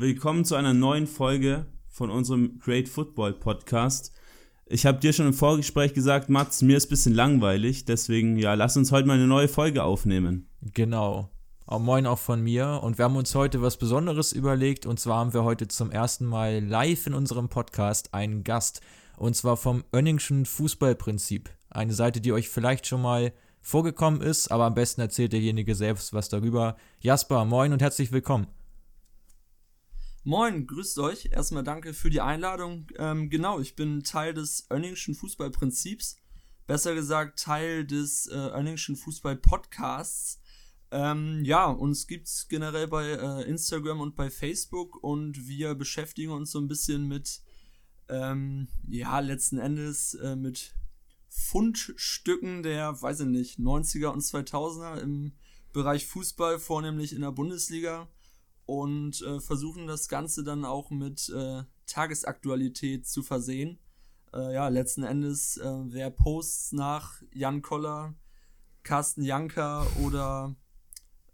Willkommen 0.00 0.46
zu 0.46 0.54
einer 0.54 0.72
neuen 0.72 1.06
Folge 1.06 1.66
von 1.90 2.08
unserem 2.08 2.58
Great 2.58 2.88
Football 2.88 3.34
Podcast. 3.34 4.12
Ich 4.64 4.86
habe 4.86 4.98
dir 4.98 5.12
schon 5.12 5.26
im 5.26 5.34
Vorgespräch 5.34 5.92
gesagt, 5.92 6.30
Mats, 6.30 6.62
mir 6.62 6.78
ist 6.78 6.86
ein 6.86 6.88
bisschen 6.88 7.14
langweilig, 7.14 7.84
deswegen 7.84 8.38
ja, 8.38 8.54
lass 8.54 8.78
uns 8.78 8.92
heute 8.92 9.06
mal 9.06 9.18
eine 9.18 9.26
neue 9.26 9.46
Folge 9.46 9.84
aufnehmen. 9.84 10.48
Genau. 10.62 11.28
Auch 11.66 11.80
moin 11.80 12.06
auch 12.06 12.18
von 12.18 12.40
mir. 12.40 12.80
Und 12.82 12.96
wir 12.96 13.04
haben 13.04 13.16
uns 13.16 13.34
heute 13.34 13.60
was 13.60 13.76
Besonderes 13.76 14.32
überlegt. 14.32 14.86
Und 14.86 14.98
zwar 14.98 15.18
haben 15.18 15.34
wir 15.34 15.44
heute 15.44 15.68
zum 15.68 15.90
ersten 15.90 16.24
Mal 16.24 16.64
live 16.64 17.06
in 17.06 17.12
unserem 17.12 17.50
Podcast 17.50 18.14
einen 18.14 18.42
Gast. 18.42 18.80
Und 19.18 19.36
zwar 19.36 19.58
vom 19.58 19.84
Önningschen 19.94 20.46
Fußballprinzip. 20.46 21.50
Eine 21.68 21.92
Seite, 21.92 22.22
die 22.22 22.32
euch 22.32 22.48
vielleicht 22.48 22.86
schon 22.86 23.02
mal 23.02 23.34
vorgekommen 23.60 24.22
ist, 24.22 24.50
aber 24.50 24.64
am 24.64 24.74
besten 24.74 25.02
erzählt 25.02 25.34
derjenige 25.34 25.74
selbst 25.74 26.14
was 26.14 26.30
darüber. 26.30 26.78
Jasper, 27.00 27.44
moin 27.44 27.74
und 27.74 27.82
herzlich 27.82 28.12
willkommen. 28.12 28.46
Moin, 30.22 30.66
grüßt 30.66 30.98
euch. 30.98 31.30
Erstmal 31.32 31.64
danke 31.64 31.94
für 31.94 32.10
die 32.10 32.20
Einladung. 32.20 32.86
Ähm, 32.98 33.30
genau, 33.30 33.58
ich 33.58 33.74
bin 33.74 34.02
Teil 34.04 34.34
des 34.34 34.66
Önningschen 34.70 35.14
Fußballprinzips. 35.14 36.16
Besser 36.66 36.94
gesagt, 36.94 37.38
Teil 37.38 37.86
des 37.86 38.26
äh, 38.26 38.34
Önningschen 38.34 38.96
Fußball-Podcasts. 38.96 40.38
Ähm, 40.90 41.42
ja, 41.42 41.70
uns 41.70 42.06
gibt's 42.06 42.48
generell 42.48 42.86
bei 42.86 43.06
äh, 43.06 43.48
Instagram 43.48 44.02
und 44.02 44.14
bei 44.14 44.28
Facebook 44.28 45.02
und 45.02 45.48
wir 45.48 45.74
beschäftigen 45.74 46.32
uns 46.32 46.50
so 46.50 46.58
ein 46.58 46.68
bisschen 46.68 47.08
mit, 47.08 47.40
ähm, 48.10 48.68
ja, 48.86 49.20
letzten 49.20 49.56
Endes 49.56 50.12
äh, 50.14 50.36
mit 50.36 50.74
Fundstücken 51.30 52.62
der, 52.62 53.00
weiß 53.00 53.20
ich 53.20 53.26
nicht, 53.26 53.58
90er 53.58 54.08
und 54.08 54.20
2000er 54.20 55.00
im 55.00 55.32
Bereich 55.72 56.06
Fußball, 56.06 56.58
vornehmlich 56.58 57.14
in 57.14 57.22
der 57.22 57.32
Bundesliga 57.32 58.06
und 58.70 59.20
äh, 59.22 59.40
versuchen 59.40 59.88
das 59.88 60.06
Ganze 60.06 60.44
dann 60.44 60.64
auch 60.64 60.90
mit 60.90 61.28
äh, 61.30 61.64
Tagesaktualität 61.86 63.04
zu 63.04 63.24
versehen. 63.24 63.80
Äh, 64.32 64.54
ja, 64.54 64.68
letzten 64.68 65.02
Endes, 65.02 65.56
äh, 65.56 65.82
wer 65.86 66.10
Posts 66.10 66.70
nach 66.72 67.20
Jan 67.32 67.62
Koller, 67.62 68.14
Carsten 68.84 69.24
Janker 69.24 69.84
oder 70.04 70.54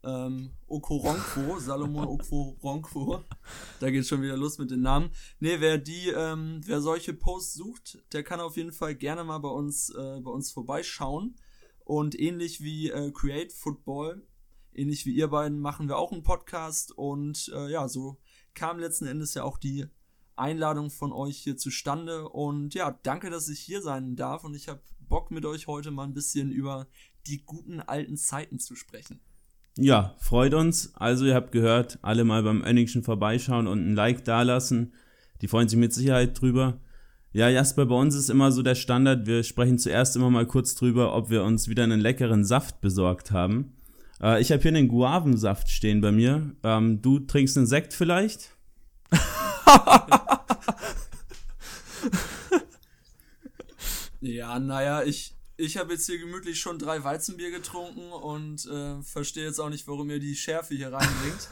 ähm, 0.02 0.52
Okoronkwo, 0.66 1.58
Salomon 1.58 2.08
Okoronkwo. 2.08 3.22
Da 3.80 3.90
geht 3.90 4.06
schon 4.06 4.22
wieder 4.22 4.38
los 4.38 4.56
mit 4.56 4.70
den 4.70 4.80
Namen. 4.80 5.10
Ne, 5.38 5.60
wer 5.60 5.76
die, 5.76 6.08
ähm, 6.08 6.62
wer 6.64 6.80
solche 6.80 7.12
Posts 7.12 7.52
sucht, 7.52 7.98
der 8.14 8.22
kann 8.22 8.40
auf 8.40 8.56
jeden 8.56 8.72
Fall 8.72 8.94
gerne 8.94 9.24
mal 9.24 9.40
bei 9.40 9.50
uns, 9.50 9.90
äh, 9.90 10.20
bei 10.22 10.30
uns 10.30 10.52
vorbeischauen. 10.52 11.36
Und 11.84 12.18
ähnlich 12.18 12.62
wie 12.62 12.88
äh, 12.88 13.12
Create 13.12 13.52
Football, 13.52 14.26
ähnlich 14.76 15.06
wie 15.06 15.14
ihr 15.14 15.28
beiden, 15.28 15.58
machen 15.58 15.88
wir 15.88 15.96
auch 15.96 16.12
einen 16.12 16.22
Podcast. 16.22 16.92
Und 16.92 17.50
äh, 17.54 17.70
ja, 17.70 17.88
so 17.88 18.18
kam 18.54 18.78
letzten 18.78 19.06
Endes 19.06 19.34
ja 19.34 19.44
auch 19.44 19.58
die 19.58 19.86
Einladung 20.36 20.90
von 20.90 21.12
euch 21.12 21.38
hier 21.38 21.56
zustande. 21.56 22.28
Und 22.28 22.74
ja, 22.74 22.98
danke, 23.02 23.30
dass 23.30 23.48
ich 23.48 23.60
hier 23.60 23.82
sein 23.82 24.16
darf. 24.16 24.44
Und 24.44 24.54
ich 24.54 24.68
habe 24.68 24.80
Bock 25.08 25.30
mit 25.30 25.44
euch 25.44 25.66
heute 25.66 25.90
mal 25.90 26.04
ein 26.04 26.14
bisschen 26.14 26.50
über 26.50 26.86
die 27.26 27.44
guten 27.44 27.80
alten 27.80 28.16
Zeiten 28.16 28.58
zu 28.58 28.74
sprechen. 28.74 29.20
Ja, 29.78 30.14
freut 30.18 30.54
uns. 30.54 30.94
Also 30.94 31.26
ihr 31.26 31.34
habt 31.34 31.52
gehört, 31.52 31.98
alle 32.02 32.24
mal 32.24 32.42
beim 32.42 32.64
Önningschen 32.64 33.02
vorbeischauen 33.02 33.66
und 33.66 33.86
ein 33.86 33.94
Like 33.94 34.24
dalassen. 34.24 34.94
Die 35.42 35.48
freuen 35.48 35.68
sich 35.68 35.78
mit 35.78 35.92
Sicherheit 35.92 36.40
drüber. 36.40 36.80
Ja, 37.32 37.50
Jasper, 37.50 37.84
bei 37.84 37.94
uns 37.94 38.14
ist 38.14 38.30
immer 38.30 38.50
so 38.52 38.62
der 38.62 38.74
Standard. 38.74 39.26
Wir 39.26 39.42
sprechen 39.42 39.78
zuerst 39.78 40.16
immer 40.16 40.30
mal 40.30 40.46
kurz 40.46 40.74
drüber, 40.74 41.14
ob 41.14 41.28
wir 41.28 41.44
uns 41.44 41.68
wieder 41.68 41.84
einen 41.84 42.00
leckeren 42.00 42.44
Saft 42.46 42.80
besorgt 42.80 43.30
haben. 43.30 43.74
Äh, 44.22 44.40
ich 44.40 44.52
habe 44.52 44.62
hier 44.62 44.70
einen 44.70 44.88
Guavensaft 44.88 45.68
stehen 45.68 46.00
bei 46.00 46.12
mir. 46.12 46.54
Ähm, 46.62 47.02
du 47.02 47.18
trinkst 47.20 47.56
einen 47.56 47.66
Sekt 47.66 47.92
vielleicht? 47.92 48.50
ja, 54.20 54.58
naja, 54.58 55.02
ich, 55.02 55.34
ich 55.56 55.76
habe 55.76 55.92
jetzt 55.94 56.06
hier 56.06 56.18
gemütlich 56.18 56.60
schon 56.60 56.78
drei 56.78 57.02
Weizenbier 57.04 57.50
getrunken 57.50 58.10
und 58.12 58.66
äh, 58.66 59.02
verstehe 59.02 59.44
jetzt 59.44 59.58
auch 59.60 59.70
nicht, 59.70 59.86
warum 59.88 60.10
ihr 60.10 60.20
die 60.20 60.36
Schärfe 60.36 60.74
hier 60.74 60.92
reinbringt. 60.92 61.48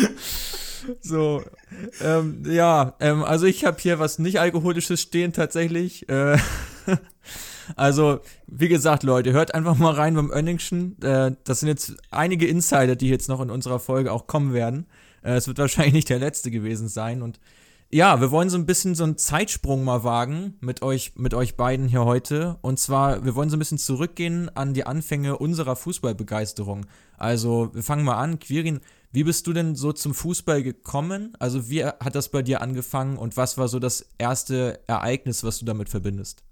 so, 1.00 1.42
ähm, 2.00 2.44
ja, 2.46 2.96
ähm, 3.00 3.22
also 3.22 3.46
ich 3.46 3.64
habe 3.64 3.80
hier 3.80 3.98
was 3.98 4.18
nicht 4.18 4.40
alkoholisches 4.40 5.00
stehen 5.00 5.32
tatsächlich. 5.32 6.08
Äh, 6.08 6.38
also, 7.76 8.20
wie 8.46 8.68
gesagt, 8.68 9.02
Leute, 9.02 9.32
hört 9.32 9.54
einfach 9.54 9.76
mal 9.76 9.94
rein 9.94 10.14
beim 10.14 10.30
Önningschen. 10.30 11.00
Äh, 11.02 11.32
das 11.44 11.60
sind 11.60 11.68
jetzt 11.68 11.94
einige 12.10 12.46
Insider, 12.46 12.96
die 12.96 13.08
jetzt 13.08 13.28
noch 13.28 13.40
in 13.40 13.50
unserer 13.50 13.78
Folge 13.78 14.12
auch 14.12 14.26
kommen 14.26 14.52
werden. 14.52 14.86
Äh, 15.22 15.34
es 15.34 15.46
wird 15.46 15.58
wahrscheinlich 15.58 15.94
nicht 15.94 16.08
der 16.08 16.18
letzte 16.18 16.50
gewesen 16.50 16.88
sein 16.88 17.22
und 17.22 17.38
ja, 17.94 18.20
wir 18.20 18.32
wollen 18.32 18.50
so 18.50 18.58
ein 18.58 18.66
bisschen 18.66 18.96
so 18.96 19.04
einen 19.04 19.18
Zeitsprung 19.18 19.84
mal 19.84 20.02
wagen 20.02 20.54
mit 20.60 20.82
euch, 20.82 21.12
mit 21.14 21.32
euch 21.32 21.56
beiden 21.56 21.86
hier 21.86 22.04
heute. 22.04 22.58
Und 22.60 22.80
zwar, 22.80 23.24
wir 23.24 23.36
wollen 23.36 23.50
so 23.50 23.56
ein 23.56 23.60
bisschen 23.60 23.78
zurückgehen 23.78 24.50
an 24.56 24.74
die 24.74 24.84
Anfänge 24.84 25.38
unserer 25.38 25.76
Fußballbegeisterung. 25.76 26.86
Also, 27.16 27.70
wir 27.72 27.84
fangen 27.84 28.04
mal 28.04 28.16
an. 28.16 28.40
Quirin, 28.40 28.80
wie 29.12 29.22
bist 29.22 29.46
du 29.46 29.52
denn 29.52 29.76
so 29.76 29.92
zum 29.92 30.12
Fußball 30.12 30.64
gekommen? 30.64 31.36
Also, 31.38 31.70
wie 31.70 31.84
hat 31.84 32.16
das 32.16 32.30
bei 32.30 32.42
dir 32.42 32.62
angefangen 32.62 33.16
und 33.16 33.36
was 33.36 33.58
war 33.58 33.68
so 33.68 33.78
das 33.78 34.06
erste 34.18 34.80
Ereignis, 34.88 35.44
was 35.44 35.60
du 35.60 35.64
damit 35.64 35.88
verbindest? 35.88 36.42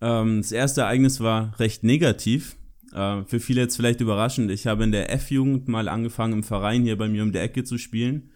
Ähm, 0.00 0.42
das 0.42 0.52
erste 0.52 0.82
Ereignis 0.82 1.20
war 1.20 1.58
recht 1.58 1.84
negativ. 1.84 2.56
Äh, 2.92 3.24
für 3.24 3.40
viele 3.40 3.62
jetzt 3.62 3.76
vielleicht 3.76 4.00
überraschend. 4.00 4.50
Ich 4.50 4.66
habe 4.66 4.84
in 4.84 4.92
der 4.92 5.12
F-Jugend 5.12 5.68
mal 5.68 5.88
angefangen, 5.88 6.34
im 6.34 6.42
Verein 6.42 6.82
hier 6.82 6.96
bei 6.96 7.08
mir 7.08 7.22
um 7.22 7.32
die 7.32 7.38
Ecke 7.38 7.64
zu 7.64 7.78
spielen 7.78 8.30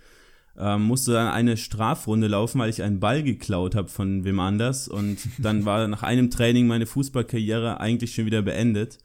ähm, 0.60 0.82
musste 0.82 1.12
dann 1.12 1.28
eine 1.28 1.56
Strafrunde 1.56 2.28
laufen, 2.28 2.58
weil 2.58 2.70
ich 2.70 2.82
einen 2.82 3.00
Ball 3.00 3.22
geklaut 3.22 3.74
habe 3.74 3.88
von 3.88 4.24
wem 4.24 4.40
anders. 4.40 4.88
Und 4.88 5.18
dann 5.38 5.64
war 5.64 5.88
nach 5.88 6.02
einem 6.02 6.30
Training 6.30 6.66
meine 6.66 6.86
Fußballkarriere 6.86 7.80
eigentlich 7.80 8.14
schon 8.14 8.26
wieder 8.26 8.42
beendet. 8.42 8.98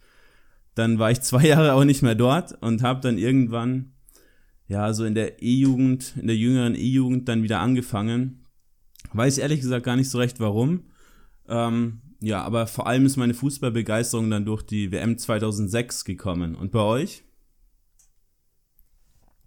Dann 0.75 0.99
war 0.99 1.11
ich 1.11 1.22
zwei 1.22 1.43
Jahre 1.47 1.73
auch 1.73 1.85
nicht 1.85 2.01
mehr 2.01 2.16
dort 2.16 2.61
und 2.61 2.83
habe 2.83 3.01
dann 3.01 3.17
irgendwann, 3.17 3.93
ja, 4.67 4.93
so 4.93 5.05
in 5.05 5.16
der 5.16 5.41
E-Jugend, 5.41 6.13
in 6.19 6.27
der 6.27 6.35
jüngeren 6.35 6.75
E-Jugend 6.75 7.29
dann 7.29 7.43
wieder 7.43 7.59
angefangen. 7.59 8.45
Weiß 9.13 9.37
ehrlich 9.37 9.61
gesagt 9.61 9.85
gar 9.85 9.95
nicht 9.95 10.09
so 10.09 10.17
recht 10.17 10.39
warum. 10.39 10.85
Ähm, 11.47 12.01
ja, 12.20 12.42
aber 12.44 12.68
vor 12.68 12.88
allem 12.88 13.06
ist 13.06 13.18
meine 13.18 13.34
Fußballbegeisterung 13.34 14.30
dann 14.30 14.46
durch 14.46 14.64
die 14.64 14.92
WM 14.92 15.18
2006 15.18 16.06
gekommen. 16.06 16.56
Und 16.56 16.72
bei 16.72 16.80
euch? 16.80 17.24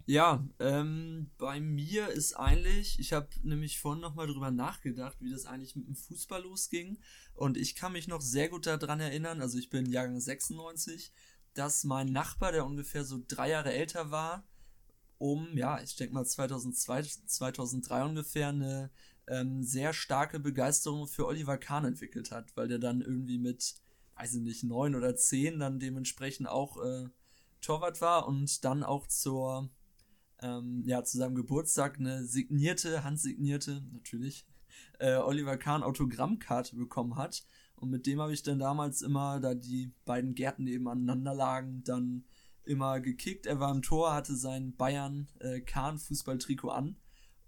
Ja, 0.05 0.43
ähm, 0.57 1.29
bei 1.37 1.59
mir 1.59 2.07
ist 2.07 2.33
eigentlich, 2.33 2.97
ich 2.99 3.13
habe 3.13 3.27
nämlich 3.43 3.79
vorhin 3.79 4.01
nochmal 4.01 4.25
drüber 4.25 4.49
nachgedacht, 4.49 5.17
wie 5.19 5.29
das 5.29 5.45
eigentlich 5.45 5.75
mit 5.75 5.87
dem 5.87 5.95
Fußball 5.95 6.41
losging. 6.41 6.97
Und 7.35 7.57
ich 7.57 7.75
kann 7.75 7.91
mich 7.91 8.07
noch 8.07 8.21
sehr 8.21 8.49
gut 8.49 8.65
daran 8.65 8.99
erinnern, 8.99 9.39
also 9.39 9.59
ich 9.59 9.69
bin 9.69 9.85
Jahrgang 9.85 10.19
96, 10.19 11.11
dass 11.53 11.83
mein 11.83 12.11
Nachbar, 12.11 12.51
der 12.51 12.65
ungefähr 12.65 13.05
so 13.05 13.19
drei 13.27 13.49
Jahre 13.49 13.71
älter 13.71 14.09
war, 14.09 14.47
um, 15.19 15.55
ja, 15.55 15.79
ich 15.81 15.95
denke 15.95 16.15
mal 16.15 16.25
2002, 16.25 17.03
2003 17.27 18.03
ungefähr, 18.05 18.47
eine 18.47 18.89
ähm, 19.29 19.63
sehr 19.63 19.93
starke 19.93 20.39
Begeisterung 20.39 21.07
für 21.07 21.25
Oliver 21.25 21.57
Kahn 21.57 21.85
entwickelt 21.85 22.31
hat, 22.31 22.55
weil 22.57 22.67
der 22.67 22.79
dann 22.79 23.01
irgendwie 23.01 23.37
mit, 23.37 23.75
weiß 24.15 24.35
ich 24.35 24.41
nicht, 24.41 24.63
neun 24.63 24.95
oder 24.95 25.15
zehn 25.15 25.59
dann 25.59 25.79
dementsprechend 25.79 26.49
auch 26.49 26.83
äh, 26.83 27.07
Torwart 27.61 28.01
war 28.01 28.27
und 28.27 28.65
dann 28.65 28.83
auch 28.83 29.07
zur 29.07 29.69
ähm, 30.41 30.83
ja, 30.85 31.03
zu 31.03 31.17
seinem 31.17 31.35
Geburtstag 31.35 31.99
eine 31.99 32.23
signierte, 32.25 33.03
handsignierte, 33.03 33.83
natürlich, 33.91 34.45
äh, 34.99 35.15
Oliver 35.15 35.57
Kahn 35.57 35.83
Autogrammkarte 35.83 36.75
bekommen 36.75 37.15
hat. 37.17 37.43
Und 37.75 37.89
mit 37.89 38.05
dem 38.05 38.19
habe 38.19 38.33
ich 38.33 38.43
dann 38.43 38.59
damals 38.59 39.01
immer, 39.01 39.39
da 39.39 39.53
die 39.53 39.91
beiden 40.05 40.35
Gärten 40.35 40.63
nebeneinander 40.63 41.33
lagen, 41.33 41.83
dann 41.83 42.25
immer 42.65 42.99
gekickt. 42.99 43.45
Er 43.45 43.59
war 43.59 43.71
im 43.71 43.81
Tor, 43.81 44.13
hatte 44.13 44.35
sein 44.35 44.75
Bayern 44.75 45.27
äh, 45.39 45.61
an. 46.71 46.97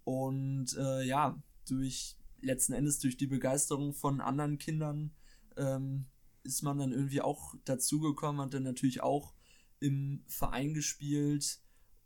Und 0.03 0.75
äh, 0.77 1.03
ja, 1.03 1.41
durch 1.71 2.17
letzten 2.41 2.73
Endes 2.73 2.99
durch 2.99 3.17
die 3.17 3.27
Begeisterung 3.27 3.93
von 3.93 4.21
anderen 4.21 4.57
Kindern 4.57 5.11
ähm, 5.57 6.05
ist 6.43 6.63
man 6.63 6.77
dann 6.77 6.91
irgendwie 6.91 7.21
auch 7.21 7.55
dazugekommen, 7.65 8.41
hat 8.41 8.53
dann 8.53 8.63
natürlich 8.63 9.01
auch 9.01 9.33
im 9.79 10.23
Verein 10.27 10.73
gespielt, 10.73 11.61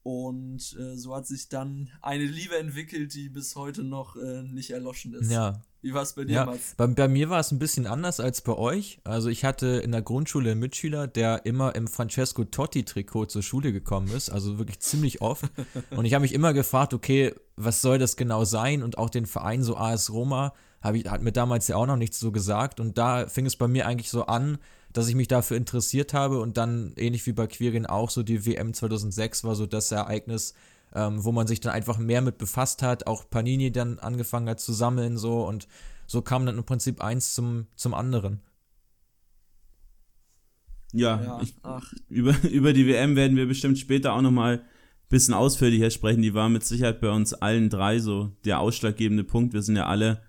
und 0.06 0.78
äh, 0.78 0.96
so 0.96 1.16
hat 1.16 1.26
sich 1.26 1.50
dann 1.50 1.90
eine 2.00 2.26
Liebe 2.26 2.56
entwickelt, 2.60 3.16
die 3.16 3.28
bis 3.28 3.56
heute 3.56 3.84
noch 3.84 4.16
äh, 4.16 4.44
nicht 4.44 4.70
erloschen 4.70 5.16
ist. 5.16 5.32
Ja. 5.32 5.64
Wie 5.86 5.94
war 5.94 6.02
es 6.02 6.14
bei 6.14 6.26
dir, 6.26 6.34
ja, 6.34 6.54
bei, 6.78 6.88
bei, 6.88 7.08
mir 7.08 7.30
war 7.30 7.40
es 7.40 7.52
ein 7.52 7.60
bisschen 7.60 7.86
anders 7.86 8.20
als 8.20 8.42
bei 8.42 8.54
euch. 8.54 8.98
Also 9.04 9.30
ich 9.30 9.46
hatte 9.46 9.68
in 9.68 9.92
der 9.92 10.02
Grundschule 10.02 10.50
einen 10.50 10.60
Mitschüler, 10.60 11.06
der 11.06 11.46
immer 11.46 11.76
im 11.76 11.88
Francesco 11.88 12.44
Totti-Trikot 12.44 13.26
zur 13.26 13.44
Schule 13.44 13.72
gekommen 13.72 14.08
ist, 14.08 14.32
also 14.32 14.58
wirklich 14.58 14.80
ziemlich 14.80 15.22
oft. 15.22 15.46
Und 15.96 16.06
ich 16.06 16.16
habe 16.16 16.24
mich 16.24 16.34
immer 16.34 16.54
gefragt, 16.54 16.96
okay, 16.96 17.36
was 17.56 17.84
soll 17.84 18.00
das 18.00 18.18
genau 18.18 18.46
sein? 18.46 18.82
Und 18.82 18.98
auch 18.98 19.12
den 19.12 19.28
Verein, 19.28 19.62
so 19.62 19.78
AS 19.78 20.12
Roma, 20.12 20.54
ich, 20.92 21.08
hat 21.08 21.22
mir 21.22 21.32
damals 21.32 21.68
ja 21.68 21.76
auch 21.76 21.86
noch 21.86 21.98
nichts 21.98 22.20
so 22.20 22.32
gesagt. 22.32 22.80
Und 22.80 22.98
da 22.98 23.28
fing 23.28 23.46
es 23.46 23.56
bei 23.56 23.68
mir 23.68 23.86
eigentlich 23.86 24.10
so 24.10 24.26
an, 24.26 24.58
dass 24.92 25.08
ich 25.08 25.14
mich 25.14 25.28
dafür 25.28 25.56
interessiert 25.56 26.16
habe 26.16 26.40
und 26.40 26.58
dann, 26.58 26.94
ähnlich 26.96 27.28
wie 27.28 27.34
bei 27.34 27.46
Quirin 27.46 27.86
auch, 27.86 28.10
so 28.10 28.24
die 28.24 28.48
WM 28.48 28.74
2006 28.74 29.44
war 29.44 29.54
so 29.54 29.68
das 29.68 29.92
Ereignis, 29.92 30.56
ähm, 30.96 31.24
wo 31.24 31.32
man 31.32 31.46
sich 31.46 31.60
dann 31.60 31.74
einfach 31.74 31.98
mehr 31.98 32.22
mit 32.22 32.38
befasst 32.38 32.82
hat, 32.82 33.06
auch 33.06 33.30
Panini 33.30 33.72
dann 33.72 34.00
angefangen 34.00 34.50
hat 34.50 34.60
zu 34.60 34.74
sammeln, 34.74 35.18
so 35.18 35.46
und 35.46 35.68
so 36.08 36.22
kam 36.22 36.46
dann 36.46 36.58
im 36.58 36.64
Prinzip 36.64 37.02
eins 37.02 37.34
zum, 37.34 37.68
zum 37.76 37.94
anderen. 37.94 38.42
Ja, 40.94 41.22
ja 41.22 41.42
ich, 41.42 41.56
über, 42.08 42.36
über 42.50 42.74
die 42.74 42.88
WM 42.88 43.16
werden 43.16 43.36
wir 43.36 43.46
bestimmt 43.46 43.78
später 43.78 44.14
auch 44.14 44.22
nochmal 44.22 44.60
ein 44.60 44.66
bisschen 45.10 45.34
ausführlicher 45.34 45.90
sprechen. 45.90 46.22
Die 46.22 46.34
war 46.34 46.48
mit 46.48 46.64
Sicherheit 46.64 47.02
bei 47.02 47.10
uns 47.10 47.34
allen 47.34 47.70
drei 47.70 48.00
so 48.00 48.32
der 48.46 48.62
ausschlaggebende 48.62 49.26
Punkt. 49.26 49.54
Wir 49.54 49.62
sind 49.62 49.76
ja 49.76 49.88
alle 49.88 50.22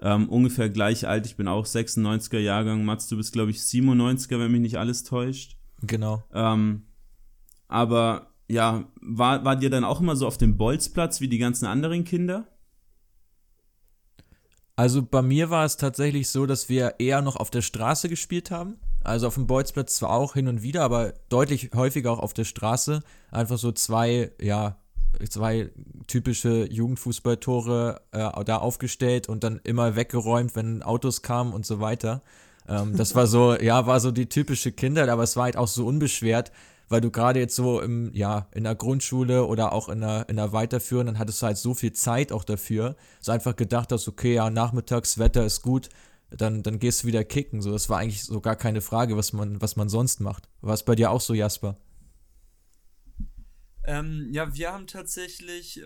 ähm, 0.00 0.28
ungefähr 0.30 0.70
gleich 0.70 1.06
alt. 1.06 1.26
Ich 1.26 1.36
bin 1.36 1.48
auch 1.48 1.66
96er 1.66 2.38
Jahrgang. 2.38 2.84
Mats, 2.84 3.08
du 3.08 3.16
bist, 3.16 3.32
glaube 3.32 3.50
ich, 3.50 3.58
97er, 3.58 4.38
wenn 4.38 4.52
mich 4.52 4.62
nicht 4.62 4.78
alles 4.78 5.04
täuscht. 5.04 5.58
Genau. 5.82 6.24
Ähm, 6.32 6.84
aber 7.68 8.33
ja, 8.48 8.84
war, 9.00 9.44
war 9.44 9.56
dir 9.56 9.70
dann 9.70 9.84
auch 9.84 10.00
immer 10.00 10.16
so 10.16 10.26
auf 10.26 10.38
dem 10.38 10.56
Bolzplatz 10.56 11.20
wie 11.20 11.28
die 11.28 11.38
ganzen 11.38 11.66
anderen 11.66 12.04
Kinder? 12.04 12.46
Also 14.76 15.02
bei 15.02 15.22
mir 15.22 15.50
war 15.50 15.64
es 15.64 15.76
tatsächlich 15.76 16.28
so, 16.28 16.46
dass 16.46 16.68
wir 16.68 16.96
eher 16.98 17.22
noch 17.22 17.36
auf 17.36 17.50
der 17.50 17.62
Straße 17.62 18.08
gespielt 18.08 18.50
haben. 18.50 18.76
Also 19.04 19.26
auf 19.28 19.34
dem 19.34 19.46
Bolzplatz 19.46 19.96
zwar 19.96 20.10
auch 20.10 20.34
hin 20.34 20.48
und 20.48 20.62
wieder, 20.62 20.82
aber 20.82 21.12
deutlich 21.28 21.70
häufiger 21.74 22.10
auch 22.10 22.18
auf 22.18 22.32
der 22.34 22.44
Straße. 22.44 23.02
Einfach 23.30 23.58
so 23.58 23.70
zwei, 23.70 24.32
ja, 24.40 24.78
zwei 25.28 25.70
typische 26.08 26.66
Jugendfußballtore 26.70 28.00
äh, 28.12 28.44
da 28.44 28.56
aufgestellt 28.56 29.28
und 29.28 29.44
dann 29.44 29.60
immer 29.62 29.94
weggeräumt, 29.94 30.56
wenn 30.56 30.82
Autos 30.82 31.22
kamen 31.22 31.52
und 31.52 31.64
so 31.64 31.80
weiter. 31.80 32.22
Ähm, 32.68 32.96
das 32.96 33.14
war 33.14 33.26
so, 33.26 33.56
ja, 33.60 33.86
war 33.86 34.00
so 34.00 34.10
die 34.10 34.28
typische 34.28 34.72
Kindheit, 34.72 35.08
aber 35.08 35.22
es 35.22 35.36
war 35.36 35.44
halt 35.44 35.56
auch 35.56 35.68
so 35.68 35.86
unbeschwert, 35.86 36.50
weil 36.88 37.00
du 37.00 37.10
gerade 37.10 37.40
jetzt 37.40 37.56
so 37.56 37.80
im, 37.80 38.12
ja, 38.14 38.48
in 38.52 38.64
der 38.64 38.74
Grundschule 38.74 39.46
oder 39.46 39.72
auch 39.72 39.88
in 39.88 40.00
der, 40.00 40.28
in 40.28 40.36
der 40.36 40.52
Weiterführenden 40.52 41.18
hattest 41.18 41.42
du 41.42 41.46
halt 41.46 41.56
so 41.56 41.74
viel 41.74 41.92
Zeit 41.92 42.32
auch 42.32 42.44
dafür. 42.44 42.96
So 43.20 43.32
einfach 43.32 43.56
gedacht 43.56 43.92
hast, 43.92 44.08
okay, 44.08 44.34
ja, 44.34 44.50
nachmittags, 44.50 45.18
Wetter 45.18 45.44
ist 45.44 45.62
gut, 45.62 45.88
dann, 46.30 46.62
dann 46.62 46.78
gehst 46.78 47.02
du 47.02 47.06
wieder 47.06 47.24
kicken. 47.24 47.62
So, 47.62 47.72
das 47.72 47.88
war 47.88 47.98
eigentlich 47.98 48.24
so 48.24 48.40
gar 48.40 48.56
keine 48.56 48.80
Frage, 48.80 49.16
was 49.16 49.32
man, 49.32 49.60
was 49.60 49.76
man 49.76 49.88
sonst 49.88 50.20
macht. 50.20 50.48
War 50.60 50.74
es 50.74 50.84
bei 50.84 50.94
dir 50.94 51.10
auch 51.10 51.20
so, 51.20 51.34
Jasper? 51.34 51.76
Ähm, 53.84 54.28
ja, 54.30 54.54
wir 54.54 54.72
haben 54.72 54.86
tatsächlich, 54.86 55.82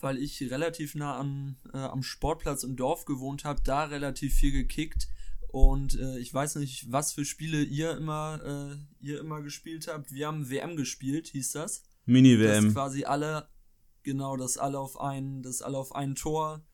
weil 0.00 0.18
ich 0.18 0.40
relativ 0.50 0.94
nah 0.94 1.18
am, 1.18 1.56
äh, 1.72 1.78
am 1.78 2.02
Sportplatz 2.02 2.62
im 2.62 2.76
Dorf 2.76 3.04
gewohnt 3.04 3.44
habe, 3.44 3.62
da 3.62 3.84
relativ 3.84 4.34
viel 4.34 4.52
gekickt. 4.52 5.08
Und 5.52 5.98
äh, 5.98 6.18
ich 6.18 6.32
weiß 6.32 6.56
nicht, 6.56 6.90
was 6.90 7.12
für 7.12 7.26
Spiele 7.26 7.62
ihr 7.62 7.94
immer, 7.94 8.40
äh, 8.42 9.06
ihr 9.06 9.20
immer 9.20 9.42
gespielt 9.42 9.86
habt. 9.86 10.10
Wir 10.10 10.26
haben 10.26 10.48
WM 10.48 10.76
gespielt, 10.76 11.28
hieß 11.28 11.52
das. 11.52 11.82
Mini-WM. 12.06 12.64
Dass 12.64 12.72
quasi 12.72 13.04
alle, 13.04 13.48
genau, 14.02 14.38
dass 14.38 14.56
alle 14.56 14.78
auf 14.78 14.98
ein, 14.98 15.42
dass 15.42 15.60
alle 15.60 15.76
auf 15.76 15.94
ein 15.94 16.14
Tor, 16.14 16.64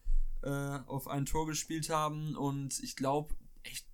äh, 0.43 0.49
auf 0.87 1.09
ein 1.09 1.27
Tor 1.27 1.49
gespielt 1.49 1.91
haben. 1.91 2.37
Und 2.37 2.79
ich 2.79 2.95
glaube, 2.95 3.35
echt 3.65 3.85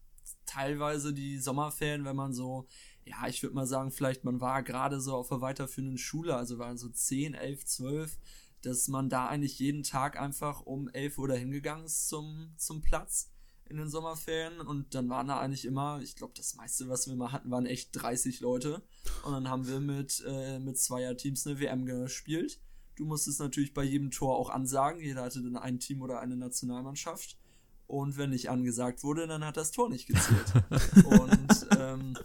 teilweise 0.45 1.15
die 1.15 1.39
Sommerferien, 1.39 2.05
wenn 2.05 2.15
man 2.15 2.35
so, 2.35 2.67
ja, 3.07 3.27
ich 3.27 3.43
würde 3.43 3.55
mal 3.55 3.67
sagen, 3.67 3.91
vielleicht 3.91 4.25
man 4.25 4.43
war 4.43 4.63
gerade 4.63 5.01
so 5.01 5.15
auf 5.15 5.31
der 5.31 5.41
weiterführenden 5.41 5.97
Schule, 5.97 6.37
also 6.37 6.59
waren 6.59 6.77
so 6.77 6.91
10, 6.91 7.33
11, 7.33 7.65
12, 7.65 8.19
dass 8.61 8.89
man 8.89 9.09
da 9.09 9.29
eigentlich 9.29 9.59
jeden 9.59 9.83
Tag 9.83 10.21
einfach 10.21 10.61
um 10.61 10.91
11 10.91 11.17
Uhr 11.17 11.29
dahin 11.29 11.51
gegangen 11.51 11.87
ist 11.87 12.07
zum, 12.07 12.53
zum 12.59 12.83
Platz 12.83 13.31
in 13.69 13.77
den 13.77 13.89
Sommerferien 13.89 14.61
und 14.61 14.95
dann 14.95 15.09
waren 15.09 15.29
da 15.29 15.41
eigentlich 15.41 15.65
immer, 15.65 16.01
ich 16.03 16.17
glaube, 16.17 16.35
das 16.37 16.55
meiste, 16.55 16.89
was 16.89 17.09
wir 17.09 17.17
mal 17.17 17.33
hatten, 17.33 17.51
waren 17.51 17.67
echt 17.67 17.91
30 17.93 18.41
Leute 18.41 18.83
und 19.25 19.33
dann 19.33 19.49
haben 19.49 19.67
wir 19.67 19.81
mit, 19.81 20.23
äh, 20.27 20.59
mit 20.59 20.79
Zweierteams 20.79 21.47
eine 21.47 21.61
WM 21.61 21.87
gespielt. 21.87 22.61
Du 22.97 23.05
musstest 23.05 23.41
natürlich 23.41 23.75
bei 23.75 23.83
jedem 23.83 24.11
Tor 24.11 24.37
auch 24.37 24.51
ansagen, 24.51 25.01
jeder 25.01 25.23
hatte 25.23 25.43
dann 25.43 25.57
ein 25.57 25.81
Team 25.81 26.03
oder 26.03 26.21
eine 26.21 26.37
Nationalmannschaft 26.37 27.39
und 27.87 28.17
wenn 28.17 28.31
nicht 28.31 28.51
angesagt 28.51 29.03
wurde, 29.05 29.27
dann 29.27 29.45
hat 29.45 29.57
das 29.57 29.71
Tor 29.71 29.89
nicht 29.89 30.07
gezählt. 30.07 30.53
und 31.05 31.67
ähm, 31.79 32.17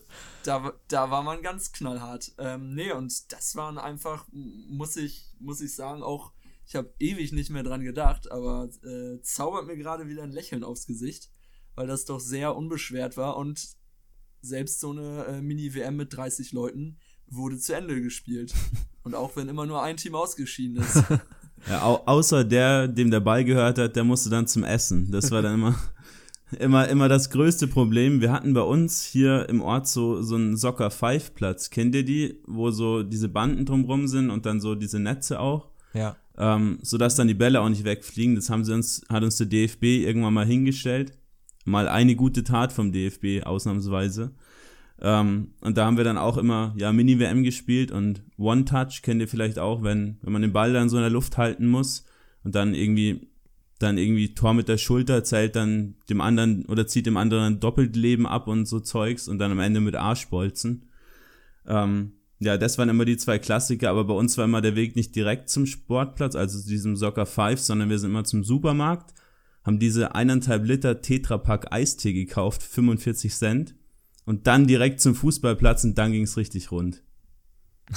da, 0.44 0.74
da 0.88 1.12
war 1.12 1.22
man 1.22 1.42
ganz 1.42 1.72
knallhart. 1.72 2.34
Ähm, 2.38 2.74
nee, 2.74 2.92
und 2.92 3.32
das 3.32 3.56
waren 3.56 3.78
einfach, 3.78 4.26
muss 4.32 4.96
ich, 4.96 5.34
muss 5.40 5.62
ich 5.62 5.76
sagen, 5.76 6.02
auch 6.02 6.32
ich 6.70 6.76
habe 6.76 6.94
ewig 7.00 7.32
nicht 7.32 7.50
mehr 7.50 7.64
dran 7.64 7.84
gedacht, 7.84 8.32
aber 8.32 8.70
äh, 8.84 9.20
zaubert 9.24 9.66
mir 9.66 9.76
gerade 9.76 10.08
wieder 10.08 10.22
ein 10.22 10.32
Lächeln 10.32 10.64
aufs 10.64 10.86
Gesicht, 10.86 11.32
weil 11.74 11.88
das 11.88 12.06
doch 12.06 12.20
sehr 12.20 12.56
unbeschwert 12.56 13.18
war 13.18 13.38
und 13.38 13.70
selbst 14.42 14.80
so 14.80 14.92
eine 14.92 15.26
äh, 15.26 15.42
Mini-WM 15.42 15.96
mit 15.96 16.16
30 16.16 16.52
Leuten 16.54 17.00
wurde 17.28 17.58
zu 17.58 17.76
Ende 17.76 18.00
gespielt. 18.02 18.54
Und 19.04 19.16
auch 19.16 19.36
wenn 19.36 19.50
immer 19.50 19.66
nur 19.66 19.82
ein 19.82 19.98
Team 19.98 20.16
ausgeschieden 20.16 20.78
ist. 20.78 21.04
Ja, 21.68 21.82
au 21.82 21.96
außer 22.06 22.46
der, 22.46 22.88
dem 22.88 23.12
der 23.12 23.20
Ball 23.20 23.44
gehört 23.44 23.78
hat, 23.78 23.98
der 23.98 24.06
musste 24.06 24.30
dann 24.30 24.48
zum 24.48 24.64
Essen. 24.64 25.12
Das 25.12 25.30
war 25.30 25.42
dann 25.42 25.56
immer, 25.56 25.76
immer, 26.58 26.88
immer 26.88 27.10
das 27.10 27.32
größte 27.32 27.68
Problem. 27.68 28.22
Wir 28.22 28.32
hatten 28.32 28.54
bei 28.54 28.62
uns 28.62 29.04
hier 29.04 29.50
im 29.50 29.62
Ort 29.62 29.86
so, 29.90 30.22
so 30.22 30.36
einen 30.36 30.56
Soccer 30.56 30.90
Five 30.90 31.36
Platz. 31.36 31.70
Kennt 31.70 31.96
ihr 31.96 32.06
die? 32.06 32.42
Wo 32.48 32.72
so 32.72 33.04
diese 33.04 33.28
Banden 33.28 33.66
drumrum 33.66 34.08
sind 34.08 34.30
und 34.30 34.46
dann 34.46 34.62
so 34.62 34.74
diese 34.74 35.00
Netze 35.02 35.42
auch? 35.42 35.68
Ja 35.94 36.16
ähm, 36.40 36.80
sodass 36.82 37.16
dann 37.16 37.28
die 37.28 37.34
Bälle 37.34 37.62
auch 37.62 37.70
nicht 37.70 37.84
wegfliegen. 37.84 38.36
Das 38.36 38.50
haben 38.50 38.64
sie 38.64 38.74
uns, 38.74 39.02
hat 39.10 39.24
uns 39.24 39.38
der 39.38 39.48
DFB 39.48 39.84
irgendwann 39.84 40.34
mal 40.34 40.46
hingestellt. 40.46 41.14
Mal 41.66 41.88
eine 41.90 42.16
gute 42.16 42.44
Tat 42.44 42.72
vom 42.72 42.94
DFB, 42.94 43.46
ausnahmsweise. 43.46 44.34
Ähm, 45.02 45.54
und 45.62 45.78
da 45.78 45.86
haben 45.86 45.98
wir 45.98 46.06
dann 46.06 46.18
auch 46.18 46.38
immer, 46.38 46.74
ja, 46.78 46.92
Mini-WM 46.94 47.44
gespielt 47.44 47.92
und 47.92 48.24
One-Touch 48.38 49.02
kennt 49.02 49.22
ihr 49.22 49.28
vielleicht 49.28 49.60
auch, 49.60 49.84
wenn, 49.84 50.18
wenn 50.22 50.34
man 50.34 50.42
den 50.42 50.54
Ball 50.54 50.74
dann 50.74 50.90
so 50.90 50.98
in 50.98 51.04
der 51.04 51.12
Luft 51.12 51.38
halten 51.38 51.68
muss 51.68 52.06
und 52.44 52.56
dann 52.56 52.74
irgendwie, 52.74 53.28
dann 53.80 53.98
irgendwie 53.98 54.34
Tor 54.34 54.54
mit 54.54 54.68
der 54.68 54.78
Schulter 54.78 55.24
zählt 55.24 55.56
dann 55.56 55.96
dem 56.10 56.22
anderen 56.22 56.66
oder 56.66 56.88
zieht 56.88 57.06
dem 57.06 57.18
anderen 57.18 57.60
doppelt 57.60 57.96
Leben 57.96 58.26
ab 58.26 58.48
und 58.48 58.66
so 58.66 58.80
Zeugs 58.80 59.28
und 59.28 59.40
dann 59.40 59.52
am 59.52 59.60
Ende 59.60 59.82
mit 59.82 59.96
Arschbolzen. 59.96 60.90
Ähm, 61.68 62.14
ja, 62.40 62.58
das 62.58 62.78
waren 62.78 62.90
immer 62.90 63.06
die 63.06 63.18
zwei 63.18 63.38
Klassiker, 63.38 63.90
aber 63.90 64.06
bei 64.06 64.14
uns 64.14 64.38
war 64.38 64.46
immer 64.46 64.62
der 64.62 64.76
Weg 64.76 64.96
nicht 64.96 65.16
direkt 65.16 65.50
zum 65.50 65.66
Sportplatz, 65.66 66.36
also 66.36 66.60
zu 66.60 66.70
diesem 66.70 66.96
Soccer 66.96 67.26
Five, 67.26 67.60
sondern 67.60 67.90
wir 67.90 68.00
sind 68.00 68.12
immer 68.12 68.24
zum 68.24 68.44
Supermarkt, 68.44 69.14
haben 69.64 69.80
diese 69.80 70.16
eineinhalb 70.16 70.66
Liter 70.66 71.02
Tetrapack 71.02 71.72
Eistee 71.72 72.14
gekauft, 72.14 72.64
45 72.64 73.36
Cent, 73.36 73.76
und 74.26 74.48
dann 74.48 74.68
direkt 74.68 75.02
zum 75.02 75.16
Fußballplatz 75.16 75.84
und 75.84 75.98
dann 75.98 76.12
ging's 76.12 76.38
richtig 76.38 76.72
rund. 76.72 77.04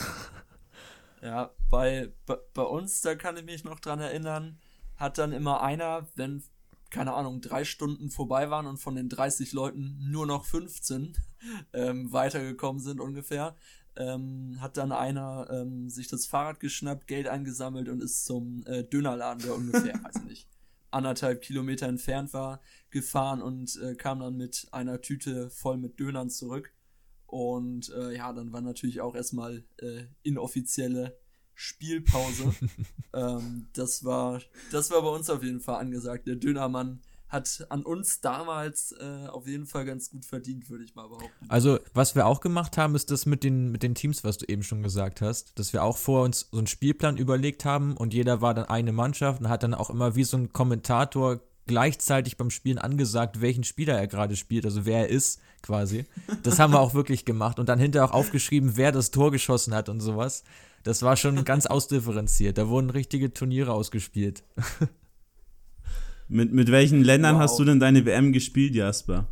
Ja, 1.22 1.52
bei, 1.70 2.12
bei, 2.26 2.36
bei 2.52 2.62
uns, 2.62 3.00
da 3.00 3.14
kann 3.14 3.36
ich 3.36 3.44
mich 3.44 3.62
noch 3.62 3.78
dran 3.78 4.00
erinnern, 4.00 4.58
hat 4.96 5.18
dann 5.18 5.30
immer 5.30 5.62
einer, 5.62 6.08
wenn, 6.16 6.42
keine 6.90 7.14
Ahnung, 7.14 7.40
drei 7.40 7.64
Stunden 7.64 8.10
vorbei 8.10 8.50
waren 8.50 8.66
und 8.66 8.78
von 8.78 8.96
den 8.96 9.08
30 9.08 9.52
Leuten 9.52 9.98
nur 10.10 10.26
noch 10.26 10.44
15 10.44 11.16
ähm, 11.72 12.12
weitergekommen 12.12 12.82
sind 12.82 13.00
ungefähr, 13.00 13.54
ähm, 13.96 14.56
hat 14.60 14.76
dann 14.76 14.92
einer 14.92 15.48
ähm, 15.50 15.90
sich 15.90 16.08
das 16.08 16.26
Fahrrad 16.26 16.60
geschnappt, 16.60 17.06
Geld 17.06 17.28
eingesammelt 17.28 17.88
und 17.88 18.02
ist 18.02 18.24
zum 18.24 18.64
äh, 18.66 18.84
Dönerladen, 18.84 19.42
der 19.42 19.54
ungefähr, 19.54 19.94
weiß 20.04 20.24
nicht, 20.24 20.48
anderthalb 20.90 21.42
Kilometer 21.42 21.88
entfernt 21.88 22.32
war, 22.32 22.60
gefahren 22.90 23.42
und 23.42 23.80
äh, 23.82 23.94
kam 23.94 24.20
dann 24.20 24.36
mit 24.36 24.68
einer 24.72 25.00
Tüte 25.00 25.50
voll 25.50 25.78
mit 25.78 25.98
Dönern 25.98 26.30
zurück. 26.30 26.72
Und 27.26 27.90
äh, 27.90 28.14
ja, 28.14 28.32
dann 28.32 28.52
war 28.52 28.60
natürlich 28.60 29.00
auch 29.00 29.14
erstmal 29.14 29.64
äh, 29.78 30.04
inoffizielle 30.22 31.18
Spielpause. 31.54 32.54
ähm, 33.14 33.68
das 33.72 34.04
war, 34.04 34.42
das 34.70 34.90
war 34.90 35.02
bei 35.02 35.08
uns 35.08 35.30
auf 35.30 35.42
jeden 35.42 35.60
Fall 35.60 35.76
angesagt. 35.80 36.26
Der 36.26 36.36
Dönermann 36.36 37.00
hat 37.32 37.66
an 37.70 37.82
uns 37.82 38.20
damals 38.20 38.92
äh, 38.92 39.26
auf 39.28 39.46
jeden 39.46 39.66
Fall 39.66 39.86
ganz 39.86 40.10
gut 40.10 40.24
verdient, 40.24 40.68
würde 40.68 40.84
ich 40.84 40.94
mal 40.94 41.08
behaupten. 41.08 41.46
Also, 41.48 41.78
was 41.94 42.14
wir 42.14 42.26
auch 42.26 42.40
gemacht 42.40 42.76
haben, 42.76 42.94
ist 42.94 43.10
das 43.10 43.24
mit 43.24 43.42
den, 43.42 43.72
mit 43.72 43.82
den 43.82 43.94
Teams, 43.94 44.22
was 44.22 44.36
du 44.36 44.46
eben 44.46 44.62
schon 44.62 44.82
gesagt 44.82 45.22
hast, 45.22 45.58
dass 45.58 45.72
wir 45.72 45.82
auch 45.82 45.96
vor 45.96 46.22
uns 46.22 46.48
so 46.52 46.58
einen 46.58 46.66
Spielplan 46.66 47.16
überlegt 47.16 47.64
haben 47.64 47.96
und 47.96 48.12
jeder 48.12 48.42
war 48.42 48.52
dann 48.52 48.66
eine 48.66 48.92
Mannschaft 48.92 49.40
und 49.40 49.48
hat 49.48 49.62
dann 49.62 49.74
auch 49.74 49.88
immer 49.88 50.14
wie 50.14 50.24
so 50.24 50.36
ein 50.36 50.52
Kommentator 50.52 51.40
gleichzeitig 51.66 52.36
beim 52.36 52.50
Spielen 52.50 52.78
angesagt, 52.78 53.40
welchen 53.40 53.64
Spieler 53.64 53.94
er 53.94 54.08
gerade 54.08 54.36
spielt, 54.36 54.64
also 54.66 54.84
wer 54.84 55.00
er 55.00 55.08
ist, 55.08 55.40
quasi. 55.62 56.04
Das 56.42 56.58
haben 56.58 56.72
wir 56.72 56.80
auch 56.80 56.92
wirklich 56.92 57.24
gemacht 57.24 57.58
und 57.58 57.68
dann 57.68 57.78
hinterher 57.78 58.10
auch 58.10 58.14
aufgeschrieben, 58.14 58.76
wer 58.76 58.92
das 58.92 59.10
Tor 59.10 59.30
geschossen 59.30 59.74
hat 59.74 59.88
und 59.88 60.00
sowas. 60.00 60.44
Das 60.82 61.02
war 61.02 61.16
schon 61.16 61.44
ganz 61.44 61.66
ausdifferenziert. 61.66 62.58
Da 62.58 62.68
wurden 62.68 62.90
richtige 62.90 63.32
Turniere 63.32 63.72
ausgespielt. 63.72 64.42
Mit, 66.32 66.52
mit 66.52 66.70
welchen 66.70 67.04
Ländern 67.04 67.34
wow. 67.34 67.42
hast 67.42 67.58
du 67.58 67.64
denn 67.64 67.78
deine 67.78 68.04
WM 68.06 68.32
gespielt, 68.32 68.74
Jasper? 68.74 69.28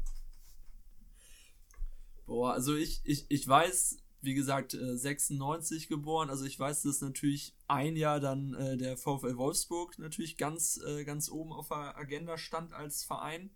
Boah, 2.26 2.52
also 2.52 2.76
ich, 2.76 3.00
ich, 3.04 3.26
ich 3.28 3.48
weiß 3.48 3.96
wie 4.22 4.34
gesagt, 4.34 4.72
96 4.78 5.88
geboren. 5.88 6.28
Also 6.28 6.44
ich 6.44 6.58
weiß, 6.58 6.82
dass 6.82 7.00
natürlich 7.00 7.54
ein 7.68 7.96
Jahr 7.96 8.20
dann 8.20 8.54
äh, 8.54 8.76
der 8.76 8.96
VfL 8.96 9.36
Wolfsburg 9.36 9.98
natürlich 9.98 10.36
ganz, 10.36 10.78
äh, 10.86 11.04
ganz 11.04 11.30
oben 11.30 11.52
auf 11.52 11.68
der 11.68 11.96
Agenda 11.96 12.36
stand 12.36 12.72
als 12.72 13.02
Verein. 13.02 13.50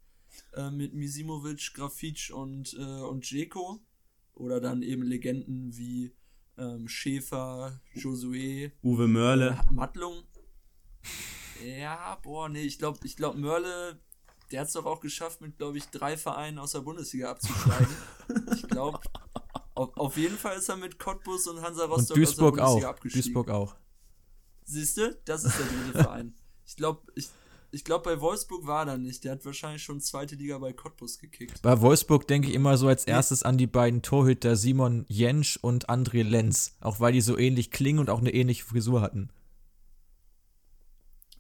Äh, 0.55 0.71
mit 0.71 0.95
Misimovic, 0.95 1.75
Grafitsch 1.75 2.31
und, 2.31 2.75
äh, 2.75 3.03
und 3.03 3.31
Jeko. 3.31 3.81
Oder 4.35 4.61
dann 4.61 4.83
eben 4.83 5.03
Legenden 5.03 5.77
wie 5.77 6.13
ähm, 6.57 6.89
Schäfer, 6.89 7.81
Josué, 7.95 8.73
Uwe 8.83 9.07
Mörle. 9.07 9.61
Mattlung. 9.71 10.25
Ja, 11.63 12.19
boah, 12.23 12.49
nee, 12.49 12.63
ich 12.63 12.79
glaube, 12.79 12.99
ich 13.05 13.17
glaube, 13.17 13.39
Mörle, 13.39 14.01
der 14.51 14.61
hat 14.61 14.69
es 14.69 14.75
doch 14.75 14.87
auch 14.87 15.01
geschafft, 15.01 15.41
mit, 15.41 15.59
glaube 15.59 15.79
ich, 15.79 15.87
drei 15.89 16.17
Vereinen 16.17 16.59
aus 16.59 16.73
der 16.73 16.81
Bundesliga 16.81 17.31
abzusteigen. 17.31 17.95
ich 18.55 18.63
glaube, 18.69 19.01
auf, 19.75 19.97
auf, 19.97 20.17
jeden 20.17 20.39
Fall 20.39 20.57
ist 20.57 20.69
er 20.69 20.77
mit 20.77 20.99
Cottbus 20.99 21.47
und 21.47 21.63
Hansa 21.63 21.85
Rostock 21.85 22.17
und 22.17 22.19
Duisburg 22.19 22.59
aus 22.59 22.81
der 22.81 22.81
Bundesliga 22.81 22.89
auch. 22.89 22.91
abgestiegen. 22.91 23.25
Duisburg 23.25 23.51
auch. 23.51 23.77
Siehst 24.65 24.97
du? 24.97 25.19
Das 25.25 25.45
ist 25.45 25.59
der 25.59 25.67
dritte 25.67 26.03
Verein. 26.03 26.35
Ich 26.67 26.77
glaube, 26.77 27.03
ich, 27.15 27.29
ich 27.71 27.85
glaube, 27.85 28.05
bei 28.05 28.21
Wolfsburg 28.21 28.67
war 28.67 28.87
er 28.87 28.99
nicht. 28.99 29.25
Der 29.25 29.33
hat 29.33 29.45
wahrscheinlich 29.45 29.83
schon 29.83 30.01
zweite 30.01 30.37
Liga 30.37 30.59
bei 30.59 30.73
Cottbus 30.73 31.19
gekickt. 31.19 31.61
Bei 31.61 31.81
Wolfsburg 31.81 32.27
denke 32.27 32.49
ich 32.49 32.55
immer 32.55 32.79
so 32.79 32.89
als 32.89 33.05
erstes 33.05 33.43
an 33.43 33.59
die 33.59 33.67
beiden 33.67 34.01
Torhüter 34.01 34.57
Simon 34.57 35.05
Jentsch 35.09 35.59
und 35.61 35.89
André 35.91 36.23
Lenz. 36.23 36.77
Auch 36.81 37.01
weil 37.01 37.13
die 37.13 37.21
so 37.21 37.37
ähnlich 37.37 37.71
klingen 37.71 37.99
und 37.99 38.11
auch 38.11 38.21
eine 38.21 38.33
ähnliche 38.33 38.65
Frisur 38.65 39.01
hatten. 39.01 39.29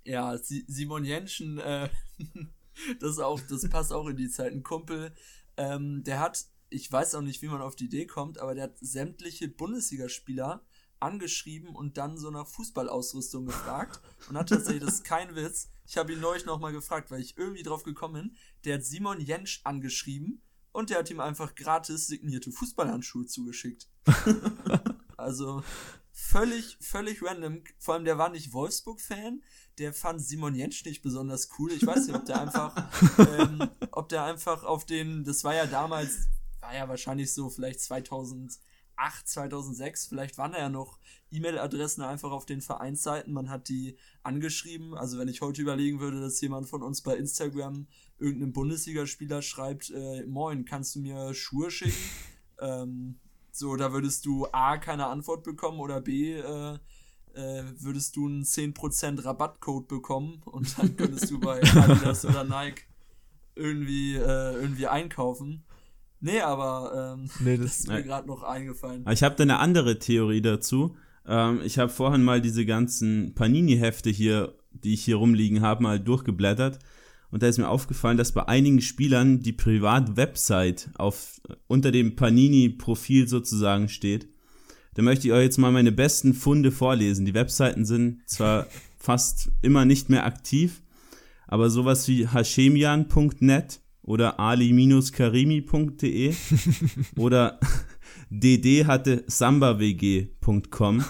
Ja, 0.04 0.36
Simon 0.38 1.04
Jenschen, 1.04 1.58
äh, 1.58 1.88
das 3.00 3.18
auch, 3.18 3.40
das 3.40 3.68
passt 3.68 3.92
auch 3.92 4.06
in 4.06 4.16
die 4.16 4.28
Zeit. 4.28 4.52
Ein 4.52 4.62
Kumpel, 4.62 5.14
ähm, 5.56 6.04
der 6.04 6.20
hat, 6.20 6.44
ich 6.68 6.90
weiß 6.90 7.14
auch 7.14 7.22
nicht, 7.22 7.42
wie 7.42 7.48
man 7.48 7.62
auf 7.62 7.76
die 7.76 7.86
Idee 7.86 8.06
kommt, 8.06 8.38
aber 8.38 8.54
der 8.54 8.64
hat 8.64 8.78
sämtliche 8.80 9.48
Bundesligaspieler 9.48 10.64
angeschrieben 11.00 11.74
und 11.74 11.96
dann 11.96 12.18
so 12.18 12.30
nach 12.30 12.46
Fußballausrüstung 12.46 13.46
gefragt 13.46 14.00
und 14.28 14.36
hat 14.36 14.48
tatsächlich, 14.48 14.84
das 14.84 14.94
ist 14.94 15.04
kein 15.04 15.34
Witz, 15.34 15.68
ich 15.86 15.96
habe 15.96 16.12
ihn 16.12 16.20
neulich 16.20 16.46
nochmal 16.46 16.72
gefragt, 16.72 17.10
weil 17.10 17.20
ich 17.20 17.36
irgendwie 17.36 17.62
drauf 17.62 17.82
gekommen 17.82 18.14
bin, 18.14 18.36
der 18.64 18.76
hat 18.76 18.84
Simon 18.84 19.20
Jentsch 19.20 19.60
angeschrieben 19.64 20.42
und 20.72 20.90
der 20.90 20.98
hat 20.98 21.10
ihm 21.10 21.20
einfach 21.20 21.54
gratis 21.54 22.06
signierte 22.06 22.50
Fußballhandschuhe 22.50 23.26
zugeschickt. 23.26 23.88
also 25.16 25.62
völlig, 26.10 26.78
völlig 26.80 27.22
random. 27.22 27.62
Vor 27.78 27.94
allem, 27.94 28.04
der 28.04 28.18
war 28.18 28.30
nicht 28.30 28.52
Wolfsburg-Fan, 28.52 29.42
der 29.78 29.92
fand 29.92 30.22
Simon 30.22 30.54
Jentsch 30.54 30.84
nicht 30.84 31.02
besonders 31.02 31.48
cool. 31.58 31.72
Ich 31.72 31.86
weiß 31.86 32.06
nicht, 32.06 32.16
ob 32.16 32.24
der 32.24 32.40
einfach, 32.40 32.74
ähm, 33.38 33.68
ob 33.90 34.08
der 34.08 34.24
einfach 34.24 34.64
auf 34.64 34.84
den, 34.84 35.24
das 35.24 35.44
war 35.44 35.54
ja 35.54 35.66
damals, 35.66 36.28
war 36.60 36.74
ja 36.74 36.88
wahrscheinlich 36.88 37.32
so 37.32 37.50
vielleicht 37.50 37.80
2000 37.80 38.58
2008, 38.96 39.28
2006, 39.28 40.06
vielleicht 40.06 40.38
waren 40.38 40.52
da 40.52 40.58
ja 40.58 40.68
noch 40.68 40.98
E-Mail-Adressen 41.30 42.02
einfach 42.02 42.30
auf 42.30 42.46
den 42.46 42.60
Vereinsseiten, 42.60 43.32
man 43.32 43.50
hat 43.50 43.68
die 43.68 43.96
angeschrieben. 44.22 44.94
Also 44.94 45.18
wenn 45.18 45.28
ich 45.28 45.40
heute 45.40 45.62
überlegen 45.62 46.00
würde, 46.00 46.20
dass 46.20 46.40
jemand 46.40 46.68
von 46.68 46.82
uns 46.82 47.02
bei 47.02 47.16
Instagram 47.16 47.86
irgendeinem 48.18 48.52
Bundesligaspieler 48.52 49.42
schreibt, 49.42 49.90
äh, 49.90 50.24
moin, 50.26 50.64
kannst 50.64 50.94
du 50.94 51.00
mir 51.00 51.34
Schuhe 51.34 51.70
schicken? 51.70 51.98
ähm, 52.60 53.18
so, 53.50 53.76
da 53.76 53.92
würdest 53.92 54.26
du 54.26 54.46
A, 54.52 54.78
keine 54.78 55.06
Antwort 55.06 55.44
bekommen 55.44 55.80
oder 55.80 56.00
B, 56.00 56.34
äh, 56.34 56.78
äh, 57.34 57.62
würdest 57.78 58.16
du 58.16 58.26
einen 58.26 58.44
10% 58.44 59.24
Rabattcode 59.24 59.88
bekommen 59.88 60.42
und 60.44 60.78
dann 60.78 60.96
könntest 60.96 61.30
du 61.30 61.40
bei 61.40 61.60
Adidas 61.62 62.24
oder 62.24 62.44
Nike 62.44 62.82
irgendwie, 63.54 64.14
äh, 64.14 64.54
irgendwie 64.54 64.86
einkaufen. 64.86 65.64
Nee, 66.20 66.40
aber 66.40 67.16
ähm, 67.18 67.30
nee, 67.40 67.56
das, 67.56 67.66
das 67.66 67.78
ist 67.80 67.88
mir 67.88 68.02
gerade 68.02 68.26
noch 68.26 68.42
eingefallen. 68.42 69.04
Ich 69.10 69.22
habe 69.22 69.34
da 69.36 69.42
eine 69.42 69.58
andere 69.58 69.98
Theorie 69.98 70.40
dazu. 70.40 70.96
Ähm, 71.26 71.60
ich 71.64 71.78
habe 71.78 71.90
vorhin 71.90 72.22
mal 72.22 72.40
diese 72.40 72.64
ganzen 72.64 73.34
Panini-Hefte 73.34 74.10
hier, 74.10 74.54
die 74.70 74.94
ich 74.94 75.04
hier 75.04 75.16
rumliegen 75.16 75.60
habe, 75.60 75.82
mal 75.82 76.00
durchgeblättert. 76.00 76.78
Und 77.30 77.42
da 77.42 77.48
ist 77.48 77.58
mir 77.58 77.68
aufgefallen, 77.68 78.16
dass 78.16 78.32
bei 78.32 78.46
einigen 78.46 78.80
Spielern 78.80 79.40
die 79.40 79.52
Privat-Website 79.52 80.90
auf, 80.96 81.40
unter 81.66 81.90
dem 81.90 82.16
Panini-Profil 82.16 83.28
sozusagen 83.28 83.88
steht. 83.88 84.28
Da 84.94 85.02
möchte 85.02 85.28
ich 85.28 85.32
euch 85.32 85.44
jetzt 85.44 85.58
mal 85.58 85.70
meine 85.72 85.92
besten 85.92 86.34
Funde 86.34 86.72
vorlesen. 86.72 87.26
Die 87.26 87.34
Webseiten 87.34 87.84
sind 87.84 88.28
zwar 88.28 88.66
fast 88.98 89.50
immer 89.62 89.84
nicht 89.84 90.08
mehr 90.08 90.24
aktiv, 90.24 90.82
aber 91.46 91.70
sowas 91.70 92.08
wie 92.08 92.26
hashemian.net 92.28 93.80
oder 94.02 94.40
ali-karimi.de 94.40 96.34
oder 97.16 97.60
dd 98.30 98.86
hatte 98.86 99.24
sambawg.com. 99.26 101.04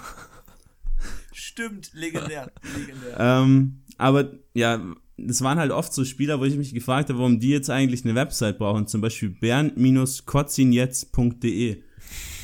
Stimmt, 1.33 1.93
legendär. 1.95 2.51
legendär. 2.77 3.17
ähm, 3.19 3.83
aber 3.97 4.33
ja, 4.55 4.81
es 5.17 5.41
waren 5.43 5.59
halt 5.59 5.71
oft 5.71 5.93
so 5.93 6.05
Spieler, 6.05 6.41
wo 6.41 6.45
ich 6.45 6.57
mich 6.57 6.75
gefragt 6.75 7.09
habe, 7.09 7.21
warum 7.21 7.39
die 7.39 7.51
jetzt 7.51 7.71
eigentlich 7.71 8.05
eine 8.05 8.17
Website 8.17 8.59
brauchen. 8.59 8.89
Zum 8.89 9.01
Beispiel 9.01 9.31
bernd-kotzinjetz.de. 9.31 11.84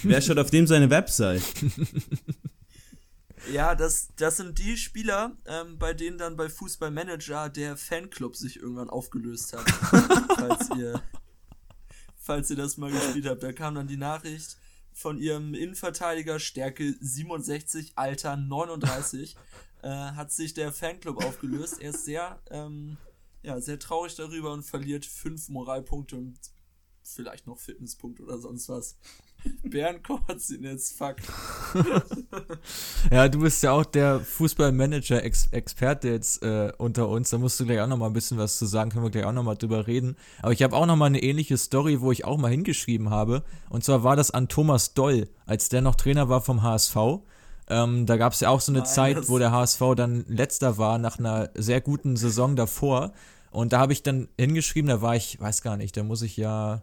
Wer 0.02 0.20
schaut 0.20 0.38
auf 0.38 0.50
dem 0.50 0.66
seine 0.66 0.90
Website? 0.90 1.42
Ja, 3.52 3.74
das, 3.74 4.08
das 4.16 4.36
sind 4.36 4.58
die 4.58 4.76
Spieler, 4.76 5.34
ähm, 5.46 5.78
bei 5.78 5.94
denen 5.94 6.18
dann 6.18 6.36
bei 6.36 6.50
Fußballmanager 6.50 7.48
der 7.48 7.76
Fanclub 7.78 8.36
sich 8.36 8.56
irgendwann 8.60 8.90
aufgelöst 8.90 9.54
hat. 9.54 9.68
falls 10.36 10.68
ihr 10.76 11.02
falls 12.30 12.48
ihr 12.48 12.56
das 12.56 12.76
mal 12.76 12.92
gespielt 12.92 13.26
habt. 13.26 13.42
Da 13.42 13.52
kam 13.52 13.74
dann 13.74 13.88
die 13.88 13.96
Nachricht 13.96 14.56
von 14.92 15.18
ihrem 15.18 15.52
Innenverteidiger 15.52 16.38
Stärke 16.38 16.94
67, 17.00 17.92
Alter 17.96 18.36
39, 18.36 19.36
äh, 19.82 19.88
hat 19.88 20.30
sich 20.30 20.54
der 20.54 20.72
Fanclub 20.72 21.24
aufgelöst. 21.24 21.80
Er 21.80 21.90
ist 21.90 22.04
sehr, 22.04 22.40
ähm, 22.50 22.98
ja, 23.42 23.60
sehr 23.60 23.80
traurig 23.80 24.14
darüber 24.14 24.52
und 24.52 24.62
verliert 24.62 25.06
fünf 25.06 25.48
Moralpunkte 25.48 26.16
und 26.16 26.38
vielleicht 27.02 27.48
noch 27.48 27.58
Fitnesspunkte 27.58 28.22
oder 28.22 28.38
sonst 28.38 28.68
was. 28.68 28.96
Bären 29.62 30.02
kotzen 30.02 30.62
jetzt, 30.64 30.98
fuck. 30.98 31.16
ja, 33.10 33.28
du 33.28 33.40
bist 33.40 33.62
ja 33.62 33.72
auch 33.72 33.84
der 33.84 34.20
Fußballmanager-Experte 34.20 36.08
jetzt 36.08 36.42
äh, 36.42 36.72
unter 36.78 37.08
uns. 37.08 37.30
Da 37.30 37.38
musst 37.38 37.60
du 37.60 37.66
gleich 37.66 37.80
auch 37.80 37.86
noch 37.86 37.96
mal 37.96 38.06
ein 38.06 38.12
bisschen 38.12 38.38
was 38.38 38.58
zu 38.58 38.66
sagen. 38.66 38.90
Können 38.90 39.04
wir 39.04 39.10
gleich 39.10 39.24
auch 39.24 39.32
noch 39.32 39.42
mal 39.42 39.54
drüber 39.54 39.86
reden. 39.86 40.16
Aber 40.42 40.52
ich 40.52 40.62
habe 40.62 40.76
auch 40.76 40.86
noch 40.86 40.96
mal 40.96 41.06
eine 41.06 41.22
ähnliche 41.22 41.56
Story, 41.56 42.00
wo 42.00 42.12
ich 42.12 42.24
auch 42.24 42.38
mal 42.38 42.50
hingeschrieben 42.50 43.10
habe. 43.10 43.42
Und 43.68 43.84
zwar 43.84 44.02
war 44.02 44.16
das 44.16 44.30
an 44.30 44.48
Thomas 44.48 44.94
Doll, 44.94 45.28
als 45.46 45.68
der 45.68 45.82
noch 45.82 45.94
Trainer 45.94 46.28
war 46.28 46.40
vom 46.40 46.62
HSV. 46.62 46.96
Ähm, 47.68 48.06
da 48.06 48.16
gab 48.16 48.32
es 48.32 48.40
ja 48.40 48.48
auch 48.48 48.60
so 48.60 48.72
eine 48.72 48.80
Nein, 48.80 48.88
Zeit, 48.88 49.28
wo 49.28 49.38
der 49.38 49.52
HSV 49.52 49.80
dann 49.96 50.24
letzter 50.26 50.76
war 50.76 50.98
nach 50.98 51.18
einer 51.18 51.50
sehr 51.54 51.80
guten 51.80 52.16
Saison 52.16 52.56
davor. 52.56 53.12
Und 53.52 53.72
da 53.72 53.78
habe 53.78 53.92
ich 53.92 54.02
dann 54.02 54.28
hingeschrieben, 54.38 54.88
da 54.88 55.02
war 55.02 55.16
ich, 55.16 55.40
weiß 55.40 55.62
gar 55.62 55.76
nicht, 55.76 55.96
da 55.96 56.02
muss 56.02 56.22
ich 56.22 56.36
ja 56.36 56.82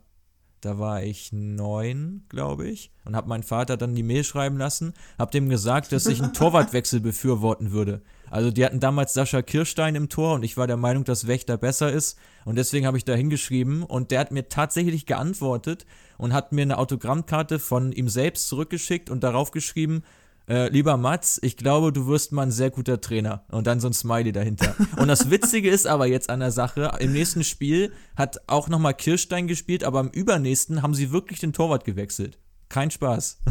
da 0.61 0.79
war 0.79 1.03
ich 1.03 1.31
neun, 1.31 2.23
glaube 2.29 2.67
ich, 2.67 2.91
und 3.05 3.15
habe 3.15 3.29
meinen 3.29 3.43
Vater 3.43 3.77
dann 3.77 3.95
die 3.95 4.03
Mail 4.03 4.23
schreiben 4.23 4.57
lassen, 4.57 4.93
habe 5.19 5.31
dem 5.31 5.49
gesagt, 5.49 5.91
dass 5.91 6.07
ich 6.07 6.21
einen 6.21 6.33
Torwartwechsel 6.35 6.99
befürworten 6.99 7.71
würde. 7.71 8.01
Also 8.29 8.51
die 8.51 8.65
hatten 8.65 8.79
damals 8.79 9.13
Sascha 9.13 9.41
Kirstein 9.41 9.95
im 9.95 10.09
Tor 10.09 10.35
und 10.35 10.43
ich 10.43 10.57
war 10.57 10.67
der 10.67 10.77
Meinung, 10.77 11.03
dass 11.03 11.27
Wächter 11.27 11.57
besser 11.57 11.91
ist 11.91 12.17
und 12.43 12.55
deswegen 12.55 12.85
habe 12.85 12.97
ich 12.97 13.05
da 13.05 13.13
hingeschrieben 13.13 13.83
und 13.83 14.11
der 14.11 14.19
hat 14.19 14.31
mir 14.31 14.49
tatsächlich 14.49 15.05
geantwortet 15.05 15.85
und 16.17 16.33
hat 16.33 16.51
mir 16.51 16.63
eine 16.63 16.77
Autogrammkarte 16.77 17.59
von 17.59 17.91
ihm 17.91 18.09
selbst 18.09 18.47
zurückgeschickt 18.47 19.09
und 19.09 19.23
darauf 19.23 19.51
geschrieben, 19.51 20.03
äh, 20.47 20.69
lieber 20.69 20.95
Mats, 20.95 21.39
ich 21.43 21.57
glaube, 21.57 21.91
du 21.91 22.07
wirst 22.07 22.31
mal 22.31 22.43
ein 22.43 22.51
sehr 22.51 22.71
guter 22.71 23.01
Trainer. 23.01 23.45
Und 23.49 23.67
dann 23.67 23.79
so 23.79 23.87
ein 23.87 23.93
Smiley 23.93 24.31
dahinter. 24.31 24.75
Und 24.97 25.09
das 25.09 25.29
Witzige 25.29 25.69
ist 25.69 25.87
aber 25.87 26.07
jetzt 26.07 26.29
an 26.29 26.39
der 26.39 26.51
Sache, 26.51 26.91
im 26.99 27.11
nächsten 27.11 27.43
Spiel 27.43 27.93
hat 28.15 28.37
auch 28.47 28.69
nochmal 28.69 28.93
Kirstein 28.93 29.47
gespielt, 29.47 29.83
aber 29.83 29.99
im 29.99 30.09
übernächsten 30.09 30.81
haben 30.81 30.93
sie 30.93 31.11
wirklich 31.11 31.39
den 31.39 31.53
Torwart 31.53 31.83
gewechselt. 31.83 32.39
Kein 32.69 32.91
Spaß. 32.91 33.41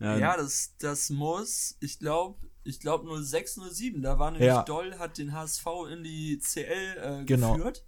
Ja, 0.00 0.16
ja 0.16 0.36
das, 0.36 0.74
das 0.80 1.10
muss, 1.10 1.76
ich 1.78 1.98
glaube, 2.00 2.44
ich 2.64 2.80
glaube 2.80 3.22
06, 3.22 3.60
07, 3.70 4.02
da 4.02 4.18
war 4.18 4.30
nämlich 4.32 4.48
ja. 4.48 4.62
Doll, 4.62 4.98
hat 4.98 5.18
den 5.18 5.32
HSV 5.32 5.66
in 5.92 6.02
die 6.02 6.38
CL 6.38 6.62
äh, 6.62 7.24
genau. 7.24 7.54
geführt. 7.54 7.84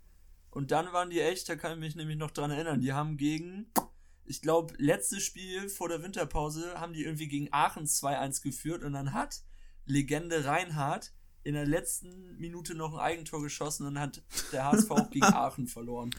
Und 0.50 0.71
dann 0.71 0.93
waren 0.93 1.11
die 1.11 1.21
echt, 1.21 1.49
da 1.49 1.57
kann 1.57 1.73
ich 1.73 1.78
mich 1.78 1.97
nämlich 1.97 2.16
noch 2.16 2.31
dran 2.31 2.52
erinnern, 2.52 2.81
die 2.81 2.93
haben 2.93 3.16
gegen 3.16 3.66
ich 4.26 4.40
glaube, 4.40 4.75
letztes 4.78 5.23
Spiel 5.23 5.69
vor 5.69 5.88
der 5.88 6.02
Winterpause 6.02 6.81
haben 6.81 6.93
die 6.93 7.04
irgendwie 7.04 7.28
gegen 7.28 7.49
Aachen 7.52 7.87
2-1 7.87 8.43
geführt 8.43 8.83
und 8.83 8.93
dann 8.93 9.12
hat 9.12 9.43
Legende 9.87 10.45
Reinhardt 10.45 11.12
in 11.43 11.54
der 11.54 11.66
letzten 11.66 12.38
Minute 12.38 12.75
noch 12.75 12.95
ein 12.95 13.00
Eigentor 13.00 13.43
geschossen 13.43 13.87
und 13.87 14.00
hat 14.00 14.23
der 14.52 14.64
HSV 14.64 14.90
auch 14.90 15.11
gegen 15.11 15.25
Aachen 15.35 15.66
verloren. 15.66 16.11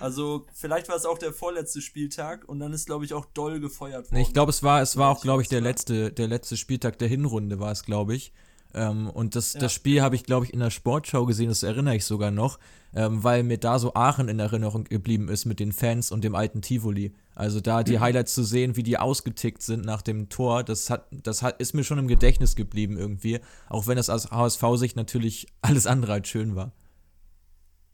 Also 0.00 0.46
vielleicht 0.54 0.88
war 0.88 0.96
es 0.96 1.04
auch 1.04 1.18
der 1.18 1.32
vorletzte 1.32 1.80
Spieltag 1.80 2.48
und 2.48 2.58
dann 2.58 2.72
ist 2.72 2.86
glaube 2.86 3.04
ich 3.04 3.14
auch 3.14 3.26
doll 3.26 3.60
gefeuert 3.60 4.10
worden. 4.10 4.20
Ich 4.20 4.32
glaube 4.32 4.50
es 4.50 4.62
war 4.62 4.82
es 4.82 4.96
war 4.96 5.10
auch 5.10 5.20
glaube 5.20 5.42
ich 5.42 5.48
der 5.48 5.60
letzte 5.60 6.12
der 6.12 6.26
letzte 6.26 6.56
Spieltag 6.56 6.98
der 6.98 7.08
Hinrunde 7.08 7.60
war 7.60 7.70
es 7.70 7.84
glaube 7.84 8.16
ich. 8.16 8.32
Ähm, 8.74 9.08
und 9.08 9.34
das, 9.34 9.54
ja. 9.54 9.60
das 9.60 9.72
Spiel 9.72 10.02
habe 10.02 10.14
ich, 10.14 10.24
glaube 10.24 10.46
ich, 10.46 10.52
in 10.52 10.60
der 10.60 10.70
Sportschau 10.70 11.26
gesehen, 11.26 11.48
das 11.48 11.62
erinnere 11.62 11.96
ich 11.96 12.04
sogar 12.04 12.30
noch, 12.30 12.58
ähm, 12.94 13.24
weil 13.24 13.42
mir 13.42 13.58
da 13.58 13.78
so 13.78 13.94
Aachen 13.94 14.28
in 14.28 14.38
Erinnerung 14.38 14.84
geblieben 14.84 15.28
ist 15.28 15.46
mit 15.46 15.60
den 15.60 15.72
Fans 15.72 16.12
und 16.12 16.22
dem 16.22 16.34
alten 16.34 16.62
Tivoli. 16.62 17.14
Also 17.34 17.60
da 17.60 17.82
die 17.82 17.96
mhm. 17.96 18.00
Highlights 18.00 18.34
zu 18.34 18.44
sehen, 18.44 18.76
wie 18.76 18.82
die 18.82 18.98
ausgetickt 18.98 19.62
sind 19.62 19.84
nach 19.84 20.02
dem 20.02 20.28
Tor, 20.28 20.64
das 20.64 20.90
hat, 20.90 21.06
das 21.10 21.42
hat, 21.42 21.60
ist 21.60 21.74
mir 21.74 21.84
schon 21.84 21.98
im 21.98 22.08
Gedächtnis 22.08 22.56
geblieben 22.56 22.98
irgendwie, 22.98 23.40
auch 23.68 23.86
wenn 23.86 23.96
das 23.96 24.10
aus 24.10 24.30
HSV-Sicht 24.30 24.96
natürlich 24.96 25.46
alles 25.62 25.86
andere 25.86 26.12
als 26.12 26.28
schön 26.28 26.54
war. 26.54 26.72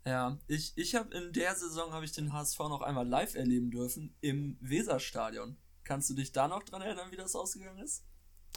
Ja, 0.06 0.38
ich, 0.48 0.72
ich 0.76 0.94
habe 0.94 1.16
in 1.16 1.32
der 1.32 1.54
Saison 1.54 1.92
habe 1.92 2.04
ich 2.04 2.12
den 2.12 2.32
HSV 2.32 2.58
noch 2.58 2.82
einmal 2.82 3.08
live 3.08 3.36
erleben 3.36 3.70
dürfen 3.70 4.14
im 4.20 4.58
Weserstadion. 4.60 5.56
Kannst 5.82 6.10
du 6.10 6.14
dich 6.14 6.32
da 6.32 6.48
noch 6.48 6.62
dran 6.62 6.82
erinnern, 6.82 7.10
wie 7.10 7.16
das 7.16 7.34
ausgegangen 7.34 7.82
ist? 7.82 8.04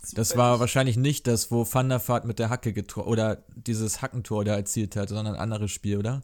Zufällig. 0.01 0.15
Das 0.15 0.37
war 0.37 0.59
wahrscheinlich 0.59 0.97
nicht 0.97 1.27
das, 1.27 1.51
wo 1.51 1.65
Van 1.71 1.89
der 1.89 2.05
Vaart 2.05 2.25
mit 2.25 2.39
der 2.39 2.49
Hacke 2.49 2.71
getor 2.73 3.07
oder 3.07 3.43
dieses 3.55 4.01
Hackentor 4.01 4.45
da 4.45 4.55
erzielt 4.55 4.95
hat, 4.95 5.09
sondern 5.09 5.35
ein 5.35 5.41
anderes 5.41 5.71
Spiel, 5.71 5.97
oder? 5.97 6.23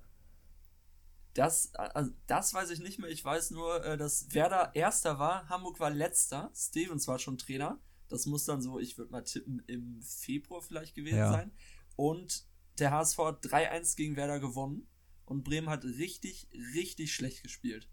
Das, 1.33 1.73
also 1.73 2.11
das 2.27 2.53
weiß 2.53 2.69
ich 2.69 2.79
nicht 2.79 2.99
mehr. 2.99 3.09
Ich 3.09 3.25
weiß 3.25 3.51
nur, 3.51 3.83
äh, 3.83 3.97
dass 3.97 4.33
Werder 4.33 4.75
Erster 4.75 5.17
war, 5.17 5.49
Hamburg 5.49 5.79
war 5.79 5.89
Letzter, 5.89 6.51
Stevens 6.55 7.07
war 7.07 7.17
schon 7.17 7.37
Trainer. 7.37 7.79
Das 8.07 8.27
muss 8.27 8.45
dann 8.45 8.61
so, 8.61 8.79
ich 8.79 8.97
würde 8.97 9.11
mal 9.11 9.23
tippen, 9.23 9.63
im 9.65 10.01
Februar 10.03 10.61
vielleicht 10.61 10.93
gewesen 10.93 11.17
ja. 11.17 11.31
sein. 11.31 11.51
Und 11.95 12.45
der 12.77 12.91
HSV 12.91 13.17
hat 13.17 13.45
3-1 13.45 13.95
gegen 13.95 14.15
Werder 14.15 14.39
gewonnen. 14.39 14.87
Und 15.25 15.43
Bremen 15.43 15.69
hat 15.69 15.83
richtig, 15.85 16.47
richtig 16.75 17.13
schlecht 17.13 17.43
gespielt. 17.43 17.89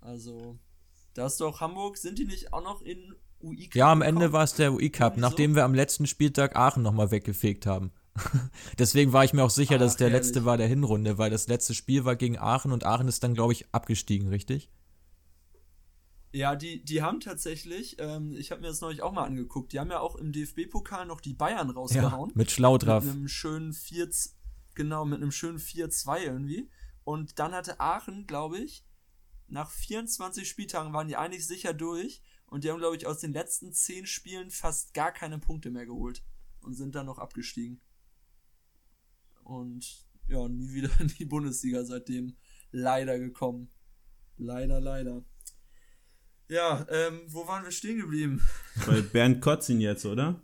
Also, 0.00 0.58
da 1.14 1.26
ist 1.26 1.40
doch 1.40 1.60
Hamburg, 1.60 1.96
sind 1.98 2.18
die 2.18 2.24
nicht 2.24 2.52
auch 2.52 2.62
noch 2.62 2.82
in 2.82 3.14
UI 3.42 3.68
Cup? 3.68 3.74
Ja, 3.74 3.92
am 3.92 4.02
Ende 4.02 4.32
war 4.32 4.44
es 4.44 4.54
der 4.54 4.72
UI 4.72 4.90
Cup, 4.90 5.16
nachdem 5.16 5.52
so? 5.52 5.56
wir 5.56 5.64
am 5.64 5.74
letzten 5.74 6.06
Spieltag 6.06 6.56
Aachen 6.56 6.82
nochmal 6.82 7.10
weggefegt 7.10 7.66
haben. 7.66 7.92
Deswegen 8.78 9.12
war 9.12 9.24
ich 9.24 9.32
mir 9.32 9.42
auch 9.42 9.50
sicher, 9.50 9.76
Ach, 9.76 9.80
dass 9.80 9.92
es 9.92 9.96
der 9.96 10.10
herrlich. 10.10 10.26
letzte 10.26 10.44
war 10.44 10.56
der 10.56 10.68
Hinrunde, 10.68 11.18
weil 11.18 11.30
das 11.30 11.48
letzte 11.48 11.74
Spiel 11.74 12.04
war 12.04 12.16
gegen 12.16 12.38
Aachen 12.38 12.72
und 12.72 12.84
Aachen 12.84 13.08
ist 13.08 13.22
dann, 13.22 13.34
glaube 13.34 13.52
ich, 13.52 13.66
abgestiegen, 13.72 14.28
richtig? 14.28 14.70
Ja, 16.34 16.56
die, 16.56 16.82
die 16.82 17.02
haben 17.02 17.20
tatsächlich, 17.20 17.96
ähm, 17.98 18.34
ich 18.36 18.50
habe 18.50 18.62
mir 18.62 18.68
das 18.68 18.80
neulich 18.80 19.02
auch 19.02 19.12
mal 19.12 19.24
angeguckt, 19.24 19.72
die 19.72 19.80
haben 19.80 19.90
ja 19.90 20.00
auch 20.00 20.16
im 20.16 20.32
DFB-Pokal 20.32 21.06
noch 21.06 21.20
die 21.20 21.34
Bayern 21.34 21.70
rausgehauen. 21.70 22.30
Ja, 22.30 22.36
mit 22.36 22.50
Schlaudraff. 22.50 23.04
Mit 23.04 23.14
einem 23.14 23.28
schönen 23.28 23.72
4, 23.74 24.08
genau, 24.74 25.04
mit 25.04 25.20
einem 25.20 25.32
schönen 25.32 25.58
4-2 25.58 26.22
irgendwie. 26.24 26.70
Und 27.04 27.38
dann 27.38 27.52
hatte 27.52 27.80
Aachen, 27.80 28.26
glaube 28.26 28.58
ich, 28.58 28.84
nach 29.48 29.70
24 29.70 30.48
Spieltagen 30.48 30.94
waren 30.94 31.08
die 31.08 31.16
eigentlich 31.16 31.46
sicher 31.46 31.74
durch 31.74 32.22
und 32.52 32.64
die 32.64 32.70
haben, 32.70 32.80
glaube 32.80 32.96
ich, 32.96 33.06
aus 33.06 33.18
den 33.18 33.32
letzten 33.32 33.72
10 33.72 34.04
Spielen 34.04 34.50
fast 34.50 34.92
gar 34.92 35.10
keine 35.10 35.38
Punkte 35.38 35.70
mehr 35.70 35.86
geholt 35.86 36.22
und 36.60 36.74
sind 36.74 36.94
dann 36.94 37.06
noch 37.06 37.16
abgestiegen. 37.16 37.80
Und 39.42 40.06
ja, 40.28 40.46
nie 40.48 40.70
wieder 40.74 40.90
in 41.00 41.08
die 41.08 41.24
Bundesliga 41.24 41.82
seitdem 41.82 42.36
leider 42.70 43.18
gekommen. 43.18 43.70
Leider, 44.36 44.82
leider. 44.82 45.24
Ja, 46.50 46.84
ähm, 46.90 47.22
wo 47.26 47.46
waren 47.46 47.64
wir 47.64 47.70
stehen 47.70 47.98
geblieben? 47.98 48.46
Bei 48.86 49.00
Bernd 49.00 49.40
Kotzin 49.40 49.80
jetzt, 49.80 50.04
oder? 50.04 50.42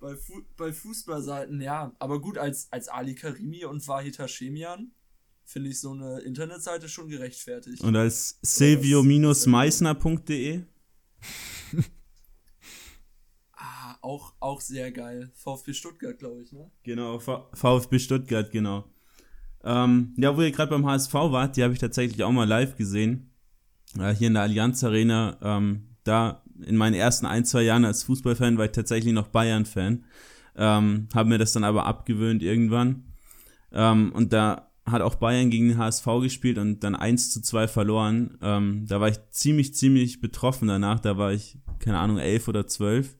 bei, 0.00 0.16
Fu 0.16 0.44
bei 0.56 0.72
Fußballseiten, 0.72 1.60
ja. 1.60 1.94
Aber 1.98 2.22
gut, 2.22 2.38
als, 2.38 2.72
als 2.72 2.88
Ali 2.88 3.14
Karimi 3.14 3.66
und 3.66 3.86
Wahid 3.86 4.18
Hashemian 4.18 4.92
finde 5.50 5.70
ich 5.70 5.80
so 5.80 5.90
eine 5.90 6.20
Internetseite 6.20 6.88
schon 6.88 7.08
gerechtfertigt. 7.08 7.82
Und 7.82 7.96
als 7.96 8.38
silvio-meissner.de? 8.42 10.62
auch, 14.00 14.34
auch 14.38 14.60
sehr 14.60 14.92
geil. 14.92 15.32
VfB 15.34 15.72
Stuttgart, 15.72 16.16
glaube 16.18 16.44
ich, 16.44 16.52
ne? 16.52 16.70
Genau, 16.84 17.18
VfB 17.18 17.98
Stuttgart, 17.98 18.52
genau. 18.52 18.84
Ähm, 19.64 20.14
ja, 20.16 20.36
wo 20.36 20.40
ihr 20.40 20.52
gerade 20.52 20.70
beim 20.70 20.86
HSV 20.86 21.12
wart, 21.12 21.56
die 21.56 21.64
habe 21.64 21.72
ich 21.72 21.80
tatsächlich 21.80 22.22
auch 22.22 22.30
mal 22.30 22.48
live 22.48 22.76
gesehen. 22.76 23.34
Äh, 23.98 24.14
hier 24.14 24.28
in 24.28 24.34
der 24.34 24.44
Allianz 24.44 24.84
Arena. 24.84 25.36
Ähm, 25.42 25.96
da 26.04 26.44
in 26.64 26.76
meinen 26.76 26.94
ersten 26.94 27.26
ein, 27.26 27.44
zwei 27.44 27.62
Jahren 27.62 27.84
als 27.84 28.04
Fußballfan 28.04 28.56
war 28.56 28.66
ich 28.66 28.72
tatsächlich 28.72 29.12
noch 29.12 29.26
Bayern-Fan. 29.26 30.04
Ähm, 30.54 31.08
habe 31.12 31.28
mir 31.28 31.38
das 31.38 31.52
dann 31.52 31.64
aber 31.64 31.86
abgewöhnt 31.86 32.40
irgendwann. 32.42 33.12
Ähm, 33.72 34.12
und 34.12 34.32
da 34.32 34.69
hat 34.90 35.02
auch 35.02 35.16
Bayern 35.16 35.50
gegen 35.50 35.68
den 35.68 35.78
HSV 35.78 36.06
gespielt 36.22 36.58
und 36.58 36.84
dann 36.84 36.94
1 36.94 37.32
zu 37.32 37.42
2 37.42 37.68
verloren. 37.68 38.38
Ähm, 38.42 38.86
da 38.86 39.00
war 39.00 39.08
ich 39.08 39.18
ziemlich, 39.30 39.74
ziemlich 39.74 40.20
betroffen 40.20 40.68
danach. 40.68 41.00
Da 41.00 41.16
war 41.16 41.32
ich, 41.32 41.58
keine 41.78 41.98
Ahnung, 41.98 42.18
elf 42.18 42.48
oder 42.48 42.66
zwölf 42.66 43.16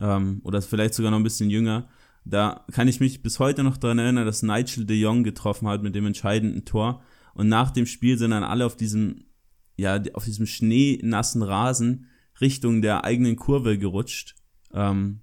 ähm, 0.00 0.40
oder 0.44 0.62
vielleicht 0.62 0.94
sogar 0.94 1.10
noch 1.10 1.18
ein 1.18 1.24
bisschen 1.24 1.50
jünger. 1.50 1.88
Da 2.24 2.64
kann 2.72 2.88
ich 2.88 3.00
mich 3.00 3.22
bis 3.22 3.38
heute 3.38 3.62
noch 3.62 3.76
daran 3.76 3.98
erinnern, 3.98 4.26
dass 4.26 4.42
Nigel 4.42 4.84
de 4.84 4.96
Jong 4.96 5.24
getroffen 5.24 5.68
hat 5.68 5.82
mit 5.82 5.94
dem 5.94 6.06
entscheidenden 6.06 6.64
Tor. 6.64 7.02
Und 7.34 7.48
nach 7.48 7.70
dem 7.70 7.86
Spiel 7.86 8.18
sind 8.18 8.32
dann 8.32 8.44
alle 8.44 8.66
auf 8.66 8.76
diesem, 8.76 9.24
ja, 9.76 10.00
auf 10.14 10.24
diesem 10.24 10.46
schneenassen 10.46 11.42
Rasen 11.42 12.06
Richtung 12.40 12.82
der 12.82 13.04
eigenen 13.04 13.36
Kurve 13.36 13.78
gerutscht. 13.78 14.34
Ähm, 14.72 15.20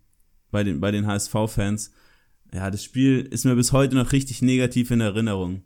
bei 0.51 0.63
den, 0.63 0.79
bei 0.79 0.91
den 0.91 1.05
HSV-Fans. 1.05 1.91
Ja, 2.53 2.71
das 2.71 2.83
Spiel 2.83 3.21
ist 3.21 3.45
mir 3.45 3.55
bis 3.55 3.71
heute 3.71 3.95
noch 3.95 4.11
richtig 4.11 4.41
negativ 4.41 4.91
in 4.91 5.01
Erinnerung. 5.01 5.63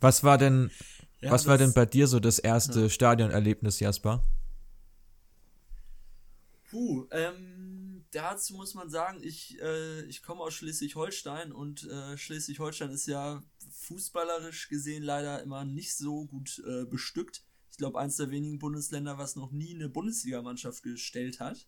Was 0.00 0.24
war 0.24 0.38
denn, 0.38 0.70
ja, 1.20 1.30
was 1.30 1.46
war 1.46 1.58
denn 1.58 1.72
bei 1.72 1.86
dir 1.86 2.06
so 2.06 2.20
das 2.20 2.38
erste 2.38 2.82
ja. 2.82 2.88
Stadionerlebnis, 2.88 3.80
Jasper? 3.80 4.22
Puh, 6.70 7.06
ähm, 7.10 8.04
dazu 8.10 8.54
muss 8.54 8.74
man 8.74 8.90
sagen, 8.90 9.20
ich, 9.22 9.60
äh, 9.60 10.02
ich 10.04 10.22
komme 10.22 10.42
aus 10.42 10.54
Schleswig-Holstein 10.54 11.52
und 11.52 11.84
äh, 11.84 12.16
Schleswig-Holstein 12.16 12.90
ist 12.90 13.06
ja 13.06 13.42
fußballerisch 13.70 14.68
gesehen 14.68 15.02
leider 15.02 15.42
immer 15.42 15.64
nicht 15.64 15.96
so 15.96 16.26
gut 16.26 16.62
äh, 16.66 16.84
bestückt. 16.84 17.42
Ich 17.70 17.78
glaube, 17.78 17.98
eins 17.98 18.16
der 18.16 18.30
wenigen 18.30 18.58
Bundesländer, 18.58 19.18
was 19.18 19.36
noch 19.36 19.50
nie 19.50 19.74
eine 19.74 19.88
Bundesligamannschaft 19.88 20.82
gestellt 20.82 21.40
hat. 21.40 21.66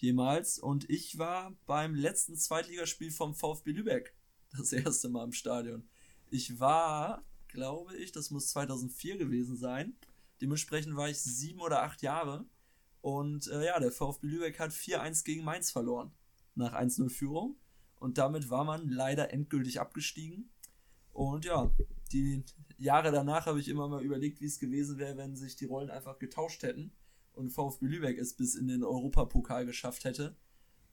Jemals. 0.00 0.58
Und 0.58 0.88
ich 0.88 1.18
war 1.18 1.56
beim 1.66 1.94
letzten 1.94 2.36
Zweitligaspiel 2.36 3.10
vom 3.10 3.34
VfB 3.34 3.72
Lübeck. 3.72 4.14
Das 4.56 4.72
erste 4.72 5.10
Mal 5.10 5.24
im 5.24 5.32
Stadion. 5.32 5.86
Ich 6.30 6.58
war, 6.58 7.22
glaube 7.48 7.94
ich, 7.96 8.12
das 8.12 8.30
muss 8.30 8.48
2004 8.48 9.18
gewesen 9.18 9.56
sein. 9.56 9.94
Dementsprechend 10.40 10.96
war 10.96 11.10
ich 11.10 11.18
sieben 11.18 11.60
oder 11.60 11.82
acht 11.82 12.00
Jahre. 12.00 12.46
Und 13.02 13.48
äh, 13.48 13.66
ja, 13.66 13.78
der 13.78 13.92
VfB 13.92 14.26
Lübeck 14.26 14.58
hat 14.58 14.70
4-1 14.70 15.24
gegen 15.24 15.44
Mainz 15.44 15.70
verloren. 15.70 16.12
Nach 16.54 16.72
1-0 16.72 17.10
Führung. 17.10 17.56
Und 17.96 18.16
damit 18.16 18.48
war 18.48 18.64
man 18.64 18.88
leider 18.88 19.32
endgültig 19.32 19.80
abgestiegen. 19.80 20.50
Und 21.12 21.44
ja, 21.44 21.70
die 22.12 22.44
Jahre 22.78 23.10
danach 23.10 23.46
habe 23.46 23.60
ich 23.60 23.68
immer 23.68 23.88
mal 23.88 24.02
überlegt, 24.02 24.40
wie 24.40 24.46
es 24.46 24.58
gewesen 24.58 24.98
wäre, 24.98 25.16
wenn 25.16 25.36
sich 25.36 25.56
die 25.56 25.66
Rollen 25.66 25.90
einfach 25.90 26.18
getauscht 26.18 26.62
hätten 26.62 26.92
und 27.38 27.50
VfB 27.50 27.86
Lübeck 27.86 28.18
es 28.18 28.34
bis 28.34 28.54
in 28.54 28.68
den 28.68 28.84
Europapokal 28.84 29.64
geschafft 29.64 30.04
hätte. 30.04 30.36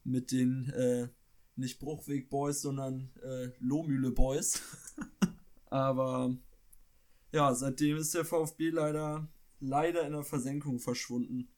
Mit 0.04 0.32
den 0.32 0.70
äh, 0.70 1.10
nicht 1.56 1.80
Bruchweg 1.80 2.30
Boys, 2.30 2.62
sondern 2.62 3.10
äh, 3.24 3.50
Lohmühle 3.60 4.12
Boys. 4.12 4.62
Aber 5.70 6.36
ja, 7.32 7.54
seitdem 7.54 7.98
ist 7.98 8.14
der 8.14 8.26
VfB 8.26 8.70
leider, 8.70 9.28
leider 9.60 10.06
in 10.06 10.14
der 10.14 10.24
Versenkung 10.24 10.80
verschwunden. 10.80 11.50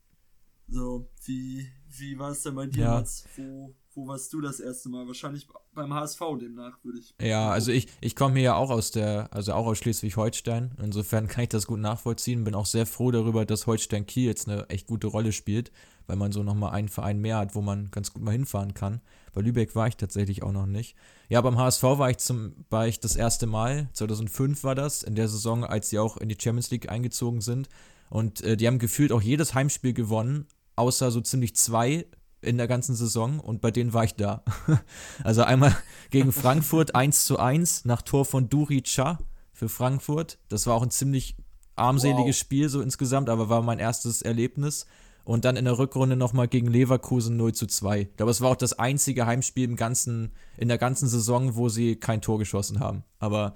So, 0.67 1.09
wie, 1.25 1.67
wie 1.87 2.17
war 2.19 2.31
es 2.31 2.43
denn 2.43 2.55
bei 2.55 2.67
dir, 2.67 2.81
ja. 2.81 2.93
Mats? 2.95 3.25
Wo, 3.35 3.73
wo 3.97 4.07
warst 4.07 4.31
du 4.31 4.41
das 4.41 4.59
erste 4.59 4.89
Mal? 4.89 5.07
Wahrscheinlich 5.07 5.47
beim 5.73 5.91
HSV 5.91 6.19
demnach, 6.39 6.77
würde 6.83 6.99
ich. 6.99 7.15
Ja, 7.19 7.49
also 7.49 7.71
ich, 7.71 7.87
ich 7.99 8.15
komme 8.15 8.35
hier 8.35 8.43
ja 8.43 8.55
auch 8.55 8.69
aus 8.69 8.91
der, 8.91 9.33
also 9.33 9.53
auch 9.53 9.65
aus 9.65 9.79
Schleswig-Holstein. 9.79 10.75
Insofern 10.81 11.27
kann 11.27 11.43
ich 11.43 11.49
das 11.49 11.65
gut 11.65 11.79
nachvollziehen. 11.79 12.43
Bin 12.43 12.53
auch 12.53 12.67
sehr 12.67 12.85
froh 12.85 13.09
darüber, 13.09 13.43
dass 13.43 13.65
Holstein 13.65 14.05
Kiel 14.05 14.25
jetzt 14.25 14.47
eine 14.47 14.69
echt 14.69 14.85
gute 14.85 15.07
Rolle 15.07 15.31
spielt, 15.31 15.71
weil 16.05 16.15
man 16.15 16.31
so 16.31 16.43
nochmal 16.43 16.73
einen 16.73 16.89
Verein 16.89 17.19
mehr 17.19 17.37
hat, 17.37 17.55
wo 17.55 17.61
man 17.61 17.89
ganz 17.89 18.13
gut 18.13 18.21
mal 18.21 18.31
hinfahren 18.33 18.75
kann. 18.75 19.01
Bei 19.33 19.41
Lübeck 19.41 19.75
war 19.75 19.87
ich 19.87 19.97
tatsächlich 19.97 20.43
auch 20.43 20.51
noch 20.51 20.67
nicht. 20.67 20.95
Ja, 21.27 21.41
beim 21.41 21.57
HSV 21.57 21.81
war 21.83 22.11
ich 22.11 22.17
zum, 22.17 22.53
war 22.69 22.87
ich 22.87 22.99
das 22.99 23.15
erste 23.15 23.47
Mal, 23.47 23.89
2005 23.93 24.63
war 24.63 24.75
das, 24.75 25.01
in 25.01 25.15
der 25.15 25.27
Saison, 25.27 25.65
als 25.65 25.89
sie 25.89 25.97
auch 25.97 26.17
in 26.17 26.29
die 26.29 26.37
Champions 26.39 26.69
League 26.69 26.89
eingezogen 26.89 27.41
sind. 27.41 27.67
Und 28.11 28.41
äh, 28.41 28.57
die 28.57 28.67
haben 28.67 28.77
gefühlt 28.77 29.11
auch 29.11 29.23
jedes 29.23 29.55
Heimspiel 29.55 29.93
gewonnen, 29.93 30.45
außer 30.75 31.09
so 31.09 31.19
ziemlich 31.19 31.55
zwei 31.55 32.05
in 32.47 32.57
der 32.57 32.67
ganzen 32.67 32.95
Saison 32.95 33.39
und 33.39 33.61
bei 33.61 33.71
denen 33.71 33.93
war 33.93 34.03
ich 34.03 34.15
da. 34.15 34.43
also 35.23 35.43
einmal 35.43 35.75
gegen 36.09 36.31
Frankfurt 36.31 36.95
1 36.95 37.25
zu 37.25 37.39
1 37.39 37.85
nach 37.85 38.01
Tor 38.01 38.25
von 38.25 38.49
Duri 38.49 38.81
Cha 38.81 39.19
für 39.53 39.69
Frankfurt. 39.69 40.39
Das 40.49 40.67
war 40.67 40.75
auch 40.75 40.83
ein 40.83 40.91
ziemlich 40.91 41.35
armseliges 41.75 42.35
wow. 42.35 42.41
Spiel 42.41 42.69
so 42.69 42.81
insgesamt, 42.81 43.29
aber 43.29 43.49
war 43.49 43.61
mein 43.61 43.79
erstes 43.79 44.21
Erlebnis. 44.21 44.87
Und 45.23 45.43
dann 45.43 45.57
in 45.57 45.65
der 45.65 45.77
Rückrunde 45.77 46.15
nochmal 46.15 46.47
gegen 46.47 46.67
Leverkusen 46.67 47.35
0 47.35 47.53
zu 47.53 47.67
2. 47.67 47.99
Ich 47.99 48.15
glaube, 48.15 48.31
es 48.31 48.39
war 48.39 48.51
auch 48.51 48.55
das 48.55 48.79
einzige 48.79 49.25
Heimspiel 49.25 49.65
im 49.65 49.75
ganzen, 49.75 50.31
in 50.55 50.69
der 50.69 50.77
ganzen 50.77 51.09
Saison, 51.09 51.57
wo 51.57 51.67
sie 51.67 51.97
kein 51.97 52.21
Tor 52.21 52.39
geschossen 52.39 52.79
haben. 52.79 53.03
Aber 53.19 53.53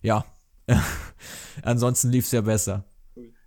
ja, 0.00 0.24
ansonsten 1.62 2.10
lief 2.10 2.26
es 2.26 2.30
ja 2.30 2.42
besser. 2.42 2.84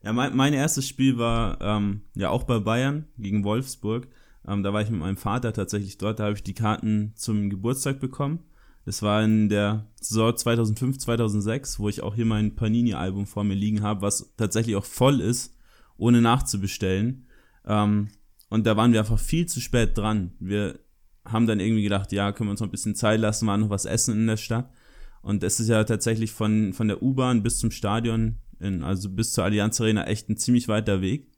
Ja, 0.03 0.11
mein, 0.13 0.35
mein 0.35 0.53
erstes 0.53 0.87
Spiel 0.87 1.17
war 1.17 1.61
ähm, 1.61 2.01
ja 2.15 2.29
auch 2.29 2.43
bei 2.43 2.59
Bayern 2.59 3.07
gegen 3.17 3.43
Wolfsburg. 3.43 4.07
Ähm, 4.47 4.63
da 4.63 4.73
war 4.73 4.81
ich 4.81 4.89
mit 4.89 4.99
meinem 4.99 5.17
Vater 5.17 5.53
tatsächlich 5.53 5.97
dort, 5.97 6.19
da 6.19 6.25
habe 6.25 6.35
ich 6.35 6.43
die 6.43 6.53
Karten 6.53 7.13
zum 7.15 7.49
Geburtstag 7.49 7.99
bekommen. 7.99 8.39
Das 8.85 9.03
war 9.03 9.23
in 9.23 9.49
der 9.49 9.87
Saison 10.01 10.35
2005, 10.35 10.97
2006, 10.97 11.79
wo 11.79 11.87
ich 11.87 12.01
auch 12.01 12.15
hier 12.15 12.25
mein 12.25 12.55
Panini-Album 12.55 13.27
vor 13.27 13.43
mir 13.43 13.53
liegen 13.53 13.81
habe, 13.81 14.01
was 14.01 14.33
tatsächlich 14.37 14.75
auch 14.75 14.85
voll 14.85 15.21
ist, 15.21 15.55
ohne 15.97 16.21
nachzubestellen. 16.21 17.27
Ähm, 17.65 18.09
und 18.49 18.65
da 18.65 18.75
waren 18.75 18.91
wir 18.91 18.99
einfach 18.99 19.19
viel 19.19 19.45
zu 19.45 19.61
spät 19.61 19.97
dran. 19.97 20.33
Wir 20.39 20.79
haben 21.25 21.45
dann 21.45 21.59
irgendwie 21.59 21.83
gedacht, 21.83 22.11
ja, 22.11 22.31
können 22.31 22.49
wir 22.49 22.51
uns 22.51 22.59
noch 22.59 22.67
ein 22.67 22.71
bisschen 22.71 22.95
Zeit 22.95 23.19
lassen, 23.19 23.45
mal 23.45 23.57
noch 23.57 23.69
was 23.69 23.85
essen 23.85 24.15
in 24.15 24.27
der 24.27 24.37
Stadt. 24.37 24.71
Und 25.21 25.43
es 25.43 25.59
ist 25.59 25.69
ja 25.69 25.83
tatsächlich 25.83 26.31
von, 26.31 26.73
von 26.73 26.87
der 26.87 27.03
U-Bahn 27.03 27.43
bis 27.43 27.59
zum 27.59 27.69
Stadion, 27.69 28.39
in, 28.59 28.83
also 28.83 29.09
bis 29.09 29.33
zur 29.33 29.43
Allianz 29.43 29.79
Arena, 29.79 30.05
echt 30.05 30.29
ein 30.29 30.37
ziemlich 30.37 30.67
weiter 30.67 31.01
Weg. 31.01 31.30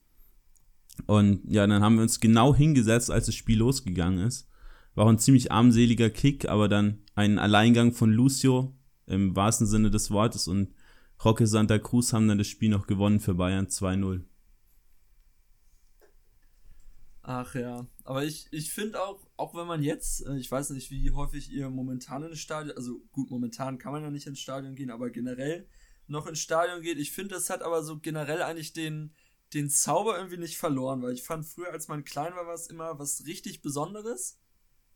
Und 1.08 1.42
ja, 1.46 1.66
dann 1.68 1.82
haben 1.82 1.96
wir 1.96 2.04
uns 2.04 2.20
genau 2.20 2.56
hingesetzt, 2.56 3.12
als 3.12 3.26
das 3.26 3.36
Spiel 3.36 3.60
losgegangen 3.60 4.26
ist. 4.26 4.48
War 4.96 5.06
auch 5.06 5.10
ein 5.10 5.20
ziemlich 5.20 5.52
armseliger 5.52 6.10
Kick, 6.10 6.48
aber 6.48 6.70
dann 6.70 7.00
ein 7.16 7.40
Alleingang 7.40 7.94
von 7.94 8.12
Lucio 8.12 8.76
im 9.08 9.36
wahrsten 9.36 9.68
Sinne 9.68 9.92
des 9.92 10.12
Wortes 10.12 10.48
und 10.48 10.74
Roque 11.24 11.48
Santa 11.48 11.80
Cruz 11.80 12.14
haben 12.14 12.28
dann 12.28 12.38
das 12.38 12.48
Spiel 12.48 12.70
noch 12.70 12.88
gewonnen 12.88 13.20
für 13.20 13.34
Bayern 13.34 13.68
2-0. 13.68 14.24
Ach 17.26 17.56
ja, 17.56 17.88
aber 18.04 18.26
ich, 18.26 18.48
ich 18.52 18.74
finde 18.74 19.02
auch, 19.02 19.26
auch 19.38 19.56
wenn 19.56 19.66
man 19.66 19.82
jetzt, 19.82 20.26
äh, 20.26 20.36
ich 20.36 20.52
weiß 20.52 20.72
nicht, 20.72 20.92
wie 20.92 21.12
häufig 21.12 21.50
ihr 21.50 21.70
momentan 21.70 22.24
ins 22.24 22.40
Stadion, 22.40 22.76
also 22.76 23.00
gut, 23.14 23.32
momentan 23.32 23.78
kann 23.78 23.94
man 23.94 24.04
ja 24.04 24.12
nicht 24.12 24.28
ins 24.28 24.42
Stadion 24.42 24.76
gehen, 24.76 24.92
aber 24.92 25.10
generell 25.10 25.66
noch 26.08 26.28
ins 26.28 26.40
Stadion 26.40 26.82
geht, 26.82 27.00
ich 27.00 27.14
finde, 27.14 27.36
das 27.36 27.50
hat 27.50 27.62
aber 27.62 27.82
so 27.82 28.00
generell 28.00 28.42
eigentlich 28.42 28.74
den, 28.74 29.14
den 29.54 29.70
Zauber 29.70 30.18
irgendwie 30.18 30.38
nicht 30.38 30.58
verloren, 30.58 31.02
weil 31.02 31.14
ich 31.14 31.24
fand 31.24 31.46
früher, 31.46 31.72
als 31.72 31.88
man 31.88 32.04
klein 32.04 32.36
war, 32.36 32.48
war 32.48 32.54
es 32.54 32.68
immer 32.68 32.98
was 33.00 33.26
richtig 33.26 33.62
Besonderes. 33.62 34.40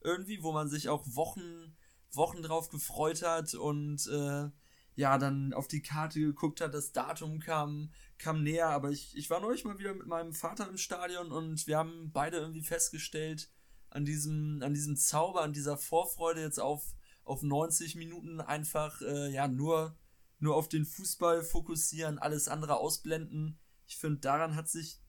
Irgendwie, 0.01 0.43
wo 0.43 0.51
man 0.51 0.69
sich 0.69 0.89
auch 0.89 1.03
Wochen, 1.07 1.75
Wochen 2.11 2.41
drauf 2.41 2.69
gefreut 2.69 3.21
hat 3.23 3.53
und 3.53 4.07
äh, 4.07 4.49
ja, 4.95 5.17
dann 5.19 5.53
auf 5.53 5.67
die 5.67 5.81
Karte 5.81 6.19
geguckt 6.19 6.59
hat, 6.59 6.73
das 6.73 6.91
Datum 6.91 7.39
kam, 7.39 7.91
kam 8.17 8.43
näher, 8.43 8.69
aber 8.69 8.89
ich, 8.89 9.15
ich 9.15 9.29
war 9.29 9.39
neulich 9.39 9.63
mal 9.63 9.77
wieder 9.77 9.93
mit 9.93 10.07
meinem 10.07 10.33
Vater 10.33 10.67
im 10.67 10.77
Stadion 10.77 11.31
und 11.31 11.67
wir 11.67 11.77
haben 11.77 12.11
beide 12.11 12.37
irgendwie 12.37 12.63
festgestellt, 12.63 13.51
an 13.89 14.05
diesem, 14.05 14.61
an 14.63 14.73
diesem 14.73 14.97
Zauber, 14.97 15.43
an 15.43 15.53
dieser 15.53 15.77
Vorfreude 15.77 16.41
jetzt 16.41 16.59
auf, 16.59 16.95
auf 17.23 17.43
90 17.43 17.95
Minuten 17.95 18.41
einfach, 18.41 19.01
äh, 19.01 19.31
ja, 19.31 19.47
nur, 19.47 19.95
nur 20.39 20.55
auf 20.55 20.67
den 20.67 20.85
Fußball 20.85 21.43
fokussieren, 21.43 22.17
alles 22.17 22.47
andere 22.47 22.77
ausblenden 22.77 23.59
ich 23.87 23.97
finde, 23.97 24.19
daran 24.19 24.55
hat 24.55 24.69
sich 24.69 24.99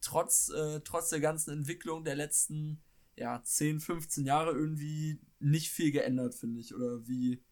trotz, 0.00 0.50
äh, 0.50 0.80
trotz 0.80 1.08
der 1.10 1.20
ganzen 1.20 1.50
Entwicklung 1.50 2.04
der 2.04 2.14
letzten 2.14 2.82
ja, 3.16 3.42
10, 3.42 3.80
15 3.80 4.24
Jahre 4.26 4.52
irgendwie 4.52 5.20
nicht 5.38 5.70
viel 5.70 5.92
geändert, 5.92 6.34
finde 6.34 6.60
ich. 6.60 6.74
Oder 6.74 7.06
wie, 7.06 7.42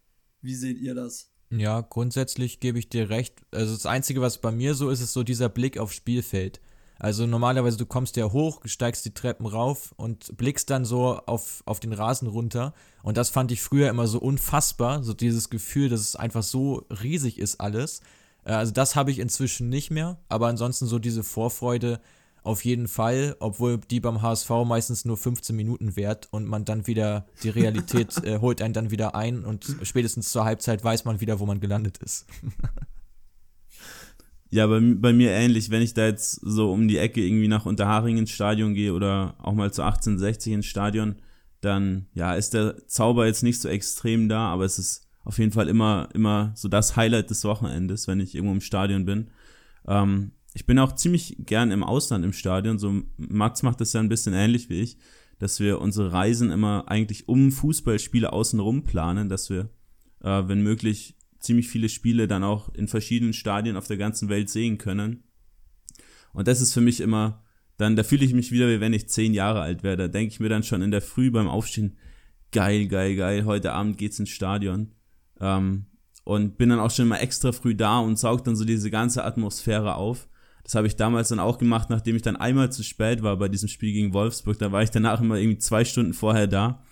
wie 0.40 0.54
seht 0.54 0.78
ihr 0.78 0.94
das? 0.94 1.32
Ja, 1.50 1.80
grundsätzlich 1.80 2.60
gebe 2.60 2.78
ich 2.78 2.88
dir 2.88 3.10
recht. 3.10 3.42
Also 3.50 3.74
das 3.74 3.86
Einzige, 3.86 4.20
was 4.20 4.40
bei 4.40 4.52
mir 4.52 4.74
so 4.74 4.90
ist, 4.90 5.00
ist 5.00 5.12
so 5.12 5.22
dieser 5.22 5.48
Blick 5.48 5.78
aufs 5.78 5.96
Spielfeld. 5.96 6.60
Also 6.98 7.26
normalerweise, 7.26 7.78
du 7.78 7.86
kommst 7.86 8.16
ja 8.16 8.30
hoch, 8.30 8.60
steigst 8.66 9.06
die 9.06 9.14
Treppen 9.14 9.46
rauf 9.46 9.94
und 9.96 10.36
blickst 10.36 10.68
dann 10.68 10.84
so 10.84 11.16
auf, 11.16 11.62
auf 11.64 11.80
den 11.80 11.94
Rasen 11.94 12.28
runter. 12.28 12.74
Und 13.02 13.16
das 13.16 13.30
fand 13.30 13.50
ich 13.52 13.62
früher 13.62 13.88
immer 13.88 14.06
so 14.06 14.20
unfassbar, 14.20 15.02
so 15.02 15.14
dieses 15.14 15.48
Gefühl, 15.48 15.88
dass 15.88 16.00
es 16.00 16.14
einfach 16.14 16.42
so 16.42 16.86
riesig 17.02 17.38
ist 17.38 17.58
alles. 17.58 18.02
Also 18.56 18.72
das 18.72 18.96
habe 18.96 19.10
ich 19.10 19.18
inzwischen 19.18 19.68
nicht 19.68 19.90
mehr, 19.90 20.18
aber 20.28 20.48
ansonsten 20.48 20.86
so 20.86 20.98
diese 20.98 21.22
Vorfreude 21.22 22.00
auf 22.42 22.64
jeden 22.64 22.88
Fall, 22.88 23.36
obwohl 23.38 23.78
die 23.78 24.00
beim 24.00 24.22
HSV 24.22 24.50
meistens 24.66 25.04
nur 25.04 25.16
15 25.16 25.54
Minuten 25.54 25.96
wert 25.96 26.28
und 26.30 26.46
man 26.46 26.64
dann 26.64 26.86
wieder, 26.86 27.26
die 27.42 27.50
Realität 27.50 28.16
äh, 28.24 28.38
holt 28.38 28.62
einen 28.62 28.74
dann 28.74 28.90
wieder 28.90 29.14
ein 29.14 29.44
und 29.44 29.76
spätestens 29.82 30.32
zur 30.32 30.44
Halbzeit 30.44 30.82
weiß 30.82 31.04
man 31.04 31.20
wieder, 31.20 31.38
wo 31.38 31.46
man 31.46 31.60
gelandet 31.60 31.98
ist. 31.98 32.26
ja, 34.50 34.66
bei, 34.66 34.80
bei 34.80 35.12
mir 35.12 35.32
ähnlich, 35.32 35.70
wenn 35.70 35.82
ich 35.82 35.92
da 35.92 36.06
jetzt 36.06 36.40
so 36.42 36.72
um 36.72 36.88
die 36.88 36.98
Ecke 36.98 37.20
irgendwie 37.20 37.48
nach 37.48 37.66
Unterharing 37.66 38.16
ins 38.16 38.30
Stadion 38.30 38.74
gehe 38.74 38.94
oder 38.94 39.34
auch 39.38 39.52
mal 39.52 39.72
zu 39.72 39.82
1860 39.82 40.54
ins 40.54 40.66
Stadion, 40.66 41.16
dann 41.60 42.06
ja, 42.14 42.34
ist 42.34 42.54
der 42.54 42.86
Zauber 42.86 43.26
jetzt 43.26 43.42
nicht 43.42 43.60
so 43.60 43.68
extrem 43.68 44.30
da, 44.30 44.48
aber 44.48 44.64
es 44.64 44.78
ist 44.78 45.09
auf 45.24 45.38
jeden 45.38 45.52
Fall 45.52 45.68
immer, 45.68 46.08
immer 46.14 46.52
so 46.54 46.68
das 46.68 46.96
Highlight 46.96 47.30
des 47.30 47.44
Wochenendes, 47.44 48.08
wenn 48.08 48.20
ich 48.20 48.34
irgendwo 48.34 48.54
im 48.54 48.60
Stadion 48.60 49.04
bin. 49.04 49.30
Ähm, 49.86 50.32
ich 50.54 50.66
bin 50.66 50.78
auch 50.78 50.94
ziemlich 50.94 51.36
gern 51.38 51.70
im 51.70 51.84
Ausland 51.84 52.24
im 52.24 52.32
Stadion. 52.32 52.78
So 52.78 53.02
Max 53.16 53.62
macht 53.62 53.80
das 53.80 53.92
ja 53.92 54.00
ein 54.00 54.08
bisschen 54.08 54.34
ähnlich 54.34 54.68
wie 54.68 54.80
ich, 54.80 54.96
dass 55.38 55.60
wir 55.60 55.80
unsere 55.80 56.12
Reisen 56.12 56.50
immer 56.50 56.84
eigentlich 56.88 57.28
um 57.28 57.52
Fußballspiele 57.52 58.32
außenrum 58.32 58.84
planen, 58.84 59.28
dass 59.28 59.50
wir, 59.50 59.70
äh, 60.22 60.42
wenn 60.46 60.62
möglich, 60.62 61.16
ziemlich 61.38 61.68
viele 61.68 61.88
Spiele 61.88 62.28
dann 62.28 62.44
auch 62.44 62.74
in 62.74 62.88
verschiedenen 62.88 63.32
Stadien 63.32 63.76
auf 63.76 63.86
der 63.86 63.96
ganzen 63.96 64.28
Welt 64.28 64.50
sehen 64.50 64.78
können. 64.78 65.24
Und 66.32 66.48
das 66.48 66.60
ist 66.60 66.74
für 66.74 66.82
mich 66.82 67.00
immer, 67.00 67.44
dann, 67.76 67.96
da 67.96 68.02
fühle 68.02 68.24
ich 68.24 68.34
mich 68.34 68.52
wieder, 68.52 68.68
wie 68.68 68.80
wenn 68.80 68.92
ich 68.92 69.08
zehn 69.08 69.32
Jahre 69.32 69.62
alt 69.62 69.82
wäre. 69.82 69.96
Da 69.96 70.08
denke 70.08 70.32
ich 70.32 70.40
mir 70.40 70.50
dann 70.50 70.62
schon 70.62 70.82
in 70.82 70.90
der 70.90 71.00
Früh 71.00 71.30
beim 71.30 71.48
Aufstehen, 71.48 71.96
geil, 72.52 72.86
geil, 72.88 73.16
geil, 73.16 73.44
heute 73.46 73.72
Abend 73.72 73.96
geht's 73.96 74.18
ins 74.18 74.30
Stadion. 74.30 74.92
Ähm, 75.40 75.86
und 76.24 76.58
bin 76.58 76.68
dann 76.68 76.80
auch 76.80 76.90
schon 76.90 77.08
mal 77.08 77.16
extra 77.16 77.52
früh 77.52 77.74
da 77.74 77.98
und 77.98 78.18
saug 78.18 78.44
dann 78.44 78.56
so 78.56 78.64
diese 78.64 78.90
ganze 78.90 79.24
Atmosphäre 79.24 79.94
auf. 79.94 80.28
Das 80.62 80.74
habe 80.74 80.86
ich 80.86 80.96
damals 80.96 81.30
dann 81.30 81.40
auch 81.40 81.58
gemacht, 81.58 81.90
nachdem 81.90 82.16
ich 82.16 82.22
dann 82.22 82.36
einmal 82.36 82.70
zu 82.70 82.82
spät 82.84 83.22
war 83.22 83.36
bei 83.36 83.48
diesem 83.48 83.68
Spiel 83.68 83.92
gegen 83.92 84.12
Wolfsburg. 84.12 84.58
Da 84.58 84.70
war 84.70 84.82
ich 84.82 84.90
danach 84.90 85.20
immer 85.20 85.36
irgendwie 85.36 85.58
zwei 85.58 85.84
Stunden 85.84 86.12
vorher 86.12 86.46
da 86.46 86.82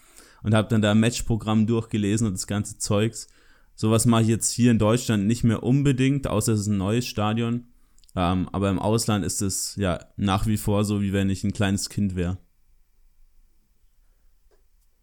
und 0.43 0.55
habe 0.55 0.69
dann 0.69 0.83
da 0.83 0.95
Matchprogramm 0.95 1.67
durchgelesen 1.67 2.27
und 2.27 2.33
das 2.33 2.47
ganze 2.47 2.79
Zeugs. 2.79 3.29
Sowas 3.75 4.07
mache 4.07 4.23
ich 4.23 4.29
jetzt 4.29 4.51
hier 4.51 4.71
in 4.71 4.79
Deutschland 4.79 5.27
nicht 5.27 5.45
mehr 5.45 5.63
unbedingt, 5.63 6.27
außer 6.27 6.53
es 6.53 6.63
ist 6.63 6.67
ein 6.67 6.79
neues 6.79 7.07
Stadion. 7.07 7.69
Ähm, 8.17 8.49
aber 8.51 8.71
im 8.71 8.81
Ausland 8.81 9.25
ist 9.25 9.43
es 9.43 9.77
ja 9.77 10.01
nach 10.17 10.47
wie 10.47 10.57
vor 10.57 10.85
so, 10.85 11.01
wie 11.03 11.13
wenn 11.13 11.31
ich 11.31 11.45
ein 11.45 11.53
kleines 11.53 11.89
Kind 11.89 12.17
wäre. 12.17 12.39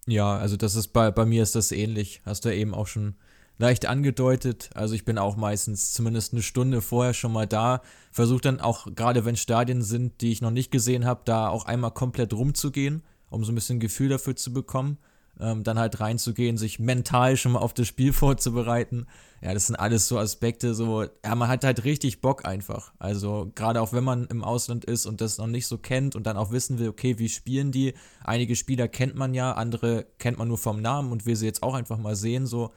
Ja, 0.07 0.37
also 0.37 0.57
das 0.57 0.75
ist 0.75 0.89
bei, 0.89 1.11
bei 1.11 1.25
mir 1.25 1.41
ist 1.41 1.55
das 1.55 1.71
ähnlich. 1.71 2.21
Hast 2.25 2.43
du 2.45 2.53
eben 2.53 2.73
auch 2.73 2.87
schon 2.87 3.15
leicht 3.57 3.85
angedeutet. 3.85 4.69
Also 4.73 4.95
ich 4.95 5.05
bin 5.05 5.17
auch 5.17 5.35
meistens 5.35 5.93
zumindest 5.93 6.33
eine 6.33 6.41
Stunde 6.41 6.81
vorher 6.81 7.13
schon 7.13 7.31
mal 7.31 7.47
da. 7.47 7.81
Versuche 8.11 8.41
dann 8.41 8.59
auch, 8.59 8.87
gerade 8.95 9.25
wenn 9.25 9.37
Stadien 9.37 9.81
sind, 9.81 10.21
die 10.21 10.31
ich 10.31 10.41
noch 10.41 10.51
nicht 10.51 10.71
gesehen 10.71 11.05
habe, 11.05 11.21
da 11.25 11.49
auch 11.49 11.65
einmal 11.65 11.91
komplett 11.91 12.33
rumzugehen, 12.33 13.03
um 13.29 13.43
so 13.43 13.51
ein 13.51 13.55
bisschen 13.55 13.79
Gefühl 13.79 14.09
dafür 14.09 14.35
zu 14.35 14.53
bekommen. 14.53 14.97
Ähm, 15.37 15.65
dann 15.65 15.77
halt 15.77 15.99
reinzugehen, 15.99 16.57
sich 16.57 16.79
mental 16.79 17.35
schon 17.35 17.51
mal 17.53 17.59
auf 17.59 17.73
das 17.73 17.87
Spiel 17.87 18.13
vorzubereiten. 18.13 19.05
Ja, 19.41 19.53
das 19.53 19.67
sind 19.67 19.75
alles 19.75 20.07
so 20.07 20.17
Aspekte, 20.17 20.73
so, 20.73 21.03
ja, 21.03 21.35
man 21.35 21.49
hat 21.49 21.65
halt 21.65 21.83
richtig 21.83 22.21
Bock 22.21 22.45
einfach. 22.45 22.93
Also, 22.99 23.51
gerade 23.53 23.81
auch 23.81 23.91
wenn 23.91 24.05
man 24.05 24.27
im 24.27 24.45
Ausland 24.45 24.85
ist 24.85 25.05
und 25.05 25.19
das 25.19 25.37
noch 25.37 25.47
nicht 25.47 25.67
so 25.67 25.77
kennt 25.77 26.15
und 26.15 26.25
dann 26.25 26.37
auch 26.37 26.51
wissen 26.51 26.79
will, 26.79 26.87
okay, 26.87 27.19
wie 27.19 27.27
spielen 27.27 27.73
die? 27.73 27.95
Einige 28.23 28.55
Spieler 28.55 28.87
kennt 28.87 29.15
man 29.15 29.33
ja, 29.33 29.51
andere 29.51 30.05
kennt 30.19 30.37
man 30.37 30.47
nur 30.47 30.57
vom 30.57 30.81
Namen 30.81 31.11
und 31.11 31.25
will 31.25 31.35
sie 31.35 31.45
jetzt 31.45 31.63
auch 31.63 31.73
einfach 31.73 31.97
mal 31.97 32.15
sehen, 32.15 32.47
so 32.47 32.71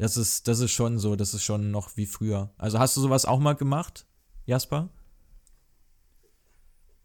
das 0.00 0.16
ist, 0.16 0.48
das 0.48 0.60
ist 0.60 0.72
schon 0.72 0.98
so, 0.98 1.14
das 1.14 1.34
ist 1.34 1.44
schon 1.44 1.70
noch 1.70 1.94
wie 1.98 2.06
früher. 2.06 2.54
Also 2.56 2.78
hast 2.78 2.96
du 2.96 3.02
sowas 3.02 3.26
auch 3.26 3.38
mal 3.38 3.52
gemacht, 3.52 4.06
Jasper? 4.46 4.88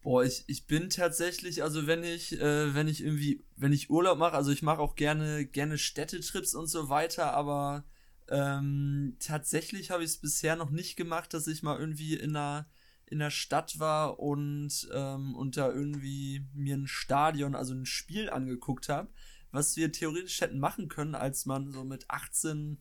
Boah, 0.01 0.23
ich, 0.23 0.45
ich 0.47 0.65
bin 0.65 0.89
tatsächlich, 0.89 1.61
also 1.61 1.87
wenn 1.87 2.03
ich, 2.03 2.39
äh, 2.39 2.73
wenn 2.73 2.87
ich 2.87 3.03
irgendwie, 3.03 3.43
wenn 3.57 3.73
ich 3.73 3.89
Urlaub 3.89 4.17
mache, 4.17 4.35
also 4.35 4.51
ich 4.51 4.61
mache 4.61 4.79
auch 4.79 4.95
gerne, 4.95 5.45
gerne 5.45 5.77
Städtetrips 5.77 6.55
und 6.55 6.67
so 6.67 6.87
weiter, 6.87 7.33
aber 7.33 7.83
ähm, 8.29 9.17
tatsächlich 9.19 9.91
habe 9.91 10.03
ich 10.03 10.11
es 10.11 10.17
bisher 10.17 10.55
noch 10.55 10.69
nicht 10.69 10.95
gemacht, 10.95 11.33
dass 11.33 11.47
ich 11.47 11.63
mal 11.63 11.77
irgendwie 11.77 12.13
in 12.13 12.35
einer, 12.35 12.69
in 13.07 13.19
der 13.19 13.31
Stadt 13.31 13.77
war 13.77 14.19
und, 14.19 14.87
ähm, 14.93 15.35
und 15.35 15.57
da 15.57 15.69
irgendwie 15.69 16.47
mir 16.53 16.77
ein 16.77 16.87
Stadion, 16.87 17.55
also 17.55 17.73
ein 17.73 17.85
Spiel 17.85 18.29
angeguckt 18.29 18.87
habe 18.87 19.09
was 19.55 19.77
wir 19.77 19.91
theoretisch 19.91 20.41
hätten 20.41 20.59
machen 20.59 20.89
können, 20.89 21.15
als 21.15 21.47
man 21.47 21.71
so 21.71 21.83
mit 21.83 22.05
18 22.09 22.77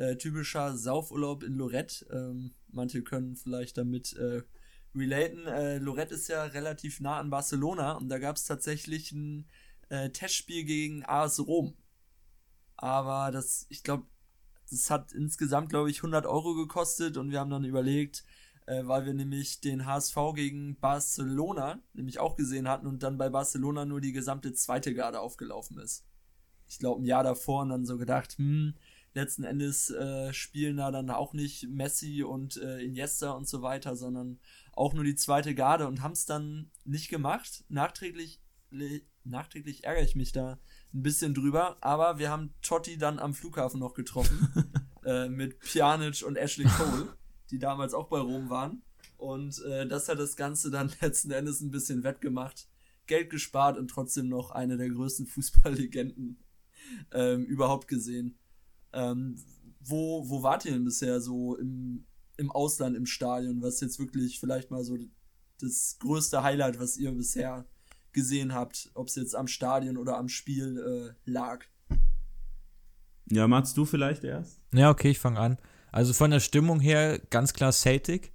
äh, 0.00 0.16
typischer 0.16 0.76
Saufurlaub 0.78 1.42
in 1.42 1.56
Lorette, 1.56 2.06
ähm, 2.10 2.52
manche 2.68 3.02
können 3.02 3.36
vielleicht 3.36 3.76
damit 3.76 4.14
äh, 4.14 4.42
relaten. 4.94 5.46
Äh, 5.46 5.76
Lorette 5.76 6.14
ist 6.14 6.28
ja 6.28 6.44
relativ 6.44 7.00
nah 7.00 7.18
an 7.18 7.28
Barcelona 7.28 7.92
und 7.92 8.08
da 8.08 8.18
gab 8.18 8.36
es 8.36 8.44
tatsächlich 8.44 9.12
ein 9.12 9.46
äh, 9.90 10.08
Testspiel 10.08 10.64
gegen 10.64 11.04
AS 11.04 11.38
Rom. 11.40 11.74
Aber 12.76 13.30
das, 13.30 13.66
ich 13.68 13.82
glaube, 13.82 14.06
das 14.70 14.90
hat 14.90 15.12
insgesamt, 15.12 15.68
glaube 15.68 15.90
ich, 15.90 15.98
100 15.98 16.24
Euro 16.24 16.54
gekostet 16.54 17.18
und 17.18 17.30
wir 17.30 17.38
haben 17.38 17.50
dann 17.50 17.64
überlegt, 17.64 18.24
äh, 18.64 18.86
weil 18.86 19.04
wir 19.04 19.12
nämlich 19.12 19.60
den 19.60 19.84
HSV 19.84 20.16
gegen 20.34 20.80
Barcelona 20.80 21.82
nämlich 21.92 22.20
auch 22.20 22.36
gesehen 22.36 22.68
hatten 22.68 22.86
und 22.86 23.02
dann 23.02 23.18
bei 23.18 23.28
Barcelona 23.28 23.84
nur 23.84 24.00
die 24.00 24.12
gesamte 24.12 24.54
zweite 24.54 24.94
Garde 24.94 25.20
aufgelaufen 25.20 25.78
ist 25.78 26.06
ich 26.70 26.78
glaube, 26.78 27.02
ein 27.02 27.04
Jahr 27.04 27.24
davor 27.24 27.62
und 27.62 27.70
dann 27.70 27.84
so 27.84 27.98
gedacht, 27.98 28.38
hm, 28.38 28.74
letzten 29.14 29.44
Endes 29.44 29.90
äh, 29.90 30.32
spielen 30.32 30.76
da 30.76 30.90
dann 30.90 31.10
auch 31.10 31.32
nicht 31.32 31.68
Messi 31.68 32.22
und 32.22 32.56
äh, 32.56 32.80
Iniesta 32.80 33.32
und 33.32 33.48
so 33.48 33.62
weiter, 33.62 33.96
sondern 33.96 34.38
auch 34.72 34.94
nur 34.94 35.04
die 35.04 35.16
zweite 35.16 35.54
Garde 35.54 35.86
und 35.88 36.02
haben 36.02 36.12
es 36.12 36.26
dann 36.26 36.70
nicht 36.84 37.08
gemacht. 37.08 37.64
Nachträglich 37.68 38.40
nachträglich, 39.24 39.84
ärgere 39.84 40.04
ich 40.04 40.16
mich 40.16 40.32
da 40.32 40.58
ein 40.92 41.02
bisschen 41.02 41.34
drüber, 41.34 41.76
aber 41.80 42.18
wir 42.18 42.30
haben 42.30 42.54
Totti 42.62 42.98
dann 42.98 43.18
am 43.18 43.34
Flughafen 43.34 43.80
noch 43.80 43.94
getroffen 43.94 44.72
äh, 45.04 45.28
mit 45.28 45.60
Pjanic 45.60 46.22
und 46.26 46.36
Ashley 46.36 46.66
Cole, 46.66 47.08
die 47.50 47.58
damals 47.58 47.94
auch 47.94 48.08
bei 48.08 48.18
Rom 48.18 48.50
waren. 48.50 48.82
Und 49.16 49.62
äh, 49.64 49.86
das 49.86 50.08
hat 50.08 50.18
das 50.18 50.36
Ganze 50.36 50.70
dann 50.70 50.92
letzten 51.00 51.30
Endes 51.30 51.60
ein 51.60 51.70
bisschen 51.70 52.02
wettgemacht. 52.02 52.68
Geld 53.06 53.30
gespart 53.30 53.76
und 53.76 53.88
trotzdem 53.88 54.28
noch 54.28 54.50
eine 54.50 54.76
der 54.76 54.88
größten 54.88 55.26
Fußballlegenden 55.26 56.42
ähm, 57.12 57.44
überhaupt 57.44 57.88
gesehen. 57.88 58.38
Ähm, 58.92 59.36
wo, 59.80 60.28
wo 60.28 60.42
wart 60.42 60.64
ihr 60.64 60.72
denn 60.72 60.84
bisher 60.84 61.20
so 61.20 61.56
im, 61.56 62.06
im 62.36 62.50
Ausland, 62.50 62.96
im 62.96 63.06
Stadion? 63.06 63.62
Was 63.62 63.80
jetzt 63.80 63.98
wirklich 63.98 64.40
vielleicht 64.40 64.70
mal 64.70 64.84
so 64.84 64.96
das 65.60 65.96
größte 66.00 66.42
Highlight, 66.42 66.78
was 66.78 66.96
ihr 66.96 67.12
bisher 67.12 67.66
gesehen 68.12 68.54
habt, 68.54 68.90
ob 68.94 69.08
es 69.08 69.14
jetzt 69.14 69.34
am 69.34 69.46
Stadion 69.46 69.96
oder 69.96 70.16
am 70.16 70.28
Spiel 70.28 70.78
äh, 70.78 71.30
lag? 71.30 71.64
Ja, 73.30 73.46
Mats, 73.46 73.74
du 73.74 73.84
vielleicht 73.84 74.24
erst? 74.24 74.60
Ja, 74.74 74.90
okay, 74.90 75.10
ich 75.10 75.18
fange 75.18 75.38
an. 75.38 75.58
Also 75.92 76.12
von 76.12 76.30
der 76.30 76.40
Stimmung 76.40 76.80
her 76.80 77.18
ganz 77.30 77.52
klar 77.52 77.72
Celtic 77.72 78.32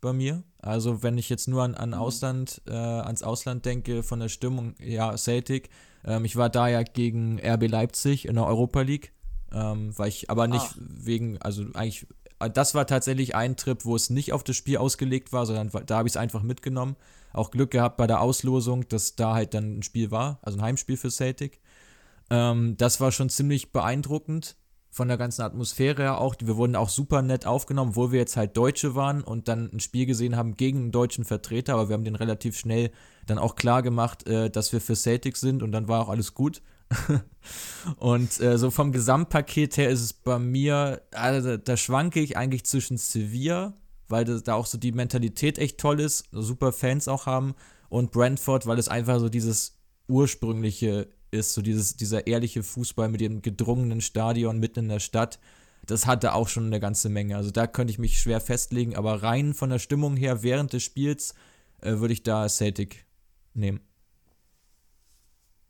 bei 0.00 0.12
mir. 0.12 0.42
Also 0.58 1.02
wenn 1.02 1.18
ich 1.18 1.28
jetzt 1.28 1.48
nur 1.48 1.62
an, 1.62 1.74
an 1.74 1.90
mhm. 1.90 1.94
Ausland, 1.94 2.62
äh, 2.66 2.72
ans 2.72 3.22
Ausland 3.22 3.64
denke, 3.64 4.02
von 4.02 4.20
der 4.20 4.28
Stimmung, 4.28 4.74
ja, 4.80 5.16
Celtic. 5.16 5.70
Ähm, 6.04 6.24
ich 6.24 6.36
war 6.36 6.50
da 6.50 6.68
ja 6.68 6.82
gegen 6.82 7.40
RB 7.40 7.68
Leipzig 7.68 8.26
in 8.26 8.34
der 8.34 8.46
Europa 8.46 8.82
League, 8.82 9.12
ähm, 9.54 9.96
weil 9.96 10.08
ich 10.08 10.30
aber 10.30 10.48
nicht 10.48 10.66
Ach. 10.70 10.76
wegen, 10.78 11.40
also 11.40 11.64
eigentlich, 11.74 12.06
äh, 12.40 12.50
das 12.50 12.74
war 12.74 12.86
tatsächlich 12.86 13.34
ein 13.34 13.56
Trip, 13.56 13.84
wo 13.84 13.94
es 13.94 14.10
nicht 14.10 14.32
auf 14.32 14.42
das 14.42 14.56
Spiel 14.56 14.78
ausgelegt 14.78 15.32
war, 15.32 15.46
sondern 15.46 15.70
da 15.86 15.96
habe 15.98 16.08
ich 16.08 16.12
es 16.14 16.16
einfach 16.16 16.42
mitgenommen. 16.42 16.96
Auch 17.32 17.50
Glück 17.50 17.70
gehabt 17.70 17.96
bei 17.96 18.06
der 18.06 18.20
Auslosung, 18.20 18.88
dass 18.88 19.16
da 19.16 19.34
halt 19.34 19.54
dann 19.54 19.78
ein 19.78 19.82
Spiel 19.82 20.10
war, 20.10 20.38
also 20.42 20.58
ein 20.58 20.62
Heimspiel 20.62 20.96
für 20.96 21.10
Celtic. 21.10 21.60
Ähm, 22.30 22.76
das 22.76 23.00
war 23.00 23.12
schon 23.12 23.28
ziemlich 23.28 23.72
beeindruckend 23.72 24.56
von 24.90 25.08
der 25.08 25.16
ganzen 25.16 25.42
Atmosphäre 25.42 26.02
her 26.02 26.20
auch. 26.20 26.36
Wir 26.40 26.56
wurden 26.56 26.76
auch 26.76 26.88
super 26.88 27.22
nett 27.22 27.46
aufgenommen, 27.46 27.96
wo 27.96 28.12
wir 28.12 28.20
jetzt 28.20 28.36
halt 28.36 28.56
Deutsche 28.56 28.94
waren 28.94 29.22
und 29.22 29.48
dann 29.48 29.70
ein 29.72 29.80
Spiel 29.80 30.06
gesehen 30.06 30.36
haben 30.36 30.56
gegen 30.56 30.78
einen 30.78 30.92
deutschen 30.92 31.24
Vertreter, 31.24 31.74
aber 31.74 31.88
wir 31.88 31.94
haben 31.94 32.04
den 32.04 32.14
relativ 32.14 32.56
schnell 32.56 32.92
dann 33.26 33.38
auch 33.38 33.56
klar 33.56 33.82
gemacht, 33.82 34.26
äh, 34.28 34.50
dass 34.50 34.72
wir 34.72 34.80
für 34.80 34.94
Celtic 34.94 35.36
sind 35.36 35.62
und 35.62 35.72
dann 35.72 35.88
war 35.88 36.00
auch 36.00 36.08
alles 36.08 36.34
gut. 36.34 36.62
und 37.98 38.40
äh, 38.40 38.58
so 38.58 38.70
vom 38.70 38.92
Gesamtpaket 38.92 39.76
her 39.76 39.90
ist 39.90 40.00
es 40.00 40.12
bei 40.12 40.38
mir, 40.38 41.02
also 41.12 41.56
da 41.56 41.76
schwanke 41.76 42.20
ich 42.20 42.36
eigentlich 42.36 42.64
zwischen 42.64 42.96
Sevilla, 42.96 43.74
weil 44.08 44.24
das, 44.24 44.42
da 44.42 44.54
auch 44.54 44.66
so 44.66 44.78
die 44.78 44.92
Mentalität 44.92 45.58
echt 45.58 45.78
toll 45.78 46.00
ist, 46.00 46.26
super 46.32 46.72
Fans 46.72 47.08
auch 47.08 47.26
haben, 47.26 47.54
und 47.88 48.10
Brentford, 48.10 48.66
weil 48.66 48.78
es 48.78 48.88
einfach 48.88 49.20
so 49.20 49.28
dieses 49.28 49.78
ursprüngliche 50.08 51.08
ist, 51.30 51.54
so 51.54 51.62
dieses, 51.62 51.96
dieser 51.96 52.26
ehrliche 52.26 52.62
Fußball 52.62 53.08
mit 53.08 53.20
dem 53.20 53.42
gedrungenen 53.42 54.00
Stadion 54.00 54.58
mitten 54.58 54.80
in 54.80 54.88
der 54.88 55.00
Stadt, 55.00 55.38
das 55.86 56.06
hatte 56.06 56.34
auch 56.34 56.48
schon 56.48 56.66
eine 56.66 56.80
ganze 56.80 57.08
Menge. 57.08 57.36
Also 57.36 57.50
da 57.50 57.66
könnte 57.66 57.92
ich 57.92 57.98
mich 57.98 58.18
schwer 58.20 58.40
festlegen, 58.40 58.96
aber 58.96 59.22
rein 59.22 59.54
von 59.54 59.70
der 59.70 59.78
Stimmung 59.78 60.16
her 60.16 60.42
während 60.42 60.72
des 60.72 60.82
Spiels 60.82 61.34
äh, 61.82 61.98
würde 61.98 62.14
ich 62.14 62.22
da 62.22 62.48
Celtic 62.48 63.04
nehmen. 63.52 63.80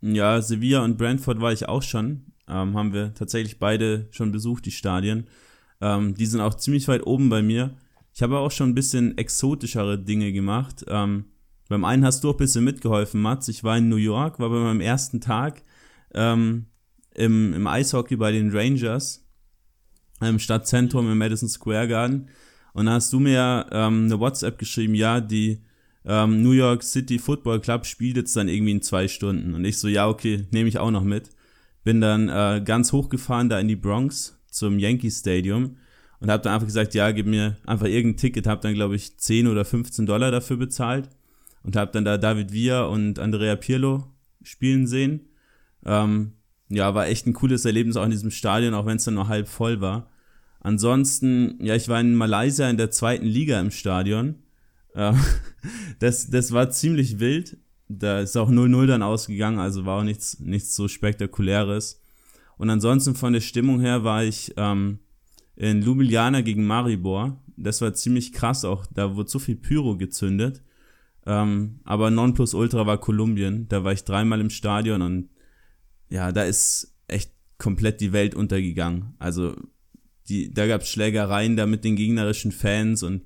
Ja, 0.07 0.43
Sevilla 0.43 0.85
und 0.85 0.99
Brentford 0.99 1.41
war 1.41 1.53
ich 1.53 1.67
auch 1.67 1.83
schon. 1.83 2.27
Ähm, 2.47 2.77
haben 2.77 2.93
wir 2.93 3.15
tatsächlich 3.15 3.59
beide 3.59 4.07
schon 4.11 4.33
besucht, 4.33 4.67
die 4.67 4.71
Stadien. 4.71 5.29
Ähm, 5.81 6.15
die 6.15 6.27
sind 6.27 6.43
auch 6.43 6.55
ziemlich 6.55 6.89
weit 6.89 7.07
oben 7.07 7.31
bei 7.31 7.43
mir. 7.43 7.75
Ich 8.13 8.23
habe 8.23 8.39
auch 8.39 8.51
schon 8.51 8.71
ein 8.71 8.75
bisschen 8.75 9.17
exotischere 9.17 9.99
Dinge 9.99 10.31
gemacht. 10.33 10.85
Ähm, 10.89 11.25
beim 11.71 11.87
einen 11.87 12.05
hast 12.05 12.23
du 12.23 12.29
auch 12.29 12.35
ein 12.35 12.39
bisschen 12.39 12.65
mitgeholfen, 12.65 13.23
Mats. 13.23 13.49
Ich 13.49 13.65
war 13.65 13.79
in 13.79 13.89
New 13.89 13.97
York, 13.97 14.39
war 14.39 14.51
bei 14.51 14.59
meinem 14.59 14.83
ersten 14.83 15.23
Tag 15.23 15.63
ähm, 16.13 16.67
im, 17.15 17.55
im 17.55 17.67
Eishockey 17.67 18.17
bei 18.17 18.31
den 18.31 18.55
Rangers 18.55 19.27
im 20.21 20.39
Stadtzentrum 20.39 21.11
im 21.11 21.17
Madison 21.17 21.49
Square 21.49 21.89
Garden. 21.89 22.29
Und 22.75 22.87
da 22.87 22.93
hast 22.93 23.11
du 23.11 23.21
mir 23.21 23.67
ähm, 23.73 24.05
eine 24.05 24.21
WhatsApp 24.21 24.59
geschrieben, 24.59 24.95
ja, 24.95 25.23
die 25.23 25.63
ähm, 26.07 26.43
New 26.43 26.53
York 26.53 26.83
City 26.83 27.19
Football 27.19 27.61
Club 27.61 27.87
spielt 27.87 28.17
jetzt 28.17 28.37
dann 28.37 28.49
irgendwie 28.49 28.73
in 28.73 28.83
zwei 28.83 29.09
Stunden. 29.09 29.55
Und 29.55 29.65
ich 29.65 29.79
so, 29.79 29.89
ja, 29.89 30.09
okay, 30.09 30.47
nehme 30.51 30.69
ich 30.69 30.79
auch 30.79 30.91
noch 30.91 31.05
mit. 31.05 31.31
Bin 31.83 32.01
dann 32.01 32.29
äh, 32.29 32.63
ganz 32.65 32.93
hochgefahren 32.93 33.49
da 33.49 33.59
in 33.59 33.69
die 33.69 33.77
Bronx 33.77 34.39
zum 34.51 34.79
Yankee 34.79 35.11
Stadium 35.11 35.77
und 36.21 36.31
habe 36.31 36.43
dann 36.43 36.55
einfach 36.55 36.67
gesagt, 36.67 36.95
ja, 36.95 37.11
gib 37.11 37.27
mir 37.27 37.57
einfach 37.67 37.87
irgendein 37.87 38.19
Ticket, 38.19 38.47
habe 38.47 38.61
dann, 38.63 38.75
glaube 38.75 38.97
ich, 38.97 39.17
10 39.19 39.47
oder 39.49 39.65
15 39.65 40.07
Dollar 40.07 40.31
dafür 40.31 40.57
bezahlt 40.57 41.11
und 41.63 41.77
habe 41.77 41.91
dann 41.93 42.05
da 42.05 42.17
David 42.17 42.53
Villa 42.53 42.85
und 42.85 43.19
Andrea 43.19 43.57
Pirlo 43.57 44.05
spielen 44.43 44.87
sehen. 44.87 45.29
Ähm, 45.85 46.33
ja, 46.69 46.95
war 46.95 47.09
echt 47.09 47.27
ein 47.27 47.35
cooles 47.35 47.65
Erlebnis 47.65 47.97
auch 47.97 48.05
in 48.05 48.11
diesem 48.11 48.31
Stadion, 48.31 48.75
auch 48.75 48.87
wenn 48.87 48.97
es 48.97 49.05
dann 49.05 49.15
nur 49.15 49.29
halb 49.29 49.49
voll 49.49 49.81
war. 49.81 50.11
Ansonsten, 50.61 51.59
ja, 51.63 51.75
ich 51.75 51.89
war 51.89 52.01
in 52.01 52.15
Malaysia 52.15 52.69
in 52.71 52.79
der 52.79 52.91
zweiten 52.91 53.27
Liga 53.27 53.61
im 53.61 53.71
Stadion. 53.71 54.37
Ähm, 54.95 55.19
das, 55.99 56.31
das 56.31 56.53
war 56.53 56.71
ziemlich 56.71 57.21
wild. 57.21 57.59
Da 57.89 58.21
ist 58.21 58.37
auch 58.37 58.51
0-0 58.51 58.87
dann 58.87 59.03
ausgegangen, 59.03 59.59
also 59.59 59.85
war 59.85 60.01
auch 60.01 60.05
nichts, 60.05 60.41
nichts 60.41 60.75
so 60.75 60.89
Spektakuläres. 60.89 62.01
Und 62.57 62.71
ansonsten 62.71 63.15
von 63.15 63.33
der 63.33 63.41
Stimmung 63.41 63.81
her 63.81 64.05
war 64.05 64.25
ich 64.25 64.55
ähm, 64.57 65.01
in 65.57 65.83
Ljubljana 65.83 66.41
gegen 66.41 66.67
Maribor. 66.67 67.41
Das 67.57 67.81
war 67.81 67.95
ziemlich 67.95 68.33
krass 68.33 68.65
auch. 68.65 68.87
Da 68.87 69.17
wurde 69.17 69.31
so 69.31 69.39
viel 69.39 69.57
Pyro 69.57 69.97
gezündet. 69.97 70.63
Ähm, 71.27 71.81
aber 71.85 72.11
Nonplusultra 72.11 72.87
war 72.87 72.99
Kolumbien. 72.99 73.69
Da 73.69 73.85
war 73.85 73.93
ich 73.93 74.05
dreimal 74.05 74.41
im 74.41 74.51
Stadion 74.51 75.03
und 75.03 75.31
ja, 76.11 76.33
da 76.33 76.45
ist 76.45 76.95
echt 77.09 77.33
komplett 77.59 78.01
die 78.01 78.13
Welt 78.13 78.35
untergegangen. 78.35 79.15
Also 79.19 79.57
die, 80.29 80.53
da 80.53 80.67
gab 80.67 80.83
es 80.83 80.89
Schlägereien 80.89 81.57
da 81.57 81.67
mit 81.67 81.85
den 81.85 81.97
gegnerischen 81.97 82.53
Fans 82.53 83.03
und 83.03 83.23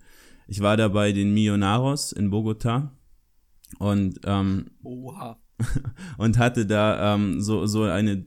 ich 0.49 0.61
war 0.61 0.77
da 0.77 0.89
bei 0.89 1.13
den 1.13 1.33
Millonarios 1.33 2.11
in 2.11 2.31
Bogota 2.31 2.93
und 3.79 4.19
ähm, 4.25 4.67
Oha. 4.83 5.39
und 6.19 6.39
hatte 6.39 6.67
da 6.67 7.15
ähm, 7.15 7.41
so 7.41 7.67
so 7.67 7.85
eine 7.85 8.25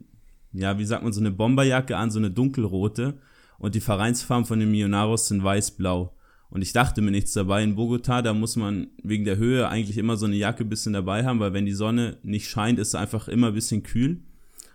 ja 0.53 0.77
wie 0.77 0.85
sagt 0.85 1.03
man 1.03 1.11
so 1.11 1.19
eine 1.19 1.31
Bomberjacke 1.31 1.97
an 1.97 2.11
so 2.11 2.19
eine 2.19 2.31
dunkelrote 2.31 3.19
und 3.57 3.75
die 3.75 3.81
Vereinsfarben 3.81 4.45
von 4.45 4.59
den 4.59 4.71
Millonarios 4.71 5.27
sind 5.27 5.43
weiß-blau 5.43 6.15
und 6.51 6.61
ich 6.61 6.73
dachte 6.73 7.01
mir 7.01 7.11
nichts 7.11 7.31
dabei. 7.31 7.63
In 7.63 7.75
Bogota, 7.75 8.21
da 8.21 8.33
muss 8.33 8.57
man 8.57 8.87
wegen 9.01 9.23
der 9.23 9.37
Höhe 9.37 9.69
eigentlich 9.69 9.97
immer 9.97 10.17
so 10.17 10.25
eine 10.25 10.35
Jacke 10.35 10.65
ein 10.65 10.69
bisschen 10.69 10.91
dabei 10.91 11.23
haben, 11.23 11.39
weil 11.39 11.53
wenn 11.53 11.65
die 11.65 11.71
Sonne 11.71 12.17
nicht 12.23 12.49
scheint, 12.49 12.77
ist 12.77 12.89
es 12.89 12.95
einfach 12.95 13.29
immer 13.29 13.47
ein 13.47 13.53
bisschen 13.53 13.83
kühl. 13.83 14.19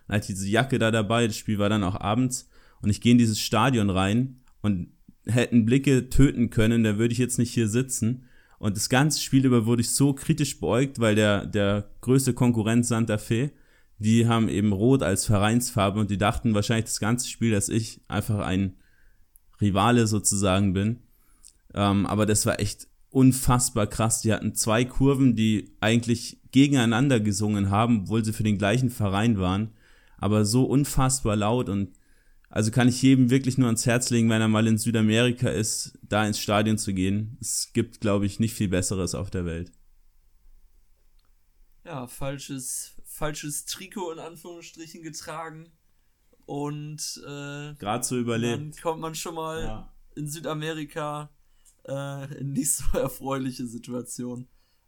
Dann 0.07 0.17
hatte 0.17 0.31
ich 0.31 0.39
diese 0.39 0.49
Jacke 0.49 0.79
da 0.79 0.89
dabei, 0.89 1.27
das 1.27 1.37
Spiel 1.37 1.59
war 1.59 1.69
dann 1.69 1.83
auch 1.83 2.01
abends. 2.01 2.49
Und 2.81 2.89
ich 2.89 2.99
gehe 2.99 3.11
in 3.11 3.19
dieses 3.19 3.39
Stadion 3.39 3.91
rein 3.91 4.41
und 4.61 4.87
hätten 5.29 5.65
Blicke 5.65 6.09
töten 6.09 6.49
können, 6.49 6.83
da 6.83 6.97
würde 6.97 7.11
ich 7.11 7.17
jetzt 7.17 7.39
nicht 7.39 7.53
hier 7.53 7.67
sitzen. 7.67 8.25
Und 8.59 8.75
das 8.75 8.89
ganze 8.89 9.21
Spiel 9.21 9.45
über 9.45 9.65
wurde 9.65 9.81
ich 9.81 9.91
so 9.91 10.13
kritisch 10.13 10.59
beäugt, 10.59 10.99
weil 10.99 11.15
der, 11.15 11.45
der 11.45 11.89
größte 12.01 12.33
Konkurrent 12.33 12.85
Santa 12.85 13.17
Fe, 13.17 13.51
die 13.99 14.27
haben 14.27 14.49
eben 14.49 14.73
Rot 14.73 15.03
als 15.03 15.25
Vereinsfarbe 15.25 15.99
und 15.99 16.09
die 16.09 16.17
dachten 16.17 16.53
wahrscheinlich 16.53 16.85
das 16.85 16.99
ganze 16.99 17.27
Spiel, 17.27 17.51
dass 17.51 17.69
ich 17.69 18.01
einfach 18.07 18.39
ein 18.39 18.75
Rivale 19.61 20.07
sozusagen 20.07 20.73
bin. 20.73 20.99
Ähm, 21.73 22.05
aber 22.05 22.25
das 22.25 22.45
war 22.45 22.59
echt 22.59 22.87
unfassbar 23.09 23.87
krass. 23.87 24.21
Die 24.21 24.33
hatten 24.33 24.55
zwei 24.55 24.85
Kurven, 24.85 25.35
die 25.35 25.75
eigentlich 25.79 26.39
gegeneinander 26.51 27.19
gesungen 27.19 27.69
haben, 27.69 28.01
obwohl 28.01 28.23
sie 28.23 28.33
für 28.33 28.43
den 28.43 28.57
gleichen 28.57 28.89
Verein 28.89 29.39
waren. 29.39 29.71
Aber 30.17 30.45
so 30.45 30.65
unfassbar 30.65 31.35
laut 31.35 31.69
und 31.69 31.96
also 32.49 32.71
kann 32.71 32.87
ich 32.87 33.01
jedem 33.01 33.29
wirklich 33.29 33.57
nur 33.57 33.67
ans 33.67 33.85
Herz 33.85 34.09
legen, 34.09 34.29
wenn 34.29 34.41
er 34.41 34.47
mal 34.47 34.67
in 34.67 34.77
Südamerika 34.77 35.49
ist, 35.49 35.97
da 36.01 36.25
ins 36.25 36.39
Stadion 36.39 36.77
zu 36.77 36.93
gehen. 36.93 37.37
Es 37.41 37.71
gibt, 37.73 37.99
glaube 37.99 38.25
ich, 38.25 38.39
nicht 38.39 38.53
viel 38.53 38.69
Besseres 38.69 39.15
auf 39.15 39.29
der 39.29 39.45
Welt. 39.45 39.71
Ja, 41.83 42.07
falsches, 42.07 42.95
falsches 43.05 43.65
Trikot 43.65 44.13
in 44.13 44.19
Anführungsstrichen 44.19 45.03
getragen. 45.03 45.71
Und 46.45 47.21
äh, 47.25 47.73
gerade 47.75 48.03
so 48.03 48.17
überlebt. 48.17 48.57
Dann 48.57 48.81
kommt 48.81 49.01
man 49.01 49.15
schon 49.15 49.35
mal 49.35 49.63
ja. 49.63 49.93
in 50.15 50.29
Südamerika 50.29 51.29
äh, 51.83 52.43
nicht 52.43 52.73
so 52.73 52.85
erfreuliche 52.97 53.67
Situation. 53.67 54.47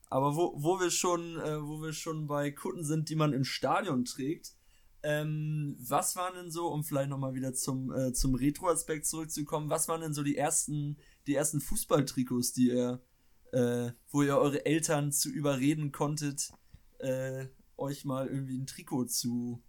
Aber 0.09 0.35
wo, 0.35 0.53
wo 0.55 0.79
wir 0.79 0.89
schon, 0.89 1.37
äh, 1.39 1.61
wo 1.61 1.81
wir 1.81 1.91
schon 1.93 2.27
bei 2.27 2.51
Kutten 2.51 2.85
sind, 2.85 3.09
die 3.09 3.15
man 3.15 3.33
im 3.33 3.43
Stadion 3.43 4.05
trägt, 4.05 4.53
ähm, 5.03 5.77
was 5.79 6.15
waren 6.15 6.35
denn 6.35 6.51
so, 6.51 6.67
um 6.67 6.83
vielleicht 6.83 7.09
nochmal 7.09 7.33
wieder 7.33 7.53
zum, 7.53 7.91
äh, 7.91 8.13
zum 8.13 8.35
Retro-Aspekt 8.35 9.05
zurückzukommen, 9.05 9.69
was 9.69 9.87
waren 9.87 10.01
denn 10.01 10.13
so 10.13 10.23
die 10.23 10.37
ersten, 10.37 10.97
die 11.27 11.35
ersten 11.35 11.61
Fußballtrikots, 11.61 12.53
die 12.53 12.69
ihr, 12.69 13.01
äh, 13.51 13.91
wo 14.09 14.23
ihr 14.23 14.37
eure 14.37 14.65
Eltern 14.65 15.11
zu 15.11 15.29
überreden 15.29 15.91
konntet, 15.91 16.51
äh, 16.99 17.47
euch 17.77 18.03
mal 18.03 18.27
irgendwie 18.27 18.57
ein 18.57 18.67
Trikot 18.67 19.05
zu, 19.05 19.63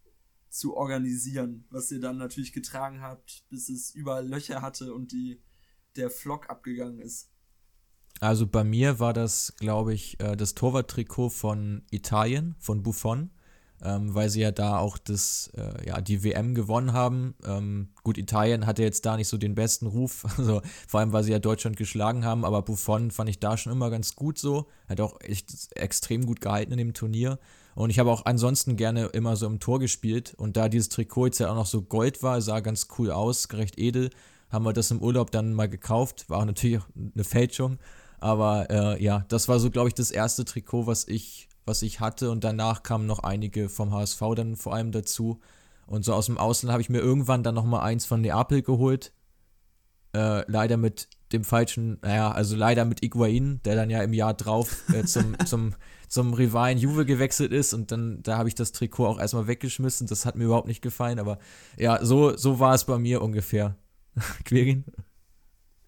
zu 0.49 0.77
organisieren, 0.77 1.65
was 1.71 1.93
ihr 1.93 2.01
dann 2.01 2.19
natürlich 2.19 2.53
getragen 2.53 3.01
habt, 3.01 3.45
bis 3.49 3.69
es 3.69 3.95
überall 3.95 4.27
Löcher 4.27 4.63
hatte 4.63 4.93
und 4.95 5.13
die 5.13 5.41
der 5.97 6.11
Flock 6.11 6.51
abgegangen 6.51 7.01
ist. 7.01 7.31
Also 8.21 8.47
bei 8.47 8.65
mir 8.65 8.99
war 8.99 9.13
das, 9.13 9.55
glaube 9.59 9.95
ich, 9.95 10.21
äh, 10.21 10.37
das 10.37 10.55
Torwarttrikot 10.55 11.31
von 11.31 11.83
Italien, 11.91 12.55
von 12.59 12.83
Buffon, 12.83 13.31
ähm, 13.83 14.15
weil 14.15 14.29
sie 14.29 14.41
ja 14.41 14.51
da 14.53 14.79
auch 14.79 14.99
das, 14.99 15.51
äh, 15.57 15.87
ja, 15.87 16.01
die 16.01 16.23
WM 16.23 16.55
gewonnen 16.55 16.93
haben. 16.93 17.35
Ähm, 17.47 17.89
gut, 18.03 18.19
Italien 18.19 18.67
hatte 18.67 18.83
jetzt 18.83 19.07
da 19.07 19.17
nicht 19.17 19.29
so 19.29 19.39
den 19.39 19.55
besten 19.55 19.87
Ruf, 19.87 20.25
also 20.39 20.63
vor 20.87 21.01
allem, 21.01 21.13
weil 21.13 21.25
sie 21.25 21.33
ja 21.33 21.39
Deutschland 21.39 21.77
geschlagen 21.77 22.25
haben, 22.25 22.45
aber 22.45 22.63
Buffon 22.63 23.11
fand 23.11 23.31
ich 23.31 23.39
da 23.39 23.57
schon 23.57 23.73
immer 23.73 23.91
ganz 23.91 24.17
gut 24.17 24.39
so. 24.39 24.67
Hat 24.89 25.01
auch 25.01 25.21
echt 25.21 25.77
extrem 25.77 26.27
gut 26.27 26.41
gehalten 26.41 26.73
in 26.73 26.79
dem 26.79 26.95
Turnier. 26.95 27.39
Und 27.75 27.91
ich 27.91 27.99
habe 27.99 28.11
auch 28.11 28.27
ansonsten 28.27 28.77
gerne 28.77 29.07
immer 29.07 29.37
so 29.37 29.47
im 29.47 29.61
Tor 29.61 29.79
gespielt. 29.79 30.35
Und 30.37 30.57
da 30.57 30.69
dieses 30.69 30.89
Trikot 30.89 31.27
jetzt 31.27 31.39
ja 31.39 31.51
auch 31.51 31.55
noch 31.55 31.67
so 31.67 31.83
Gold 31.83 32.23
war, 32.23 32.41
sah 32.43 32.61
ganz 32.61 32.89
cool 32.99 33.11
aus, 33.11 33.49
recht 33.53 33.79
edel, 33.79 34.11
haben 34.51 34.65
wir 34.65 34.73
das 34.73 34.91
im 34.91 35.01
Urlaub 35.01 35.31
dann 35.31 35.55
mal 35.55 35.69
gekauft. 35.69 36.29
War 36.29 36.41
auch 36.41 36.45
natürlich 36.45 36.83
eine 37.15 37.25
Fälschung. 37.25 37.79
Aber 38.19 38.69
äh, 38.71 39.03
ja, 39.03 39.25
das 39.29 39.49
war 39.49 39.59
so, 39.59 39.71
glaube 39.71 39.89
ich, 39.89 39.95
das 39.95 40.11
erste 40.11 40.45
Trikot, 40.45 40.87
was 40.87 41.09
ich, 41.09 41.49
was 41.71 41.83
ich 41.83 42.01
hatte. 42.01 42.31
Und 42.31 42.45
danach 42.45 42.83
kamen 42.83 43.07
noch 43.07 43.21
einige 43.21 43.69
vom 43.69 43.93
HSV 43.93 44.21
dann 44.37 44.57
vor 44.57 44.75
allem 44.75 44.93
dazu. 44.93 45.41
Und 45.87 46.05
so 46.05 46.13
aus 46.13 46.27
dem 46.27 46.39
Ausland 46.39 46.73
habe 46.73 46.83
ich 46.83 46.91
mir 46.91 47.01
irgendwann 47.01 47.43
dann 47.43 47.55
nochmal 47.55 47.81
eins 47.81 48.05
von 48.05 48.21
Neapel 48.21 48.63
geholt. 48.63 49.13
Äh, 50.13 50.45
leider 50.51 50.77
mit 50.77 51.09
dem 51.33 51.45
falschen, 51.45 51.99
naja, 52.03 52.33
also 52.33 52.57
leider 52.57 52.85
mit 52.85 53.03
Iguain, 53.03 53.61
der 53.65 53.77
dann 53.77 53.91
ja 53.91 54.03
im 54.03 54.13
Jahr 54.13 54.35
drauf 54.35 54.83
äh, 54.93 55.05
zum, 55.05 55.37
zum, 55.47 55.75
zum 56.09 56.35
Rivalen 56.35 56.79
Juve 56.79 57.07
gewechselt 57.07 57.53
ist 57.53 57.73
und 57.73 57.93
dann, 57.93 58.21
da 58.23 58.37
habe 58.37 58.49
ich 58.49 58.57
das 58.57 58.73
Trikot 58.73 59.07
auch 59.07 59.21
erstmal 59.21 59.47
weggeschmissen. 59.47 60.09
Das 60.09 60.27
hat 60.27 60.35
mir 60.35 60.45
überhaupt 60.45 60.67
nicht 60.67 60.83
gefallen, 60.83 61.21
aber 61.21 61.39
ja, 61.79 62.05
so, 62.05 62.37
so 62.37 62.59
war 62.59 62.75
es 62.75 62.85
bei 62.85 62.99
mir 62.99 63.23
ungefähr. 63.23 63.77
Querin? 64.45 64.85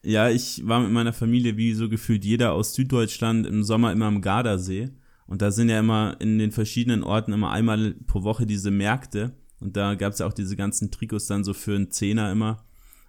Ja, 0.05 0.29
ich 0.29 0.67
war 0.67 0.81
mit 0.81 0.91
meiner 0.91 1.13
Familie 1.13 1.57
wie 1.57 1.75
so 1.75 1.89
gefühlt 1.89 2.25
jeder 2.25 2.53
aus 2.53 2.75
Süddeutschland 2.75 3.47
im 3.47 3.63
Sommer 3.63 3.93
immer 3.93 4.07
am 4.07 4.21
Gardasee. 4.21 4.91
Und 5.27 5.43
da 5.43 5.51
sind 5.51 5.69
ja 5.69 5.79
immer 5.79 6.17
in 6.21 6.39
den 6.39 6.53
verschiedenen 6.53 7.03
Orten 7.03 7.33
immer 7.33 7.51
einmal 7.51 7.95
pro 8.07 8.23
Woche 8.23 8.47
diese 8.47 8.71
Märkte. 8.71 9.33
Und 9.61 9.77
da 9.77 9.95
gab 9.95 10.13
es 10.13 10.19
ja 10.19 10.27
auch 10.27 10.33
diese 10.33 10.57
ganzen 10.57 10.91
Trikots 10.91 11.27
dann 11.27 11.45
so 11.45 11.55
für 11.55 11.75
einen 11.75 11.91
Zehner 11.91 12.31
immer. 12.33 12.65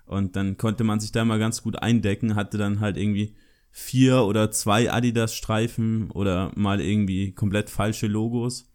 Und 0.06 0.36
dann 0.36 0.58
konnte 0.58 0.84
man 0.84 1.00
sich 1.00 1.12
da 1.12 1.26
mal 1.26 1.40
ganz 1.40 1.64
gut 1.64 1.78
eindecken, 1.82 2.36
hatte 2.36 2.58
dann 2.58 2.80
halt 2.80 2.98
irgendwie 2.98 3.36
vier 3.72 4.24
oder 4.24 4.52
zwei 4.52 4.92
Adidas-Streifen 4.92 6.12
oder 6.12 6.52
mal 6.56 6.80
irgendwie 6.80 7.32
komplett 7.32 7.70
falsche 7.70 8.08
Logos. 8.08 8.72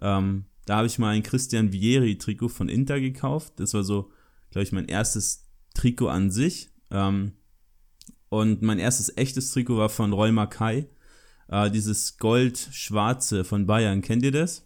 Ähm, 0.00 0.44
da 0.66 0.76
habe 0.76 0.86
ich 0.86 0.98
mal 0.98 1.10
ein 1.10 1.22
Christian 1.22 1.72
Vieri-Trikot 1.72 2.48
von 2.48 2.68
Inter 2.68 3.00
gekauft. 3.00 3.54
Das 3.56 3.74
war 3.74 3.84
so, 3.84 4.10
glaube 4.50 4.64
ich, 4.64 4.72
mein 4.72 4.86
erstes 4.86 5.48
Trikot 5.74 6.08
an 6.08 6.30
sich. 6.30 6.70
Ähm, 6.90 7.32
und 8.28 8.62
mein 8.62 8.78
erstes 8.78 9.16
echtes 9.16 9.50
Trikot 9.50 9.76
war 9.76 9.88
von 9.88 10.12
Roy 10.12 10.32
Mackay. 10.32 10.88
Äh, 11.48 11.70
dieses 11.70 12.18
Gold-Schwarze 12.18 13.44
von 13.44 13.66
Bayern. 13.66 14.02
Kennt 14.02 14.22
ihr 14.22 14.32
das? 14.32 14.64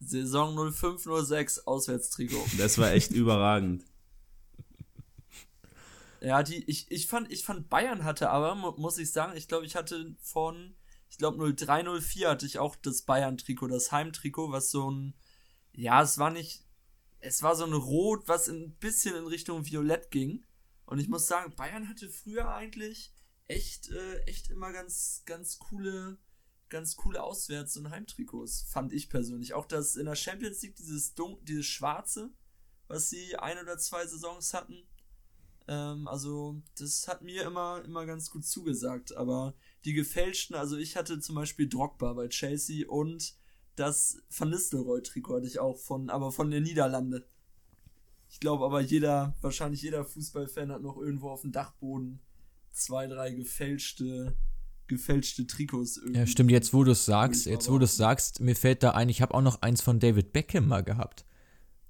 Saison 0.00 0.54
0506 0.72 1.66
Auswärtstrikot. 1.66 2.44
Das 2.58 2.78
war 2.78 2.92
echt 2.92 3.10
überragend. 3.12 3.84
Ja, 6.20 6.42
die, 6.42 6.64
ich, 6.64 6.90
ich, 6.90 7.06
fand, 7.06 7.32
ich 7.32 7.44
fand 7.44 7.70
Bayern 7.70 8.04
hatte 8.04 8.30
aber, 8.30 8.54
muss 8.54 8.98
ich 8.98 9.10
sagen, 9.10 9.36
ich 9.36 9.48
glaube, 9.48 9.64
ich 9.64 9.74
hatte 9.74 10.14
von, 10.20 10.74
ich 11.10 11.16
glaube 11.16 11.54
0304 11.54 12.28
hatte 12.28 12.46
ich 12.46 12.58
auch 12.58 12.76
das 12.76 13.02
Bayern-Trikot, 13.02 13.68
das 13.68 13.90
Heimtrikot, 13.90 14.52
was 14.52 14.70
so 14.70 14.90
ein, 14.90 15.14
ja, 15.72 16.02
es 16.02 16.18
war 16.18 16.30
nicht, 16.30 16.64
es 17.20 17.42
war 17.42 17.56
so 17.56 17.64
ein 17.64 17.72
Rot, 17.72 18.28
was 18.28 18.48
ein 18.48 18.74
bisschen 18.80 19.16
in 19.16 19.26
Richtung 19.26 19.64
Violett 19.64 20.10
ging. 20.10 20.44
Und 20.84 20.98
ich 20.98 21.08
muss 21.08 21.26
sagen, 21.26 21.54
Bayern 21.56 21.88
hatte 21.88 22.08
früher 22.10 22.52
eigentlich 22.52 23.14
echt, 23.50 23.90
äh, 23.90 24.20
echt 24.22 24.48
immer 24.50 24.72
ganz, 24.72 25.22
ganz 25.26 25.58
coole, 25.58 26.18
ganz 26.68 26.96
coole 26.96 27.22
Auswärts- 27.22 27.76
und 27.76 27.90
Heimtrikots, 27.90 28.62
fand 28.62 28.92
ich 28.92 29.10
persönlich. 29.10 29.54
Auch 29.54 29.66
das 29.66 29.96
in 29.96 30.06
der 30.06 30.14
Champions 30.14 30.62
League, 30.62 30.76
dieses, 30.76 31.14
Dun 31.14 31.36
dieses 31.42 31.66
Schwarze, 31.66 32.30
was 32.86 33.10
sie 33.10 33.36
ein 33.36 33.58
oder 33.58 33.76
zwei 33.78 34.06
Saisons 34.06 34.54
hatten. 34.54 34.86
Ähm, 35.66 36.06
also, 36.06 36.62
das 36.78 37.08
hat 37.08 37.22
mir 37.22 37.42
immer, 37.42 37.82
immer 37.84 38.06
ganz 38.06 38.30
gut 38.30 38.46
zugesagt. 38.46 39.16
Aber 39.16 39.54
die 39.84 39.94
gefälschten, 39.94 40.54
also 40.54 40.76
ich 40.76 40.96
hatte 40.96 41.20
zum 41.20 41.34
Beispiel 41.34 41.68
Drogba 41.68 42.12
bei 42.12 42.28
Chelsea 42.28 42.88
und 42.88 43.34
das 43.74 44.22
Van 44.30 44.50
Nistelrooy-Trikot 44.50 45.36
hatte 45.36 45.46
ich 45.46 45.58
auch 45.58 45.78
von, 45.78 46.10
aber 46.10 46.30
von 46.32 46.50
der 46.50 46.60
Niederlande. 46.60 47.26
Ich 48.28 48.38
glaube 48.38 48.64
aber 48.64 48.80
jeder, 48.80 49.34
wahrscheinlich 49.40 49.82
jeder 49.82 50.04
Fußballfan 50.04 50.70
hat 50.70 50.82
noch 50.82 50.98
irgendwo 50.98 51.30
auf 51.30 51.40
dem 51.40 51.50
Dachboden 51.50 52.20
zwei, 52.72 53.06
drei 53.06 53.30
gefälschte, 53.30 54.36
gefälschte 54.86 55.46
Trikots. 55.46 55.96
Irgendwie. 55.96 56.18
Ja, 56.18 56.26
stimmt. 56.26 56.50
Jetzt, 56.50 56.74
wo 56.74 56.84
du 56.84 56.92
es 56.92 57.04
sagst, 57.04 57.46
jetzt, 57.46 57.70
wo 57.70 57.78
du 57.78 57.84
es 57.84 57.96
sagst, 57.96 58.40
mir 58.40 58.56
fällt 58.56 58.82
da 58.82 58.92
ein, 58.92 59.08
ich 59.08 59.22
habe 59.22 59.34
auch 59.34 59.42
noch 59.42 59.62
eins 59.62 59.82
von 59.82 59.98
David 60.00 60.32
Beckham 60.32 60.68
mal 60.68 60.82
gehabt. 60.82 61.24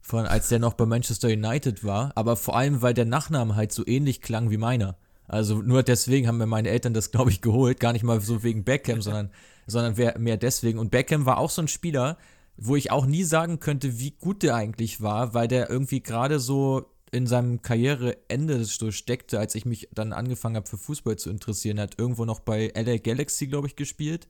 Von, 0.01 0.27
als 0.27 0.49
der 0.49 0.59
noch 0.59 0.75
bei 0.75 0.87
Manchester 0.87 1.29
United 1.29 1.85
war. 1.85 2.13
Aber 2.17 2.37
vor 2.37 2.57
allem, 2.57 2.83
weil 2.83 2.95
der 2.95 3.05
Nachname 3.05 3.55
halt 3.55 3.73
so 3.73 3.87
ähnlich 3.87 4.23
klang 4.23 4.51
wie 4.51 4.57
meiner. 4.57 4.97
Also 5.29 5.63
nur 5.63 5.83
deswegen 5.83 6.27
haben 6.27 6.39
mir 6.39 6.47
meine 6.47 6.71
Eltern 6.71 6.95
das, 6.95 7.11
glaube 7.11 7.31
ich, 7.31 7.41
geholt. 7.41 7.79
Gar 7.79 7.93
nicht 7.93 8.03
mal 8.03 8.21
so 8.21 8.43
wegen 8.43 8.65
Beckham, 8.65 9.03
sondern, 9.03 9.31
sondern 9.67 10.23
mehr 10.23 10.37
deswegen. 10.37 10.79
Und 10.79 10.91
Beckham 10.91 11.27
war 11.27 11.39
auch 11.39 11.51
so 11.51 11.63
ein 11.63 11.69
Spieler, 11.69 12.19
wo 12.57 12.77
ich 12.77 12.91
auch 12.91 13.07
nie 13.07 13.25
sagen 13.25 13.61
könnte, 13.61 13.99
wie 13.99 14.11
gut 14.11 14.43
der 14.43 14.55
eigentlich 14.55 15.01
war, 15.01 15.33
weil 15.33 15.49
der 15.49 15.71
irgendwie 15.71 16.03
gerade 16.03 16.41
so 16.41 16.91
in 17.13 17.27
seinem 17.27 17.63
Karriereende 17.63 18.65
so 18.65 18.91
steckte, 18.93 19.39
als 19.39 19.55
ich 19.55 19.65
mich 19.65 19.89
dann 19.93 20.13
angefangen 20.13 20.57
habe 20.57 20.69
für 20.69 20.79
Fußball 20.79 21.17
zu 21.17 21.31
interessieren. 21.31 21.79
Er 21.79 21.85
hat 21.85 21.99
irgendwo 21.99 22.25
noch 22.25 22.41
bei 22.41 22.73
LA 22.75 22.99
Galaxy, 22.99 23.49
glaube 23.49 23.67
ich, 23.67 23.77
gespielt. 23.77 24.29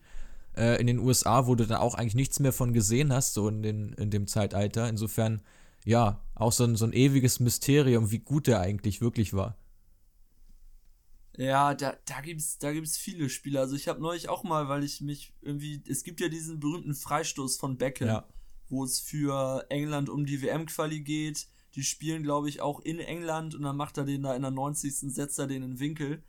Äh, 0.57 0.81
in 0.81 0.87
den 0.87 0.99
USA, 0.99 1.47
wo 1.47 1.55
du 1.55 1.67
dann 1.67 1.79
auch 1.79 1.95
eigentlich 1.95 2.15
nichts 2.15 2.41
mehr 2.41 2.53
von 2.53 2.73
gesehen 2.73 3.13
hast, 3.13 3.35
so 3.35 3.49
in, 3.49 3.63
den, 3.63 3.93
in 3.95 4.11
dem 4.11 4.27
Zeitalter. 4.27 4.89
Insofern, 4.89 5.43
ja, 5.85 6.23
auch 6.35 6.53
so 6.53 6.65
ein, 6.65 6.77
so 6.77 6.87
ein 6.87 6.93
ewiges 6.93 7.39
Mysterium, 7.39 8.11
wie 8.11 8.19
gut 8.19 8.47
der 8.47 8.61
eigentlich 8.61 9.01
wirklich 9.01 9.35
war. 9.35 9.57
Ja, 11.37 11.75
da, 11.75 11.97
da 12.05 12.21
gibt's, 12.21 12.59
da 12.59 12.73
gibt's 12.73 12.97
viele 12.97 13.29
Spiele. 13.29 13.61
Also 13.61 13.77
ich 13.77 13.89
habe 13.89 14.01
neulich 14.01 14.29
auch 14.29 14.43
mal, 14.43 14.69
weil 14.69 14.85
ich 14.85 15.01
mich 15.01 15.33
irgendwie, 15.41 15.83
es 15.89 16.03
gibt 16.03 16.21
ja 16.21 16.29
diesen 16.29 16.61
berühmten 16.61 16.95
Freistoß 16.95 17.57
von 17.57 17.79
Beckham, 17.79 18.09
ja. 18.09 18.29
wo 18.69 18.85
es 18.85 19.01
für 19.01 19.65
England 19.71 20.09
um 20.09 20.27
die 20.27 20.43
WM-Quali 20.43 21.01
geht. 21.01 21.47
Die 21.75 21.85
spielen, 21.85 22.23
glaube 22.23 22.49
ich, 22.49 22.61
auch 22.61 22.81
in 22.81 22.99
England 22.99 23.55
und 23.55 23.63
dann 23.63 23.77
macht 23.77 23.97
er 23.99 24.05
den 24.05 24.23
da 24.23 24.35
in 24.35 24.43
der 24.43 24.51
90. 24.51 25.13
setzt 25.15 25.39
er 25.39 25.47
den 25.47 25.63
in 25.63 25.71
den 25.73 25.81
Winkel. 25.81 26.23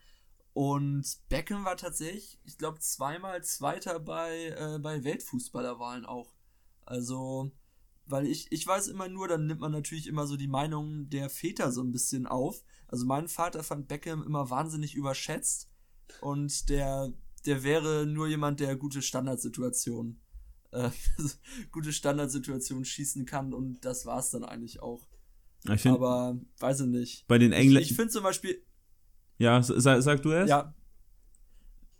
Und 0.53 1.05
Beckham 1.29 1.63
war 1.63 1.77
tatsächlich, 1.77 2.39
ich 2.43 2.57
glaube, 2.57 2.79
zweimal 2.79 3.43
Zweiter 3.43 3.99
bei, 3.99 4.47
äh, 4.49 4.79
bei 4.79 5.03
Weltfußballerwahlen 5.03 6.05
auch. 6.05 6.33
Also, 6.85 7.51
weil 8.05 8.27
ich, 8.27 8.51
ich 8.51 8.67
weiß 8.67 8.89
immer 8.89 9.07
nur, 9.07 9.27
dann 9.27 9.47
nimmt 9.47 9.61
man 9.61 9.71
natürlich 9.71 10.07
immer 10.07 10.27
so 10.27 10.35
die 10.35 10.49
Meinung 10.49 11.09
der 11.09 11.29
Väter 11.29 11.71
so 11.71 11.81
ein 11.81 11.91
bisschen 11.91 12.27
auf. 12.27 12.63
Also 12.87 13.05
mein 13.05 13.29
Vater 13.29 13.63
fand 13.63 13.87
Beckham 13.87 14.23
immer 14.23 14.49
wahnsinnig 14.49 14.95
überschätzt 14.95 15.69
und 16.19 16.69
der, 16.69 17.13
der 17.45 17.63
wäre 17.63 18.05
nur 18.05 18.27
jemand, 18.27 18.59
der 18.59 18.75
gute 18.75 19.01
Standardsituationen, 19.01 20.19
äh, 20.71 20.89
gute 21.71 21.93
Standardsituationen 21.93 22.83
schießen 22.83 23.25
kann 23.25 23.53
und 23.53 23.85
das 23.85 24.05
war's 24.05 24.31
dann 24.31 24.43
eigentlich 24.43 24.81
auch. 24.81 25.07
Find, 25.65 25.95
Aber 25.95 26.39
weiß 26.59 26.81
ich 26.81 26.87
nicht. 26.87 27.27
Bei 27.27 27.37
den 27.37 27.51
Engländern. 27.51 27.83
Ich, 27.83 27.91
ich 27.91 27.95
finde 27.95 28.11
zum 28.11 28.23
Beispiel. 28.23 28.61
Ja, 29.37 29.61
sag, 29.61 30.01
sag 30.01 30.21
du 30.21 30.31
erst? 30.31 30.49
Ja. 30.49 30.73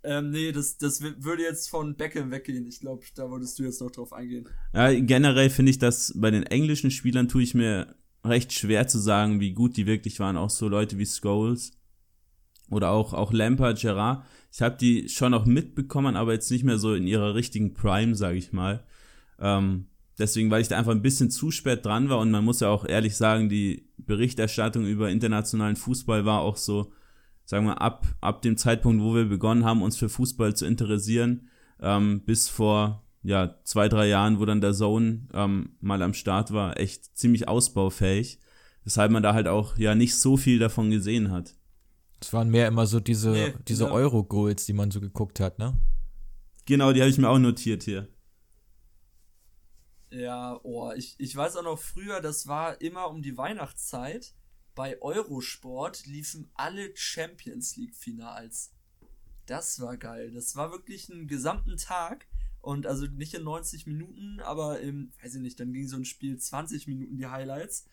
Ähm, 0.04 0.32
nee, 0.32 0.52
das, 0.52 0.78
das 0.78 1.02
würde 1.02 1.44
jetzt 1.44 1.70
von 1.70 1.96
Beckham 1.96 2.32
weggehen. 2.32 2.66
Ich 2.66 2.80
glaube, 2.80 3.06
da 3.14 3.30
wolltest 3.30 3.60
du 3.60 3.64
jetzt 3.64 3.82
noch 3.82 3.92
drauf 3.92 4.14
eingehen. 4.14 4.50
Ja, 4.74 4.92
generell 4.92 5.52
finde 5.52 5.70
ich, 5.70 5.78
dass 5.78 6.14
bei 6.16 6.32
den 6.32 6.44
englischen 6.44 6.90
Spielern 6.90 7.28
tue 7.28 7.44
ich 7.44 7.54
mir 7.54 7.96
recht 8.24 8.52
schwer 8.52 8.88
zu 8.88 8.98
sagen, 8.98 9.40
wie 9.40 9.54
gut 9.54 9.78
die 9.78 9.86
wirklich 9.86 10.20
waren. 10.20 10.38
Auch 10.38 10.50
so 10.50 10.68
Leute 10.68 10.98
wie 10.98 11.06
Scholes 11.06 11.72
oder 12.70 12.90
auch, 12.90 13.14
auch 13.14 13.32
Lampard, 13.32 13.80
Gerard. 13.80 14.26
Ich 14.52 14.62
habe 14.62 14.78
die 14.78 15.08
schon 15.08 15.34
auch 15.34 15.46
mitbekommen, 15.46 16.16
aber 16.16 16.34
jetzt 16.34 16.50
nicht 16.50 16.64
mehr 16.64 16.80
so 16.80 16.96
in 16.96 17.06
ihrer 17.06 17.36
richtigen 17.36 17.74
Prime, 17.74 18.16
sage 18.16 18.38
ich 18.38 18.54
mal. 18.54 18.84
Ähm, 19.40 19.88
deswegen, 20.22 20.52
weil 20.52 20.62
ich 20.62 20.68
da 20.68 20.78
einfach 20.78 20.92
ein 20.92 21.02
bisschen 21.02 21.30
zu 21.30 21.52
spät 21.52 21.86
dran 21.86 22.10
war 22.10 22.20
und 22.20 22.32
man 22.32 22.46
muss 22.46 22.62
ja 22.62 22.70
auch 22.70 22.86
ehrlich 22.86 23.18
sagen, 23.18 23.50
die 23.50 23.90
Berichterstattung 23.98 24.86
über 24.86 25.10
internationalen 25.10 25.76
Fußball 25.76 26.26
war 26.26 26.42
auch 26.42 26.56
so, 26.56 26.94
sagen 27.46 27.66
wir, 27.66 27.82
ab, 27.82 28.06
ab 28.22 28.42
dem 28.42 28.56
Zeitpunkt, 28.58 29.04
wo 29.04 29.14
wir 29.16 29.26
begonnen 29.26 29.66
haben, 29.66 29.82
uns 29.82 29.98
für 29.98 30.10
Fußball 30.10 30.56
zu 30.56 30.66
interessieren, 30.66 31.50
ähm, 31.82 32.22
bis 32.26 32.48
vor 32.48 33.04
ja, 33.24 33.56
zwei, 33.64 33.88
drei 33.88 34.08
Jahren, 34.08 34.40
wo 34.40 34.46
dann 34.46 34.62
der 34.62 34.74
Zone 34.74 35.28
ähm, 35.34 35.72
mal 35.80 36.02
am 36.02 36.14
Start 36.14 36.52
war, 36.52 36.80
echt 36.80 37.18
ziemlich 37.18 37.48
ausbaufähig. 37.48 38.40
Weshalb 38.84 39.12
man 39.12 39.22
da 39.22 39.36
halt 39.36 39.48
auch 39.48 39.78
ja 39.78 39.94
nicht 39.94 40.18
so 40.18 40.38
viel 40.38 40.58
davon 40.58 40.90
gesehen 40.90 41.30
hat. 41.30 41.56
Es 42.20 42.34
waren 42.34 42.50
mehr 42.50 42.68
immer 42.68 42.88
so 42.88 43.00
diese, 43.00 43.30
nee, 43.30 43.54
diese 43.68 43.86
ja. 43.86 43.92
Euro-Goals, 43.92 44.66
die 44.66 44.74
man 44.74 44.90
so 44.90 45.00
geguckt 45.00 45.40
hat, 45.40 45.60
ne? 45.60 45.78
Genau, 46.66 46.92
die 46.94 47.02
habe 47.02 47.10
ich 47.10 47.18
mir 47.18 47.30
auch 47.30 47.40
notiert 47.40 47.84
hier. 47.84 48.08
Ja, 50.12 50.60
oh, 50.64 50.92
ich, 50.92 51.16
ich 51.20 51.36
weiß 51.36 51.56
auch 51.56 51.64
noch 51.64 51.80
früher, 51.80 52.20
das 52.20 52.46
war 52.46 52.82
immer 52.82 53.10
um 53.10 53.22
die 53.22 53.38
Weihnachtszeit. 53.38 54.34
Bei 54.76 55.02
Eurosport 55.02 56.06
liefen 56.06 56.50
alle 56.54 56.96
Champions 56.96 57.78
League-Finals. 57.78 58.74
Das 59.46 59.80
war 59.80 59.98
geil. 59.98 60.32
Das 60.32 60.56
war 60.56 60.72
wirklich 60.72 61.10
einen 61.10 61.28
gesamten 61.28 61.78
Tag. 61.78 62.28
Und 62.60 62.86
also 62.86 63.08
nicht 63.08 63.34
in 63.34 63.44
90 63.44 63.88
Minuten, 63.88 64.40
aber 64.42 64.82
im, 64.82 65.12
weiß 65.22 65.36
ich 65.36 65.42
nicht, 65.42 65.60
dann 65.60 65.74
ging 65.74 65.88
so 65.88 65.98
ein 65.98 66.06
Spiel 66.06 66.38
20 66.38 66.88
Minuten 66.88 67.18
die 67.18 67.28
Highlights. 67.28 67.86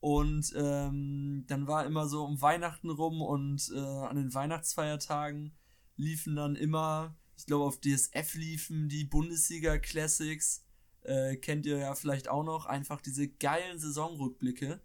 Und 0.00 0.52
ähm, 0.56 1.44
dann 1.46 1.66
war 1.66 1.86
immer 1.86 2.08
so 2.08 2.24
um 2.24 2.40
Weihnachten 2.40 2.90
rum 2.90 3.20
und 3.20 3.70
äh, 3.74 3.78
an 3.78 4.16
den 4.16 4.32
Weihnachtsfeiertagen 4.32 5.52
liefen 5.96 6.36
dann 6.36 6.56
immer, 6.56 7.16
ich 7.36 7.46
glaube 7.46 7.64
auf 7.64 7.80
DSF 7.80 8.34
liefen 8.34 8.88
die 8.88 9.04
Bundesliga 9.04 9.78
Classics. 9.78 10.63
Äh, 11.04 11.36
kennt 11.36 11.66
ihr 11.66 11.78
ja 11.78 11.94
vielleicht 11.94 12.28
auch 12.28 12.44
noch, 12.44 12.66
einfach 12.66 13.00
diese 13.00 13.28
geilen 13.28 13.78
Saisonrückblicke. 13.78 14.80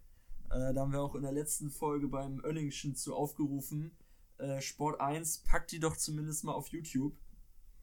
Äh, 0.50 0.74
da 0.74 0.80
haben 0.80 0.92
wir 0.92 1.00
auch 1.00 1.14
in 1.14 1.22
der 1.22 1.32
letzten 1.32 1.70
Folge 1.70 2.08
beim 2.08 2.42
Önningschen 2.44 2.94
zu 2.94 3.14
aufgerufen. 3.14 3.92
Äh, 4.38 4.60
Sport 4.60 5.00
1, 5.00 5.38
packt 5.38 5.72
die 5.72 5.80
doch 5.80 5.96
zumindest 5.96 6.44
mal 6.44 6.52
auf 6.52 6.68
YouTube. 6.68 7.14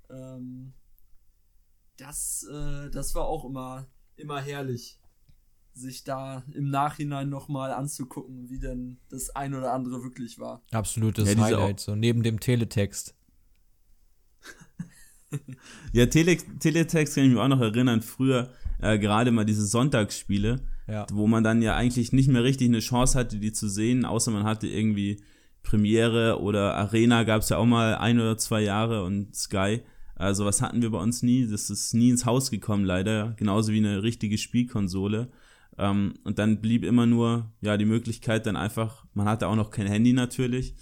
Ähm, 0.09 0.73
das, 1.97 2.47
äh, 2.51 2.89
das 2.89 3.15
war 3.15 3.25
auch 3.25 3.45
immer, 3.45 3.87
immer 4.15 4.41
herrlich 4.41 4.99
sich 5.73 6.03
da 6.03 6.43
im 6.53 6.69
Nachhinein 6.69 7.29
nochmal 7.29 7.71
anzugucken, 7.71 8.49
wie 8.49 8.59
denn 8.59 8.97
das 9.09 9.29
ein 9.35 9.53
oder 9.53 9.73
andere 9.73 10.03
wirklich 10.03 10.39
war. 10.39 10.63
Absolutes 10.71 11.33
ja, 11.33 11.39
Highlight, 11.39 11.79
so 11.79 11.95
neben 11.95 12.23
dem 12.23 12.39
Teletext. 12.39 13.15
ja, 15.93 16.05
Tele 16.05 16.37
Teletext 16.59 17.15
kann 17.15 17.25
ich 17.25 17.31
mich 17.31 17.39
auch 17.39 17.47
noch 17.47 17.61
erinnern, 17.61 18.01
früher 18.01 18.49
äh, 18.81 18.97
gerade 18.97 19.31
mal 19.31 19.45
diese 19.45 19.65
Sonntagsspiele, 19.65 20.61
ja. 20.87 21.05
wo 21.11 21.27
man 21.27 21.43
dann 21.43 21.61
ja 21.61 21.75
eigentlich 21.75 22.13
nicht 22.13 22.29
mehr 22.29 22.43
richtig 22.43 22.67
eine 22.69 22.79
Chance 22.79 23.17
hatte, 23.17 23.37
die 23.37 23.51
zu 23.51 23.67
sehen, 23.67 24.05
außer 24.05 24.31
man 24.31 24.43
hatte 24.43 24.67
irgendwie 24.67 25.21
Premiere 25.63 26.39
oder 26.41 26.75
Arena 26.75 27.23
gab 27.23 27.41
es 27.41 27.49
ja 27.49 27.57
auch 27.57 27.65
mal 27.65 27.95
ein 27.95 28.19
oder 28.19 28.37
zwei 28.37 28.61
Jahre 28.61 29.03
und 29.03 29.35
Sky. 29.35 29.81
Also 30.15 30.45
was 30.45 30.61
hatten 30.61 30.81
wir 30.81 30.89
bei 30.91 30.99
uns 30.99 31.21
nie. 31.23 31.47
Das 31.47 31.69
ist 31.69 31.93
nie 31.93 32.09
ins 32.09 32.25
Haus 32.25 32.49
gekommen, 32.49 32.85
leider. 32.85 33.33
Genauso 33.37 33.71
wie 33.73 33.77
eine 33.77 34.01
richtige 34.01 34.37
Spielkonsole. 34.37 35.29
Ähm, 35.77 36.15
und 36.23 36.39
dann 36.39 36.61
blieb 36.61 36.83
immer 36.83 37.05
nur, 37.05 37.51
ja, 37.61 37.77
die 37.77 37.85
Möglichkeit 37.85 38.45
dann 38.45 38.55
einfach, 38.55 39.05
man 39.13 39.27
hatte 39.27 39.47
auch 39.47 39.55
noch 39.55 39.69
kein 39.69 39.87
Handy 39.87 40.13
natürlich, 40.13 40.73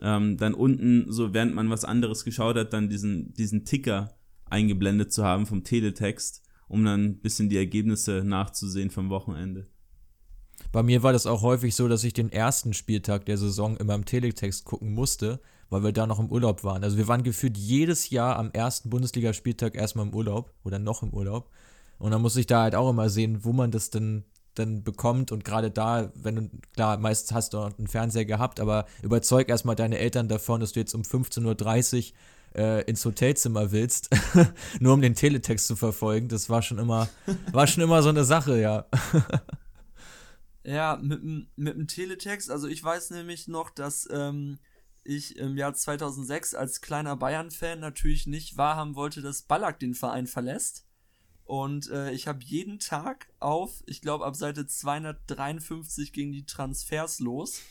ähm, 0.00 0.36
dann 0.36 0.54
unten, 0.54 1.10
so 1.10 1.32
während 1.32 1.54
man 1.54 1.70
was 1.70 1.84
anderes 1.84 2.24
geschaut 2.24 2.56
hat, 2.56 2.72
dann 2.72 2.88
diesen, 2.88 3.32
diesen 3.34 3.64
Ticker 3.64 4.16
eingeblendet 4.44 5.12
zu 5.12 5.24
haben 5.24 5.46
vom 5.46 5.64
Teletext, 5.64 6.42
um 6.68 6.84
dann 6.84 7.04
ein 7.04 7.18
bisschen 7.20 7.48
die 7.48 7.56
Ergebnisse 7.56 8.22
nachzusehen 8.24 8.90
vom 8.90 9.10
Wochenende. 9.10 9.66
Bei 10.72 10.82
mir 10.82 11.02
war 11.02 11.12
das 11.12 11.26
auch 11.26 11.42
häufig 11.42 11.74
so, 11.74 11.88
dass 11.88 12.04
ich 12.04 12.12
den 12.12 12.32
ersten 12.32 12.72
Spieltag 12.72 13.26
der 13.26 13.38
Saison 13.38 13.76
immer 13.76 13.94
im 13.94 14.04
Teletext 14.04 14.64
gucken 14.64 14.92
musste, 14.92 15.40
weil 15.68 15.82
wir 15.82 15.92
da 15.92 16.06
noch 16.06 16.18
im 16.18 16.30
Urlaub 16.30 16.64
waren. 16.64 16.84
Also 16.84 16.96
wir 16.96 17.08
waren 17.08 17.22
gefühlt 17.22 17.56
jedes 17.56 18.10
Jahr 18.10 18.36
am 18.36 18.50
ersten 18.52 18.90
Bundesligaspieltag 18.90 19.74
erstmal 19.74 20.06
im 20.06 20.14
Urlaub 20.14 20.54
oder 20.64 20.78
noch 20.78 21.02
im 21.02 21.12
Urlaub. 21.12 21.50
Und 21.98 22.10
dann 22.10 22.22
muss 22.22 22.36
ich 22.36 22.46
da 22.46 22.62
halt 22.62 22.74
auch 22.74 22.90
immer 22.90 23.08
sehen, 23.08 23.44
wo 23.44 23.52
man 23.52 23.70
das 23.70 23.90
denn 23.90 24.24
dann 24.58 24.82
bekommt 24.82 25.32
und 25.32 25.44
gerade 25.44 25.70
da, 25.70 26.10
wenn 26.14 26.36
du, 26.36 26.50
klar, 26.74 26.98
meistens 26.98 27.32
hast 27.32 27.54
du 27.54 27.58
einen 27.58 27.86
Fernseher 27.86 28.24
gehabt, 28.24 28.60
aber 28.60 28.86
überzeug 29.02 29.48
erstmal 29.48 29.76
deine 29.76 29.98
Eltern 29.98 30.28
davon, 30.28 30.60
dass 30.60 30.72
du 30.72 30.80
jetzt 30.80 30.94
um 30.94 31.02
15.30 31.02 32.12
Uhr 32.12 32.16
äh, 32.56 32.82
ins 32.84 33.04
Hotelzimmer 33.04 33.72
willst, 33.72 34.10
nur 34.80 34.94
um 34.94 35.02
den 35.02 35.14
Teletext 35.14 35.66
zu 35.66 35.76
verfolgen. 35.76 36.28
Das 36.28 36.48
war 36.48 36.62
schon 36.62 36.78
immer, 36.78 37.08
war 37.52 37.66
schon 37.66 37.82
immer 37.82 38.02
so 38.02 38.08
eine 38.08 38.24
Sache, 38.24 38.60
ja. 38.60 38.86
ja, 40.64 40.98
mit, 41.00 41.22
mit 41.56 41.74
dem 41.74 41.86
Teletext, 41.86 42.50
also 42.50 42.66
ich 42.66 42.82
weiß 42.82 43.10
nämlich 43.10 43.48
noch, 43.48 43.70
dass 43.70 44.08
ähm, 44.10 44.58
ich 45.04 45.36
im 45.36 45.56
Jahr 45.56 45.74
2006 45.74 46.54
als 46.54 46.80
kleiner 46.80 47.16
Bayern-Fan 47.16 47.80
natürlich 47.80 48.26
nicht 48.26 48.56
wahrhaben 48.56 48.94
wollte, 48.94 49.22
dass 49.22 49.42
Ballack 49.42 49.78
den 49.78 49.94
Verein 49.94 50.26
verlässt. 50.26 50.85
Und 51.46 51.90
äh, 51.90 52.10
ich 52.10 52.26
habe 52.26 52.42
jeden 52.42 52.80
Tag 52.80 53.28
auf, 53.38 53.84
ich 53.86 54.02
glaube 54.02 54.26
ab 54.26 54.34
Seite 54.34 54.66
253 54.66 56.12
gingen 56.12 56.32
die 56.32 56.44
Transfers 56.44 57.20
los 57.20 57.62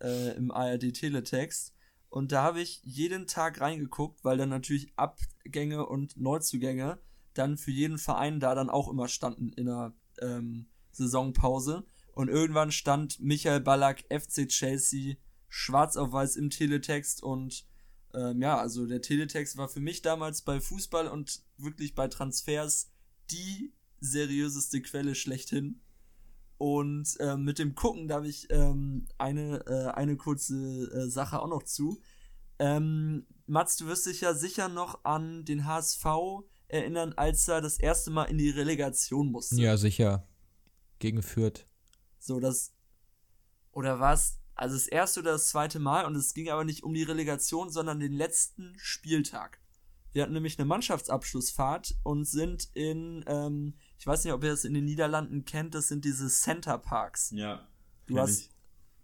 äh, 0.00 0.34
im 0.34 0.50
ARD 0.50 0.92
Teletext. 0.94 1.74
Und 2.08 2.32
da 2.32 2.42
habe 2.42 2.62
ich 2.62 2.80
jeden 2.84 3.26
Tag 3.26 3.60
reingeguckt, 3.60 4.24
weil 4.24 4.38
dann 4.38 4.48
natürlich 4.48 4.92
Abgänge 4.96 5.86
und 5.86 6.16
Neuzugänge 6.16 6.98
dann 7.34 7.58
für 7.58 7.70
jeden 7.70 7.98
Verein 7.98 8.40
da 8.40 8.54
dann 8.54 8.70
auch 8.70 8.88
immer 8.88 9.08
standen 9.08 9.52
in 9.52 9.66
der 9.66 9.92
ähm, 10.22 10.70
Saisonpause. 10.92 11.84
Und 12.14 12.28
irgendwann 12.28 12.72
stand 12.72 13.20
Michael 13.20 13.60
Ballack, 13.60 14.04
FC 14.10 14.48
Chelsea, 14.48 15.16
schwarz 15.48 15.98
auf 15.98 16.12
weiß 16.12 16.36
im 16.36 16.48
Teletext. 16.48 17.22
Und 17.22 17.66
ähm, 18.14 18.40
ja, 18.40 18.56
also 18.56 18.86
der 18.86 19.02
Teletext 19.02 19.58
war 19.58 19.68
für 19.68 19.80
mich 19.80 20.00
damals 20.00 20.40
bei 20.40 20.60
Fußball 20.60 21.08
und 21.08 21.42
wirklich 21.58 21.94
bei 21.94 22.08
Transfers 22.08 22.90
die 23.30 23.72
seriöseste 24.00 24.80
Quelle 24.82 25.14
schlechthin. 25.14 25.80
Und 26.58 27.16
äh, 27.20 27.36
mit 27.36 27.58
dem 27.58 27.74
Gucken, 27.74 28.08
da 28.08 28.16
habe 28.16 28.28
ich 28.28 28.48
ähm, 28.50 29.06
eine, 29.16 29.64
äh, 29.66 29.86
eine 29.92 30.16
kurze 30.16 30.54
äh, 30.56 31.08
Sache 31.08 31.40
auch 31.40 31.48
noch 31.48 31.62
zu. 31.62 32.00
Ähm, 32.58 33.26
Mats, 33.46 33.76
du 33.76 33.86
wirst 33.86 34.06
dich 34.06 34.20
ja 34.20 34.34
sicher 34.34 34.68
noch 34.68 35.04
an 35.04 35.44
den 35.44 35.64
HSV 35.66 36.04
erinnern, 36.66 37.14
als 37.16 37.46
er 37.46 37.60
das 37.60 37.78
erste 37.78 38.10
Mal 38.10 38.24
in 38.24 38.38
die 38.38 38.50
Relegation 38.50 39.30
musste. 39.30 39.60
Ja, 39.60 39.76
sicher. 39.76 40.26
Gegen 40.98 41.22
Fürth. 41.22 41.66
So, 42.18 42.40
das. 42.40 42.72
Oder 43.70 44.00
was? 44.00 44.40
Also 44.54 44.74
das 44.74 44.88
erste 44.88 45.20
oder 45.20 45.32
das 45.32 45.48
zweite 45.48 45.78
Mal 45.78 46.04
und 46.04 46.16
es 46.16 46.34
ging 46.34 46.48
aber 46.50 46.64
nicht 46.64 46.82
um 46.82 46.92
die 46.92 47.04
Relegation, 47.04 47.70
sondern 47.70 48.00
den 48.00 48.12
letzten 48.12 48.74
Spieltag. 48.76 49.60
Wir 50.12 50.22
hatten 50.22 50.32
nämlich 50.32 50.58
eine 50.58 50.66
Mannschaftsabschlussfahrt 50.66 51.98
und 52.02 52.24
sind 52.24 52.70
in, 52.74 53.24
ähm, 53.26 53.74
ich 53.98 54.06
weiß 54.06 54.24
nicht, 54.24 54.32
ob 54.32 54.42
ihr 54.42 54.50
das 54.50 54.64
in 54.64 54.74
den 54.74 54.84
Niederlanden 54.84 55.44
kennt, 55.44 55.74
das 55.74 55.88
sind 55.88 56.04
diese 56.04 56.28
Center 56.28 56.78
Parks. 56.78 57.30
Ja. 57.34 57.68
Du 58.06 58.18
hast, 58.18 58.40
ich. 58.40 58.50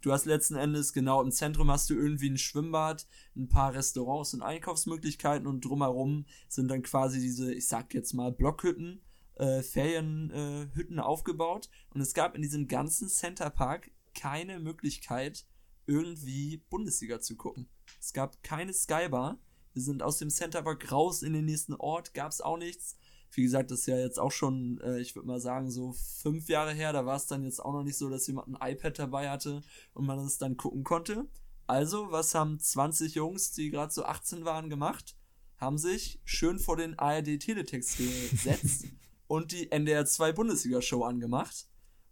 du 0.00 0.12
hast 0.12 0.24
letzten 0.24 0.56
Endes, 0.56 0.92
genau, 0.92 1.22
im 1.22 1.30
Zentrum 1.30 1.70
hast 1.70 1.90
du 1.90 1.94
irgendwie 1.94 2.30
ein 2.30 2.38
Schwimmbad, 2.38 3.06
ein 3.36 3.48
paar 3.48 3.74
Restaurants 3.74 4.32
und 4.34 4.42
Einkaufsmöglichkeiten 4.42 5.46
und 5.46 5.64
drumherum 5.64 6.26
sind 6.48 6.68
dann 6.68 6.82
quasi 6.82 7.20
diese, 7.20 7.52
ich 7.52 7.68
sag 7.68 7.92
jetzt 7.92 8.14
mal, 8.14 8.32
Blockhütten, 8.32 9.02
äh, 9.34 9.62
Ferienhütten 9.62 10.98
äh, 10.98 11.02
aufgebaut. 11.02 11.68
Und 11.90 12.00
es 12.00 12.14
gab 12.14 12.34
in 12.34 12.42
diesem 12.42 12.66
ganzen 12.66 13.08
Center 13.08 13.50
Park 13.50 13.90
keine 14.14 14.58
Möglichkeit, 14.60 15.44
irgendwie 15.86 16.64
Bundesliga 16.70 17.20
zu 17.20 17.36
gucken. 17.36 17.68
Es 18.00 18.12
gab 18.12 18.42
keine 18.42 18.72
Skybar 18.72 19.38
wir 19.74 19.82
sind 19.82 20.02
aus 20.02 20.18
dem 20.18 20.30
Centerpark 20.30 20.90
raus 20.90 21.22
in 21.22 21.32
den 21.32 21.44
nächsten 21.44 21.74
Ort, 21.74 22.14
gab 22.14 22.30
es 22.30 22.40
auch 22.40 22.56
nichts. 22.56 22.96
Wie 23.32 23.42
gesagt, 23.42 23.72
das 23.72 23.80
ist 23.80 23.86
ja 23.86 23.98
jetzt 23.98 24.20
auch 24.20 24.30
schon, 24.30 24.80
äh, 24.80 25.00
ich 25.00 25.16
würde 25.16 25.26
mal 25.26 25.40
sagen, 25.40 25.68
so 25.70 25.92
fünf 25.92 26.48
Jahre 26.48 26.72
her. 26.72 26.92
Da 26.92 27.04
war 27.04 27.16
es 27.16 27.26
dann 27.26 27.42
jetzt 27.42 27.58
auch 27.58 27.72
noch 27.72 27.82
nicht 27.82 27.98
so, 27.98 28.08
dass 28.08 28.28
jemand 28.28 28.48
ein 28.48 28.72
iPad 28.72 28.96
dabei 28.96 29.28
hatte 29.28 29.62
und 29.92 30.06
man 30.06 30.20
es 30.20 30.38
dann 30.38 30.56
gucken 30.56 30.84
konnte. 30.84 31.26
Also, 31.66 32.12
was 32.12 32.34
haben 32.34 32.60
20 32.60 33.16
Jungs, 33.16 33.50
die 33.50 33.70
gerade 33.70 33.92
so 33.92 34.04
18 34.04 34.44
waren, 34.44 34.70
gemacht? 34.70 35.16
Haben 35.56 35.78
sich 35.78 36.20
schön 36.24 36.60
vor 36.60 36.76
den 36.76 36.96
ARD 36.96 37.40
Teletext 37.40 37.98
gesetzt 37.98 38.86
und 39.26 39.50
die 39.50 39.72
NDR 39.72 40.06
2 40.06 40.32
Bundesliga-Show 40.32 41.02
angemacht. 41.02 41.68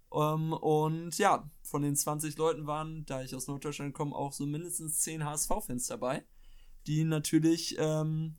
Um, 0.08 0.20
ähm, 0.20 0.52
und 0.52 1.16
ja, 1.18 1.48
von 1.62 1.82
den 1.82 1.96
20 1.96 2.36
Leuten 2.36 2.66
waren, 2.66 3.06
da 3.06 3.22
ich 3.22 3.34
aus 3.34 3.46
Norddeutschland 3.46 3.94
komme, 3.94 4.14
auch 4.14 4.32
so 4.32 4.44
mindestens 4.44 4.98
10 5.00 5.24
HSV-Fans 5.24 5.86
dabei 5.86 6.24
die 6.86 7.04
natürlich, 7.04 7.76
ähm, 7.78 8.36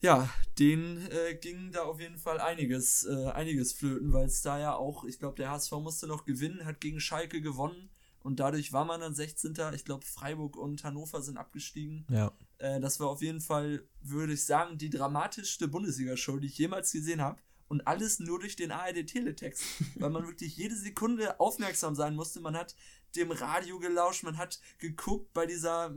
ja, 0.00 0.28
denen 0.58 0.98
äh, 1.10 1.34
ging 1.34 1.72
da 1.72 1.82
auf 1.82 2.00
jeden 2.00 2.18
Fall 2.18 2.40
einiges, 2.40 3.04
äh, 3.04 3.30
einiges 3.30 3.72
flöten, 3.72 4.12
weil 4.12 4.26
es 4.26 4.42
da 4.42 4.58
ja 4.58 4.74
auch, 4.74 5.04
ich 5.04 5.18
glaube, 5.18 5.36
der 5.36 5.50
HSV 5.50 5.72
musste 5.72 6.06
noch 6.06 6.24
gewinnen, 6.24 6.64
hat 6.64 6.80
gegen 6.80 7.00
Schalke 7.00 7.40
gewonnen 7.40 7.90
und 8.26 8.40
dadurch 8.40 8.72
war 8.72 8.84
man 8.84 9.00
dann 9.00 9.14
16. 9.14 9.54
Ich 9.72 9.84
glaube, 9.84 10.04
Freiburg 10.04 10.56
und 10.56 10.82
Hannover 10.82 11.22
sind 11.22 11.36
abgestiegen. 11.36 12.04
Ja. 12.10 12.32
Äh, 12.58 12.80
das 12.80 12.98
war 12.98 13.06
auf 13.06 13.22
jeden 13.22 13.40
Fall, 13.40 13.84
würde 14.02 14.32
ich 14.32 14.44
sagen, 14.44 14.78
die 14.78 14.90
dramatischste 14.90 15.68
Bundesliga-Show, 15.68 16.38
die 16.38 16.48
ich 16.48 16.58
jemals 16.58 16.90
gesehen 16.90 17.20
habe. 17.20 17.40
Und 17.68 17.86
alles 17.86 18.18
nur 18.18 18.40
durch 18.40 18.56
den 18.56 18.72
ARD-Teletext, 18.72 19.62
weil 20.00 20.10
man 20.10 20.26
wirklich 20.26 20.56
jede 20.56 20.74
Sekunde 20.74 21.38
aufmerksam 21.38 21.94
sein 21.94 22.16
musste. 22.16 22.40
Man 22.40 22.56
hat 22.56 22.74
dem 23.14 23.30
Radio 23.30 23.78
gelauscht, 23.78 24.24
man 24.24 24.38
hat 24.38 24.60
geguckt 24.78 25.32
bei 25.32 25.46
dieser 25.46 25.94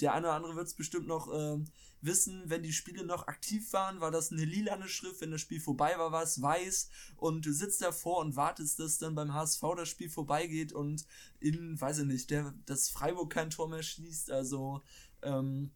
der 0.00 0.14
eine 0.14 0.26
oder 0.26 0.36
andere 0.36 0.56
wird 0.56 0.66
es 0.66 0.74
bestimmt 0.74 1.06
noch 1.06 1.32
äh, 1.32 1.58
wissen, 2.02 2.42
wenn 2.46 2.62
die 2.62 2.72
Spiele 2.72 3.04
noch 3.04 3.28
aktiv 3.28 3.72
waren, 3.72 4.00
war 4.00 4.10
das 4.10 4.32
eine 4.32 4.44
lilane 4.44 4.88
Schrift, 4.88 5.20
wenn 5.20 5.30
das 5.30 5.40
Spiel 5.40 5.60
vorbei 5.60 5.94
war, 5.96 6.12
war 6.12 6.22
es 6.22 6.42
weiß. 6.42 6.90
Und 7.16 7.46
du 7.46 7.52
sitzt 7.52 7.80
davor 7.80 8.18
und 8.18 8.36
wartest, 8.36 8.78
dass 8.80 8.98
dann 8.98 9.14
beim 9.14 9.32
HSV 9.32 9.62
das 9.76 9.88
Spiel 9.88 10.10
vorbeigeht 10.10 10.72
und 10.72 11.06
in, 11.40 11.80
weiß 11.80 12.00
ich 12.00 12.06
nicht, 12.06 12.30
der, 12.30 12.52
dass 12.66 12.90
Freiburg 12.90 13.30
kein 13.32 13.50
Tor 13.50 13.68
mehr 13.68 13.82
schließt, 13.82 14.30
also 14.30 14.82
ähm, 15.22 15.70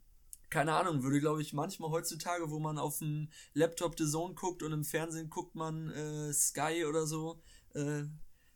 keine 0.50 0.74
Ahnung, 0.74 1.02
würde 1.02 1.20
glaube 1.20 1.42
ich 1.42 1.52
manchmal 1.52 1.90
heutzutage, 1.90 2.50
wo 2.50 2.58
man 2.58 2.78
auf 2.78 2.98
dem 2.98 3.28
Laptop 3.54 3.98
The 3.98 4.06
Zone 4.06 4.34
guckt 4.34 4.62
und 4.62 4.72
im 4.72 4.84
Fernsehen 4.84 5.30
guckt 5.30 5.54
man 5.54 5.90
äh, 5.90 6.32
Sky 6.32 6.84
oder 6.88 7.06
so, 7.06 7.40
äh, 7.74 8.04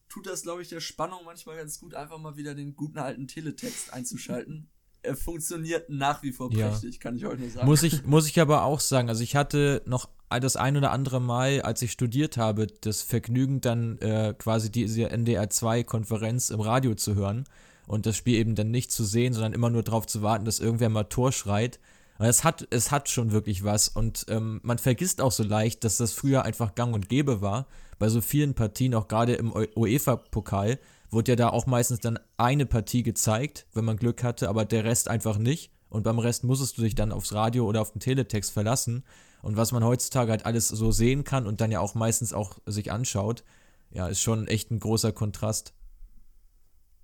tut 0.08 0.26
das 0.26 0.42
glaube 0.42 0.62
ich 0.62 0.68
der 0.68 0.80
Spannung 0.80 1.24
manchmal 1.24 1.56
ganz 1.56 1.78
gut, 1.80 1.94
einfach 1.94 2.18
mal 2.18 2.36
wieder 2.36 2.54
den 2.54 2.74
guten 2.76 2.98
alten 2.98 3.28
Teletext 3.28 3.92
einzuschalten 3.92 4.68
funktioniert 5.14 5.88
nach 5.88 6.22
wie 6.22 6.32
vor 6.32 6.50
prächtig, 6.50 6.94
ja. 6.94 7.00
kann 7.00 7.16
ich 7.16 7.26
euch 7.26 7.38
nur 7.38 7.50
sagen. 7.50 7.66
Muss 7.66 7.82
ich, 7.82 8.04
muss 8.06 8.26
ich 8.28 8.40
aber 8.40 8.64
auch 8.64 8.80
sagen, 8.80 9.08
also 9.08 9.22
ich 9.22 9.36
hatte 9.36 9.82
noch 9.86 10.08
das 10.28 10.56
ein 10.56 10.76
oder 10.76 10.92
andere 10.92 11.20
Mal, 11.20 11.62
als 11.62 11.82
ich 11.82 11.90
studiert 11.90 12.36
habe, 12.36 12.68
das 12.68 13.02
Vergnügen 13.02 13.60
dann 13.60 13.98
äh, 13.98 14.34
quasi 14.38 14.70
diese 14.70 15.08
NDR2-Konferenz 15.08 16.50
im 16.50 16.60
Radio 16.60 16.94
zu 16.94 17.16
hören 17.16 17.44
und 17.86 18.06
das 18.06 18.16
Spiel 18.16 18.34
eben 18.34 18.54
dann 18.54 18.70
nicht 18.70 18.92
zu 18.92 19.04
sehen, 19.04 19.32
sondern 19.32 19.52
immer 19.52 19.70
nur 19.70 19.82
darauf 19.82 20.06
zu 20.06 20.22
warten, 20.22 20.44
dass 20.44 20.60
irgendwer 20.60 20.88
mal 20.88 21.04
Tor 21.04 21.32
schreit. 21.32 21.80
Und 22.18 22.26
es 22.26 22.44
hat, 22.44 22.68
es 22.70 22.92
hat 22.92 23.08
schon 23.08 23.32
wirklich 23.32 23.64
was 23.64 23.88
und 23.88 24.26
ähm, 24.28 24.60
man 24.62 24.78
vergisst 24.78 25.20
auch 25.20 25.32
so 25.32 25.42
leicht, 25.42 25.82
dass 25.84 25.96
das 25.96 26.12
früher 26.12 26.44
einfach 26.44 26.74
gang 26.74 26.94
und 26.94 27.08
gäbe 27.08 27.40
war. 27.40 27.66
Bei 27.98 28.08
so 28.08 28.20
vielen 28.20 28.54
Partien, 28.54 28.94
auch 28.94 29.08
gerade 29.08 29.34
im 29.34 29.52
UEFA-Pokal, 29.52 30.78
wurde 31.10 31.32
ja 31.32 31.36
da 31.36 31.48
auch 31.50 31.66
meistens 31.66 32.00
dann 32.00 32.18
eine 32.36 32.66
Partie 32.66 33.02
gezeigt, 33.02 33.66
wenn 33.72 33.84
man 33.84 33.96
Glück 33.96 34.22
hatte, 34.22 34.48
aber 34.48 34.64
der 34.64 34.84
Rest 34.84 35.08
einfach 35.08 35.38
nicht. 35.38 35.72
Und 35.88 36.04
beim 36.04 36.18
Rest 36.18 36.44
musstest 36.44 36.78
du 36.78 36.82
dich 36.82 36.94
dann 36.94 37.12
aufs 37.12 37.32
Radio 37.32 37.66
oder 37.66 37.80
auf 37.80 37.92
den 37.92 38.00
Teletext 38.00 38.52
verlassen. 38.52 39.04
Und 39.42 39.56
was 39.56 39.72
man 39.72 39.84
heutzutage 39.84 40.30
halt 40.30 40.46
alles 40.46 40.68
so 40.68 40.92
sehen 40.92 41.24
kann 41.24 41.46
und 41.46 41.60
dann 41.60 41.72
ja 41.72 41.80
auch 41.80 41.94
meistens 41.94 42.32
auch 42.32 42.58
sich 42.66 42.92
anschaut, 42.92 43.42
ja, 43.90 44.06
ist 44.06 44.20
schon 44.20 44.46
echt 44.46 44.70
ein 44.70 44.78
großer 44.78 45.12
Kontrast. 45.12 45.74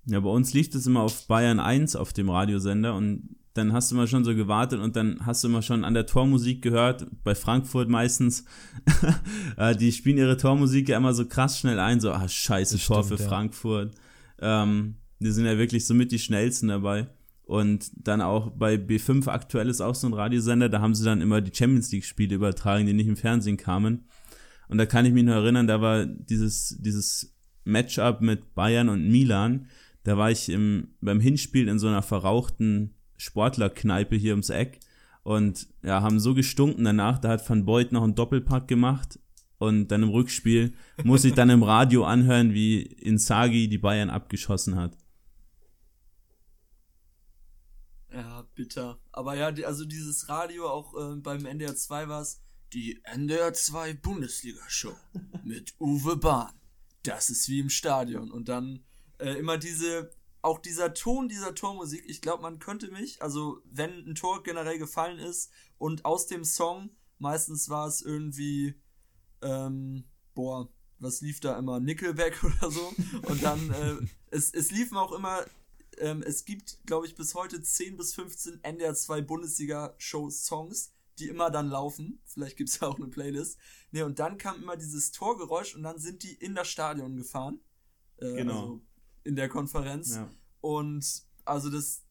Ja, 0.05 0.21
bei 0.21 0.29
uns 0.29 0.53
liegt 0.53 0.73
es 0.73 0.87
immer 0.87 1.01
auf 1.01 1.27
Bayern 1.27 1.59
1 1.59 1.97
auf 1.97 2.13
dem 2.13 2.29
Radiosender 2.29 2.95
und 2.95 3.35
dann 3.57 3.73
hast 3.73 3.91
du 3.91 3.95
mal 3.95 4.07
schon 4.07 4.23
so 4.23 4.35
gewartet 4.35 4.79
und 4.79 4.95
dann 4.95 5.25
hast 5.25 5.43
du 5.43 5.49
mal 5.49 5.61
schon 5.61 5.83
an 5.83 5.93
der 5.93 6.05
Tormusik 6.05 6.61
gehört, 6.61 7.07
bei 7.23 7.35
Frankfurt 7.35 7.89
meistens. 7.89 8.45
Äh, 9.57 9.75
die 9.75 9.91
spielen 9.91 10.17
ihre 10.17 10.37
Tormusik 10.37 10.89
ja 10.89 10.97
immer 10.97 11.13
so 11.15 11.25
krass 11.25 11.57
schnell 11.59 11.79
ein, 11.79 11.99
so, 11.99 12.11
ah, 12.11 12.27
scheiße, 12.27 12.75
das 12.75 12.85
Tor 12.85 13.03
stimmt, 13.03 13.17
für 13.17 13.23
ja. 13.23 13.29
Frankfurt. 13.29 13.95
Ähm, 14.39 14.95
die 15.19 15.31
sind 15.31 15.45
ja 15.45 15.57
wirklich 15.57 15.87
so 15.87 15.95
mit 15.95 16.11
die 16.11 16.19
schnellsten 16.19 16.67
dabei. 16.67 17.07
Und 17.43 17.89
dann 17.95 18.21
auch 18.21 18.51
bei 18.51 18.75
B5 18.75 19.27
aktuell 19.29 19.69
ist 19.69 19.81
auch 19.81 19.95
so 19.95 20.05
ein 20.05 20.13
Radiosender, 20.13 20.69
da 20.69 20.81
haben 20.81 20.93
sie 20.93 21.05
dann 21.05 21.21
immer 21.21 21.41
die 21.41 21.55
Champions 21.55 21.91
League-Spiele 21.91 22.35
übertragen, 22.35 22.85
die 22.85 22.93
nicht 22.93 23.07
im 23.07 23.17
Fernsehen 23.17 23.57
kamen. 23.57 24.05
Und 24.67 24.77
da 24.77 24.85
kann 24.85 25.05
ich 25.05 25.13
mich 25.13 25.23
nur 25.23 25.35
erinnern, 25.35 25.65
da 25.65 25.81
war 25.81 26.05
dieses, 26.05 26.77
dieses 26.79 27.35
Matchup 27.63 28.21
mit 28.21 28.53
Bayern 28.53 28.89
und 28.89 29.07
Milan. 29.07 29.67
Da 30.03 30.17
war 30.17 30.29
ich 30.29 30.49
im, 30.49 30.89
beim 31.01 31.19
Hinspiel 31.19 31.67
in 31.67 31.79
so 31.79 31.87
einer 31.87 32.01
verrauchten 32.01 32.96
Sportlerkneipe 33.17 34.15
hier 34.15 34.33
ums 34.33 34.49
Eck 34.49 34.79
und 35.23 35.67
ja, 35.83 36.01
haben 36.01 36.19
so 36.19 36.33
gestunken 36.33 36.85
danach. 36.85 37.19
Da 37.19 37.29
hat 37.29 37.49
Van 37.49 37.65
Beuth 37.65 37.91
noch 37.91 38.03
einen 38.03 38.15
Doppelpack 38.15 38.67
gemacht 38.67 39.19
und 39.57 39.89
dann 39.89 40.03
im 40.03 40.09
Rückspiel 40.09 40.73
muss 41.03 41.25
ich 41.25 41.33
dann 41.33 41.49
im 41.49 41.63
Radio 41.63 42.05
anhören, 42.05 42.53
wie 42.53 42.81
Insagi 42.81 43.67
die 43.67 43.77
Bayern 43.77 44.09
abgeschossen 44.09 44.75
hat. 44.75 44.97
Ja, 48.13 48.47
bitter. 48.55 48.99
Aber 49.11 49.35
ja, 49.35 49.47
also 49.65 49.85
dieses 49.85 50.29
Radio 50.29 50.69
auch 50.69 50.93
äh, 50.95 51.15
beim 51.17 51.45
NDR 51.45 51.75
2 51.75 52.07
war 52.07 52.21
es 52.21 52.41
die 52.73 52.99
NDR 53.03 53.53
2 53.53 53.93
Bundesliga 53.95 54.61
Show 54.67 54.95
mit 55.43 55.75
Uwe 55.79 56.17
Bahn. 56.17 56.53
Das 57.03 57.29
ist 57.29 57.49
wie 57.49 57.59
im 57.59 57.69
Stadion. 57.69 58.31
Und 58.31 58.49
dann 58.49 58.83
äh, 59.19 59.33
immer 59.33 59.57
diese, 59.57 60.11
auch 60.47 60.59
dieser 60.59 60.93
Ton 60.93 61.29
dieser 61.29 61.53
Tormusik. 61.53 62.03
Ich 62.07 62.21
glaube, 62.21 62.41
man 62.41 62.59
könnte 62.59 62.89
mich, 62.91 63.21
also 63.21 63.61
wenn 63.65 64.07
ein 64.07 64.15
Tor 64.15 64.43
generell 64.43 64.79
gefallen 64.79 65.19
ist 65.19 65.51
und 65.77 66.05
aus 66.05 66.27
dem 66.27 66.43
Song, 66.43 66.89
meistens 67.19 67.69
war 67.69 67.87
es 67.87 68.01
irgendwie, 68.01 68.81
ähm, 69.41 70.05
boah, 70.33 70.69
was 70.99 71.21
lief 71.21 71.39
da 71.39 71.57
immer? 71.59 71.79
Nickelback 71.79 72.43
oder 72.43 72.71
so. 72.71 72.93
Und 73.27 73.43
dann, 73.43 73.71
äh, 73.71 73.97
es, 74.31 74.51
es 74.53 74.71
liefen 74.71 74.97
auch 74.97 75.11
immer 75.11 75.45
ähm, 75.99 76.23
es 76.23 76.45
gibt, 76.45 76.79
glaube 76.85 77.07
ich, 77.07 77.15
bis 77.15 77.35
heute 77.35 77.61
10 77.61 77.97
bis 77.97 78.13
15 78.13 78.63
NDR 78.63 78.93
2 78.93 79.21
Bundesliga-Show-Songs, 79.21 80.93
die 81.19 81.27
immer 81.27 81.49
dann 81.49 81.69
laufen. 81.69 82.21
Vielleicht 82.25 82.57
gibt 82.57 82.69
es 82.69 82.79
ja 82.79 82.87
auch 82.87 82.97
eine 82.97 83.07
Playlist. 83.07 83.57
Ne, 83.91 84.05
und 84.05 84.19
dann 84.19 84.37
kam 84.37 84.61
immer 84.61 84.77
dieses 84.77 85.11
Torgeräusch 85.11 85.75
und 85.75 85.83
dann 85.83 85.99
sind 85.99 86.23
die 86.23 86.33
in 86.33 86.55
das 86.55 86.67
Stadion 86.67 87.15
gefahren. 87.15 87.59
Äh, 88.17 88.33
genau. 88.33 88.61
Also 88.61 88.81
in 89.27 89.35
der 89.35 89.49
Konferenz. 89.49 90.15
Ja. 90.15 90.29
Und 90.61 91.23
also 91.45 91.69
das, 91.69 92.03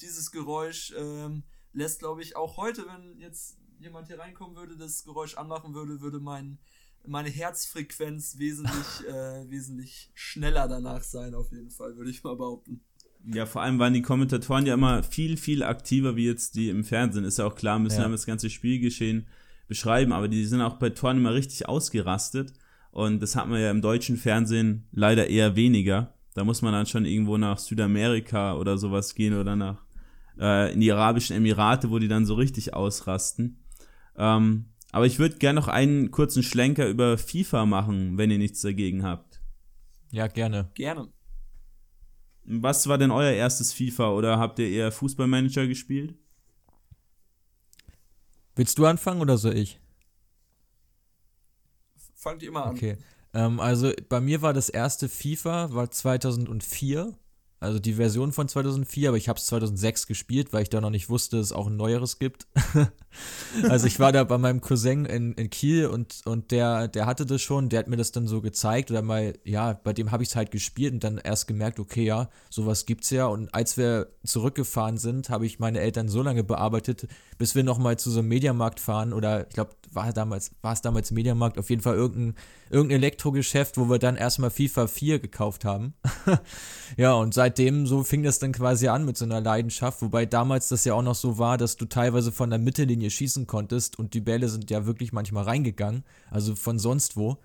dieses 0.00 0.30
Geräusch 0.30 0.94
ähm, 0.96 1.42
lässt, 1.72 1.98
glaube 1.98 2.22
ich, 2.22 2.36
auch 2.36 2.56
heute, 2.56 2.86
wenn 2.86 3.18
jetzt 3.18 3.58
jemand 3.78 4.06
hier 4.06 4.18
reinkommen 4.18 4.56
würde, 4.56 4.76
das 4.76 5.04
Geräusch 5.04 5.36
anmachen 5.36 5.74
würde, 5.74 6.00
würde 6.00 6.20
mein, 6.20 6.58
meine 7.06 7.28
Herzfrequenz 7.28 8.38
wesentlich, 8.38 9.06
äh, 9.08 9.50
wesentlich 9.50 10.10
schneller 10.14 10.68
danach 10.68 11.02
sein, 11.02 11.34
auf 11.34 11.50
jeden 11.50 11.70
Fall, 11.70 11.96
würde 11.96 12.10
ich 12.10 12.22
mal 12.22 12.36
behaupten. 12.36 12.82
Ja, 13.26 13.44
vor 13.44 13.62
allem 13.62 13.78
waren 13.78 13.92
die 13.92 14.02
Kommentatoren 14.02 14.64
ja 14.64 14.74
immer 14.74 15.02
viel, 15.02 15.36
viel 15.36 15.62
aktiver 15.62 16.16
wie 16.16 16.24
jetzt 16.24 16.54
die 16.54 16.70
im 16.70 16.84
Fernsehen. 16.84 17.24
Ist 17.24 17.38
ja 17.38 17.46
auch 17.46 17.54
klar, 17.54 17.78
müssen 17.78 18.00
ja. 18.00 18.08
das 18.08 18.24
ganze 18.24 18.48
Spielgeschehen 18.48 19.26
beschreiben, 19.68 20.12
aber 20.12 20.26
die 20.28 20.46
sind 20.46 20.62
auch 20.62 20.78
bei 20.78 20.88
Toren 20.90 21.18
immer 21.18 21.34
richtig 21.34 21.68
ausgerastet. 21.68 22.54
Und 22.92 23.20
das 23.20 23.36
hat 23.36 23.46
man 23.46 23.60
ja 23.60 23.70
im 23.70 23.82
deutschen 23.82 24.16
Fernsehen 24.16 24.88
leider 24.90 25.28
eher 25.28 25.54
weniger. 25.54 26.14
Da 26.34 26.44
muss 26.44 26.62
man 26.62 26.72
dann 26.72 26.86
schon 26.86 27.04
irgendwo 27.04 27.36
nach 27.36 27.58
Südamerika 27.58 28.54
oder 28.54 28.78
sowas 28.78 29.14
gehen 29.14 29.34
oder 29.34 29.56
nach 29.56 29.84
äh, 30.38 30.72
in 30.72 30.80
die 30.80 30.92
Arabischen 30.92 31.36
Emirate, 31.36 31.90
wo 31.90 31.98
die 31.98 32.08
dann 32.08 32.26
so 32.26 32.34
richtig 32.34 32.74
ausrasten. 32.74 33.62
Ähm, 34.16 34.66
aber 34.92 35.06
ich 35.06 35.18
würde 35.18 35.36
gerne 35.38 35.60
noch 35.60 35.68
einen 35.68 36.10
kurzen 36.10 36.42
Schlenker 36.42 36.88
über 36.88 37.18
FIFA 37.18 37.66
machen, 37.66 38.18
wenn 38.18 38.30
ihr 38.30 38.38
nichts 38.38 38.60
dagegen 38.60 39.02
habt. 39.02 39.40
Ja, 40.10 40.26
gerne. 40.26 40.70
Gerne. 40.74 41.08
Was 42.44 42.88
war 42.88 42.98
denn 42.98 43.10
euer 43.10 43.32
erstes 43.32 43.72
FIFA 43.72 44.10
oder 44.10 44.38
habt 44.38 44.58
ihr 44.58 44.68
eher 44.68 44.90
Fußballmanager 44.90 45.66
gespielt? 45.66 46.14
Willst 48.56 48.78
du 48.78 48.86
anfangen 48.86 49.20
oder 49.20 49.38
soll 49.38 49.56
ich? 49.56 49.78
Fangt 52.14 52.42
ihr 52.42 52.50
mal 52.50 52.64
an. 52.64 52.74
Okay. 52.74 52.98
Ähm, 53.34 53.60
also 53.60 53.92
bei 54.08 54.20
mir 54.20 54.42
war 54.42 54.52
das 54.52 54.68
erste 54.68 55.08
FIFA, 55.08 55.72
war 55.72 55.90
2004. 55.90 57.14
Also 57.62 57.78
die 57.78 57.92
Version 57.92 58.32
von 58.32 58.48
2004, 58.48 59.10
aber 59.10 59.18
ich 59.18 59.28
habe 59.28 59.38
es 59.38 59.44
2006 59.44 60.06
gespielt, 60.06 60.54
weil 60.54 60.62
ich 60.62 60.70
da 60.70 60.80
noch 60.80 60.88
nicht 60.88 61.10
wusste, 61.10 61.36
dass 61.36 61.46
es 61.46 61.52
auch 61.52 61.66
ein 61.66 61.76
neueres 61.76 62.18
gibt. 62.18 62.46
also 63.68 63.86
ich 63.86 64.00
war 64.00 64.12
da 64.12 64.24
bei 64.24 64.38
meinem 64.38 64.62
Cousin 64.62 65.04
in, 65.04 65.34
in 65.34 65.50
Kiel 65.50 65.86
und, 65.86 66.22
und 66.24 66.52
der, 66.52 66.88
der 66.88 67.04
hatte 67.04 67.26
das 67.26 67.42
schon, 67.42 67.68
der 67.68 67.80
hat 67.80 67.88
mir 67.88 67.98
das 67.98 68.12
dann 68.12 68.26
so 68.26 68.40
gezeigt 68.40 68.90
oder 68.90 69.02
mal, 69.02 69.34
ja, 69.44 69.74
bei 69.74 69.92
dem 69.92 70.10
habe 70.10 70.22
ich 70.22 70.30
es 70.30 70.36
halt 70.36 70.52
gespielt 70.52 70.94
und 70.94 71.04
dann 71.04 71.18
erst 71.18 71.48
gemerkt, 71.48 71.78
okay, 71.78 72.02
ja, 72.02 72.30
sowas 72.48 72.86
gibt's 72.86 73.10
ja. 73.10 73.26
Und 73.26 73.52
als 73.54 73.76
wir 73.76 74.08
zurückgefahren 74.24 74.96
sind, 74.96 75.28
habe 75.28 75.44
ich 75.44 75.58
meine 75.58 75.80
Eltern 75.80 76.08
so 76.08 76.22
lange 76.22 76.42
bearbeitet, 76.42 77.08
bis 77.36 77.54
wir 77.54 77.62
nochmal 77.62 77.98
zu 77.98 78.10
so 78.10 78.20
einem 78.20 78.28
Mediamarkt 78.28 78.80
fahren 78.80 79.12
oder 79.12 79.46
ich 79.46 79.52
glaube, 79.52 79.72
war 79.92 80.10
damals, 80.14 80.52
war 80.62 80.72
es 80.72 80.80
damals 80.80 81.10
Mediamarkt, 81.10 81.58
auf 81.58 81.68
jeden 81.68 81.82
Fall 81.82 81.96
irgendein, 81.96 82.36
irgendein 82.70 82.98
Elektrogeschäft, 82.98 83.76
wo 83.76 83.90
wir 83.90 83.98
dann 83.98 84.16
erstmal 84.16 84.50
FIFA 84.50 84.86
4 84.86 85.18
gekauft 85.18 85.64
haben. 85.64 85.94
ja, 86.96 87.12
und 87.14 87.34
seitdem 87.34 87.86
so 87.86 88.04
fing 88.04 88.22
das 88.22 88.38
dann 88.38 88.52
quasi 88.52 88.88
an 88.88 89.04
mit 89.04 89.16
so 89.16 89.24
einer 89.24 89.40
Leidenschaft, 89.40 90.00
wobei 90.02 90.24
damals 90.24 90.68
das 90.68 90.84
ja 90.84 90.94
auch 90.94 91.02
noch 91.02 91.16
so 91.16 91.38
war, 91.38 91.58
dass 91.58 91.76
du 91.76 91.84
teilweise 91.84 92.32
von 92.32 92.50
der 92.50 92.58
Mittellinie 92.58 93.10
schießen 93.10 93.46
konntest 93.46 93.98
und 93.98 94.14
die 94.14 94.20
Bälle 94.20 94.48
sind 94.48 94.70
ja 94.70 94.86
wirklich 94.86 95.12
manchmal 95.12 95.44
reingegangen, 95.44 96.04
also 96.30 96.54
von 96.54 96.78
sonst 96.78 97.16
wo. 97.16 97.38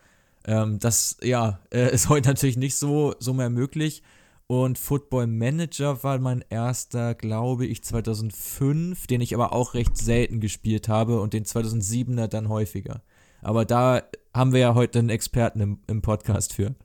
Ähm, 0.46 0.80
das, 0.80 1.18
ja, 1.22 1.60
äh, 1.72 1.90
ist 1.94 2.10
heute 2.10 2.30
natürlich 2.30 2.58
nicht 2.58 2.76
so, 2.76 3.16
so 3.20 3.34
mehr 3.34 3.50
möglich. 3.50 4.04
Und 4.48 4.78
Football 4.78 5.26
Manager 5.26 6.04
war 6.04 6.20
mein 6.20 6.46
erster, 6.50 7.16
glaube 7.16 7.66
ich, 7.66 7.84
2005, 7.84 9.08
den 9.08 9.22
ich 9.22 9.34
aber 9.34 9.54
auch 9.54 9.74
recht 9.74 9.98
selten 9.98 10.40
gespielt 10.40 10.88
habe 10.88 11.20
und 11.20 11.34
den 11.34 11.46
2007er 11.46 12.28
dann 12.28 12.48
häufiger. 12.48 13.02
Aber 13.42 13.66
da 13.66 14.04
haben 14.36 14.52
wir 14.52 14.60
ja 14.60 14.76
heute 14.76 15.00
einen 15.00 15.10
Experten 15.10 15.62
im, 15.62 15.80
im 15.88 16.02
Podcast 16.02 16.54
für. 16.54 16.76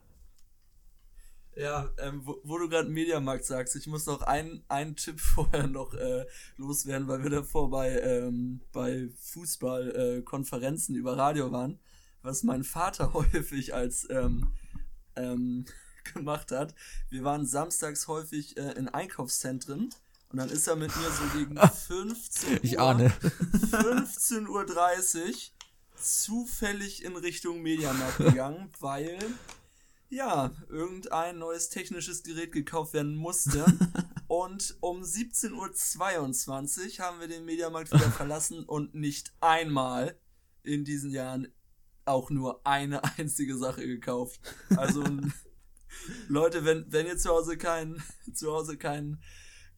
Ja, 1.57 1.91
ähm, 1.99 2.23
wo, 2.25 2.41
wo, 2.45 2.59
du 2.59 2.69
gerade 2.69 2.89
Mediamarkt 2.89 3.45
sagst, 3.45 3.75
ich 3.75 3.87
muss 3.89 4.07
noch 4.07 4.23
einen, 4.23 4.63
einen 4.69 4.95
Tipp 4.97 5.21
vorher 5.21 5.67
noch 5.67 5.93
äh, 5.95 6.25
loswerden, 6.57 7.09
weil 7.09 7.23
wir 7.23 7.31
davor 7.31 7.69
bei, 7.69 7.99
ähm, 8.01 8.61
bei 8.73 9.09
Fußballkonferenzen 9.19 10.95
äh, 10.95 10.99
über 10.99 11.19
Radio 11.19 11.51
waren, 11.51 11.81
was 12.23 12.45
mein 12.45 12.63
Vater 12.63 13.13
häufig 13.15 13.75
als 13.75 14.09
ähm, 14.11 14.53
ähm, 15.17 15.65
gemacht 16.15 16.53
hat. 16.53 16.75
Wir 17.11 17.25
waren 17.25 17.45
samstags 17.47 18.07
häufig 18.07 18.57
äh, 18.57 18.73
in 18.73 18.89
Einkaufszentren 18.89 19.91
und 20.31 20.39
dann 20.39 20.49
ist 20.49 20.69
er 20.69 20.77
mit 20.77 20.95
mir 20.97 21.11
so 21.11 21.39
gegen 21.39 21.59
15 21.59 22.53
Uhr, 22.53 22.59
ich 22.65 22.79
ahne. 22.79 23.13
15.30 23.73 24.49
Uhr 24.49 24.65
zufällig 26.01 27.05
in 27.05 27.17
Richtung 27.17 27.63
Mediamarkt 27.63 28.19
gegangen, 28.19 28.71
weil 28.81 29.19
ja, 30.09 30.51
irgendein 30.69 31.39
neues 31.39 31.69
technisches 31.69 32.25
Gerät 32.25 32.53
gekauft 32.53 32.95
werden 32.95 33.15
musste. 33.15 33.65
und 34.27 34.77
um 34.81 35.03
17.22 35.03 36.99
Uhr 36.99 37.05
haben 37.05 37.21
wir 37.21 37.29
den 37.29 37.45
Mediamarkt 37.45 37.93
wieder 37.93 38.11
verlassen 38.11 38.65
und 38.65 38.95
nicht 38.95 39.33
einmal 39.41 40.19
in 40.65 40.85
diesen 40.85 41.13
Jahren 41.13 41.49
auch 42.05 42.31
nur 42.31 42.67
eine 42.67 43.03
einzige 43.19 43.57
Sache 43.57 43.87
gekauft. 43.87 44.41
Also 44.77 45.05
Leute, 46.29 46.65
wenn, 46.65 46.91
wenn 46.93 47.07
ihr 47.07 47.17
zu 47.17 47.31
Hause 47.31 47.57
kein, 47.57 48.03
zu 48.35 48.53
Hause 48.53 48.77
kein, 48.77 49.23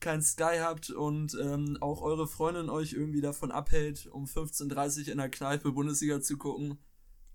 kein 0.03 0.21
Sky 0.21 0.59
habt 0.61 0.91
und 0.91 1.35
ähm, 1.41 1.79
auch 1.81 2.03
eure 2.03 2.27
Freundin 2.27 2.69
euch 2.69 2.93
irgendwie 2.93 3.23
davon 3.23 3.51
abhält, 3.51 4.07
um 4.07 4.27
15.30 4.27 5.07
Uhr 5.07 5.13
in 5.13 5.19
der 5.19 5.31
Kneipe 5.31 5.73
Bundesliga 5.73 6.21
zu 6.21 6.37
gucken, 6.37 6.79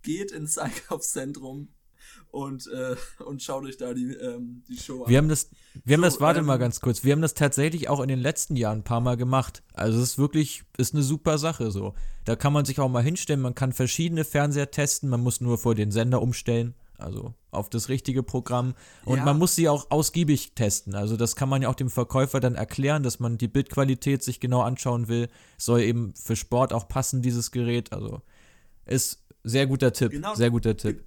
geht 0.03 0.31
ins 0.31 0.57
Einkaufszentrum 0.59 1.69
und, 2.29 2.67
äh, 2.67 2.95
und 3.23 3.41
schaut 3.41 3.63
euch 3.63 3.77
da 3.77 3.93
die, 3.93 4.13
ähm, 4.13 4.63
die 4.67 4.77
Show 4.77 5.03
an. 5.03 5.09
Wir 5.09 5.17
haben 5.17 5.29
das, 5.29 5.49
wir 5.83 5.95
haben 5.95 6.03
so, 6.03 6.09
das, 6.09 6.21
warte 6.21 6.41
ähm, 6.41 6.45
mal 6.45 6.57
ganz 6.57 6.79
kurz, 6.79 7.03
wir 7.03 7.13
haben 7.13 7.21
das 7.21 7.33
tatsächlich 7.33 7.89
auch 7.89 8.01
in 8.01 8.09
den 8.09 8.19
letzten 8.19 8.55
Jahren 8.55 8.79
ein 8.79 8.83
paar 8.83 9.01
Mal 9.01 9.17
gemacht. 9.17 9.63
Also 9.73 9.97
es 9.97 10.11
ist 10.11 10.17
wirklich, 10.17 10.63
ist 10.77 10.93
eine 10.93 11.03
super 11.03 11.37
Sache 11.37 11.71
so. 11.71 11.95
Da 12.25 12.35
kann 12.35 12.53
man 12.53 12.65
sich 12.65 12.79
auch 12.79 12.89
mal 12.89 13.03
hinstellen, 13.03 13.41
man 13.41 13.55
kann 13.55 13.73
verschiedene 13.73 14.25
Fernseher 14.25 14.69
testen, 14.71 15.09
man 15.09 15.23
muss 15.23 15.41
nur 15.41 15.57
vor 15.57 15.73
den 15.73 15.91
Sender 15.91 16.21
umstellen 16.21 16.75
also 16.97 17.33
auf 17.51 17.69
das 17.69 17.89
richtige 17.89 18.23
Programm. 18.23 18.75
Und 19.05 19.17
ja. 19.17 19.25
man 19.25 19.37
muss 19.37 19.55
sie 19.55 19.69
auch 19.69 19.91
ausgiebig 19.91 20.53
testen. 20.53 20.95
Also 20.95 21.17
das 21.17 21.35
kann 21.35 21.49
man 21.49 21.61
ja 21.61 21.69
auch 21.69 21.75
dem 21.75 21.89
Verkäufer 21.89 22.39
dann 22.39 22.55
erklären, 22.55 23.03
dass 23.03 23.19
man 23.19 23.37
die 23.37 23.47
Bildqualität 23.47 24.23
sich 24.23 24.39
genau 24.39 24.61
anschauen 24.61 25.07
will. 25.07 25.29
Soll 25.57 25.81
eben 25.81 26.13
für 26.15 26.35
Sport 26.35 26.73
auch 26.73 26.87
passen, 26.87 27.21
dieses 27.21 27.51
Gerät. 27.51 27.93
Also 27.93 28.21
ist 28.85 29.23
sehr 29.43 29.67
guter 29.67 29.93
Tipp. 29.93 30.11
Genau, 30.11 30.35
sehr 30.35 30.49
guter 30.49 30.75
Tipp. 30.75 31.05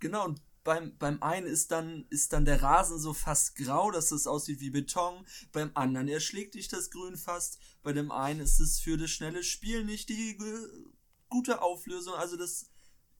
Genau, 0.00 0.26
und 0.26 0.40
beim, 0.64 0.96
beim 0.98 1.22
einen 1.22 1.46
ist 1.46 1.70
dann, 1.70 2.06
ist 2.08 2.32
dann 2.32 2.46
der 2.46 2.62
Rasen 2.62 2.98
so 2.98 3.12
fast 3.12 3.54
grau, 3.56 3.90
dass 3.90 4.10
es 4.12 4.26
aussieht 4.26 4.60
wie 4.60 4.70
Beton. 4.70 5.26
Beim 5.52 5.70
anderen 5.74 6.08
erschlägt 6.08 6.54
dich 6.54 6.68
das 6.68 6.90
Grün 6.90 7.16
fast. 7.16 7.58
Bei 7.82 7.92
dem 7.92 8.10
einen 8.10 8.40
ist 8.40 8.60
es 8.60 8.80
für 8.80 8.96
das 8.96 9.10
schnelle 9.10 9.44
Spiel 9.44 9.84
nicht 9.84 10.08
die 10.08 10.38
gute 11.28 11.62
Auflösung. 11.62 12.14
Also 12.14 12.36
das 12.36 12.70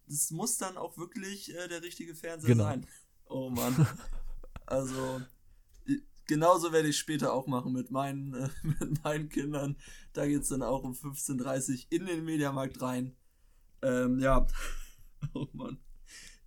das 0.06 0.30
muss 0.30 0.58
dann 0.58 0.76
auch 0.76 0.96
wirklich 0.96 1.54
äh, 1.54 1.68
der 1.68 1.82
richtige 1.82 2.14
Fernseher 2.14 2.48
genau. 2.48 2.64
sein. 2.64 2.86
Oh 3.26 3.50
Mann. 3.50 3.86
also, 4.66 5.20
genauso 6.26 6.72
werde 6.72 6.88
ich 6.88 6.98
später 6.98 7.32
auch 7.32 7.46
machen 7.46 7.72
mit 7.72 7.90
meinen, 7.90 8.34
äh, 8.34 8.48
mit 8.62 9.02
meinen 9.04 9.28
Kindern. 9.28 9.76
Da 10.12 10.26
geht 10.26 10.42
es 10.42 10.48
dann 10.48 10.62
auch 10.62 10.82
um 10.82 10.92
15.30 10.92 11.70
Uhr 11.70 11.84
in 11.90 12.06
den 12.06 12.24
Mediamarkt 12.24 12.80
rein. 12.80 13.16
Ähm, 13.82 14.18
ja. 14.18 14.46
Oh 15.32 15.48
Mann. 15.54 15.78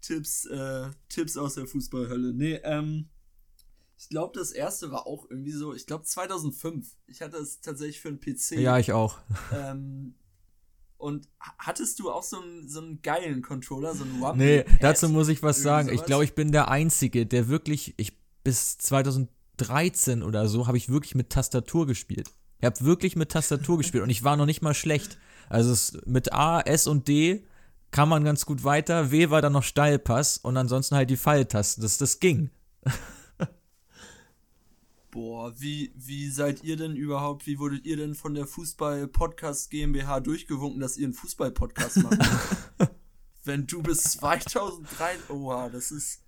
Tipps, 0.02 0.46
äh, 0.46 0.92
Tipps 1.10 1.36
aus 1.36 1.56
der 1.56 1.66
Fußballhölle. 1.66 2.32
Nee, 2.32 2.60
ähm, 2.64 3.10
ich 3.98 4.10
glaube, 4.10 4.38
das 4.38 4.52
erste 4.52 4.92
war 4.92 5.08
auch 5.08 5.26
irgendwie 5.32 5.52
so, 5.52 5.74
ich 5.74 5.88
glaube 5.88 6.04
2005. 6.04 6.96
Ich 7.08 7.24
hatte 7.24 7.38
es 7.38 7.60
tatsächlich 7.60 8.00
für 8.00 8.10
einen 8.10 8.20
PC. 8.20 8.52
Ja, 8.52 8.78
ich 8.78 8.94
auch. 8.94 9.18
Ähm, 9.52 10.14
und 10.98 11.28
hattest 11.60 12.00
du 12.00 12.12
auch 12.12 12.24
so 12.24 12.42
einen, 12.42 12.68
so 12.68 12.82
einen 12.82 13.02
geilen 13.02 13.42
Controller, 13.42 13.94
so 13.94 14.04
einen 14.04 14.24
Rumble 14.24 14.64
Nee, 14.64 14.66
dazu 14.82 15.10
muss 15.10 15.28
ich 15.28 15.44
was 15.44 15.62
sagen. 15.62 15.88
Sowas? 15.88 16.02
Ich 16.02 16.06
glaube, 16.06 16.24
ich 16.24 16.34
bin 16.34 16.52
der 16.52 16.70
Einzige, 16.70 17.26
der 17.26 17.48
wirklich, 17.48 17.94
ich 17.98 18.18
bis 18.44 18.78
2013 18.78 20.24
oder 20.24 20.48
so, 20.48 20.68
habe 20.68 20.78
ich 20.78 20.90
wirklich 20.90 21.16
mit 21.16 21.30
Tastatur 21.30 21.86
gespielt. 21.86 22.30
Ich 22.60 22.66
habe 22.66 22.82
wirklich 22.82 23.16
mit 23.16 23.32
Tastatur 23.32 23.78
gespielt 23.80 24.04
und 24.04 24.10
ich 24.10 24.24
war 24.24 24.38
noch 24.38 24.46
nicht 24.46 24.62
mal 24.62 24.74
schlecht. 24.74 25.18
Also 25.50 25.72
es, 25.72 25.98
mit 26.06 26.34
A, 26.34 26.62
S 26.62 26.88
und 26.88 27.08
D 27.08 27.46
kam 27.92 28.10
man 28.10 28.24
ganz 28.24 28.46
gut 28.46 28.64
weiter. 28.64 29.12
W 29.12 29.30
war 29.30 29.42
dann 29.42 29.54
noch 29.54 29.64
Steilpass 29.64 30.38
und 30.38 30.58
ansonsten 30.58 30.96
halt 30.96 31.10
die 31.10 31.18
Pfeiltasten. 31.18 31.82
Das, 31.82 31.98
das 31.98 32.20
ging. 32.20 32.50
Boah, 35.18 35.52
wie, 35.58 35.92
wie 35.96 36.30
seid 36.30 36.64
ihr 36.64 36.78
denn 36.78 36.96
überhaupt, 36.96 37.48
wie 37.48 37.58
wurdet 37.58 37.88
ihr 37.88 37.98
denn 37.98 38.14
von 38.14 38.36
der 38.36 38.46
Fußball-Podcast 38.46 39.72
GmbH 39.72 40.20
durchgewunken, 40.20 40.80
dass 40.80 40.96
ihr 40.96 41.06
einen 41.06 41.16
Fußball-Podcast 41.16 42.04
macht? 42.04 42.20
Wenn 43.44 43.66
du 43.66 43.82
bis 43.82 44.04
2003, 44.04 45.34
oha, 45.34 45.70
das 45.70 45.90
ist, 45.90 46.22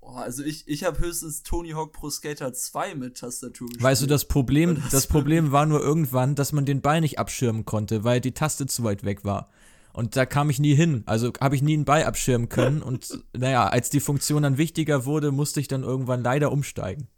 oh, 0.00 0.12
also 0.12 0.44
ich, 0.44 0.66
ich 0.66 0.84
habe 0.84 0.98
höchstens 0.98 1.42
Tony 1.42 1.72
Hawk 1.72 1.92
Pro 1.92 2.08
Skater 2.08 2.54
2 2.54 2.94
mit 2.94 3.18
Tastatur 3.18 3.66
gespielt. 3.66 3.84
Weißt 3.84 4.00
du, 4.00 4.06
das 4.06 4.24
Problem, 4.24 4.76
das, 4.76 4.88
das 4.88 5.06
Problem 5.06 5.52
war 5.52 5.66
nur 5.66 5.82
irgendwann, 5.82 6.36
dass 6.36 6.52
man 6.52 6.64
den 6.64 6.80
Ball 6.80 7.02
nicht 7.02 7.18
abschirmen 7.18 7.66
konnte, 7.66 8.02
weil 8.02 8.22
die 8.22 8.32
Taste 8.32 8.64
zu 8.64 8.82
weit 8.82 9.04
weg 9.04 9.26
war. 9.26 9.50
Und 9.92 10.16
da 10.16 10.24
kam 10.24 10.48
ich 10.48 10.58
nie 10.58 10.74
hin. 10.74 11.02
Also 11.04 11.34
habe 11.38 11.54
ich 11.54 11.60
nie 11.60 11.74
einen 11.74 11.84
Ball 11.84 12.04
abschirmen 12.04 12.48
können. 12.48 12.80
Und 12.80 13.22
naja, 13.36 13.68
als 13.68 13.90
die 13.90 14.00
Funktion 14.00 14.42
dann 14.42 14.56
wichtiger 14.56 15.04
wurde, 15.04 15.32
musste 15.32 15.60
ich 15.60 15.68
dann 15.68 15.82
irgendwann 15.82 16.22
leider 16.22 16.50
umsteigen. 16.50 17.08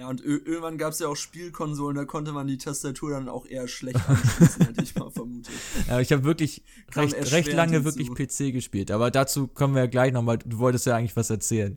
Ja, 0.00 0.08
und 0.08 0.24
irgendwann 0.24 0.78
gab 0.78 0.94
es 0.94 0.98
ja 0.98 1.08
auch 1.08 1.14
Spielkonsolen, 1.14 1.94
da 1.94 2.06
konnte 2.06 2.32
man 2.32 2.46
die 2.46 2.56
Tastatur 2.56 3.10
dann 3.10 3.28
auch 3.28 3.44
eher 3.44 3.68
schlecht 3.68 4.00
anschließen, 4.08 4.64
hätte 4.66 4.82
ich 4.82 4.94
mal 4.94 5.10
vermutet. 5.10 5.52
Ja, 5.88 6.00
ich 6.00 6.10
habe 6.10 6.24
wirklich 6.24 6.64
recht, 6.94 7.32
recht 7.32 7.52
lange 7.52 7.84
wirklich 7.84 8.08
PC 8.08 8.50
gespielt, 8.50 8.90
aber 8.92 9.10
dazu 9.10 9.46
kommen 9.46 9.74
wir 9.74 9.82
ja 9.82 9.88
gleich 9.88 10.14
nochmal. 10.14 10.38
Du 10.38 10.56
wolltest 10.56 10.86
ja 10.86 10.96
eigentlich 10.96 11.16
was 11.16 11.28
erzählen. 11.28 11.76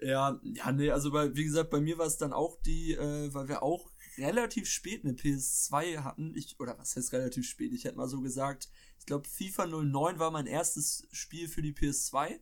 Ja, 0.00 0.40
ja, 0.42 0.72
nee, 0.72 0.90
also 0.90 1.12
bei, 1.12 1.32
wie 1.36 1.44
gesagt, 1.44 1.70
bei 1.70 1.80
mir 1.80 1.98
war 1.98 2.06
es 2.06 2.16
dann 2.16 2.32
auch 2.32 2.60
die, 2.66 2.94
äh, 2.94 3.32
weil 3.32 3.46
wir 3.46 3.62
auch 3.62 3.88
relativ 4.18 4.68
spät 4.68 5.04
eine 5.04 5.12
PS2 5.12 5.98
hatten. 5.98 6.34
Ich, 6.34 6.58
oder 6.58 6.76
was 6.80 6.96
heißt 6.96 7.12
relativ 7.12 7.48
spät? 7.48 7.72
Ich 7.72 7.84
hätte 7.84 7.96
mal 7.96 8.08
so 8.08 8.20
gesagt, 8.20 8.68
ich 8.98 9.06
glaube, 9.06 9.28
FIFA 9.28 9.66
09 9.66 10.18
war 10.18 10.32
mein 10.32 10.46
erstes 10.46 11.06
Spiel 11.12 11.46
für 11.46 11.62
die 11.62 11.74
PS2. 11.74 12.40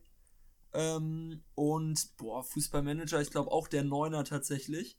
Ähm, 0.73 1.41
und 1.55 2.17
boah, 2.17 2.43
Fußballmanager, 2.43 3.21
ich 3.21 3.31
glaube 3.31 3.51
auch 3.51 3.67
der 3.67 3.83
Neuner 3.83 4.23
tatsächlich, 4.23 4.97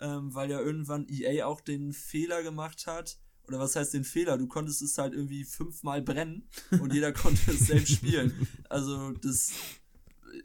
ähm, 0.00 0.34
weil 0.34 0.50
ja 0.50 0.60
irgendwann 0.60 1.06
EA 1.08 1.46
auch 1.46 1.60
den 1.60 1.92
Fehler 1.92 2.42
gemacht 2.42 2.86
hat. 2.86 3.18
Oder 3.46 3.58
was 3.58 3.76
heißt 3.76 3.92
den 3.92 4.04
Fehler? 4.04 4.38
Du 4.38 4.46
konntest 4.46 4.80
es 4.80 4.96
halt 4.96 5.12
irgendwie 5.12 5.44
fünfmal 5.44 6.00
brennen 6.00 6.48
und 6.80 6.94
jeder 6.94 7.12
konnte 7.12 7.50
es 7.50 7.66
selbst 7.66 7.92
spielen. 7.92 8.48
Also 8.70 9.12
das, 9.12 9.52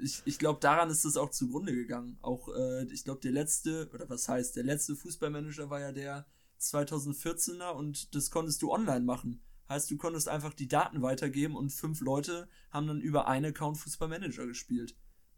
ich, 0.02 0.22
ich 0.26 0.38
glaube, 0.38 0.60
daran 0.60 0.90
ist 0.90 1.06
es 1.06 1.18
auch 1.18 1.32
zugrunde 1.32 1.74
gegangen. 1.74 2.18
Auch, 2.22 2.50
äh, 2.50 2.84
ich 2.92 3.06
glaube, 3.06 3.22
der 3.22 3.32
letzte, 3.32 3.90
oder 3.94 4.10
was 4.10 4.28
heißt, 4.28 4.56
der 4.56 4.64
letzte 4.64 4.96
Fußballmanager 4.96 5.70
war 5.70 5.80
ja 5.80 5.92
der 5.94 6.28
2014er 6.60 7.72
und 7.72 8.14
das 8.14 8.32
konntest 8.32 8.62
du 8.62 8.72
online 8.72 9.06
machen. 9.06 9.42
Heißt, 9.70 9.90
du 9.92 9.98
konntest 9.98 10.28
einfach 10.28 10.54
die 10.54 10.68
Daten 10.68 11.04
weitergeben 11.04 11.56
und 11.56 11.70
fünf 11.70 12.02
Leute 12.02 12.50
haben 12.72 12.88
dann 12.88 13.02
über 13.02 13.28
einen 13.28 13.46
Account 13.46 13.78
Fußballmanager 13.78 14.48
gespielt. 14.48 14.96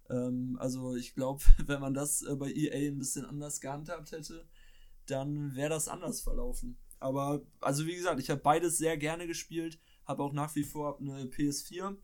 Ähm, 0.10 0.58
also 0.60 0.96
ich 0.96 1.14
glaube, 1.14 1.44
wenn 1.66 1.82
man 1.82 1.94
das 1.94 2.22
äh, 2.22 2.36
bei 2.36 2.52
EA 2.52 2.90
ein 2.90 2.98
bisschen 3.00 3.26
anders 3.26 3.60
gehandhabt 3.60 4.12
hätte, 4.12 4.48
dann 5.06 5.56
wäre 5.56 5.70
das 5.70 5.90
anders 5.90 6.22
verlaufen. 6.22 6.78
Aber, 7.00 7.42
also 7.60 7.88
wie 7.88 7.96
gesagt, 7.96 8.20
ich 8.20 8.30
habe 8.30 8.42
beides 8.42 8.78
sehr 8.78 8.96
gerne 8.96 9.28
gespielt, 9.28 9.80
habe 10.06 10.24
auch 10.24 10.34
nach 10.34 10.56
wie 10.56 10.64
vor 10.64 11.00
eine 11.00 11.26
PS4. 11.26 11.98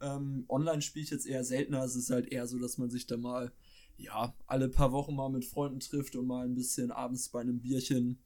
Ähm, 0.00 0.44
online 0.48 0.82
spiele 0.82 1.04
ich 1.04 1.10
jetzt 1.10 1.26
eher 1.26 1.44
seltener. 1.44 1.82
Es 1.82 1.96
ist 1.96 2.10
halt 2.10 2.30
eher 2.30 2.46
so, 2.46 2.58
dass 2.58 2.78
man 2.78 2.90
sich 2.90 3.06
da 3.06 3.16
mal, 3.16 3.52
ja, 3.96 4.36
alle 4.46 4.68
paar 4.68 4.92
Wochen 4.92 5.16
mal 5.16 5.30
mit 5.30 5.44
Freunden 5.44 5.80
trifft 5.80 6.14
und 6.14 6.26
mal 6.26 6.44
ein 6.44 6.54
bisschen 6.54 6.92
abends 6.92 7.30
bei 7.30 7.40
einem 7.40 7.60
Bierchen 7.60 8.22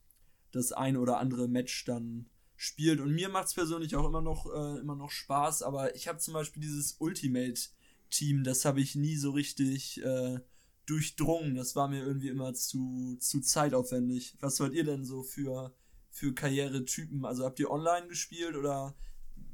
das 0.50 0.72
ein 0.72 0.96
oder 0.96 1.18
andere 1.18 1.46
Match 1.46 1.84
dann 1.84 2.28
spielt. 2.58 3.00
Und 3.00 3.14
mir 3.14 3.28
macht 3.28 3.46
es 3.46 3.54
persönlich 3.54 3.94
auch 3.94 4.04
immer 4.04 4.20
noch, 4.20 4.46
äh, 4.52 4.80
immer 4.80 4.96
noch 4.96 5.12
Spaß, 5.12 5.62
aber 5.62 5.94
ich 5.94 6.08
habe 6.08 6.18
zum 6.18 6.34
Beispiel 6.34 6.60
dieses 6.60 6.96
Ultimate-Team, 6.98 8.42
das 8.42 8.64
habe 8.64 8.80
ich 8.80 8.96
nie 8.96 9.16
so 9.16 9.30
richtig 9.30 10.02
äh, 10.02 10.40
durchdrungen. 10.84 11.54
Das 11.54 11.76
war 11.76 11.86
mir 11.86 12.04
irgendwie 12.04 12.28
immer 12.28 12.52
zu, 12.54 13.16
zu 13.20 13.40
zeitaufwendig. 13.40 14.36
Was 14.40 14.58
wollt 14.58 14.74
ihr 14.74 14.82
denn 14.82 15.04
so 15.04 15.22
für, 15.22 15.72
für 16.10 16.34
Karrieretypen? 16.34 17.24
Also 17.24 17.44
habt 17.44 17.60
ihr 17.60 17.70
online 17.70 18.08
gespielt 18.08 18.56
oder 18.56 18.96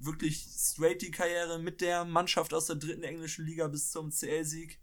wirklich 0.00 0.46
straight 0.56 1.02
die 1.02 1.10
Karriere 1.10 1.58
mit 1.58 1.82
der 1.82 2.06
Mannschaft 2.06 2.54
aus 2.54 2.66
der 2.66 2.76
dritten 2.76 3.02
englischen 3.02 3.44
Liga 3.44 3.68
bis 3.68 3.90
zum 3.90 4.10
CL-Sieg? 4.10 4.80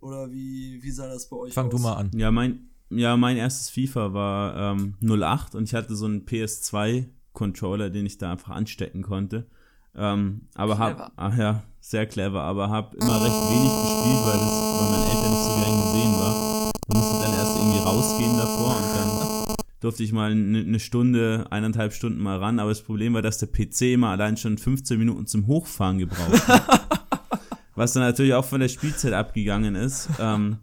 Oder 0.00 0.30
wie, 0.30 0.80
wie 0.84 0.90
sah 0.92 1.08
das 1.08 1.28
bei 1.28 1.36
euch 1.36 1.52
Fang 1.52 1.66
aus? 1.66 1.72
du 1.72 1.78
mal 1.78 1.94
an. 1.94 2.12
Ja, 2.14 2.30
mein, 2.30 2.70
ja, 2.90 3.16
mein 3.16 3.36
erstes 3.36 3.70
FIFA 3.70 4.14
war 4.14 4.76
ähm, 4.76 4.94
08 5.02 5.56
und 5.56 5.64
ich 5.64 5.74
hatte 5.74 5.96
so 5.96 6.06
ein 6.06 6.26
PS2 6.26 7.06
Controller, 7.36 7.90
den 7.90 8.06
ich 8.06 8.18
da 8.18 8.32
einfach 8.32 8.50
anstecken 8.50 9.02
konnte. 9.02 9.46
Ähm, 9.94 10.48
aber 10.54 10.78
habe, 10.78 11.10
ah, 11.16 11.32
ja, 11.36 11.62
sehr 11.80 12.06
clever, 12.06 12.42
aber 12.42 12.68
habe 12.68 12.96
immer 12.96 13.22
recht 13.22 13.50
wenig 13.50 13.70
gespielt, 13.70 14.26
weil 14.26 14.38
das 14.40 14.60
bei 14.78 14.90
meinen 14.90 15.04
Eltern 15.04 15.30
nicht 15.30 15.44
so 15.44 15.54
gern 15.54 15.82
gesehen 15.82 16.12
war. 16.18 16.70
Ich 16.88 16.94
musste 16.94 17.22
dann 17.22 17.34
erst 17.34 17.56
irgendwie 17.56 17.78
rausgehen 17.78 18.36
davor 18.36 18.76
und 18.76 18.96
dann 18.96 19.56
durfte 19.80 20.02
ich 20.02 20.12
mal 20.12 20.32
eine 20.32 20.64
ne 20.64 20.80
Stunde, 20.80 21.46
eineinhalb 21.50 21.92
Stunden 21.92 22.22
mal 22.22 22.38
ran, 22.38 22.58
aber 22.58 22.70
das 22.70 22.82
Problem 22.82 23.14
war, 23.14 23.22
dass 23.22 23.38
der 23.38 23.46
PC 23.46 23.94
immer 23.94 24.08
allein 24.08 24.36
schon 24.36 24.58
15 24.58 24.98
Minuten 24.98 25.26
zum 25.26 25.46
Hochfahren 25.46 25.98
gebraucht 25.98 26.48
hat. 26.48 26.88
Was 27.74 27.92
dann 27.92 28.02
natürlich 28.02 28.34
auch 28.34 28.44
von 28.44 28.60
der 28.60 28.68
Spielzeit 28.68 29.12
abgegangen 29.12 29.74
ist. 29.74 30.08
Ähm, 30.18 30.58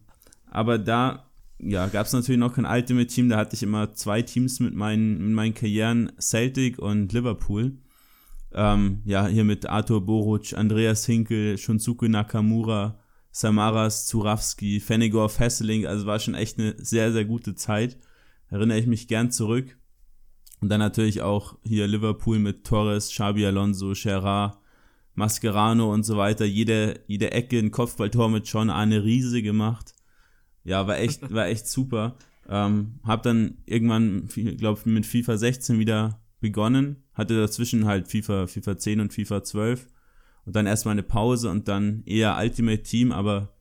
aber 0.50 0.80
da 0.80 1.26
ja, 1.70 1.88
gab 1.88 2.06
es 2.06 2.14
natürlich 2.14 2.40
noch 2.40 2.54
kein 2.54 2.66
Ultimate 2.66 3.08
Team, 3.08 3.30
da 3.30 3.38
hatte 3.38 3.56
ich 3.56 3.64
immer 3.64 3.94
zwei 3.94 4.22
Teams 4.22 4.60
mit 4.60 4.74
meinen, 4.74 5.18
mit 5.18 5.36
meinen 5.36 5.54
Karrieren, 5.54 6.12
Celtic 6.20 6.80
und 6.80 7.12
Liverpool. 7.14 7.78
Ähm, 8.54 9.02
ja, 9.06 9.28
hier 9.28 9.44
mit 9.44 9.66
Arthur 9.66 10.06
Boruc, 10.06 10.54
Andreas 10.54 11.06
Hinkel, 11.06 11.58
Shunsuke 11.58 12.08
Nakamura, 12.10 13.00
Samaras 13.32 14.06
Zurawski, 14.06 14.80
Fenigor 14.80 15.28
Fesseling, 15.30 15.88
also 15.88 16.06
war 16.06 16.20
schon 16.20 16.36
echt 16.36 16.60
eine 16.60 16.76
sehr, 16.78 17.12
sehr 17.12 17.26
gute 17.26 17.56
Zeit. 17.56 17.98
Erinnere 18.50 18.78
ich 18.78 18.86
mich 18.86 19.08
gern 19.08 19.32
zurück. 19.32 19.78
Und 20.62 20.70
dann 20.70 20.80
natürlich 20.80 21.22
auch 21.22 21.58
hier 21.64 21.88
Liverpool 21.88 22.40
mit 22.40 22.64
Torres, 22.64 23.10
Xabi 23.10 23.46
Alonso, 23.46 23.94
Gerard, 23.96 24.58
Mascherano 25.16 25.92
und 25.92 26.04
so 26.04 26.16
weiter. 26.16 26.46
Jede, 26.46 27.02
jede 27.08 27.32
Ecke 27.32 27.60
ein 27.60 27.72
Kopfballtor 27.72 28.30
mit 28.30 28.48
John 28.48 28.70
Arne 28.70 29.04
Riese 29.04 29.42
gemacht. 29.42 29.93
Ja, 30.64 30.88
war 30.88 30.98
echt, 30.98 31.32
war 31.34 31.48
echt 31.48 31.68
super. 31.68 32.16
Ähm, 32.50 33.00
hab 33.04 33.24
dann 33.24 33.58
irgendwann, 33.66 34.28
glaube 34.58 34.82
mit 34.86 35.06
FIFA 35.06 35.38
16 35.38 35.80
wieder 35.80 36.22
begonnen, 36.40 37.04
hatte 37.14 37.38
dazwischen 37.38 37.86
halt 37.86 38.10
FIFA, 38.10 38.48
FIFA 38.48 38.78
10 38.78 39.00
und 39.00 39.14
FIFA 39.14 39.44
12 39.44 39.88
und 40.46 40.56
dann 40.56 40.66
erstmal 40.66 40.94
eine 40.94 41.04
Pause 41.04 41.50
und 41.50 41.68
dann 41.68 42.04
eher 42.06 42.38
Ultimate 42.38 42.84
Team, 42.84 43.12
aber 43.12 43.54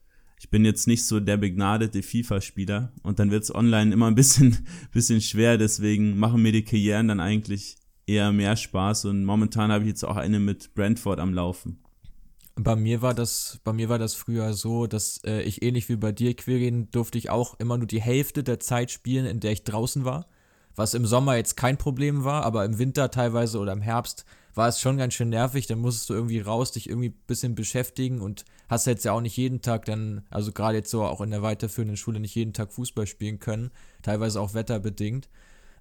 ich 0.42 0.50
bin 0.50 0.64
jetzt 0.64 0.88
nicht 0.88 1.04
so 1.04 1.20
der 1.20 1.36
begnadete 1.36 2.02
FIFA-Spieler. 2.02 2.92
Und 3.04 3.20
dann 3.20 3.30
wird 3.30 3.44
es 3.44 3.54
online 3.54 3.92
immer 3.92 4.08
ein 4.08 4.16
bisschen, 4.16 4.66
bisschen 4.92 5.20
schwer, 5.20 5.56
deswegen 5.56 6.18
machen 6.18 6.42
mir 6.42 6.50
die 6.50 6.64
Karrieren 6.64 7.06
dann 7.06 7.20
eigentlich 7.20 7.76
eher 8.06 8.32
mehr 8.32 8.56
Spaß. 8.56 9.04
Und 9.04 9.24
momentan 9.24 9.70
habe 9.70 9.84
ich 9.84 9.90
jetzt 9.90 10.04
auch 10.04 10.16
eine 10.16 10.40
mit 10.40 10.74
Brentford 10.74 11.20
am 11.20 11.32
Laufen. 11.32 11.81
Bei 12.54 12.76
mir 12.76 13.00
war 13.00 13.14
das, 13.14 13.60
bei 13.64 13.72
mir 13.72 13.88
war 13.88 13.98
das 13.98 14.14
früher 14.14 14.52
so, 14.52 14.86
dass 14.86 15.22
äh, 15.24 15.42
ich 15.42 15.62
ähnlich 15.62 15.88
wie 15.88 15.96
bei 15.96 16.12
dir, 16.12 16.34
Quirin, 16.34 16.90
durfte 16.90 17.16
ich 17.16 17.30
auch 17.30 17.58
immer 17.58 17.78
nur 17.78 17.86
die 17.86 18.02
Hälfte 18.02 18.44
der 18.44 18.60
Zeit 18.60 18.90
spielen, 18.90 19.24
in 19.24 19.40
der 19.40 19.52
ich 19.52 19.64
draußen 19.64 20.04
war. 20.04 20.26
Was 20.74 20.94
im 20.94 21.06
Sommer 21.06 21.36
jetzt 21.36 21.56
kein 21.56 21.78
Problem 21.78 22.24
war, 22.24 22.44
aber 22.44 22.64
im 22.64 22.78
Winter 22.78 23.10
teilweise 23.10 23.58
oder 23.58 23.72
im 23.72 23.82
Herbst 23.82 24.24
war 24.54 24.68
es 24.68 24.80
schon 24.80 24.98
ganz 24.98 25.14
schön 25.14 25.30
nervig. 25.30 25.66
Dann 25.66 25.80
musstest 25.80 26.10
du 26.10 26.14
irgendwie 26.14 26.40
raus, 26.40 26.72
dich 26.72 26.88
irgendwie 26.88 27.10
ein 27.10 27.20
bisschen 27.26 27.54
beschäftigen 27.54 28.20
und 28.20 28.44
hast 28.68 28.86
jetzt 28.86 29.04
ja 29.04 29.12
auch 29.12 29.20
nicht 29.20 29.36
jeden 29.36 29.62
Tag 29.62 29.84
dann, 29.86 30.22
also 30.30 30.52
gerade 30.52 30.76
jetzt 30.76 30.90
so 30.90 31.04
auch 31.04 31.20
in 31.20 31.30
der 31.30 31.42
weiterführenden 31.42 31.96
Schule 31.96 32.20
nicht 32.20 32.34
jeden 32.34 32.52
Tag 32.52 32.72
Fußball 32.72 33.06
spielen 33.06 33.38
können, 33.38 33.70
teilweise 34.02 34.40
auch 34.40 34.54
wetterbedingt. 34.54 35.28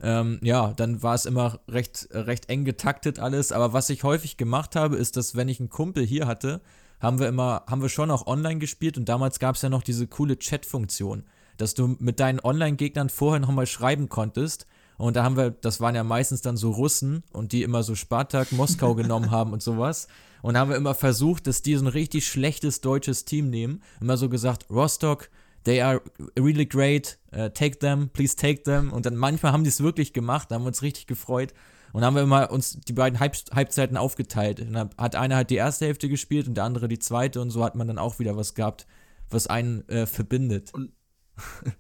Ähm, 0.02 0.40
ja, 0.42 0.74
dann 0.74 1.04
war 1.04 1.14
es 1.14 1.26
immer 1.26 1.60
recht, 1.68 2.08
recht 2.12 2.50
eng 2.50 2.66
getaktet 2.66 3.20
alles. 3.20 3.52
Aber 3.52 3.74
was 3.74 3.90
ich 3.90 4.04
häufig 4.04 4.38
gemacht 4.38 4.76
habe, 4.76 4.96
ist, 4.96 5.16
dass 5.16 5.36
wenn 5.36 5.48
ich 5.48 5.60
einen 5.60 5.70
Kumpel 5.70 6.06
hier 6.06 6.28
hatte, 6.28 6.62
haben 7.00 7.20
wir 7.20 7.28
immer, 7.28 7.64
haben 7.68 7.82
wir 7.82 7.90
schon 7.90 8.12
auch 8.12 8.28
online 8.28 8.60
gespielt 8.60 8.98
und 8.98 9.10
damals 9.10 9.40
gab 9.40 9.56
es 9.56 9.62
ja 9.62 9.70
noch 9.70 9.84
diese 9.84 10.08
coole 10.08 10.38
Chat-Funktion, 10.38 11.24
dass 11.58 11.74
du 11.74 11.96
mit 12.00 12.20
deinen 12.20 12.40
Online-Gegnern 12.40 13.10
vorher 13.10 13.40
nochmal 13.40 13.68
schreiben 13.68 14.10
konntest. 14.10 14.68
Und 14.98 15.16
da 15.16 15.24
haben 15.24 15.36
wir, 15.36 15.50
das 15.50 15.82
waren 15.82 15.96
ja 15.96 16.04
meistens 16.04 16.42
dann 16.42 16.58
so 16.58 16.72
Russen 16.72 17.24
und 17.34 17.54
die 17.54 17.64
immer 17.64 17.82
so 17.82 17.96
Spartak, 17.96 18.52
Moskau 18.52 18.94
genommen 18.94 19.32
haben 19.32 19.52
und 19.52 19.64
sowas. 19.64 20.08
Und 20.44 20.58
haben 20.58 20.70
wir 20.70 20.78
immer 20.78 20.96
versucht, 20.96 21.48
dass 21.48 21.62
die 21.62 21.76
so 21.76 21.86
ein 21.86 21.88
richtig 21.88 22.28
schlechtes 22.28 22.82
deutsches 22.82 23.26
Team 23.26 23.50
nehmen. 23.50 23.82
Immer 24.00 24.18
so 24.18 24.30
gesagt, 24.30 24.68
Rostock, 24.70 25.30
they 25.64 25.82
are 25.82 26.02
really 26.38 26.66
great, 26.66 27.20
uh, 27.34 27.50
take 27.50 27.80
them, 27.80 28.10
please 28.10 28.36
take 28.36 28.64
them. 28.64 28.92
Und 28.92 29.06
dann 29.06 29.16
manchmal 29.16 29.52
haben 29.52 29.64
die 29.64 29.70
es 29.70 29.82
wirklich 29.82 30.14
gemacht, 30.14 30.50
da 30.50 30.56
haben 30.56 30.64
wir 30.64 30.68
uns 30.68 30.82
richtig 30.82 31.08
gefreut. 31.08 31.54
Und 31.94 32.02
dann 32.02 32.08
haben 32.08 32.16
wir 32.16 32.24
immer 32.24 32.52
uns 32.52 32.80
die 32.80 32.94
beiden 32.94 33.20
Halb 33.20 33.36
Halbzeiten 33.54 33.98
aufgeteilt. 33.98 34.62
Und 34.62 34.74
dann 34.74 34.90
hat 34.98 35.16
einer 35.16 35.36
halt 35.36 35.50
die 35.50 35.56
erste 35.56 35.86
Hälfte 35.86 36.08
gespielt 36.10 36.48
und 36.48 36.56
der 36.56 36.64
andere 36.64 36.88
die 36.88 37.00
zweite 37.00 37.42
und 37.42 37.52
so 37.52 37.64
hat 37.64 37.76
man 37.76 37.88
dann 37.88 37.98
auch 37.98 38.20
wieder 38.20 38.38
was 38.38 38.56
gehabt, 38.56 38.88
was 39.30 39.48
einen 39.48 39.88
äh, 39.90 40.06
verbindet. 40.06 40.74
Und, 40.74 40.94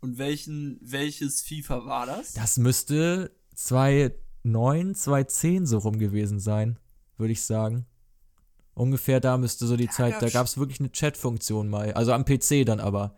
und 0.00 0.18
welchen, 0.18 0.78
welches 0.82 1.42
FIFA 1.42 1.86
war 1.86 2.06
das? 2.06 2.32
Das 2.32 2.56
müsste 2.56 3.30
2009, 3.54 4.94
2010 4.94 5.66
so 5.66 5.78
rum 5.78 5.98
gewesen 5.98 6.40
sein, 6.40 6.78
würde 7.16 7.32
ich 7.32 7.42
sagen. 7.42 7.86
Ungefähr 8.74 9.20
da 9.20 9.36
müsste 9.38 9.66
so 9.66 9.76
die 9.76 9.86
da 9.86 9.92
Zeit, 9.92 10.22
da 10.22 10.28
gab 10.28 10.46
es 10.46 10.58
wirklich 10.58 10.80
eine 10.80 10.90
Chat-Funktion 10.90 11.68
mal. 11.68 11.92
Also 11.92 12.12
am 12.12 12.24
PC 12.24 12.66
dann 12.66 12.80
aber. 12.80 13.16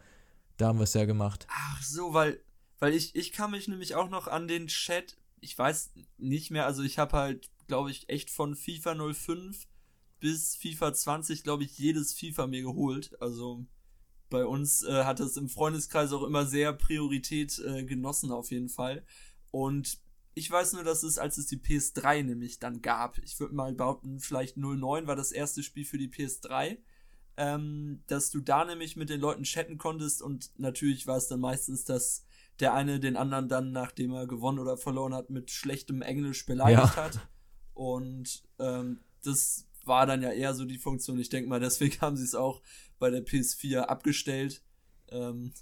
Da 0.56 0.68
haben 0.68 0.78
wir 0.78 0.84
es 0.84 0.94
ja 0.94 1.04
gemacht. 1.04 1.46
Ach 1.50 1.82
so, 1.82 2.14
weil, 2.14 2.40
weil 2.78 2.94
ich, 2.94 3.14
ich 3.14 3.32
kann 3.32 3.50
mich 3.50 3.68
nämlich 3.68 3.94
auch 3.94 4.08
noch 4.08 4.26
an 4.26 4.48
den 4.48 4.68
Chat, 4.68 5.16
ich 5.40 5.56
weiß 5.58 5.92
nicht 6.18 6.50
mehr, 6.50 6.66
also 6.66 6.82
ich 6.82 6.98
habe 6.98 7.16
halt, 7.16 7.50
glaube 7.66 7.90
ich, 7.90 8.08
echt 8.08 8.30
von 8.30 8.54
FIFA 8.54 9.12
05 9.12 9.66
bis 10.18 10.56
FIFA 10.56 10.94
20, 10.94 11.44
glaube 11.44 11.64
ich, 11.64 11.78
jedes 11.78 12.12
FIFA 12.14 12.46
mir 12.46 12.62
geholt. 12.62 13.20
Also 13.20 13.66
bei 14.30 14.44
uns 14.44 14.82
äh, 14.82 15.04
hat 15.04 15.20
es 15.20 15.36
im 15.36 15.48
Freundeskreis 15.48 16.12
auch 16.12 16.22
immer 16.22 16.46
sehr 16.46 16.72
Priorität 16.72 17.58
äh, 17.58 17.84
genossen, 17.84 18.32
auf 18.32 18.50
jeden 18.50 18.68
Fall. 18.68 19.04
Und 19.50 19.98
ich 20.36 20.50
weiß 20.50 20.74
nur, 20.74 20.84
dass 20.84 21.02
es, 21.02 21.16
als 21.16 21.38
es 21.38 21.46
die 21.46 21.56
PS3 21.56 22.22
nämlich 22.22 22.58
dann 22.58 22.82
gab, 22.82 23.16
ich 23.18 23.40
würde 23.40 23.54
mal 23.54 23.72
behaupten, 23.72 24.20
vielleicht 24.20 24.58
09 24.58 25.06
war 25.06 25.16
das 25.16 25.32
erste 25.32 25.62
Spiel 25.62 25.86
für 25.86 25.96
die 25.96 26.10
PS3, 26.10 26.76
ähm, 27.38 28.02
dass 28.06 28.30
du 28.30 28.40
da 28.40 28.66
nämlich 28.66 28.96
mit 28.96 29.08
den 29.08 29.18
Leuten 29.18 29.44
chatten 29.44 29.78
konntest 29.78 30.20
und 30.20 30.50
natürlich 30.58 31.06
war 31.06 31.16
es 31.16 31.28
dann 31.28 31.40
meistens, 31.40 31.86
dass 31.86 32.26
der 32.60 32.74
eine 32.74 33.00
den 33.00 33.16
anderen 33.16 33.48
dann, 33.48 33.72
nachdem 33.72 34.12
er 34.12 34.26
gewonnen 34.26 34.58
oder 34.58 34.76
verloren 34.76 35.14
hat, 35.14 35.30
mit 35.30 35.50
schlechtem 35.50 36.02
Englisch 36.02 36.44
beleidigt 36.44 36.96
ja. 36.96 37.04
hat. 37.04 37.18
Und 37.72 38.44
ähm, 38.58 39.00
das 39.24 39.66
war 39.84 40.04
dann 40.04 40.22
ja 40.22 40.32
eher 40.32 40.54
so 40.54 40.66
die 40.66 40.78
Funktion. 40.78 41.18
Ich 41.18 41.30
denke 41.30 41.48
mal, 41.48 41.60
deswegen 41.60 41.98
haben 42.02 42.16
sie 42.18 42.24
es 42.24 42.34
auch 42.34 42.60
bei 42.98 43.08
der 43.08 43.24
PS4 43.24 43.80
abgestellt. 43.80 44.62
Ähm, 45.08 45.54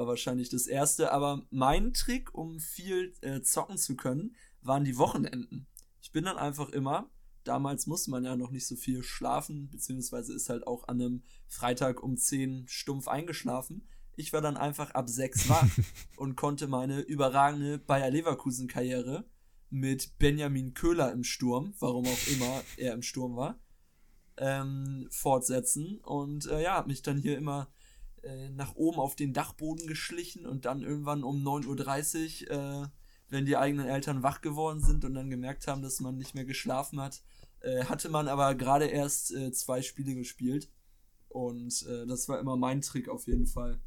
war 0.00 0.06
wahrscheinlich 0.06 0.48
das 0.48 0.66
erste. 0.66 1.12
Aber 1.12 1.42
mein 1.50 1.92
Trick, 1.92 2.34
um 2.34 2.58
viel 2.58 3.12
äh, 3.20 3.42
zocken 3.42 3.76
zu 3.76 3.96
können, 3.96 4.34
waren 4.62 4.84
die 4.84 4.96
Wochenenden. 4.96 5.66
Ich 6.00 6.10
bin 6.10 6.24
dann 6.24 6.38
einfach 6.38 6.70
immer, 6.70 7.10
damals 7.44 7.86
musste 7.86 8.10
man 8.10 8.24
ja 8.24 8.34
noch 8.34 8.50
nicht 8.50 8.66
so 8.66 8.76
viel 8.76 9.02
schlafen, 9.02 9.68
beziehungsweise 9.70 10.34
ist 10.34 10.48
halt 10.48 10.66
auch 10.66 10.88
an 10.88 11.00
einem 11.00 11.22
Freitag 11.48 12.02
um 12.02 12.16
10 12.16 12.66
stumpf 12.66 13.08
eingeschlafen. 13.08 13.86
Ich 14.16 14.32
war 14.32 14.40
dann 14.40 14.56
einfach 14.56 14.90
ab 14.92 15.08
6 15.08 15.48
wach 15.50 15.68
und 16.16 16.34
konnte 16.34 16.66
meine 16.66 17.00
überragende 17.00 17.78
Bayer 17.78 18.10
Leverkusen 18.10 18.68
Karriere 18.68 19.24
mit 19.68 20.18
Benjamin 20.18 20.72
Köhler 20.72 21.12
im 21.12 21.24
Sturm, 21.24 21.74
warum 21.78 22.06
auch 22.06 22.26
immer 22.28 22.62
er 22.78 22.94
im 22.94 23.02
Sturm 23.02 23.36
war, 23.36 23.60
ähm, 24.38 25.08
fortsetzen. 25.10 25.98
Und 25.98 26.46
äh, 26.46 26.62
ja, 26.62 26.82
mich 26.86 27.02
dann 27.02 27.18
hier 27.18 27.36
immer 27.36 27.70
äh, 28.22 28.50
nach 28.50 28.74
oben 28.74 28.98
auf 28.98 29.16
den 29.16 29.32
Dachboden 29.32 29.86
geschlichen 29.86 30.46
und 30.46 30.64
dann 30.64 30.82
irgendwann 30.82 31.24
um 31.24 31.42
9.30 31.42 32.50
Uhr, 32.50 32.84
äh, 32.84 32.88
wenn 33.28 33.46
die 33.46 33.56
eigenen 33.56 33.86
Eltern 33.86 34.22
wach 34.22 34.40
geworden 34.40 34.80
sind 34.80 35.04
und 35.04 35.14
dann 35.14 35.30
gemerkt 35.30 35.66
haben, 35.66 35.82
dass 35.82 36.00
man 36.00 36.16
nicht 36.16 36.34
mehr 36.34 36.44
geschlafen 36.44 37.00
hat, 37.00 37.22
äh, 37.60 37.84
hatte 37.84 38.08
man 38.08 38.28
aber 38.28 38.54
gerade 38.54 38.86
erst 38.86 39.32
äh, 39.32 39.52
zwei 39.52 39.82
Spiele 39.82 40.14
gespielt. 40.14 40.68
Und 41.28 41.86
äh, 41.86 42.06
das 42.06 42.28
war 42.28 42.40
immer 42.40 42.56
mein 42.56 42.82
Trick 42.82 43.08
auf 43.08 43.26
jeden 43.26 43.46
Fall. 43.46 43.80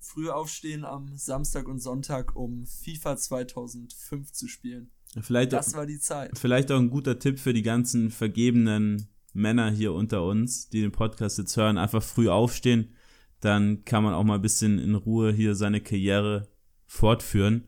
Früh 0.00 0.30
aufstehen 0.30 0.84
am 0.84 1.16
Samstag 1.16 1.68
und 1.68 1.80
Sonntag, 1.80 2.34
um 2.36 2.66
FIFA 2.66 3.16
2005 3.16 4.32
zu 4.32 4.48
spielen. 4.48 4.90
Vielleicht 5.20 5.52
das 5.52 5.74
war 5.74 5.86
die 5.86 5.98
Zeit. 5.98 6.36
Vielleicht 6.38 6.70
auch 6.70 6.78
ein 6.78 6.90
guter 6.90 7.18
Tipp 7.18 7.38
für 7.38 7.52
die 7.52 7.62
ganzen 7.62 8.10
vergebenen 8.10 9.08
Männer 9.32 9.70
hier 9.70 9.92
unter 9.92 10.24
uns, 10.24 10.68
die 10.68 10.80
den 10.80 10.92
Podcast 10.92 11.38
jetzt 11.38 11.56
hören, 11.56 11.78
einfach 11.78 12.02
früh 12.02 12.28
aufstehen 12.28 12.95
dann 13.40 13.84
kann 13.84 14.02
man 14.02 14.14
auch 14.14 14.24
mal 14.24 14.36
ein 14.36 14.42
bisschen 14.42 14.78
in 14.78 14.94
Ruhe 14.94 15.32
hier 15.32 15.54
seine 15.54 15.80
Karriere 15.80 16.48
fortführen. 16.86 17.64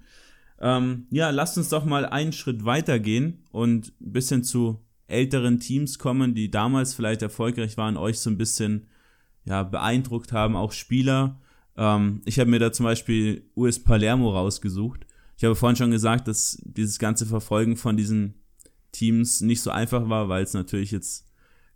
Ähm, 0.61 1.07
ja, 1.11 1.31
lasst 1.31 1.57
uns 1.57 1.69
doch 1.69 1.85
mal 1.85 2.05
einen 2.07 2.33
Schritt 2.33 2.64
weiter 2.64 2.99
gehen 2.99 3.45
und 3.51 3.93
ein 4.01 4.12
bisschen 4.12 4.43
zu 4.43 4.81
älteren 5.07 5.61
Teams 5.61 5.99
kommen, 5.99 6.35
die 6.35 6.51
damals 6.51 6.95
vielleicht 6.95 7.23
erfolgreich 7.23 7.77
waren, 7.77 7.97
euch 7.97 8.19
so 8.19 8.31
ein 8.31 8.39
bisschen 8.39 8.89
ja, 9.45 9.62
beeindruckt 9.62 10.33
haben, 10.33 10.57
auch 10.57 10.73
Spieler. 10.73 11.41
Ähm, 11.77 12.23
ich 12.25 12.39
habe 12.39 12.51
mir 12.51 12.59
da 12.59 12.73
zum 12.73 12.85
Beispiel 12.85 13.51
US 13.57 13.83
Palermo 13.83 14.31
rausgesucht. 14.31 15.07
Ich 15.37 15.45
habe 15.45 15.55
vorhin 15.55 15.77
schon 15.77 15.91
gesagt, 15.91 16.29
dass 16.29 16.61
dieses 16.64 16.99
ganze 16.99 17.25
Verfolgen 17.25 17.77
von 17.77 17.97
diesen 17.97 18.35
Teams 18.93 19.41
nicht 19.41 19.62
so 19.62 19.71
einfach 19.71 20.09
war, 20.09 20.29
weil 20.29 20.43
es 20.43 20.55
natürlich 20.55 20.91
jetzt 20.91 21.28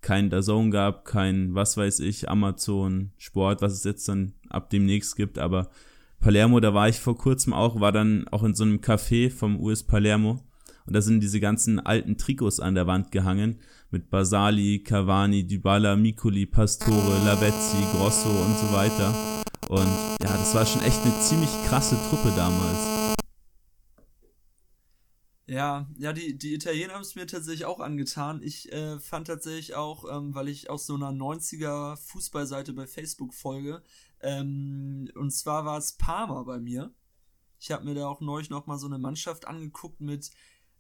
kein 0.03 0.31
DAZN 0.31 0.71
gab, 0.71 1.05
kein, 1.05 1.55
was 1.55 1.77
weiß 1.77 2.01
ich, 2.01 2.29
Amazon 2.29 3.13
Sport, 3.17 3.63
was 3.63 3.73
es 3.73 3.85
jetzt 3.85 4.09
dann 4.09 4.35
ab 4.49 4.71
demnächst 4.71 5.17
gibt, 5.17 5.39
aber 5.39 5.71
Palermo, 6.21 6.61
da 6.61 6.75
war 6.75 6.89
ich 6.89 7.01
vor 7.01 7.17
kurzem 7.17 7.53
auch, 7.53 7.81
war 7.81 7.91
dann 7.91 8.29
auch 8.29 8.45
in 8.45 8.55
so 8.55 8.65
einem 8.65 8.79
Café 8.79 9.31
vom 9.31 9.59
US 9.61 9.83
Palermo 9.83 10.41
und 10.87 10.95
da 10.95 11.01
sind 11.01 11.21
diese 11.21 11.41
ganzen 11.41 11.81
alten 11.81 12.17
Trikots 12.17 12.61
an 12.61 12.75
der 12.75 12.87
Wand 12.87 13.11
gehangen 13.13 13.61
mit 13.91 14.11
Basali, 14.11 14.83
Cavani, 14.83 15.47
Dybala, 15.47 15.97
Mikoli, 15.97 16.47
Pastore, 16.47 17.25
Lavezzi, 17.25 17.77
Grosso 17.93 18.31
und 18.31 18.59
so 18.59 18.73
weiter. 18.73 19.15
Und 19.69 19.87
ja, 20.23 20.33
das 20.37 20.55
war 20.55 20.67
schon 20.67 20.83
echt 20.83 21.03
eine 21.05 21.19
ziemlich 21.21 21.51
krasse 21.69 21.97
Truppe 22.09 22.33
damals. 22.37 23.13
Ja, 25.53 25.87
ja, 25.99 26.15
die, 26.15 26.39
die 26.39 26.55
Italiener 26.55 26.95
haben 26.95 27.03
es 27.03 27.15
mir 27.15 27.27
tatsächlich 27.27 27.67
auch 27.67 27.81
angetan. 27.81 28.43
Ich 28.43 28.73
äh, 28.73 28.99
fand 28.99 29.27
tatsächlich 29.27 29.75
auch, 29.75 30.07
ähm, 30.11 30.35
weil 30.35 30.49
ich 30.49 30.71
aus 30.71 30.87
so 30.87 30.95
einer 30.95 31.11
90er 31.11 31.97
Fußballseite 31.97 32.73
bei 32.73 32.87
Facebook 32.87 33.35
folge, 33.35 33.83
ähm, 34.21 35.11
und 35.15 35.31
zwar 35.31 35.67
war 35.67 35.77
es 35.77 35.93
Parma 35.93 36.43
bei 36.45 36.59
mir. 36.59 36.95
Ich 37.61 37.71
habe 37.71 37.85
mir 37.85 37.95
da 37.95 38.09
auch 38.09 38.23
neulich 38.23 38.49
nochmal 38.49 38.79
so 38.79 38.87
eine 38.87 38.99
Mannschaft 38.99 39.47
angeguckt 39.47 40.01
mit, 40.01 40.31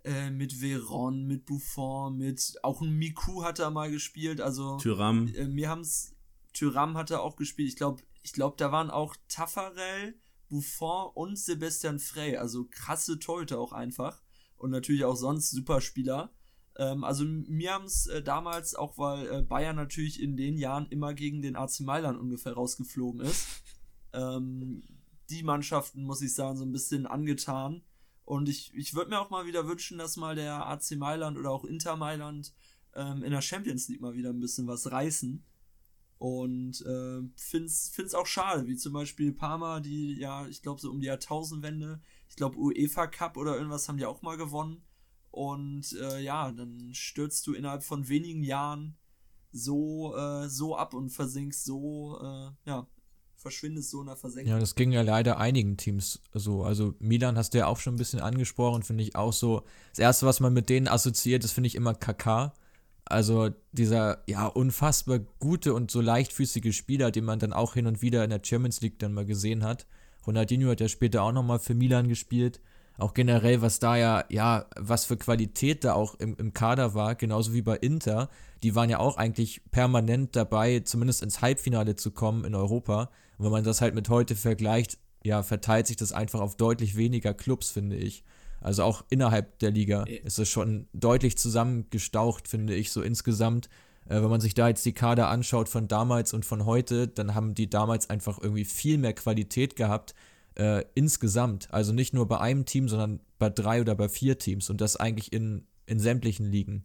äh, 0.05 0.31
mit 0.31 0.62
Veron, 0.62 1.27
mit 1.27 1.45
Buffon, 1.45 2.16
mit, 2.16 2.55
auch 2.62 2.81
ein 2.81 2.97
Miku 2.97 3.45
hat 3.45 3.59
er 3.59 3.70
mal 3.70 3.91
gespielt, 3.91 4.41
also. 4.41 4.79
Tyram. 4.79 5.29
Äh, 5.35 5.49
mir 5.49 5.68
haben's, 5.68 6.16
Tyram 6.55 6.97
hat 6.97 7.11
er 7.11 7.23
auch 7.23 7.37
gespielt. 7.37 7.68
Ich 7.68 7.77
glaube, 7.77 8.03
ich 8.23 8.33
glaube, 8.33 8.57
da 8.57 8.73
waren 8.73 8.91
auch 8.91 9.16
Taffarel, 9.29 10.18
Buffon 10.49 11.11
und 11.12 11.39
Sebastian 11.39 11.99
Frey, 11.99 12.39
also 12.39 12.66
krasse 12.70 13.18
Torhüter 13.18 13.61
auch 13.61 13.73
einfach 13.73 14.23
und 14.63 14.71
natürlich 14.71 15.05
auch 15.05 15.17
sonst 15.17 15.51
Superspieler. 15.51 16.33
Ähm, 16.77 17.03
also 17.03 17.25
mir 17.25 17.73
haben 17.73 17.85
es 17.85 18.07
äh, 18.07 18.23
damals, 18.23 18.77
auch 18.77 18.97
weil 18.97 19.27
äh, 19.27 19.43
Bayern 19.43 19.75
natürlich 19.75 20.23
in 20.23 20.37
den 20.37 20.57
Jahren 20.57 20.87
immer 20.87 21.15
gegen 21.15 21.43
den 21.43 21.57
AC 21.57 21.81
Mailand 21.81 22.19
ungefähr 22.19 22.53
rausgeflogen 22.53 23.23
ist, 23.23 23.49
ähm, 24.13 24.85
die 25.31 25.43
Mannschaften, 25.43 26.05
muss 26.05 26.23
ich 26.23 26.35
sagen, 26.35 26.57
so 26.57 26.65
ein 26.65 26.73
bisschen 26.73 27.07
angetan. 27.07 27.83
Und 28.25 28.49
ich, 28.49 28.73
ich 28.75 28.95
würde 28.95 29.11
mir 29.11 29.21
auch 29.21 29.31
mal 29.31 29.47
wieder 29.47 29.67
wünschen, 29.67 29.99
dass 29.99 30.17
mal 30.17 30.37
der 30.37 30.65
AC 30.69 30.93
Mailand 30.93 31.37
oder 31.37 31.51
auch 31.51 31.65
Inter 31.65 31.97
Mailand 31.97 32.55
ähm, 32.95 33.25
in 33.25 33.33
der 33.33 33.43
Champions 33.43 33.89
League 33.89 34.01
mal 34.01 34.15
wieder 34.15 34.31
ein 34.31 34.41
bisschen 34.41 34.69
was 34.69 34.93
reißen. 34.93 35.45
Und 36.19 36.87
äh, 36.87 37.21
find's, 37.35 37.91
find's 37.93 38.15
auch 38.15 38.27
schade, 38.27 38.69
wie 38.69 38.77
zum 38.77 38.93
Beispiel 38.93 39.33
Parma, 39.33 39.81
die 39.81 40.17
ja, 40.21 40.47
ich 40.47 40.63
glaube, 40.63 40.81
so 40.81 40.89
um 40.89 41.01
die 41.01 41.09
Jahrtausendwende, 41.09 42.01
ich 42.33 42.37
glaube, 42.37 42.57
UEFA 42.57 43.09
Cup 43.09 43.37
oder 43.37 43.57
irgendwas 43.57 43.87
haben 43.91 43.99
die 43.99 44.07
auch 44.07 44.22
mal 44.22 44.39
gewonnen. 44.39 44.80
Und 45.30 45.93
äh, 46.01 46.18
ja, 46.20 46.51
dann 46.51 46.95
stürzt 46.95 47.47
du 47.47 47.53
innerhalb 47.53 47.83
von 47.83 48.09
wenigen 48.09 48.43
Jahren 48.43 48.97
so, 49.51 50.16
äh, 50.16 50.49
so 50.49 50.74
ab 50.74 50.95
und 50.95 51.11
versinkst 51.11 51.62
so, 51.62 52.18
äh, 52.22 52.51
ja, 52.64 52.87
verschwindest 53.37 53.91
so 53.91 54.01
in 54.01 54.07
der 54.07 54.16
Versenkung. 54.16 54.51
Ja, 54.51 54.59
das 54.59 54.76
ging 54.76 54.93
ja 54.93 55.03
leider 55.03 55.37
einigen 55.37 55.76
Teams 55.76 56.22
so. 56.33 56.62
Also 56.64 56.95
Milan 57.01 57.37
hast 57.37 57.53
du 57.53 57.59
ja 57.59 57.66
auch 57.66 57.78
schon 57.78 57.95
ein 57.95 57.99
bisschen 57.99 58.20
angesprochen, 58.20 58.83
finde 58.83 59.05
ich 59.05 59.14
auch 59.14 59.35
so. 59.35 59.64
Das 59.91 59.99
erste, 59.99 60.24
was 60.24 60.41
man 60.41 60.55
mit 60.55 60.70
denen 60.70 60.89
assoziiert, 60.89 61.45
ist, 61.45 61.53
finde 61.53 61.66
ich 61.66 61.74
immer 61.74 61.93
KK. 61.93 62.55
Also 63.05 63.51
dieser 63.72 64.22
ja 64.26 64.47
unfassbar 64.47 65.18
gute 65.18 65.74
und 65.74 65.91
so 65.91 66.01
leichtfüßige 66.01 66.74
Spieler, 66.74 67.11
den 67.11 67.26
man 67.26 67.41
dann 67.41 67.53
auch 67.53 67.74
hin 67.74 67.87
und 67.87 68.01
wieder 68.01 68.24
in 68.24 68.30
der 68.30 68.41
Champions 68.43 68.80
League 68.80 68.99
dann 69.01 69.12
mal 69.12 69.26
gesehen 69.26 69.64
hat. 69.64 69.87
Ronaldinho 70.27 70.70
hat 70.70 70.81
ja 70.81 70.89
später 70.89 71.23
auch 71.23 71.33
nochmal 71.33 71.59
für 71.59 71.75
Milan 71.75 72.09
gespielt. 72.09 72.61
Auch 72.99 73.14
generell, 73.14 73.62
was 73.62 73.79
da 73.79 73.97
ja, 73.97 74.25
ja, 74.29 74.66
was 74.77 75.07
für 75.07 75.16
Qualität 75.16 75.85
da 75.85 75.95
auch 75.95 76.14
im, 76.16 76.37
im 76.37 76.53
Kader 76.53 76.95
war, 76.95 77.14
genauso 77.14 77.53
wie 77.55 77.62
bei 77.62 77.77
Inter. 77.77 78.29
Die 78.62 78.75
waren 78.75 78.91
ja 78.91 78.99
auch 78.99 79.16
eigentlich 79.16 79.62
permanent 79.70 80.37
dabei, 80.37 80.81
zumindest 80.81 81.23
ins 81.23 81.41
Halbfinale 81.41 81.97
zu 81.97 82.11
kommen 82.11 82.45
in 82.45 82.55
Europa. 82.55 83.11
Und 83.39 83.47
wenn 83.47 83.53
man 83.53 83.64
das 83.64 83.81
halt 83.81 83.95
mit 83.95 84.09
heute 84.09 84.37
vergleicht, 84.37 84.99
ja, 85.25 85.43
verteilt 85.43 85.87
sich 85.87 85.97
das 85.97 86.12
einfach 86.12 86.41
auf 86.41 86.57
deutlich 86.57 86.97
weniger 86.97 87.33
Clubs, 87.35 87.70
finde 87.70 87.97
ich. 87.97 88.25
Also 88.61 88.85
auch 88.85 89.05
innerhalb 89.11 89.59
der 89.59 89.70
Liga 89.70 90.05
ist 90.05 90.39
es 90.39 90.49
schon 90.49 90.87
deutlich 90.93 91.37
zusammengestaucht, 91.37 92.47
finde 92.47 92.75
ich, 92.75 92.93
so 92.93 93.03
insgesamt. 93.03 93.68
Äh, 94.07 94.22
wenn 94.22 94.30
man 94.30 94.40
sich 94.40 94.55
da 94.55 94.68
jetzt 94.68 94.84
die 94.84 94.92
Kader 94.92 95.28
anschaut 95.28 95.68
von 95.68 95.88
damals 95.88 96.32
und 96.32 96.44
von 96.44 96.64
heute, 96.64 97.09
dann 97.09 97.34
haben 97.34 97.55
die 97.55 97.68
damals 97.68 98.11
einfach 98.11 98.40
irgendwie 98.40 98.64
viel 98.64 98.98
mehr 98.98 99.14
Qualität 99.14 99.76
gehabt 99.76 100.14
äh, 100.57 100.84
insgesamt. 100.94 101.72
Also 101.72 101.92
nicht 101.92 102.14
nur 102.14 102.26
bei 102.26 102.38
einem 102.40 102.64
Team, 102.64 102.88
sondern 102.88 103.20
bei 103.38 103.50
drei 103.50 103.80
oder 103.80 103.94
bei 103.94 104.09
vier 104.09 104.38
Teams 104.38 104.70
und 104.70 104.80
das 104.80 104.96
eigentlich 104.96 105.32
in, 105.32 105.66
in 105.86 105.98
sämtlichen 105.98 106.46
Ligen. 106.46 106.84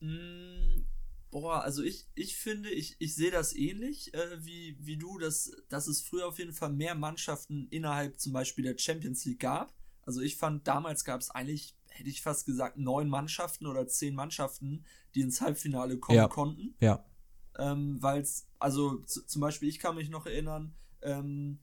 Mm, 0.00 0.84
boah, 1.30 1.62
also 1.62 1.82
ich, 1.82 2.06
ich 2.14 2.36
finde, 2.36 2.70
ich, 2.70 2.96
ich 2.98 3.14
sehe 3.14 3.30
das 3.30 3.54
ähnlich 3.54 4.14
äh, 4.14 4.44
wie, 4.44 4.76
wie 4.80 4.96
du, 4.96 5.18
dass, 5.18 5.50
dass 5.68 5.88
es 5.88 6.02
früher 6.02 6.26
auf 6.26 6.38
jeden 6.38 6.52
Fall 6.52 6.70
mehr 6.70 6.94
Mannschaften 6.94 7.66
innerhalb 7.70 8.20
zum 8.20 8.32
Beispiel 8.32 8.64
der 8.64 8.78
Champions 8.78 9.24
League 9.24 9.40
gab 9.40 9.74
also 10.06 10.20
ich 10.20 10.36
fand, 10.36 10.66
damals 10.66 11.04
gab 11.04 11.20
es 11.20 11.30
eigentlich, 11.30 11.74
hätte 11.94 12.10
ich 12.10 12.22
fast 12.22 12.44
gesagt, 12.44 12.76
neun 12.76 13.08
Mannschaften 13.08 13.66
oder 13.66 13.86
zehn 13.86 14.14
Mannschaften, 14.14 14.84
die 15.14 15.20
ins 15.20 15.40
Halbfinale 15.40 15.98
kommen 15.98 16.16
ja. 16.16 16.28
konnten. 16.28 16.74
Ja. 16.80 17.04
Ähm, 17.56 18.02
Weil 18.02 18.22
es, 18.22 18.48
also 18.58 18.98
zum 19.04 19.40
Beispiel, 19.40 19.68
ich 19.68 19.78
kann 19.78 19.94
mich 19.94 20.10
noch 20.10 20.26
erinnern, 20.26 20.74
ähm, 21.02 21.60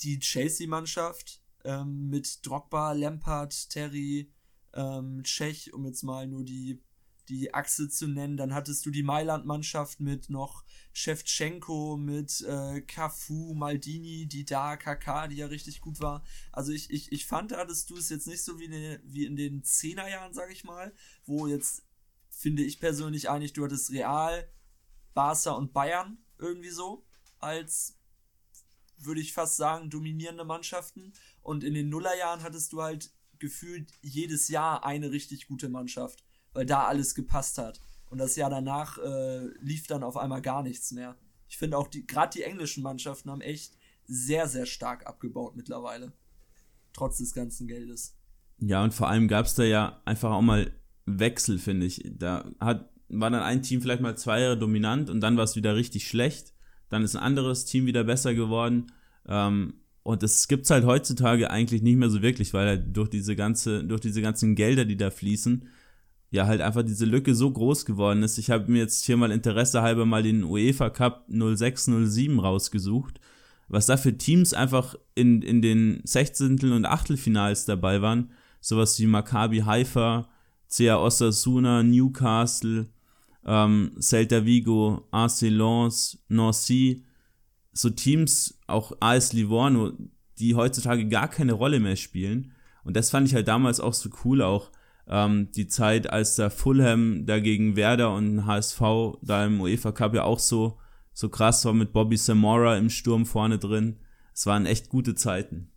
die 0.00 0.18
Chelsea-Mannschaft 0.18 1.42
ähm, 1.64 2.08
mit 2.08 2.44
Drogba, 2.46 2.92
Lampard, 2.92 3.68
Terry, 3.70 4.32
ähm, 4.72 5.22
Tschech, 5.22 5.72
um 5.74 5.84
jetzt 5.84 6.02
mal 6.02 6.26
nur 6.26 6.44
die 6.44 6.82
die 7.28 7.54
Achse 7.54 7.88
zu 7.88 8.08
nennen. 8.08 8.36
Dann 8.36 8.54
hattest 8.54 8.84
du 8.86 8.90
die 8.90 9.02
Mailand-Mannschaft 9.02 10.00
mit 10.00 10.30
noch 10.30 10.64
Shevchenko, 10.92 11.96
mit 11.96 12.40
äh, 12.42 12.80
Cafu, 12.82 13.54
Maldini, 13.54 14.26
die 14.26 14.44
da, 14.44 14.76
KK, 14.76 15.28
die 15.28 15.36
ja 15.36 15.46
richtig 15.46 15.80
gut 15.80 16.00
war. 16.00 16.24
Also 16.52 16.72
ich, 16.72 16.90
ich, 16.90 17.12
ich 17.12 17.26
fand, 17.26 17.52
da 17.52 17.58
hattest 17.58 17.90
du 17.90 17.96
es 17.96 18.08
jetzt 18.08 18.26
nicht 18.26 18.42
so 18.42 18.58
wie, 18.58 18.68
ne, 18.68 19.00
wie 19.04 19.24
in 19.24 19.36
den 19.36 19.62
Zehnerjahren, 19.62 20.34
sag 20.34 20.50
ich 20.50 20.64
mal, 20.64 20.92
wo 21.24 21.46
jetzt, 21.46 21.84
finde 22.28 22.62
ich 22.62 22.80
persönlich 22.80 23.30
eigentlich, 23.30 23.52
du 23.52 23.64
hattest 23.64 23.90
Real, 23.90 24.48
Barca 25.14 25.52
und 25.52 25.72
Bayern 25.72 26.18
irgendwie 26.38 26.70
so 26.70 27.04
als 27.42 27.98
würde 28.96 29.20
ich 29.20 29.32
fast 29.32 29.56
sagen, 29.56 29.90
dominierende 29.90 30.44
Mannschaften. 30.44 31.12
Und 31.42 31.64
in 31.64 31.74
den 31.74 31.88
Nullerjahren 31.88 32.42
hattest 32.42 32.72
du 32.72 32.82
halt 32.82 33.12
gefühlt 33.38 33.90
jedes 34.00 34.48
Jahr 34.48 34.84
eine 34.84 35.10
richtig 35.10 35.48
gute 35.48 35.68
Mannschaft 35.68 36.24
weil 36.52 36.66
da 36.66 36.84
alles 36.86 37.14
gepasst 37.14 37.58
hat. 37.58 37.80
Und 38.10 38.18
das 38.18 38.36
Jahr 38.36 38.50
danach 38.50 38.98
äh, 38.98 39.46
lief 39.60 39.86
dann 39.86 40.02
auf 40.02 40.16
einmal 40.16 40.42
gar 40.42 40.62
nichts 40.62 40.92
mehr. 40.92 41.16
Ich 41.48 41.58
finde 41.58 41.78
auch, 41.78 41.88
die, 41.88 42.06
gerade 42.06 42.32
die 42.36 42.42
englischen 42.42 42.82
Mannschaften 42.82 43.30
haben 43.30 43.40
echt 43.40 43.74
sehr, 44.06 44.48
sehr 44.48 44.66
stark 44.66 45.06
abgebaut 45.06 45.56
mittlerweile. 45.56 46.12
Trotz 46.92 47.18
des 47.18 47.32
ganzen 47.32 47.66
Geldes. 47.66 48.16
Ja, 48.58 48.84
und 48.84 48.92
vor 48.94 49.08
allem 49.08 49.28
gab 49.28 49.46
es 49.46 49.54
da 49.54 49.64
ja 49.64 50.02
einfach 50.04 50.30
auch 50.30 50.42
mal 50.42 50.70
Wechsel, 51.06 51.58
finde 51.58 51.86
ich. 51.86 52.02
Da 52.18 52.44
hat, 52.60 52.90
war 53.08 53.30
dann 53.30 53.42
ein 53.42 53.62
Team 53.62 53.80
vielleicht 53.80 54.02
mal 54.02 54.16
zwei 54.16 54.40
Jahre 54.40 54.58
dominant 54.58 55.10
und 55.10 55.20
dann 55.20 55.36
war 55.36 55.44
es 55.44 55.56
wieder 55.56 55.74
richtig 55.74 56.06
schlecht. 56.06 56.52
Dann 56.88 57.02
ist 57.02 57.16
ein 57.16 57.22
anderes 57.22 57.64
Team 57.64 57.86
wieder 57.86 58.04
besser 58.04 58.34
geworden. 58.34 58.92
Ähm, 59.26 59.74
und 60.02 60.22
das 60.22 60.48
gibt 60.48 60.64
es 60.64 60.70
halt 60.70 60.84
heutzutage 60.84 61.50
eigentlich 61.50 61.82
nicht 61.82 61.96
mehr 61.96 62.10
so 62.10 62.22
wirklich, 62.22 62.52
weil 62.52 62.66
halt 62.66 62.96
durch 62.96 63.08
diese 63.08 63.36
ganze, 63.36 63.84
durch 63.84 64.00
diese 64.00 64.20
ganzen 64.20 64.54
Gelder, 64.54 64.84
die 64.84 64.96
da 64.96 65.10
fließen, 65.10 65.68
ja 66.32 66.46
halt 66.46 66.62
einfach 66.62 66.82
diese 66.82 67.04
Lücke 67.04 67.34
so 67.34 67.50
groß 67.50 67.84
geworden 67.84 68.22
ist. 68.22 68.38
Ich 68.38 68.50
habe 68.50 68.72
mir 68.72 68.78
jetzt 68.78 69.04
hier 69.04 69.18
mal 69.18 69.30
Interesse 69.30 69.82
halber 69.82 70.06
mal 70.06 70.22
den 70.22 70.44
UEFA 70.44 70.88
Cup 70.88 71.26
0607 71.28 72.40
rausgesucht, 72.40 73.20
was 73.68 73.86
da 73.86 73.98
für 73.98 74.16
Teams 74.16 74.54
einfach 74.54 74.96
in, 75.14 75.42
in 75.42 75.60
den 75.60 76.00
16. 76.04 76.72
und 76.72 76.86
Achtelfinals 76.86 77.66
dabei 77.66 78.00
waren. 78.00 78.30
Sowas 78.60 78.98
wie 78.98 79.06
Maccabi 79.06 79.58
Haifa, 79.58 80.26
CA 80.74 80.96
Osasuna, 80.96 81.82
Newcastle, 81.82 82.86
ähm, 83.44 83.92
Celta 84.00 84.46
Vigo, 84.46 85.06
AC 85.10 85.42
Lens, 85.42 86.18
Nancy, 86.28 87.04
so 87.74 87.90
Teams, 87.90 88.58
auch 88.66 88.92
AS 89.00 89.34
Livorno, 89.34 89.92
die 90.38 90.54
heutzutage 90.54 91.06
gar 91.08 91.28
keine 91.28 91.52
Rolle 91.52 91.78
mehr 91.78 91.96
spielen. 91.96 92.52
Und 92.84 92.96
das 92.96 93.10
fand 93.10 93.28
ich 93.28 93.34
halt 93.34 93.48
damals 93.48 93.80
auch 93.80 93.92
so 93.92 94.08
cool, 94.24 94.40
auch 94.40 94.70
ähm, 95.12 95.52
die 95.52 95.66
Zeit, 95.68 96.10
als 96.10 96.36
da 96.36 96.48
Fulham 96.48 97.26
dagegen 97.26 97.76
Werder 97.76 98.14
und 98.14 98.46
HSV 98.46 98.80
da 99.20 99.44
im 99.44 99.60
UEFA 99.60 99.92
Cup 99.92 100.14
ja 100.14 100.24
auch 100.24 100.38
so, 100.38 100.78
so 101.12 101.28
krass 101.28 101.66
war 101.66 101.74
mit 101.74 101.92
Bobby 101.92 102.16
Samora 102.16 102.78
im 102.78 102.88
Sturm 102.88 103.26
vorne 103.26 103.58
drin. 103.58 103.98
Es 104.32 104.46
waren 104.46 104.64
echt 104.64 104.88
gute 104.88 105.14
Zeiten. 105.14 105.70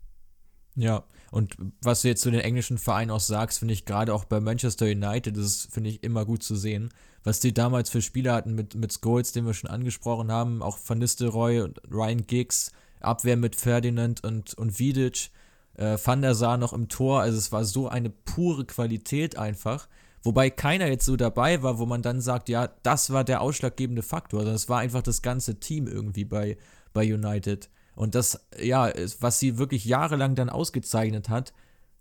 Ja, 0.75 1.03
und 1.31 1.57
was 1.81 2.01
du 2.01 2.07
jetzt 2.07 2.21
zu 2.21 2.31
den 2.31 2.39
englischen 2.39 2.77
Vereinen 2.77 3.11
auch 3.11 3.19
sagst, 3.19 3.59
finde 3.59 3.73
ich 3.73 3.83
gerade 3.83 4.13
auch 4.13 4.23
bei 4.23 4.39
Manchester 4.39 4.85
United, 4.85 5.35
das 5.35 5.67
finde 5.69 5.89
ich, 5.89 6.01
immer 6.01 6.23
gut 6.23 6.41
zu 6.41 6.55
sehen. 6.55 6.93
Was 7.25 7.41
die 7.41 7.53
damals 7.53 7.89
für 7.89 8.01
Spieler 8.01 8.35
hatten 8.35 8.55
mit, 8.55 8.75
mit 8.75 8.93
Scholes, 8.93 9.33
den 9.33 9.45
wir 9.45 9.53
schon 9.53 9.69
angesprochen 9.69 10.31
haben, 10.31 10.61
auch 10.61 10.77
Van 10.85 10.99
Nistelrooy 10.99 11.59
und 11.59 11.81
Ryan 11.91 12.25
Giggs, 12.25 12.71
Abwehr 13.01 13.35
mit 13.35 13.57
Ferdinand 13.57 14.23
und, 14.23 14.53
und 14.53 14.79
Vidic 14.79 15.29
äh, 15.77 15.97
Van 16.03 16.21
der 16.21 16.35
Sar 16.35 16.57
noch 16.57 16.73
im 16.73 16.89
Tor. 16.89 17.21
Also 17.21 17.37
es 17.37 17.51
war 17.51 17.65
so 17.65 17.87
eine 17.87 18.09
pure 18.09 18.65
Qualität 18.65 19.37
einfach. 19.37 19.87
Wobei 20.23 20.49
keiner 20.49 20.87
jetzt 20.87 21.05
so 21.05 21.15
dabei 21.15 21.61
war, 21.61 21.77
wo 21.77 21.85
man 21.85 22.01
dann 22.01 22.19
sagt, 22.19 22.49
ja, 22.49 22.69
das 22.83 23.11
war 23.11 23.23
der 23.23 23.41
ausschlaggebende 23.41 24.01
Faktor. 24.01 24.39
Also 24.39 24.51
es 24.53 24.69
war 24.69 24.79
einfach 24.79 25.03
das 25.03 25.21
ganze 25.21 25.59
Team 25.59 25.87
irgendwie 25.87 26.25
bei, 26.25 26.57
bei 26.93 27.13
United. 27.13 27.69
Und 27.95 28.15
das, 28.15 28.45
ja, 28.59 28.91
was 29.19 29.39
sie 29.39 29.57
wirklich 29.57 29.85
jahrelang 29.85 30.35
dann 30.35 30.49
ausgezeichnet 30.49 31.29
hat, 31.29 31.53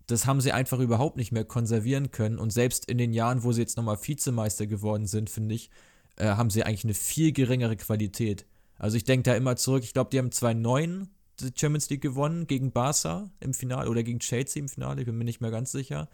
das 0.07 0.25
haben 0.25 0.41
sie 0.41 0.51
einfach 0.51 0.79
überhaupt 0.79 1.17
nicht 1.17 1.31
mehr 1.31 1.45
konservieren 1.45 2.11
können. 2.11 2.37
Und 2.37 2.51
selbst 2.51 2.85
in 2.85 2.97
den 2.97 3.13
Jahren, 3.13 3.43
wo 3.43 3.51
sie 3.51 3.61
jetzt 3.61 3.77
nochmal 3.77 3.97
Vizemeister 4.01 4.67
geworden 4.67 5.07
sind, 5.07 5.29
finde 5.29 5.55
ich, 5.55 5.69
äh, 6.17 6.27
haben 6.27 6.49
sie 6.49 6.63
eigentlich 6.63 6.83
eine 6.83 6.93
viel 6.93 7.31
geringere 7.31 7.75
Qualität. 7.75 8.45
Also 8.77 8.97
ich 8.97 9.03
denke 9.03 9.29
da 9.29 9.35
immer 9.35 9.55
zurück, 9.55 9.83
ich 9.83 9.93
glaube, 9.93 10.09
die 10.11 10.19
haben 10.19 10.31
2009 10.31 11.09
die 11.39 11.51
Champions 11.55 11.89
League 11.89 12.01
gewonnen 12.01 12.47
gegen 12.47 12.71
Barca 12.71 13.29
im 13.39 13.53
Finale 13.53 13.89
oder 13.89 14.03
gegen 14.03 14.19
Chelsea 14.19 14.61
im 14.61 14.69
Finale, 14.69 15.01
ich 15.01 15.05
bin 15.05 15.17
mir 15.17 15.25
nicht 15.25 15.41
mehr 15.41 15.51
ganz 15.51 15.71
sicher. 15.71 16.09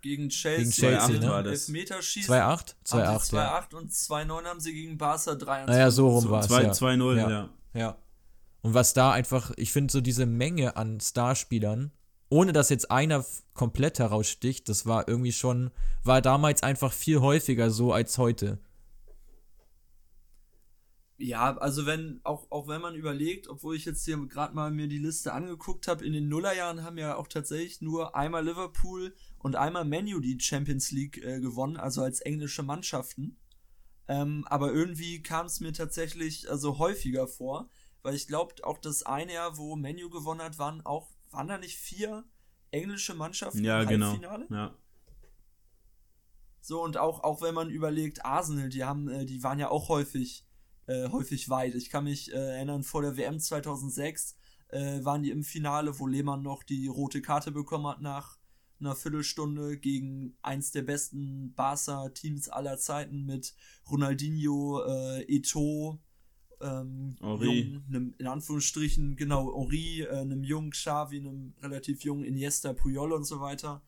Gegen 0.00 0.28
Chelsea, 0.28 0.58
gegen 0.58 0.70
Chelsea 0.70 1.20
ne? 1.20 1.28
war 1.30 1.42
das. 1.42 1.68
2-8? 1.68 2.74
2-8, 2.86 3.34
ja. 3.34 3.78
und 3.78 3.90
2-9 3.90 4.44
haben 4.44 4.60
sie 4.60 4.74
gegen 4.74 4.98
Barca 4.98 5.34
3 5.34 5.64
Naja, 5.64 5.90
so 5.90 6.08
rum 6.08 6.28
war 6.28 6.40
es. 6.40 6.50
2-0, 6.50 7.16
ja. 7.16 7.30
ja. 7.30 7.50
ja. 7.72 7.96
Und 8.60 8.74
was 8.74 8.92
da 8.94 9.12
einfach, 9.12 9.52
ich 9.56 9.72
finde 9.72 9.92
so 9.92 10.00
diese 10.00 10.26
Menge 10.26 10.76
an 10.76 11.00
Starspielern, 11.00 11.90
ohne 12.28 12.52
dass 12.52 12.68
jetzt 12.68 12.90
einer 12.90 13.24
komplett 13.52 13.98
heraussticht, 13.98 14.68
das 14.68 14.86
war 14.86 15.08
irgendwie 15.08 15.32
schon, 15.32 15.70
war 16.02 16.20
damals 16.20 16.62
einfach 16.62 16.92
viel 16.92 17.20
häufiger 17.20 17.70
so 17.70 17.92
als 17.92 18.18
heute. 18.18 18.58
Ja, 21.16 21.56
also 21.58 21.86
wenn, 21.86 22.20
auch, 22.24 22.50
auch 22.50 22.66
wenn 22.66 22.80
man 22.80 22.96
überlegt, 22.96 23.48
obwohl 23.48 23.76
ich 23.76 23.84
jetzt 23.84 24.04
hier 24.04 24.16
gerade 24.26 24.54
mal 24.54 24.72
mir 24.72 24.88
die 24.88 24.98
Liste 24.98 25.32
angeguckt 25.32 25.86
habe, 25.86 26.04
in 26.04 26.12
den 26.12 26.28
Nullerjahren 26.28 26.82
haben 26.82 26.98
ja 26.98 27.16
auch 27.16 27.28
tatsächlich 27.28 27.80
nur 27.80 28.16
einmal 28.16 28.44
Liverpool 28.44 29.14
und 29.38 29.54
einmal 29.54 29.84
Menu 29.84 30.18
die 30.18 30.40
Champions 30.40 30.90
League 30.90 31.18
äh, 31.18 31.40
gewonnen, 31.40 31.76
also 31.76 32.02
als 32.02 32.20
englische 32.20 32.64
Mannschaften. 32.64 33.36
Ähm, 34.08 34.44
aber 34.48 34.72
irgendwie 34.72 35.22
kam 35.22 35.46
es 35.46 35.60
mir 35.60 35.72
tatsächlich 35.72 36.50
also 36.50 36.78
häufiger 36.78 37.28
vor, 37.28 37.70
weil 38.02 38.14
ich 38.14 38.26
glaube, 38.26 38.54
auch 38.64 38.78
das 38.78 39.04
eine 39.04 39.34
Jahr, 39.34 39.56
wo 39.56 39.76
Menu 39.76 40.10
gewonnen 40.10 40.42
hat, 40.42 40.58
waren 40.58 40.84
auch, 40.84 41.10
waren 41.30 41.46
da 41.46 41.58
nicht 41.58 41.78
vier 41.78 42.24
englische 42.72 43.14
Mannschaften 43.14 43.64
ja, 43.64 43.82
im 43.82 43.88
genau. 43.88 44.06
Halbfinale? 44.06 44.46
Ja. 44.50 44.74
So, 46.60 46.82
und 46.82 46.96
auch, 46.96 47.22
auch 47.22 47.40
wenn 47.40 47.54
man 47.54 47.70
überlegt, 47.70 48.24
Arsenal, 48.24 48.68
die 48.68 48.84
haben, 48.84 49.08
äh, 49.08 49.24
die 49.24 49.42
waren 49.42 49.58
ja 49.58 49.70
auch 49.70 49.88
häufig, 49.88 50.44
äh, 50.86 51.08
häufig 51.10 51.48
weit. 51.48 51.74
Ich 51.74 51.90
kann 51.90 52.04
mich 52.04 52.32
äh, 52.32 52.36
erinnern, 52.36 52.82
vor 52.82 53.02
der 53.02 53.16
WM 53.16 53.40
2006 53.40 54.36
äh, 54.68 55.04
waren 55.04 55.22
die 55.22 55.30
im 55.30 55.44
Finale, 55.44 55.98
wo 55.98 56.06
Lehmann 56.06 56.42
noch 56.42 56.62
die 56.62 56.86
rote 56.86 57.22
Karte 57.22 57.52
bekommen 57.52 57.86
hat 57.86 58.00
nach 58.00 58.38
einer 58.80 58.96
Viertelstunde 58.96 59.78
gegen 59.78 60.36
eins 60.42 60.72
der 60.72 60.82
besten 60.82 61.54
Barca-Teams 61.54 62.48
aller 62.48 62.78
Zeiten 62.78 63.24
mit 63.24 63.54
Ronaldinho, 63.90 64.82
äh, 64.84 65.22
Eto, 65.28 66.00
ähm, 66.60 67.16
jungen, 67.20 67.84
einem, 67.88 68.14
in 68.18 68.26
Anführungsstrichen, 68.26 69.16
genau, 69.16 69.48
Ori, 69.50 70.02
äh, 70.02 70.08
einem 70.08 70.42
jungen 70.42 70.70
Xavi, 70.70 71.18
einem 71.18 71.54
relativ 71.62 72.02
jungen 72.02 72.24
Iniesta, 72.24 72.72
Puyol 72.72 73.12
und 73.12 73.24
so 73.24 73.40
weiter. 73.40 73.82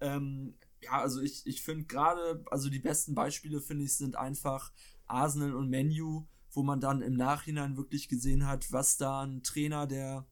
Ähm, 0.00 0.54
ja, 0.82 1.00
also 1.00 1.20
ich, 1.20 1.46
ich 1.46 1.62
finde 1.62 1.84
gerade, 1.84 2.44
also 2.50 2.68
die 2.68 2.80
besten 2.80 3.14
Beispiele, 3.14 3.60
finde 3.60 3.84
ich, 3.84 3.96
sind 3.96 4.16
einfach 4.16 4.72
Arsenal 5.06 5.54
und 5.54 5.68
Menu, 5.68 6.26
wo 6.52 6.62
man 6.62 6.80
dann 6.80 7.02
im 7.02 7.14
Nachhinein 7.14 7.76
wirklich 7.76 8.08
gesehen 8.08 8.46
hat, 8.46 8.72
was 8.72 8.96
da 8.96 9.22
ein 9.22 9.42
Trainer, 9.42 9.86
der 9.86 10.26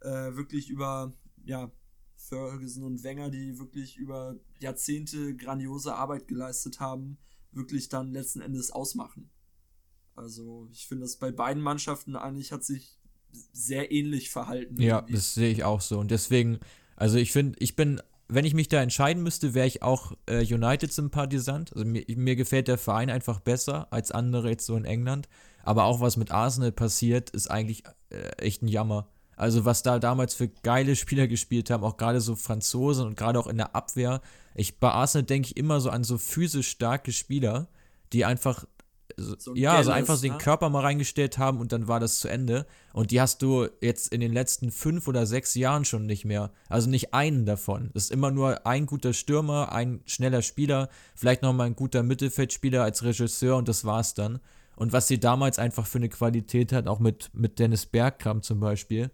äh, 0.00 0.34
wirklich 0.36 0.70
über, 0.70 1.12
ja, 1.44 1.70
Ferguson 2.16 2.84
und 2.84 3.02
Wenger, 3.04 3.30
die 3.30 3.58
wirklich 3.58 3.96
über 3.96 4.36
Jahrzehnte 4.58 5.36
grandiose 5.36 5.94
Arbeit 5.94 6.28
geleistet 6.28 6.80
haben, 6.80 7.18
wirklich 7.52 7.88
dann 7.88 8.12
letzten 8.12 8.40
Endes 8.40 8.70
ausmachen. 8.70 9.30
Also 10.14 10.68
ich 10.72 10.86
finde 10.86 11.02
das 11.02 11.16
bei 11.16 11.30
beiden 11.30 11.62
Mannschaften 11.62 12.16
eigentlich 12.16 12.52
hat 12.52 12.64
sich 12.64 12.98
sehr 13.52 13.92
ähnlich 13.92 14.30
verhalten. 14.30 14.80
Ja, 14.80 14.98
irgendwie. 14.98 15.14
das 15.14 15.34
sehe 15.34 15.50
ich 15.50 15.64
auch 15.64 15.80
so. 15.80 15.98
Und 15.98 16.10
deswegen, 16.10 16.58
also 16.96 17.18
ich 17.18 17.32
finde, 17.32 17.58
ich 17.60 17.76
bin, 17.76 18.00
wenn 18.28 18.44
ich 18.44 18.54
mich 18.54 18.68
da 18.68 18.82
entscheiden 18.82 19.22
müsste, 19.22 19.54
wäre 19.54 19.66
ich 19.66 19.82
auch 19.82 20.12
äh, 20.26 20.42
United-Sympathisant. 20.42 21.74
Also 21.74 21.84
mir, 21.84 22.04
mir 22.08 22.34
gefällt 22.34 22.68
der 22.68 22.78
Verein 22.78 23.10
einfach 23.10 23.40
besser 23.40 23.92
als 23.92 24.10
andere 24.10 24.50
jetzt 24.50 24.66
so 24.66 24.76
in 24.76 24.86
England. 24.86 25.28
Aber 25.66 25.84
auch 25.84 26.00
was 26.00 26.16
mit 26.16 26.30
Arsenal 26.30 26.72
passiert, 26.72 27.30
ist 27.30 27.50
eigentlich 27.50 27.84
äh, 28.10 28.28
echt 28.38 28.62
ein 28.62 28.68
Jammer. 28.68 29.08
Also 29.36 29.66
was 29.66 29.82
da 29.82 29.98
damals 29.98 30.32
für 30.32 30.48
geile 30.48 30.96
Spieler 30.96 31.26
gespielt 31.26 31.68
haben, 31.70 31.84
auch 31.84 31.98
gerade 31.98 32.22
so 32.22 32.36
Franzosen 32.36 33.06
und 33.06 33.16
gerade 33.16 33.38
auch 33.38 33.46
in 33.46 33.58
der 33.58 33.76
Abwehr. 33.76 34.22
Ich 34.54 34.78
bei 34.78 34.90
Arsenal 34.90 35.24
denke 35.24 35.48
ich 35.48 35.56
immer 35.58 35.80
so 35.80 35.90
an 35.90 36.04
so 36.04 36.16
physisch 36.16 36.68
starke 36.68 37.12
Spieler, 37.12 37.68
die 38.14 38.24
einfach 38.24 38.64
so, 39.16 39.34
So 39.38 39.52
ein 39.52 39.56
ja, 39.56 39.72
also 39.72 39.90
Gallas, 39.90 39.98
einfach 39.98 40.20
den 40.20 40.32
ne? 40.32 40.38
Körper 40.38 40.68
mal 40.68 40.80
reingestellt 40.80 41.38
haben 41.38 41.58
und 41.60 41.72
dann 41.72 41.88
war 41.88 42.00
das 42.00 42.20
zu 42.20 42.28
Ende. 42.28 42.66
Und 42.92 43.10
die 43.10 43.20
hast 43.20 43.42
du 43.42 43.68
jetzt 43.80 44.12
in 44.12 44.20
den 44.20 44.32
letzten 44.32 44.70
fünf 44.70 45.08
oder 45.08 45.26
sechs 45.26 45.54
Jahren 45.54 45.84
schon 45.84 46.06
nicht 46.06 46.24
mehr. 46.24 46.50
Also 46.68 46.88
nicht 46.90 47.14
einen 47.14 47.46
davon. 47.46 47.90
Es 47.94 48.04
ist 48.04 48.12
immer 48.12 48.30
nur 48.30 48.66
ein 48.66 48.86
guter 48.86 49.12
Stürmer, 49.12 49.72
ein 49.72 50.00
schneller 50.06 50.42
Spieler, 50.42 50.88
vielleicht 51.14 51.42
nochmal 51.42 51.68
ein 51.68 51.76
guter 51.76 52.02
Mittelfeldspieler 52.02 52.82
als 52.82 53.02
Regisseur 53.02 53.56
und 53.56 53.68
das 53.68 53.84
war's 53.84 54.14
dann. 54.14 54.40
Und 54.76 54.92
was 54.92 55.08
sie 55.08 55.18
damals 55.18 55.58
einfach 55.58 55.86
für 55.86 55.98
eine 55.98 56.10
Qualität 56.10 56.72
hat, 56.72 56.86
auch 56.86 57.00
mit, 57.00 57.30
mit 57.32 57.58
Dennis 57.58 57.86
Bergkamp 57.86 58.44
zum 58.44 58.60
Beispiel. 58.60 59.10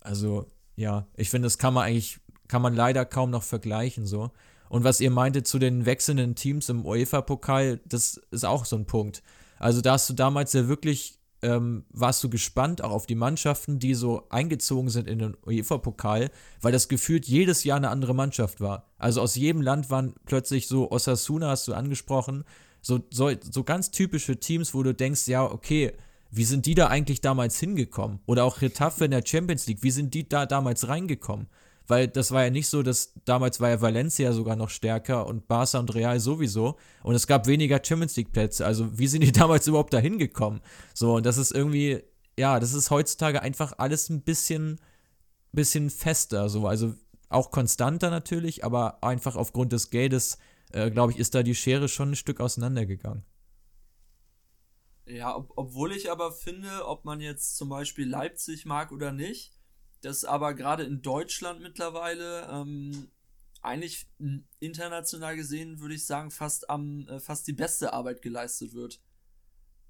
Also, 0.00 0.46
ja, 0.76 1.06
ich 1.16 1.30
finde, 1.30 1.46
das 1.46 1.58
kann 1.58 1.74
man 1.74 1.84
eigentlich, 1.84 2.20
kann 2.46 2.62
man 2.62 2.74
leider 2.74 3.04
kaum 3.04 3.30
noch 3.30 3.42
vergleichen 3.42 4.06
so. 4.06 4.30
Und 4.68 4.84
was 4.84 5.00
ihr 5.00 5.10
meintet 5.10 5.46
zu 5.46 5.58
den 5.58 5.86
wechselnden 5.86 6.34
Teams 6.34 6.68
im 6.68 6.84
UEFA-Pokal, 6.84 7.80
das 7.86 8.20
ist 8.30 8.44
auch 8.44 8.64
so 8.64 8.76
ein 8.76 8.86
Punkt. 8.86 9.22
Also 9.58 9.80
da 9.80 9.92
hast 9.92 10.08
du 10.10 10.14
damals 10.14 10.52
ja 10.52 10.68
wirklich, 10.68 11.18
ähm, 11.40 11.84
warst 11.90 12.22
du 12.22 12.28
gespannt 12.28 12.82
auch 12.82 12.90
auf 12.90 13.06
die 13.06 13.14
Mannschaften, 13.14 13.78
die 13.78 13.94
so 13.94 14.28
eingezogen 14.28 14.90
sind 14.90 15.08
in 15.08 15.18
den 15.18 15.36
UEFA-Pokal, 15.46 16.30
weil 16.60 16.72
das 16.72 16.88
gefühlt 16.88 17.26
jedes 17.26 17.64
Jahr 17.64 17.78
eine 17.78 17.90
andere 17.90 18.14
Mannschaft 18.14 18.60
war. 18.60 18.86
Also 18.98 19.22
aus 19.22 19.36
jedem 19.36 19.62
Land 19.62 19.90
waren 19.90 20.14
plötzlich 20.26 20.68
so, 20.68 20.90
Osasuna 20.90 21.48
hast 21.48 21.66
du 21.66 21.74
angesprochen, 21.74 22.44
so, 22.88 23.00
so, 23.10 23.30
so 23.42 23.64
ganz 23.64 23.90
typische 23.90 24.40
Teams, 24.40 24.72
wo 24.72 24.82
du 24.82 24.94
denkst, 24.94 25.28
ja, 25.28 25.44
okay, 25.44 25.92
wie 26.30 26.44
sind 26.44 26.64
die 26.64 26.74
da 26.74 26.86
eigentlich 26.86 27.20
damals 27.20 27.60
hingekommen? 27.60 28.20
Oder 28.24 28.44
auch 28.44 28.62
Retafe 28.62 29.04
in 29.04 29.10
der 29.10 29.22
Champions 29.24 29.66
League, 29.66 29.82
wie 29.82 29.90
sind 29.90 30.14
die 30.14 30.26
da 30.26 30.46
damals 30.46 30.88
reingekommen? 30.88 31.48
Weil 31.86 32.08
das 32.08 32.32
war 32.32 32.44
ja 32.44 32.50
nicht 32.50 32.66
so, 32.66 32.82
dass 32.82 33.12
damals 33.26 33.60
war 33.60 33.68
ja 33.68 33.82
Valencia 33.82 34.32
sogar 34.32 34.56
noch 34.56 34.70
stärker 34.70 35.26
und 35.26 35.48
Barca 35.48 35.78
und 35.78 35.94
Real 35.94 36.18
sowieso 36.18 36.76
und 37.02 37.14
es 37.14 37.26
gab 37.26 37.46
weniger 37.46 37.78
Champions 37.82 38.16
League 38.16 38.32
Plätze. 38.32 38.64
Also 38.64 38.98
wie 38.98 39.06
sind 39.06 39.22
die 39.22 39.32
damals 39.42 39.66
überhaupt 39.66 39.92
da 39.92 39.98
hingekommen? 39.98 40.60
So, 40.94 41.16
und 41.16 41.26
das 41.26 41.36
ist 41.36 41.52
irgendwie, 41.52 42.02
ja, 42.38 42.58
das 42.58 42.72
ist 42.72 42.90
heutzutage 42.90 43.42
einfach 43.42 43.74
alles 43.76 44.08
ein 44.08 44.22
bisschen, 44.22 44.80
bisschen 45.52 45.90
fester, 45.90 46.48
so, 46.48 46.66
also 46.66 46.94
auch 47.28 47.50
konstanter 47.50 48.08
natürlich, 48.08 48.64
aber 48.64 49.04
einfach 49.04 49.36
aufgrund 49.36 49.72
des 49.72 49.90
Geldes, 49.90 50.38
äh, 50.72 50.90
glaube 50.90 51.12
ich, 51.12 51.18
ist 51.18 51.34
da 51.34 51.42
die 51.42 51.54
Schere 51.54 51.88
schon 51.88 52.12
ein 52.12 52.16
Stück 52.16 52.40
auseinandergegangen. 52.40 53.24
Ja, 55.06 55.34
ob, 55.36 55.52
obwohl 55.56 55.92
ich 55.92 56.10
aber 56.10 56.32
finde, 56.32 56.86
ob 56.86 57.04
man 57.04 57.20
jetzt 57.20 57.56
zum 57.56 57.70
Beispiel 57.70 58.06
Leipzig 58.06 58.66
mag 58.66 58.92
oder 58.92 59.12
nicht, 59.12 59.52
dass 60.02 60.24
aber 60.24 60.54
gerade 60.54 60.84
in 60.84 61.00
Deutschland 61.00 61.60
mittlerweile 61.60 62.46
ähm, 62.50 63.08
eigentlich 63.62 64.06
international 64.60 65.36
gesehen, 65.36 65.80
würde 65.80 65.94
ich 65.94 66.06
sagen, 66.06 66.30
fast 66.30 66.68
am 66.70 67.08
äh, 67.08 67.20
fast 67.20 67.46
die 67.46 67.52
beste 67.52 67.92
Arbeit 67.92 68.22
geleistet 68.22 68.74
wird. 68.74 69.00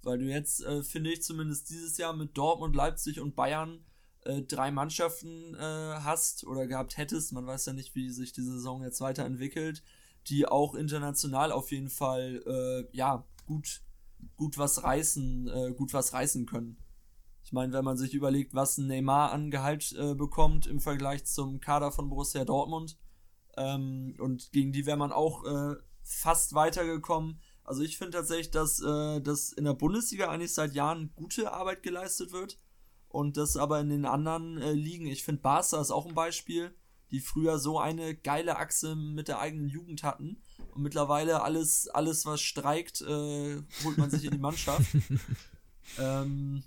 Weil 0.03 0.18
du 0.18 0.26
jetzt, 0.26 0.62
äh, 0.62 0.83
finde 0.83 1.12
ich, 1.12 1.22
zumindest 1.22 1.68
dieses 1.68 1.99
Jahr 1.99 2.14
mit 2.14 2.39
Dortmund, 2.39 2.74
Leipzig 2.74 3.20
und 3.20 3.35
Bayern 3.35 3.85
äh, 4.24 4.43
drei 4.43 4.70
Mannschaften 4.70 5.55
äh, 5.55 5.59
hast 5.59 6.45
oder 6.47 6.66
gehabt 6.66 6.97
hättest, 6.97 7.33
man 7.33 7.47
weiß 7.47 7.66
ja 7.66 7.72
nicht, 7.72 7.95
wie 7.95 8.11
sich 8.11 8.33
die 8.33 8.43
Saison 8.43 8.83
jetzt 8.83 9.01
weiterentwickelt, 9.01 9.83
die 10.29 10.47
auch 10.47 10.74
international 10.74 11.53
auf 11.53 11.70
jeden 11.70 11.91
Fall 11.91 12.43
äh, 12.47 12.97
ja 12.97 13.26
gut 13.47 13.83
gut 14.37 14.59
was 14.59 14.83
reißen, 14.83 15.49
äh, 15.49 15.74
gut 15.74 15.93
was 15.93 16.12
reißen 16.12 16.47
können. 16.47 16.76
Ich 17.45 17.53
meine, 17.53 17.72
wenn 17.72 17.85
man 17.85 17.97
sich 17.97 18.14
überlegt, 18.14 18.55
was 18.55 18.79
Neymar 18.79 19.33
an 19.33 19.51
Gehalt 19.51 19.93
äh, 19.93 20.14
bekommt 20.14 20.66
im 20.66 20.81
Vergleich 20.81 21.24
zum 21.24 21.61
Kader 21.61 21.93
von 21.93 22.09
Borussia 22.09 22.45
Dortmund, 22.45 22.99
ähm, 23.57 24.14
und 24.18 24.53
gegen 24.53 24.72
die 24.72 24.87
wäre 24.87 24.97
man 24.97 25.12
auch 25.12 25.45
äh, 25.45 25.76
fast 26.03 26.55
weitergekommen. 26.55 27.41
Also 27.64 27.83
ich 27.83 27.99
finde 27.99 28.18
tatsächlich, 28.18 28.51
dass, 28.51 28.81
äh, 28.81 29.20
dass 29.20 29.53
in 29.53 29.64
der 29.64 29.74
Bundesliga 29.74 30.29
eigentlich 30.31 30.55
seit 30.55 30.74
Jahren 30.74 31.12
gute 31.16 31.53
Arbeit 31.53 31.83
geleistet 31.83 32.33
wird 32.33 32.59
und 33.09 33.37
das 33.37 33.57
aber 33.57 33.81
in 33.81 33.89
den 33.89 34.05
anderen 34.05 34.59
äh, 34.59 34.72
Ligen, 34.72 35.07
ich 35.07 35.24
finde 35.24 35.43
Barca 35.43 35.81
ist 35.81 35.91
auch 35.91 36.07
ein 36.07 36.14
Beispiel, 36.14 36.74
die 37.11 37.21
früher 37.21 37.59
so 37.59 37.79
eine 37.79 38.15
geile 38.15 38.59
Achse 38.59 38.95
mit 38.95 39.29
der 39.29 39.41
eigenen 39.41 39.69
Jugend 39.69 40.03
hatten 40.03 40.43
und 40.75 40.83
mittlerweile 40.83 41.43
alles, 41.43 41.89
alles 41.89 42.27
was 42.27 42.41
streikt, 42.41 43.01
äh, 43.01 43.63
holt 43.85 43.99
man 43.99 44.11
sich 44.11 44.25
in 44.25 44.33
die 44.33 44.39
Mannschaft. 44.39 44.87
ähm, 45.99 46.63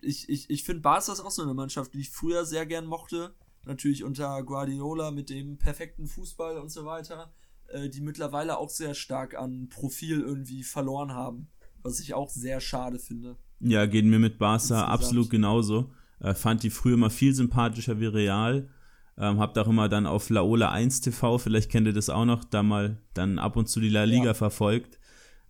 ich 0.00 0.28
ich, 0.28 0.50
ich 0.50 0.64
finde 0.64 0.82
Barca 0.82 1.12
ist 1.12 1.20
auch 1.20 1.30
so 1.30 1.42
eine 1.42 1.54
Mannschaft, 1.54 1.94
die 1.94 2.00
ich 2.00 2.10
früher 2.10 2.44
sehr 2.44 2.66
gern 2.66 2.86
mochte. 2.86 3.34
Natürlich 3.64 4.04
unter 4.04 4.42
Guardiola 4.42 5.10
mit 5.10 5.30
dem 5.30 5.56
perfekten 5.56 6.06
Fußball 6.06 6.58
und 6.58 6.70
so 6.70 6.84
weiter, 6.84 7.32
äh, 7.68 7.88
die 7.88 8.02
mittlerweile 8.02 8.58
auch 8.58 8.68
sehr 8.68 8.94
stark 8.94 9.34
an 9.34 9.68
Profil 9.70 10.20
irgendwie 10.20 10.62
verloren 10.62 11.12
haben. 11.12 11.48
Was 11.82 12.00
ich 12.00 12.14
auch 12.14 12.30
sehr 12.30 12.60
schade 12.60 12.98
finde. 12.98 13.36
Ja, 13.60 13.86
geht 13.86 14.04
mir 14.04 14.18
mit 14.18 14.38
Barca 14.38 14.86
absolut 14.86 15.30
genauso. 15.30 15.90
Äh, 16.20 16.34
fand 16.34 16.62
die 16.62 16.70
früher 16.70 16.94
immer 16.94 17.10
viel 17.10 17.34
sympathischer 17.34 18.00
wie 18.00 18.06
Real. 18.06 18.68
Ähm, 19.16 19.38
hab 19.38 19.56
auch 19.56 19.68
immer 19.68 19.88
dann 19.88 20.06
auf 20.06 20.28
Laola 20.30 20.70
1 20.70 21.00
TV, 21.00 21.38
vielleicht 21.38 21.70
kennt 21.70 21.86
ihr 21.86 21.92
das 21.92 22.10
auch 22.10 22.24
noch, 22.24 22.42
da 22.44 22.62
mal 22.62 22.98
dann 23.14 23.38
ab 23.38 23.56
und 23.56 23.68
zu 23.68 23.78
die 23.80 23.88
La 23.88 24.04
Liga 24.04 24.26
Ja. 24.26 24.34
verfolgt. 24.34 24.98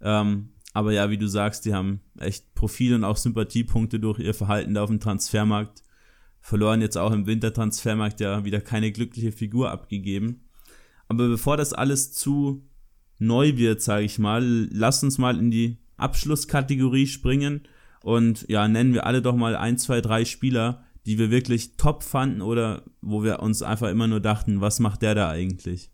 Ähm, 0.03 0.51
aber 0.75 0.93
ja, 0.93 1.09
wie 1.09 1.17
du 1.19 1.29
sagst, 1.29 1.65
die 1.65 1.73
haben 1.73 2.01
echt 2.19 2.55
Profil 2.55 2.95
und 2.95 3.05
auch 3.05 3.17
Sympathiepunkte 3.17 4.01
durch 4.01 4.19
ihr 4.19 4.35
Verhalten 4.35 4.75
da 4.75 4.83
auf 4.83 4.91
dem 4.91 5.01
Transfermarkt. 5.01 5.83
Verloren 6.41 6.83
jetzt 6.83 6.99
auch 6.99 7.12
im 7.12 7.27
Wintertransfermarkt 7.27 8.21
ja 8.21 8.45
wieder 8.45 8.61
keine 8.61 8.93
glückliche 8.93 9.33
Figur 9.33 9.71
abgegeben. 9.71 10.45
Aber 11.09 11.29
bevor 11.29 11.57
das 11.57 11.73
alles 11.73 12.12
zu 12.12 12.69
neu 13.19 13.57
wird, 13.57 13.81
sage 13.81 14.05
ich 14.05 14.19
mal, 14.19 14.43
lass 14.71 15.03
uns 15.03 15.17
mal 15.17 15.39
in 15.39 15.51
die 15.51 15.79
Abschlusskategorie 15.97 17.07
springen 17.07 17.62
und 18.03 18.45
ja, 18.49 18.69
nennen 18.69 18.93
wir 18.93 19.07
alle 19.07 19.23
doch 19.23 19.37
mal 19.37 19.57
ein, 19.57 19.79
zwei, 19.79 20.01
drei 20.01 20.25
Spieler, 20.25 20.84
die 21.07 21.18
wir 21.18 21.30
wirklich 21.30 21.76
top 21.76 22.02
fanden 22.02 22.42
oder 22.42 22.82
wo 23.00 23.22
wir 23.22 23.40
uns 23.40 23.62
einfach 23.62 23.88
immer 23.88 24.07
nur 24.07 24.20
dachten, 24.20 24.61
was 24.61 24.80
macht 24.80 25.02
der 25.02 25.14
da 25.14 25.28
eigentlich? 25.28 25.90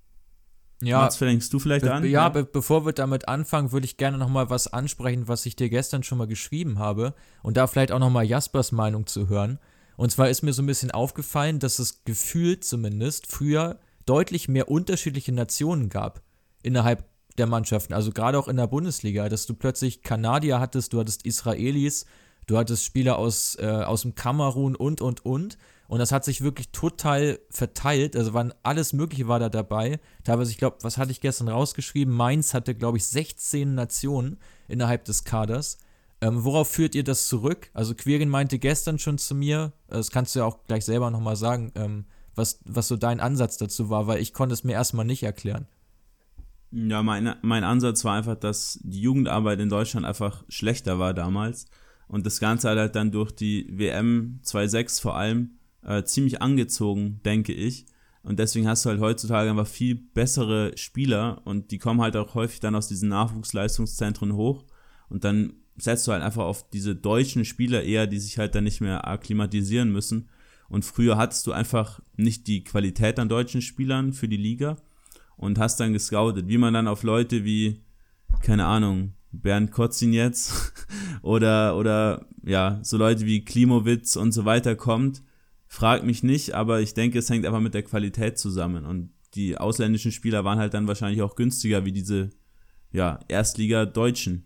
Ja, 0.83 1.01
Mats, 1.01 1.17
fängst 1.17 1.53
du 1.53 1.59
vielleicht 1.59 1.87
an? 1.87 2.05
ja, 2.05 2.29
be 2.31 2.45
bevor 2.45 2.87
wir 2.87 2.93
damit 2.93 3.29
anfangen, 3.29 3.71
würde 3.73 3.85
ich 3.85 3.99
gerne 3.99 4.17
noch 4.17 4.31
mal 4.31 4.49
was 4.49 4.73
ansprechen, 4.73 5.29
was 5.29 5.45
ich 5.45 5.57
dir 5.57 5.69
gestern 5.69 6.03
schon 6.03 6.17
mal 6.17 6.27
geschrieben 6.27 6.79
habe 6.79 7.15
und 7.43 7.57
da 7.57 7.67
vielleicht 7.67 7.93
auch 7.93 7.99
noch 7.99 8.11
mal 8.11 8.25
Jaspers 8.25 8.73
Meinung 8.73 9.07
zu 9.07 9.29
hören. 9.29 9.59
Und 9.97 10.11
zwar 10.11 10.31
ist 10.31 10.43
mir 10.43 10.55
so 10.55 10.63
ein 10.63 10.67
bisschen 10.67 10.91
aufgefallen, 10.91 11.59
dass 11.59 11.79
es 11.79 12.05
gefühlt 12.05 12.65
zumindest 12.65 13.27
früher 13.27 13.79
deutlich 14.07 14.49
mehr 14.49 14.71
unterschiedliche 14.71 15.33
Nationen 15.33 15.91
gab 15.91 16.23
innerhalb 16.63 17.05
der 17.37 17.47
Mannschaften, 17.47 17.93
also 17.95 18.11
gerade 18.11 18.39
auch 18.39 18.49
in 18.49 18.57
der 18.57 18.67
Bundesliga, 18.67 19.29
dass 19.29 19.47
du 19.47 19.55
plötzlich 19.55 20.03
Kanadier 20.03 20.61
hattest, 20.61 20.93
du 20.93 21.01
hattest 21.01 21.25
Israelis, 21.25 22.07
Du 22.51 22.59
hattest 22.59 22.85
Spieler 22.85 23.17
aus, 23.17 23.57
äh, 23.61 23.65
aus 23.65 24.03
dem 24.03 24.17
Kamerun 24.17 24.75
und, 24.75 25.01
und, 25.01 25.25
und. 25.25 25.57
Und 25.87 26.01
das 26.01 26.11
hat 26.11 26.25
sich 26.25 26.41
wirklich 26.41 26.73
total 26.73 27.39
verteilt. 27.49 28.17
Also 28.17 28.35
waren 28.35 28.53
alles 28.65 28.93
Mögliche 28.93 29.29
war 29.29 29.39
da 29.39 29.49
dabei. 29.49 30.01
Teilweise, 30.25 30.51
ich 30.51 30.59
glaube, 30.59 30.79
was 30.83 30.99
hatte 30.99 31.13
ich 31.13 31.21
gestern 31.21 31.47
rausgeschrieben? 31.47 32.13
Mainz 32.13 32.53
hatte, 32.53 32.75
glaube 32.75 32.99
ich, 32.99 33.05
16 33.05 33.77
Nationen 33.77 34.37
innerhalb 34.67 35.05
des 35.05 35.23
Kaders. 35.23 35.79
Ähm, 36.21 36.43
worauf 36.43 36.67
führt 36.67 36.97
ihr 36.97 37.05
das 37.05 37.29
zurück? 37.29 37.71
Also 37.73 37.95
Quirin 37.95 38.29
meinte 38.29 38.59
gestern 38.59 38.99
schon 38.99 39.19
zu 39.19 39.37
mir, 39.37 39.73
das 39.87 40.11
kannst 40.11 40.35
du 40.35 40.41
ja 40.41 40.45
auch 40.45 40.65
gleich 40.67 40.85
selber 40.85 41.13
nochmal 41.13 41.37
sagen, 41.37 41.71
ähm, 41.77 42.05
was, 42.35 42.59
was 42.65 42.89
so 42.89 42.97
dein 42.97 43.21
Ansatz 43.21 43.59
dazu 43.59 43.91
war, 43.91 44.09
weil 44.09 44.21
ich 44.21 44.33
konnte 44.33 44.55
es 44.55 44.65
mir 44.65 44.73
erstmal 44.73 45.07
nicht 45.07 45.23
erklären. 45.23 45.69
Ja, 46.73 47.05
mein, 47.05 47.37
mein 47.43 47.63
Ansatz 47.63 48.05
war 48.05 48.17
einfach, 48.17 48.35
dass 48.35 48.81
die 48.83 49.03
Jugendarbeit 49.03 49.61
in 49.61 49.69
Deutschland 49.69 50.05
einfach 50.05 50.43
schlechter 50.49 50.99
war 50.99 51.15
damals. 51.15 51.67
Und 52.11 52.27
das 52.27 52.41
Ganze 52.41 52.69
hat 52.69 52.77
halt 52.77 52.97
dann 52.97 53.13
durch 53.13 53.31
die 53.31 53.67
WM 53.71 54.41
2.6 54.45 55.01
vor 55.01 55.17
allem 55.17 55.53
äh, 55.85 56.03
ziemlich 56.03 56.43
angezogen, 56.43 57.21
denke 57.25 57.53
ich. 57.53 57.87
Und 58.25 58.41
deswegen 58.41 58.67
hast 58.67 58.85
du 58.85 58.91
halt 58.91 59.01
heutzutage 59.01 59.49
einfach 59.49 59.67
viel 59.67 59.95
bessere 59.95 60.77
Spieler 60.77 61.41
und 61.45 61.71
die 61.71 61.79
kommen 61.79 62.01
halt 62.01 62.17
auch 62.17 62.35
häufig 62.35 62.59
dann 62.59 62.75
aus 62.75 62.89
diesen 62.89 63.09
Nachwuchsleistungszentren 63.11 64.35
hoch 64.35 64.65
und 65.09 65.25
dann 65.25 65.55
setzt 65.77 66.07
du 66.07 66.13
halt 66.13 66.23
einfach 66.23 66.45
auf 66.45 66.69
diese 66.69 66.97
deutschen 66.97 67.45
Spieler 67.45 67.83
eher, 67.85 68.09
die 68.09 68.19
sich 68.19 68.39
halt 68.39 68.57
dann 68.57 68.65
nicht 68.65 68.81
mehr 68.81 69.07
akklimatisieren 69.07 69.91
müssen. 69.91 70.29
Und 70.69 70.85
früher 70.85 71.17
hattest 71.17 71.47
du 71.47 71.53
einfach 71.53 72.01
nicht 72.17 72.49
die 72.49 72.65
Qualität 72.65 73.19
an 73.19 73.29
deutschen 73.29 73.63
Spielern 73.63 74.13
für 74.13 74.29
die 74.29 74.37
Liga 74.37 74.77
und 75.37 75.59
hast 75.59 75.81
dann 75.81 75.93
gescoutet, 75.93 76.49
wie 76.49 76.59
man 76.59 76.75
dann 76.75 76.89
auf 76.89 77.05
Leute 77.05 77.45
wie, 77.45 77.81
keine 78.43 78.67
Ahnung, 78.67 79.15
Bernd 79.33 79.73
Kotzin 79.73 80.13
jetzt 80.13 80.73
oder, 81.23 81.77
oder 81.77 82.27
ja, 82.43 82.81
so 82.83 82.97
Leute 82.97 83.27
wie 83.27 83.45
Klimowitz 83.45 84.17
und 84.17 84.33
so 84.33 84.45
weiter 84.45 84.77
kommt, 84.77 85.23
Frag 85.73 86.03
mich 86.03 86.25
nicht, 86.25 86.53
aber 86.55 86.81
ich 86.81 86.95
denke, 86.95 87.21
es 87.21 87.31
hängt 87.31 87.47
einfach 87.47 87.61
mit 87.61 87.75
der 87.75 87.85
Qualität 87.85 88.41
zusammen. 88.41 88.85
Und 88.85 89.15
die 89.35 89.57
ausländischen 89.57 90.11
Spieler 90.11 90.45
waren 90.45 90.59
halt 90.59 90.75
dann 90.75 90.89
wahrscheinlich 90.89 91.23
auch 91.23 91.37
günstiger 91.37 91.85
wie 91.85 91.93
diese 91.93 92.31
ja, 92.91 93.21
Erstliga-Deutschen. 93.29 94.45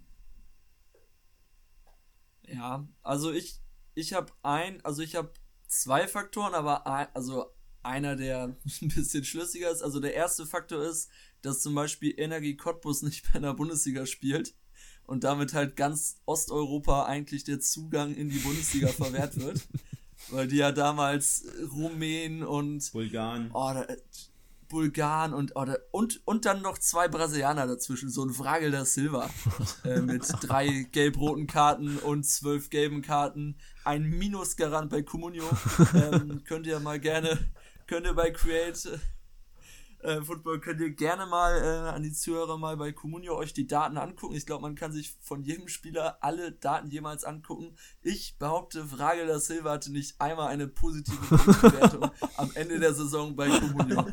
Ja, 2.47 2.87
also 3.01 3.33
ich, 3.33 3.59
ich 3.95 4.13
habe 4.13 4.35
ein, 4.43 4.85
also 4.85 5.01
ich 5.01 5.17
habe 5.17 5.33
zwei 5.67 6.07
Faktoren, 6.07 6.53
aber 6.53 6.87
ein, 6.87 7.07
also 7.15 7.47
einer, 7.83 8.17
der 8.17 8.59
ein 8.83 8.89
bisschen 8.89 9.25
schlüssiger 9.25 9.71
ist. 9.71 9.81
Also 9.81 10.01
der 10.01 10.13
erste 10.13 10.45
Faktor 10.45 10.83
ist, 10.83 11.09
dass 11.41 11.61
zum 11.63 11.75
Beispiel 11.75 12.13
Energie 12.19 12.55
Cottbus 12.55 13.01
nicht 13.01 13.25
in 13.35 13.41
der 13.41 13.55
Bundesliga 13.55 14.05
spielt 14.05 14.55
und 15.07 15.25
damit 15.25 15.55
halt 15.55 15.77
ganz 15.77 16.17
Osteuropa 16.27 17.05
eigentlich 17.05 17.45
der 17.45 17.61
Zugang 17.61 18.15
in 18.15 18.29
die 18.29 18.39
Bundesliga 18.39 18.89
verwehrt 18.89 19.39
wird. 19.39 19.61
Weil 20.31 20.47
die 20.49 20.57
ja 20.57 20.73
damals 20.73 21.45
Rumänen 21.73 22.45
und 22.45 22.91
Bulgaren. 22.93 23.51
Oh, 23.53 23.73
da, 23.75 23.87
Bulgaren 24.69 25.35
und, 25.35 25.53
oh, 25.55 25.65
da, 25.65 25.77
und, 25.91 26.21
und 26.25 26.47
dann 26.47 26.63
noch 26.63 26.79
zwei 26.79 27.09
Brasilianer 27.09 27.67
dazwischen, 27.67 28.09
so 28.09 28.25
ein 28.25 28.33
Fragel 28.33 28.71
da 28.71 28.85
Silva 28.85 29.31
äh, 29.85 30.01
mit 30.01 30.27
drei 30.41 30.89
gelb-roten 30.91 31.47
Karten 31.47 31.99
und 31.99 32.25
zwölf 32.25 32.71
gelben 32.71 33.03
Karten, 33.03 33.57
ein 33.85 34.03
Minusgarant 34.03 34.91
bei 34.91 35.03
Comunio. 35.03 35.45
Ähm, 35.95 36.43
könnt 36.45 36.67
ihr 36.67 36.81
mal 36.81 36.99
gerne, 36.99 37.39
könnt 37.87 38.07
ihr 38.07 38.15
bei 38.15 38.31
Create 38.31 38.99
äh, 40.05 40.23
Football 40.23 40.61
könnt 40.61 40.81
ihr 40.81 40.91
gerne 40.91 41.27
mal 41.27 41.57
äh, 41.57 41.89
an 41.91 42.03
die 42.03 42.13
Zuhörer 42.13 42.59
mal 42.59 42.77
bei 42.77 42.93
Comunio 42.93 43.37
euch 43.37 43.55
die 43.55 43.67
Daten 43.67 43.97
angucken. 43.97 44.35
Ich 44.35 44.47
glaube, 44.47 44.63
man 44.63 44.75
kann 44.75 44.93
sich 44.93 45.17
von 45.21 45.43
jedem 45.43 45.69
Spieler 45.69 46.19
alle 46.21 46.53
Daten 46.53 46.91
jemals 46.91 47.25
angucken. 47.25 47.75
Ich 48.03 48.37
behaupte, 48.39 48.85
Frage 48.85 49.27
da 49.27 49.41
Silva 49.41 49.73
hatte 49.73 49.91
nicht 49.93 50.21
einmal 50.21 50.49
eine 50.49 50.69
positive 50.69 51.17
Bewertung 51.31 52.11
am 52.37 52.51
Ende 52.55 52.79
der 52.79 52.95
Saison 52.95 53.35
bei 53.35 53.49
Comunio. 53.49 54.07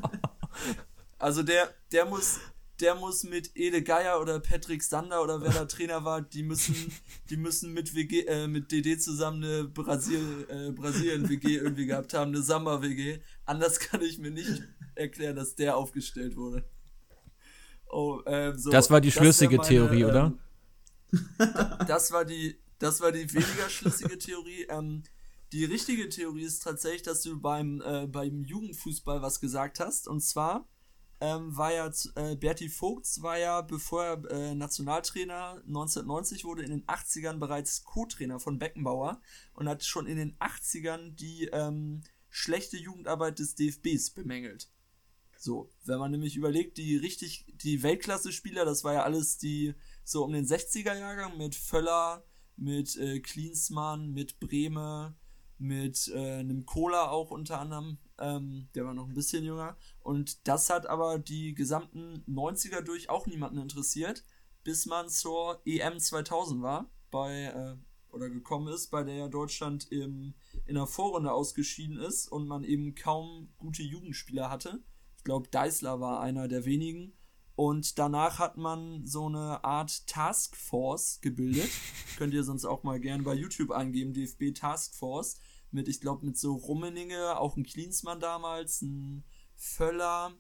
Also 1.20 1.44
der, 1.44 1.70
der 1.92 2.06
muss, 2.06 2.40
der 2.82 2.96
muss 2.96 3.24
mit 3.24 3.56
Ede 3.56 3.84
Geier 3.84 4.20
oder 4.20 4.40
Patrick 4.40 4.84
Sander 4.84 5.22
oder 5.22 5.42
wer 5.42 5.52
da 5.52 5.66
Trainer 5.72 6.04
war, 6.04 6.22
die 6.22 6.44
müssen, 6.44 6.92
die 7.30 7.38
müssen 7.38 7.74
mit 7.74 7.96
WG, 7.96 8.26
äh, 8.26 8.48
mit 8.48 8.72
DD 8.72 9.00
zusammen 9.00 9.44
eine 9.44 9.64
Brasil, 9.66 10.46
äh, 10.50 10.72
Brasilien-WG 10.72 11.58
irgendwie 11.58 11.86
gehabt 11.86 12.14
haben, 12.14 12.32
eine 12.32 12.42
Samba-WG. 12.42 13.20
Anders 13.46 13.80
kann 13.80 14.02
ich 14.02 14.18
mir 14.18 14.32
nicht 14.32 14.64
erklären, 14.96 15.36
dass 15.36 15.56
der 15.56 15.78
aufgestellt 15.78 16.36
wurde. 16.36 16.64
Oh, 17.88 18.22
ähm, 18.26 18.58
so, 18.58 18.72
das 18.72 18.90
war 18.90 19.02
die 19.02 19.12
schlüssige 19.12 19.58
meine, 19.58 19.68
Theorie, 19.68 20.06
oder? 20.06 20.34
Ähm, 21.12 21.20
das 21.88 22.12
war 22.12 22.26
die, 22.26 22.58
das 22.80 23.02
war 23.02 23.12
die 23.12 23.32
weniger 23.34 23.70
schlüssige 23.70 24.18
Theorie. 24.18 24.66
Ähm, 24.70 25.04
die 25.52 25.66
richtige 25.66 26.08
Theorie 26.08 26.44
ist 26.44 26.64
tatsächlich, 26.64 27.04
dass 27.04 27.22
du 27.22 27.40
beim, 27.40 27.82
äh, 27.82 28.08
beim 28.08 28.46
Jugendfußball 28.46 29.22
was 29.22 29.42
gesagt 29.42 29.82
hast. 29.82 30.08
Und 30.08 30.22
zwar 30.22 30.68
ähm, 31.22 31.56
war 31.56 31.72
ja 31.72 31.90
äh, 32.16 32.36
Berti 32.36 32.68
Vogts 32.68 33.22
war 33.22 33.38
ja, 33.38 33.62
bevor 33.62 34.04
er 34.04 34.32
äh, 34.32 34.56
Nationaltrainer 34.56 35.62
1990 35.68 36.44
wurde, 36.44 36.64
in 36.64 36.72
den 36.72 36.86
80ern 36.88 37.38
bereits 37.38 37.84
Co-Trainer 37.84 38.40
von 38.40 38.60
Beckenbauer 38.60 39.22
und 39.54 39.70
hat 39.70 39.84
schon 39.84 40.08
in 40.08 40.18
den 40.18 40.36
80ern 40.38 41.16
die 41.16 41.46
ähm, 41.54 42.02
schlechte 42.30 42.78
Jugendarbeit 42.78 43.40
des 43.40 43.56
DFBs 43.56 44.10
bemängelt. 44.12 44.72
So, 45.38 45.72
wenn 45.86 46.00
man 46.00 46.12
nämlich 46.12 46.36
überlegt, 46.36 46.78
die 46.78 46.98
richtig, 46.98 47.46
die 47.64 47.84
Weltklasse-Spieler, 47.84 48.66
das 48.66 48.84
war 48.84 48.94
ja 48.94 49.04
alles 49.04 49.38
die 49.38 49.74
so 50.04 50.24
um 50.24 50.34
den 50.34 50.46
60er-Jahrgang 50.46 51.38
mit 51.38 51.56
Völler, 51.56 52.24
mit 52.58 52.96
äh, 52.98 53.20
Klinsmann, 53.20 54.12
mit 54.12 54.40
Breme, 54.40 55.16
mit 55.62 56.08
äh, 56.08 56.40
einem 56.40 56.66
Cola 56.66 57.10
auch 57.12 57.30
unter 57.30 57.60
anderem, 57.60 58.00
ähm, 58.20 58.68
der 58.74 58.84
war 58.84 58.96
noch 58.96 59.08
ein 59.08 59.14
bisschen 59.14 59.44
jünger. 59.44 59.78
Und 60.00 60.48
das 60.48 60.72
hat 60.72 60.88
aber 60.88 61.20
die 61.20 61.54
gesamten 61.54 62.24
90er 62.28 62.82
durch 62.82 63.10
auch 63.10 63.28
niemanden 63.28 63.60
interessiert, 63.60 64.26
bis 64.64 64.88
man 64.88 65.08
zur 65.08 65.62
EM 65.66 66.00
2000 66.00 66.64
war, 66.64 66.90
bei, 67.12 67.44
äh, 67.44 67.76
oder 68.12 68.30
gekommen 68.30 68.74
ist, 68.74 68.88
bei 68.88 69.04
der 69.04 69.16
ja 69.16 69.28
Deutschland 69.28 69.92
im, 69.92 70.34
in 70.66 70.76
der 70.76 70.88
Vorrunde 70.88 71.32
ausgeschieden 71.32 72.00
ist 72.00 72.28
und 72.28 72.48
man 72.48 72.64
eben 72.64 72.96
kaum 72.96 73.54
gute 73.60 73.84
Jugendspieler 73.84 74.50
hatte. 74.50 74.84
Ich 75.18 75.24
glaube, 75.24 75.48
Deisler 75.50 76.00
war 76.00 76.22
einer 76.22 76.48
der 76.48 76.66
wenigen. 76.66 77.14
Und 77.56 78.00
danach 78.00 78.40
hat 78.40 78.58
man 78.58 79.06
so 79.06 79.28
eine 79.28 79.64
Art 79.64 80.08
Taskforce 80.08 81.22
gebildet. 81.22 81.70
Könnt 82.18 82.34
ihr 82.34 82.44
sonst 82.44 82.66
auch 82.66 82.82
mal 82.82 83.00
gerne 83.00 83.22
bei 83.22 83.36
YouTube 83.36 83.70
eingeben, 83.70 84.14
DFB 84.14 84.56
Taskforce. 84.56 85.38
Mit, 85.72 85.88
ich 85.88 86.02
glaube, 86.02 86.26
mit 86.26 86.38
so 86.38 86.54
Rummeninge, 86.54 87.38
auch 87.40 87.56
ein 87.56 87.64
Klinsmann 87.64 88.20
damals, 88.20 88.82
ein 88.82 89.24
Völler, 89.56 90.34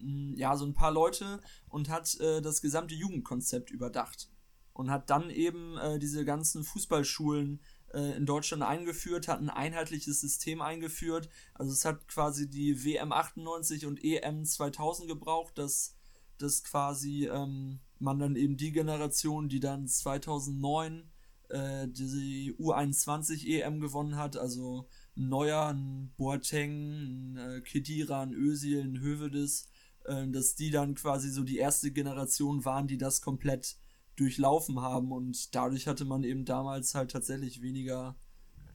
ein, 0.00 0.36
ja, 0.36 0.56
so 0.56 0.64
ein 0.64 0.74
paar 0.74 0.90
Leute 0.90 1.40
und 1.68 1.88
hat 1.88 2.18
äh, 2.20 2.40
das 2.40 2.60
gesamte 2.60 2.94
Jugendkonzept 2.94 3.70
überdacht. 3.70 4.30
Und 4.72 4.90
hat 4.90 5.10
dann 5.10 5.30
eben 5.30 5.76
äh, 5.78 5.98
diese 5.98 6.24
ganzen 6.24 6.62
Fußballschulen 6.62 7.60
äh, 7.92 8.16
in 8.16 8.26
Deutschland 8.26 8.62
eingeführt, 8.62 9.28
hat 9.28 9.40
ein 9.40 9.50
einheitliches 9.50 10.20
System 10.20 10.60
eingeführt. 10.60 11.28
Also 11.54 11.72
es 11.72 11.84
hat 11.84 12.06
quasi 12.08 12.48
die 12.48 12.84
WM 12.84 13.12
98 13.12 13.86
und 13.86 14.02
EM 14.02 14.44
2000 14.44 15.08
gebraucht, 15.08 15.58
dass, 15.58 15.96
dass 16.38 16.62
quasi 16.64 17.26
ähm, 17.26 17.80
man 17.98 18.18
dann 18.18 18.36
eben 18.36 18.56
die 18.56 18.72
Generation, 18.72 19.48
die 19.48 19.60
dann 19.60 19.88
2009 19.88 21.10
äh, 21.48 21.88
die 21.88 22.54
U21 22.58 23.46
EM 23.46 23.80
gewonnen 23.80 24.16
hat, 24.16 24.36
also 24.36 24.88
ein 25.16 25.28
Neuer, 25.28 25.68
ein 25.68 26.12
Boateng, 26.16 27.34
ein 27.34 27.36
äh, 27.36 27.60
Kedira, 27.60 28.22
ein 28.22 28.32
Özil, 28.32 28.82
ein 28.82 29.00
Hövedes, 29.00 29.68
äh, 30.04 30.26
dass 30.28 30.54
die 30.54 30.70
dann 30.70 30.94
quasi 30.94 31.30
so 31.30 31.42
die 31.42 31.58
erste 31.58 31.90
Generation 31.90 32.64
waren, 32.64 32.86
die 32.86 32.98
das 32.98 33.20
komplett 33.20 33.76
durchlaufen 34.16 34.80
haben 34.80 35.12
und 35.12 35.54
dadurch 35.54 35.86
hatte 35.86 36.04
man 36.04 36.24
eben 36.24 36.44
damals 36.44 36.94
halt 36.94 37.12
tatsächlich 37.12 37.62
weniger, 37.62 38.16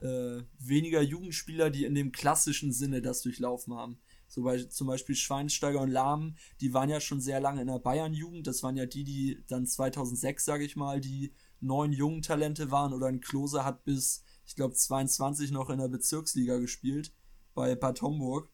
äh, 0.00 0.42
weniger 0.58 1.02
Jugendspieler, 1.02 1.70
die 1.70 1.84
in 1.84 1.94
dem 1.94 2.12
klassischen 2.12 2.72
Sinne 2.72 3.02
das 3.02 3.20
durchlaufen 3.22 3.74
haben. 3.74 3.98
So 4.26 4.42
bei, 4.42 4.58
zum 4.58 4.86
Beispiel 4.86 5.14
Schweinsteiger 5.14 5.80
und 5.80 5.90
Lahm, 5.90 6.36
die 6.60 6.72
waren 6.72 6.88
ja 6.88 7.00
schon 7.00 7.20
sehr 7.20 7.40
lange 7.40 7.60
in 7.60 7.66
der 7.68 7.78
Bayern-Jugend. 7.78 8.46
Das 8.46 8.62
waren 8.62 8.76
ja 8.76 8.86
die, 8.86 9.04
die 9.04 9.44
dann 9.46 9.66
2006, 9.66 10.44
sage 10.44 10.64
ich 10.64 10.76
mal, 10.76 11.00
die 11.00 11.32
neun 11.64 11.92
jungen 11.92 12.22
Talente 12.22 12.70
waren. 12.70 12.92
Oder 12.92 13.06
ein 13.06 13.20
Klose 13.20 13.64
hat 13.64 13.84
bis, 13.84 14.22
ich 14.46 14.54
glaube, 14.54 14.74
22 14.74 15.50
noch 15.50 15.70
in 15.70 15.78
der 15.78 15.88
Bezirksliga 15.88 16.58
gespielt 16.58 17.12
bei 17.54 17.74
Bad 17.74 18.02
Homburg. 18.02 18.50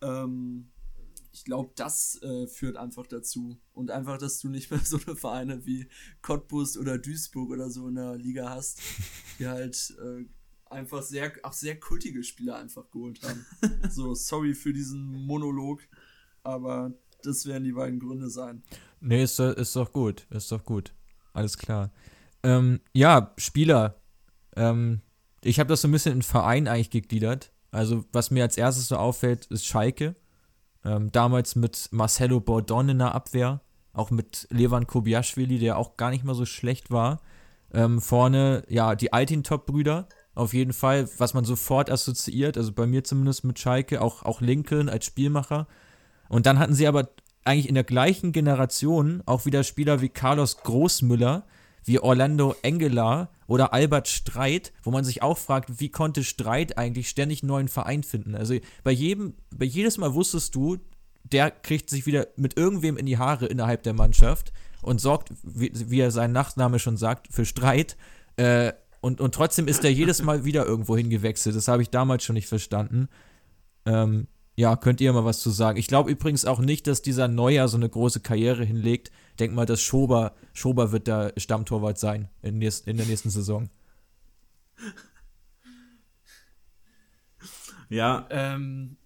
Ähm, 0.00 0.70
ich 1.32 1.44
glaube, 1.44 1.72
das 1.76 2.20
äh, 2.22 2.46
führt 2.46 2.76
einfach 2.76 3.06
dazu. 3.06 3.58
Und 3.72 3.90
einfach, 3.90 4.18
dass 4.18 4.38
du 4.38 4.48
nicht 4.48 4.70
mehr 4.70 4.80
so 4.80 4.98
eine 5.04 5.16
Vereine 5.16 5.66
wie 5.66 5.88
Cottbus 6.20 6.76
oder 6.76 6.98
Duisburg 6.98 7.50
oder 7.50 7.70
so 7.70 7.88
in 7.88 7.96
der 7.96 8.16
Liga 8.16 8.50
hast, 8.50 8.80
die 9.38 9.48
halt 9.48 9.94
äh, 10.02 10.24
einfach 10.70 11.02
sehr, 11.02 11.32
auch 11.42 11.52
sehr 11.52 11.78
kultige 11.78 12.22
Spieler 12.22 12.56
einfach 12.56 12.90
geholt 12.90 13.20
haben. 13.22 13.44
so, 13.90 14.14
sorry 14.14 14.54
für 14.54 14.72
diesen 14.72 15.26
Monolog, 15.26 15.82
aber 16.42 16.92
das 17.22 17.46
werden 17.46 17.64
die 17.64 17.72
beiden 17.72 18.00
Gründe 18.00 18.30
sein. 18.30 18.62
Nee, 19.00 19.22
ist, 19.24 19.38
ist 19.38 19.76
doch 19.76 19.92
gut, 19.92 20.26
ist 20.30 20.50
doch 20.52 20.64
gut. 20.64 20.92
Alles 21.32 21.56
klar. 21.56 21.90
Ähm, 22.42 22.80
ja, 22.92 23.32
Spieler. 23.36 23.96
Ähm, 24.56 25.00
ich 25.42 25.58
habe 25.58 25.68
das 25.68 25.82
so 25.82 25.88
ein 25.88 25.92
bisschen 25.92 26.14
in 26.14 26.22
Verein 26.22 26.68
eigentlich 26.68 26.90
gegliedert. 26.90 27.52
Also, 27.70 28.04
was 28.12 28.30
mir 28.30 28.42
als 28.42 28.56
erstes 28.56 28.88
so 28.88 28.96
auffällt, 28.96 29.46
ist 29.46 29.66
Schalke. 29.66 30.14
Ähm, 30.84 31.12
damals 31.12 31.56
mit 31.56 31.88
Marcelo 31.92 32.40
Bordon 32.40 32.88
in 32.90 32.98
der 32.98 33.14
Abwehr, 33.14 33.60
auch 33.92 34.10
mit 34.10 34.46
Levan 34.50 34.86
Kobiaschwili, 34.86 35.58
der 35.58 35.78
auch 35.78 35.96
gar 35.96 36.10
nicht 36.10 36.24
mal 36.24 36.34
so 36.34 36.44
schlecht 36.44 36.90
war. 36.90 37.20
Ähm, 37.72 38.00
vorne, 38.00 38.64
ja, 38.68 38.94
die 38.94 39.12
Altintop-Brüder, 39.12 40.08
auf 40.34 40.52
jeden 40.54 40.72
Fall, 40.72 41.08
was 41.18 41.34
man 41.34 41.44
sofort 41.44 41.90
assoziiert, 41.90 42.56
also 42.56 42.72
bei 42.72 42.86
mir 42.86 43.04
zumindest 43.04 43.44
mit 43.44 43.58
Schalke, 43.58 44.00
auch, 44.00 44.24
auch 44.24 44.40
Lincoln 44.40 44.88
als 44.88 45.06
Spielmacher. 45.06 45.66
Und 46.28 46.46
dann 46.46 46.58
hatten 46.58 46.74
sie 46.74 46.86
aber 46.86 47.10
eigentlich 47.44 47.68
in 47.68 47.74
der 47.74 47.84
gleichen 47.84 48.32
Generation 48.32 49.22
auch 49.26 49.46
wieder 49.46 49.64
Spieler 49.64 50.00
wie 50.00 50.08
Carlos 50.08 50.58
Großmüller, 50.58 51.44
wie 51.84 51.98
Orlando 51.98 52.54
Engelar 52.62 53.30
oder 53.46 53.72
Albert 53.72 54.08
Streit, 54.08 54.72
wo 54.82 54.90
man 54.90 55.04
sich 55.04 55.22
auch 55.22 55.38
fragt, 55.38 55.80
wie 55.80 55.90
konnte 55.90 56.24
Streit 56.24 56.78
eigentlich 56.78 57.08
ständig 57.08 57.42
einen 57.42 57.48
neuen 57.48 57.68
Verein 57.68 58.02
finden? 58.02 58.34
Also 58.34 58.54
bei 58.84 58.92
jedem, 58.92 59.34
bei 59.50 59.64
jedes 59.64 59.98
Mal 59.98 60.14
wusstest 60.14 60.54
du, 60.54 60.78
der 61.24 61.50
kriegt 61.50 61.90
sich 61.90 62.06
wieder 62.06 62.28
mit 62.36 62.56
irgendwem 62.56 62.96
in 62.96 63.06
die 63.06 63.18
Haare 63.18 63.46
innerhalb 63.46 63.82
der 63.82 63.94
Mannschaft 63.94 64.52
und 64.82 65.00
sorgt, 65.00 65.30
wie, 65.42 65.72
wie 65.74 66.00
er 66.00 66.10
sein 66.10 66.32
Nachname 66.32 66.78
schon 66.78 66.96
sagt, 66.96 67.28
für 67.30 67.44
Streit. 67.44 67.96
Äh, 68.36 68.72
und, 69.00 69.20
und 69.20 69.34
trotzdem 69.34 69.68
ist 69.68 69.84
er 69.84 69.92
jedes 69.92 70.22
Mal 70.22 70.44
wieder 70.44 70.66
irgendwo 70.66 70.96
hingewechselt. 70.96 71.56
Das 71.56 71.68
habe 71.68 71.82
ich 71.82 71.90
damals 71.90 72.24
schon 72.24 72.34
nicht 72.34 72.48
verstanden. 72.48 73.08
Ähm, 73.84 74.28
ja, 74.54 74.76
könnt 74.76 75.00
ihr 75.00 75.12
mal 75.12 75.24
was 75.24 75.40
zu 75.40 75.50
sagen? 75.50 75.78
Ich 75.78 75.88
glaube 75.88 76.10
übrigens 76.10 76.44
auch 76.44 76.60
nicht, 76.60 76.86
dass 76.86 77.02
dieser 77.02 77.28
Neuer 77.28 77.68
so 77.68 77.76
eine 77.76 77.88
große 77.88 78.20
Karriere 78.20 78.64
hinlegt. 78.64 79.10
Denk 79.38 79.54
mal, 79.54 79.66
dass 79.66 79.80
Schober, 79.82 80.34
Schober 80.52 80.92
wird 80.92 81.08
da 81.08 81.30
Stammtorwart 81.36 81.98
sein 81.98 82.28
in, 82.42 82.58
nächst, 82.58 82.86
in 82.86 82.96
der 82.96 83.06
nächsten 83.06 83.30
Saison. 83.30 83.68
Ja. 87.88 88.26
Ähm, 88.30 88.96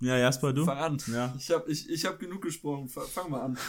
ja, 0.00 0.16
Jasper, 0.18 0.52
du? 0.52 0.64
fang 0.64 0.78
an. 0.78 0.98
Ja. 1.12 1.34
Ich 1.38 1.50
habe 1.50 1.70
ich, 1.70 1.88
ich 1.88 2.04
hab 2.04 2.18
genug 2.18 2.42
gesprochen. 2.42 2.88
Fa- 2.88 3.02
Fang 3.02 3.30
mal 3.30 3.42
an. 3.42 3.58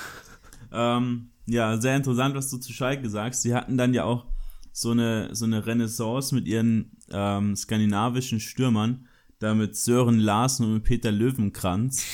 Ähm, 0.76 1.30
ja, 1.46 1.80
sehr 1.80 1.96
interessant, 1.96 2.34
was 2.34 2.50
du 2.50 2.58
zu 2.58 2.74
Schalke 2.74 3.08
sagst. 3.08 3.44
Sie 3.44 3.54
hatten 3.54 3.78
dann 3.78 3.94
ja 3.94 4.06
auch 4.06 4.26
so 4.72 4.90
eine, 4.90 5.36
so 5.36 5.46
eine 5.46 5.68
Renaissance 5.68 6.34
mit 6.34 6.48
ihren 6.48 6.98
ähm, 7.12 7.56
skandinavischen 7.56 8.40
Stürmern, 8.40 9.08
da 9.44 9.54
mit 9.54 9.76
Sören 9.76 10.20
Larsen 10.20 10.66
und 10.66 10.74
mit 10.74 10.84
Peter 10.84 11.12
Löwenkranz, 11.12 12.06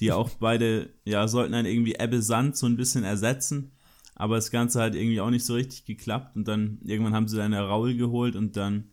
die 0.00 0.12
auch 0.12 0.30
beide, 0.30 0.90
ja, 1.04 1.28
sollten 1.28 1.52
dann 1.52 1.66
irgendwie 1.66 1.94
Ebbe 1.94 2.22
Sand 2.22 2.56
so 2.56 2.66
ein 2.66 2.76
bisschen 2.76 3.04
ersetzen, 3.04 3.72
aber 4.14 4.36
das 4.36 4.50
Ganze 4.50 4.82
hat 4.82 4.94
irgendwie 4.94 5.20
auch 5.20 5.30
nicht 5.30 5.44
so 5.44 5.54
richtig 5.54 5.84
geklappt 5.84 6.36
und 6.36 6.48
dann 6.48 6.78
irgendwann 6.82 7.14
haben 7.14 7.28
sie 7.28 7.36
dann 7.36 7.54
Raul 7.54 7.94
geholt 7.94 8.36
und 8.36 8.56
dann, 8.56 8.90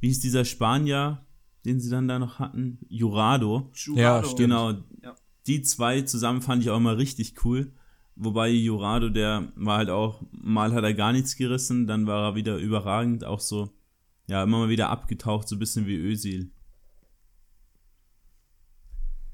wie 0.00 0.08
hieß 0.08 0.20
dieser 0.20 0.44
Spanier, 0.44 1.26
den 1.64 1.80
sie 1.80 1.90
dann 1.90 2.08
da 2.08 2.18
noch 2.18 2.38
hatten? 2.38 2.78
Jurado. 2.88 3.70
Ja, 3.94 4.22
stimmt. 4.24 4.38
Genau. 4.38 4.70
Ja. 5.02 5.14
Die 5.46 5.62
zwei 5.62 6.02
zusammen 6.02 6.42
fand 6.42 6.62
ich 6.62 6.70
auch 6.70 6.78
immer 6.78 6.96
richtig 6.96 7.44
cool. 7.44 7.72
Wobei 8.16 8.50
Jurado, 8.50 9.08
der 9.08 9.52
war 9.56 9.78
halt 9.78 9.90
auch, 9.90 10.22
mal 10.30 10.72
hat 10.72 10.84
er 10.84 10.94
gar 10.94 11.12
nichts 11.12 11.36
gerissen, 11.36 11.86
dann 11.86 12.06
war 12.06 12.30
er 12.30 12.34
wieder 12.34 12.56
überragend, 12.56 13.24
auch 13.24 13.40
so, 13.40 13.70
ja, 14.26 14.42
immer 14.42 14.58
mal 14.58 14.68
wieder 14.68 14.90
abgetaucht, 14.90 15.48
so 15.48 15.56
ein 15.56 15.58
bisschen 15.58 15.86
wie 15.86 15.96
Özil. 15.96 16.50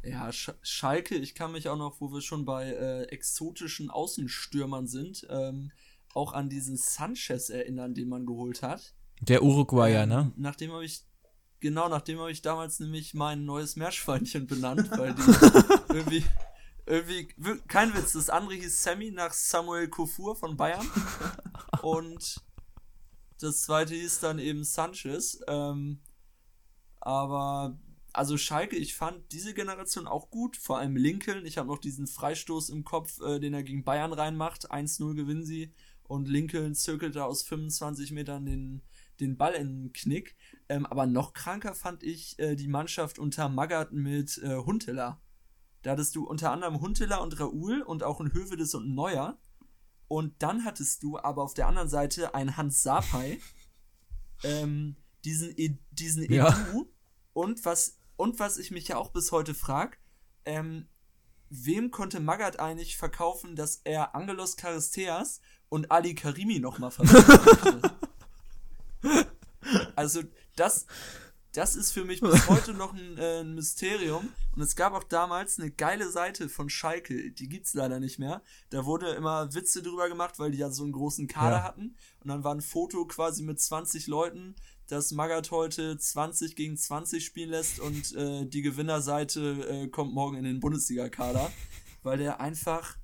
Ja, 0.09 0.33
Sch 0.33 0.53
Schalke, 0.63 1.17
ich 1.17 1.35
kann 1.35 1.53
mich 1.53 1.69
auch 1.69 1.77
noch, 1.77 2.01
wo 2.01 2.13
wir 2.13 2.21
schon 2.21 2.45
bei 2.45 2.71
äh, 2.71 3.03
exotischen 3.05 3.91
Außenstürmern 3.91 4.87
sind, 4.87 5.27
ähm, 5.31 5.73
auch 6.15 6.33
an 6.33 6.49
diesen 6.49 6.77
Sanchez 6.77 7.51
erinnern, 7.51 7.95
den 7.95 8.09
man 8.09 8.27
geholt 8.27 8.63
hat. 8.63 8.95
Der 9.21 9.43
Uruguayer, 9.43 10.05
Ähm, 10.05 10.09
ne? 10.09 10.33
Nachdem 10.37 10.73
habe 10.73 10.85
ich, 10.85 11.05
genau, 11.61 11.89
nachdem 11.89 12.19
habe 12.21 12.31
ich 12.31 12.43
damals 12.43 12.81
nämlich 12.81 13.15
mein 13.15 13.45
neues 13.45 13.77
Meerschweinchen 13.77 14.47
benannt, 14.47 14.91
weil 14.93 15.15
die 15.15 15.23
irgendwie, 15.95 16.25
irgendwie, 16.87 17.29
kein 17.69 17.95
Witz, 17.95 18.13
das 18.13 18.31
andere 18.31 18.55
hieß 18.55 18.83
Sammy 18.83 19.11
nach 19.11 19.33
Samuel 19.33 19.89
Kofur 19.89 20.37
von 20.37 20.57
Bayern 20.57 20.87
und 21.83 22.41
das 23.41 23.63
zweite 23.63 23.95
hieß 23.95 24.21
dann 24.21 24.39
eben 24.39 24.65
Sanchez. 24.65 25.41
Ähm, 25.47 26.01
aber, 27.01 27.79
also 28.17 28.37
Schalke, 28.37 28.77
ich 28.77 28.95
fand 28.95 29.33
diese 29.33 29.55
Generation 29.55 30.07
auch 30.07 30.31
gut, 30.31 30.57
vor 30.57 30.79
allem 30.79 30.97
Lincoln. 30.97 31.45
Ich 31.47 31.59
habe 31.59 31.69
noch 31.69 31.79
diesen 31.79 32.07
Freistoß 32.07 32.71
im 32.71 32.85
Kopf, 32.85 33.21
äh, 33.21 33.39
den 33.41 33.55
er 33.55 33.63
gegen 33.63 33.85
Bayern 33.85 34.13
reinmacht. 34.13 34.71
1-0 34.71 35.15
gewinnen 35.15 35.45
sie 35.45 35.73
und 36.05 36.29
Lincoln 36.29 36.75
zirkelt 36.75 37.17
da 37.17 37.25
aus 37.25 37.43
25 37.43 38.13
Metern 38.13 38.47
den, 38.47 38.83
den 39.21 39.37
Ball 39.37 39.55
in 39.55 39.85
den 39.85 39.93
Knick. 39.93 40.37
Ähm, 40.69 40.87
aber 40.87 41.07
noch 41.07 41.33
kranker 41.33 41.75
fand 41.75 42.03
ich 42.03 42.39
äh, 42.39 42.57
die 42.57 42.69
Mannschaft 42.69 43.19
unter 43.19 43.49
Magath 43.49 43.93
mit 43.93 44.39
äh, 44.39 44.57
Huntela. 44.57 45.21
Da 45.83 45.93
hattest 45.93 46.17
du 46.17 46.25
unter 46.25 46.51
anderem 46.53 46.81
Huntela 46.81 47.19
und 47.19 47.39
Raoul 47.39 47.83
und 47.83 48.03
auch 48.03 48.21
ein 48.21 48.33
Hövedes 48.33 48.75
und 48.75 48.89
ein 48.89 48.95
Neuer. 48.95 49.39
Und 50.09 50.35
dann 50.43 50.65
hattest 50.65 51.03
du 51.03 51.19
aber 51.19 51.43
auf 51.43 51.55
der 51.55 51.67
anderen 51.69 51.89
Seite 51.89 52.35
einen 52.35 52.57
Hans 52.57 52.83
Sapai, 52.83 53.41
ähm, 54.45 54.97
diesen, 55.25 55.51
E- 55.59 55.79
diesen 55.91 56.23
Edu 56.25 56.35
Ja. 56.35 56.67
und 57.33 57.65
was 57.65 57.99
und 58.17 58.39
was 58.39 58.59
ich 58.59 58.71
mich 58.71 58.89
ja 58.89 58.97
auch 58.97 59.11
bis 59.11 59.33
heute 59.33 59.55
frage, 59.55 59.97
ähm, 60.45 60.89
wem 61.51 61.91
konnte 61.91 62.21
Magath 62.21 62.59
eigentlich 62.59 62.97
verkaufen, 62.97 63.57
dass 63.57 63.81
er 63.85 64.15
Angelos 64.15 64.57
Charisteas 64.57 65.41
und 65.69 65.91
Ali 65.91 66.15
Karimi 66.15 66.59
nochmal 66.59 66.91
verkaufen 66.91 67.81
möchte? 67.81 67.91
Also 69.97 70.23
das, 70.55 70.87
das 71.53 71.75
ist 71.75 71.91
für 71.93 72.05
mich 72.05 72.21
bis 72.21 72.49
heute 72.49 72.73
noch 72.73 72.95
ein, 72.95 73.19
äh, 73.19 73.41
ein 73.41 73.55
Mysterium. 73.55 74.29
Und 74.55 74.63
es 74.63 74.77
gab 74.77 74.93
auch 74.93 75.03
damals 75.05 75.59
eine 75.59 75.71
geile 75.71 76.09
Seite 76.11 76.49
von 76.49 76.71
Schalke, 76.71 77.33
die 77.33 77.49
gibt's 77.49 77.75
leider 77.75 77.99
nicht 77.99 78.19
mehr. 78.19 78.43
Da 78.71 78.85
wurde 78.85 79.11
immer 79.11 79.55
Witze 79.55 79.83
drüber 79.83 80.09
gemacht, 80.09 80.39
weil 80.39 80.53
die 80.53 80.59
ja 80.59 80.71
so 80.71 80.85
einen 80.85 80.93
großen 80.93 81.27
Kader 81.27 81.57
Ja. 81.57 81.63
hatten. 81.65 81.97
Und 82.21 82.29
dann 82.29 82.45
war 82.45 82.55
ein 82.55 82.61
Foto 82.61 83.07
quasi 83.07 83.43
mit 83.43 83.61
20 83.61 84.07
Leuten, 84.07 84.55
dass 84.89 85.13
Magath 85.13 85.51
heute 85.51 85.99
20 85.99 86.57
gegen 86.57 86.77
20 86.77 87.25
spielen 87.25 87.51
lässt 87.51 87.81
und 87.81 88.15
äh, 88.15 88.47
die 88.47 88.63
Gewinnerseite 88.63 89.69
äh, 89.69 89.89
kommt 89.89 90.15
morgen 90.15 90.37
in 90.37 90.45
den 90.45 90.61
Bundesliga-Kader, 90.61 91.51
weil 92.03 92.19
der 92.19 92.41
einfach 92.41 92.97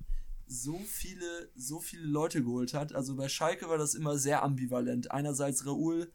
so 0.47 0.79
viele, 0.87 1.49
so 1.55 1.79
viele 1.79 2.05
Leute 2.05 2.43
geholt 2.43 2.73
hat. 2.73 2.93
Also 2.93 3.15
bei 3.15 3.27
Schalke 3.27 3.69
war 3.69 3.77
das 3.77 3.95
immer 3.95 4.17
sehr 4.17 4.43
ambivalent. 4.43 5.11
Einerseits 5.11 5.65
Raoul, 5.65 6.11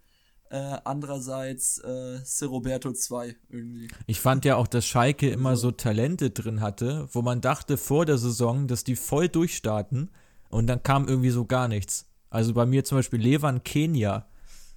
äh, 0.51 0.79
andererseits 0.85 1.79
äh, 1.79 2.45
Roberto 2.45 2.93
2 2.93 3.37
irgendwie. 3.49 3.89
Ich 4.07 4.21
fand 4.21 4.45
ja 4.45 4.57
auch, 4.57 4.67
dass 4.67 4.87
Schalke 4.87 5.29
immer 5.31 5.57
so 5.57 5.71
Talente 5.71 6.31
drin 6.31 6.61
hatte, 6.61 7.09
wo 7.13 7.23
man 7.23 7.41
dachte 7.41 7.77
vor 7.77 8.07
der 8.07 8.19
Saison, 8.19 8.67
dass 8.67 8.85
die 8.85 8.97
voll 8.97 9.29
durchstarten 9.29 10.11
und 10.49 10.67
dann 10.67 10.83
kam 10.83 11.09
irgendwie 11.09 11.31
so 11.31 11.45
gar 11.45 11.69
nichts. 11.69 12.07
Also 12.31 12.55
bei 12.55 12.67
mir 12.67 12.85
zum 12.85 12.99
Beispiel 12.99 13.21
Levan 13.21 13.65
Kenia, 13.65 14.27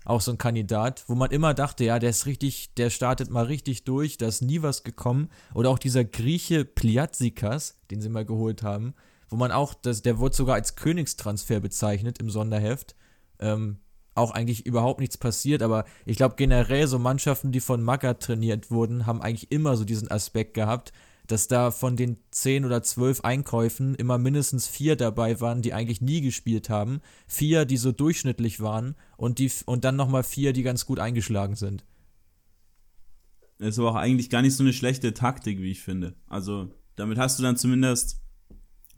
auch 0.06 0.22
so 0.22 0.32
ein 0.32 0.38
Kandidat, 0.38 1.04
wo 1.08 1.16
man 1.16 1.32
immer 1.32 1.54
dachte, 1.54 1.84
ja, 1.84 2.00
der 2.00 2.10
ist 2.10 2.26
richtig, 2.26 2.74
der 2.76 2.90
startet 2.90 3.30
mal 3.30 3.46
richtig 3.46 3.84
durch, 3.84 4.18
da 4.18 4.28
ist 4.28 4.42
nie 4.42 4.62
was 4.62 4.84
gekommen. 4.84 5.30
Oder 5.54 5.70
auch 5.70 5.80
dieser 5.80 6.04
Grieche 6.04 6.66
Pliatsikas, 6.66 7.80
den 7.92 8.02
sie 8.02 8.10
mal 8.10 8.26
geholt 8.26 8.64
haben, 8.64 8.94
wo 9.30 9.36
man 9.36 9.52
auch, 9.52 9.74
das, 9.74 10.02
der 10.02 10.18
wurde 10.18 10.36
sogar 10.36 10.56
als 10.56 10.76
Königstransfer 10.76 11.60
bezeichnet 11.60 12.20
im 12.20 12.30
Sonderheft. 12.30 12.96
Ähm, 13.40 13.80
auch 14.14 14.32
eigentlich 14.32 14.66
überhaupt 14.66 15.00
nichts 15.00 15.18
passiert, 15.18 15.64
aber 15.64 15.86
ich 16.06 16.18
glaube 16.18 16.36
generell 16.36 16.86
so 16.88 17.00
Mannschaften, 17.00 17.52
die 17.52 17.62
von 17.62 17.82
Magath 17.82 18.22
trainiert 18.22 18.70
wurden, 18.70 19.06
haben 19.06 19.22
eigentlich 19.22 19.52
immer 19.52 19.78
so 19.78 19.86
diesen 19.86 20.12
Aspekt 20.12 20.54
gehabt, 20.54 20.92
dass 21.32 21.48
da 21.48 21.72
von 21.72 21.96
den 21.96 22.18
zehn 22.32 22.66
oder 22.66 22.84
zwölf 22.84 23.22
Einkäufen 23.22 23.96
immer 23.96 24.18
mindestens 24.18 24.68
vier 24.68 24.98
dabei 24.98 25.40
waren, 25.40 25.62
die 25.62 25.74
eigentlich 25.74 26.02
nie 26.02 26.22
gespielt 26.22 26.70
haben, 26.70 27.00
vier, 27.28 27.66
die 27.66 27.78
so 27.78 27.92
durchschnittlich 27.92 28.60
waren 28.60 28.96
und 29.16 29.40
die 29.40 29.50
und 29.66 29.86
dann 29.86 29.96
nochmal 29.96 30.24
vier, 30.24 30.52
die 30.52 30.64
ganz 30.64 30.86
gut 30.86 31.00
eingeschlagen 31.00 31.56
sind. 31.56 31.86
Ist 33.60 33.80
aber 33.80 33.92
auch 33.92 33.96
eigentlich 33.96 34.30
gar 34.30 34.42
nicht 34.42 34.56
so 34.56 34.64
eine 34.64 34.74
schlechte 34.74 35.14
Taktik, 35.14 35.60
wie 35.60 35.72
ich 35.72 35.82
finde. 35.82 36.16
Also, 36.28 36.74
damit 36.96 37.18
hast 37.18 37.40
du 37.40 37.44
dann 37.44 37.56
zumindest 37.56 38.20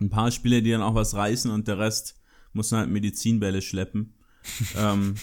ein 0.01 0.09
paar 0.09 0.31
Spieler, 0.31 0.61
die 0.61 0.71
dann 0.71 0.81
auch 0.81 0.95
was 0.95 1.13
reißen 1.13 1.51
und 1.51 1.67
der 1.67 1.77
Rest 1.77 2.19
muss 2.53 2.69
dann 2.69 2.79
halt 2.79 2.89
Medizinbälle 2.89 3.61
schleppen. 3.61 4.15
ähm, 4.77 5.15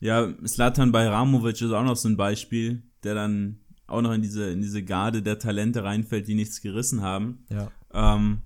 ja, 0.00 0.32
Slatan 0.46 0.92
Bajramovic 0.92 1.60
ist 1.60 1.72
auch 1.72 1.84
noch 1.84 1.96
so 1.96 2.08
ein 2.08 2.16
Beispiel, 2.16 2.84
der 3.02 3.14
dann 3.14 3.60
auch 3.88 4.02
noch 4.02 4.12
in 4.12 4.22
diese, 4.22 4.50
in 4.50 4.60
diese 4.60 4.82
Garde 4.84 5.22
der 5.22 5.38
Talente 5.38 5.82
reinfällt, 5.82 6.28
die 6.28 6.34
nichts 6.34 6.60
gerissen 6.60 7.02
haben. 7.02 7.44
Ja. 7.50 7.70
Ähm, 7.92 8.42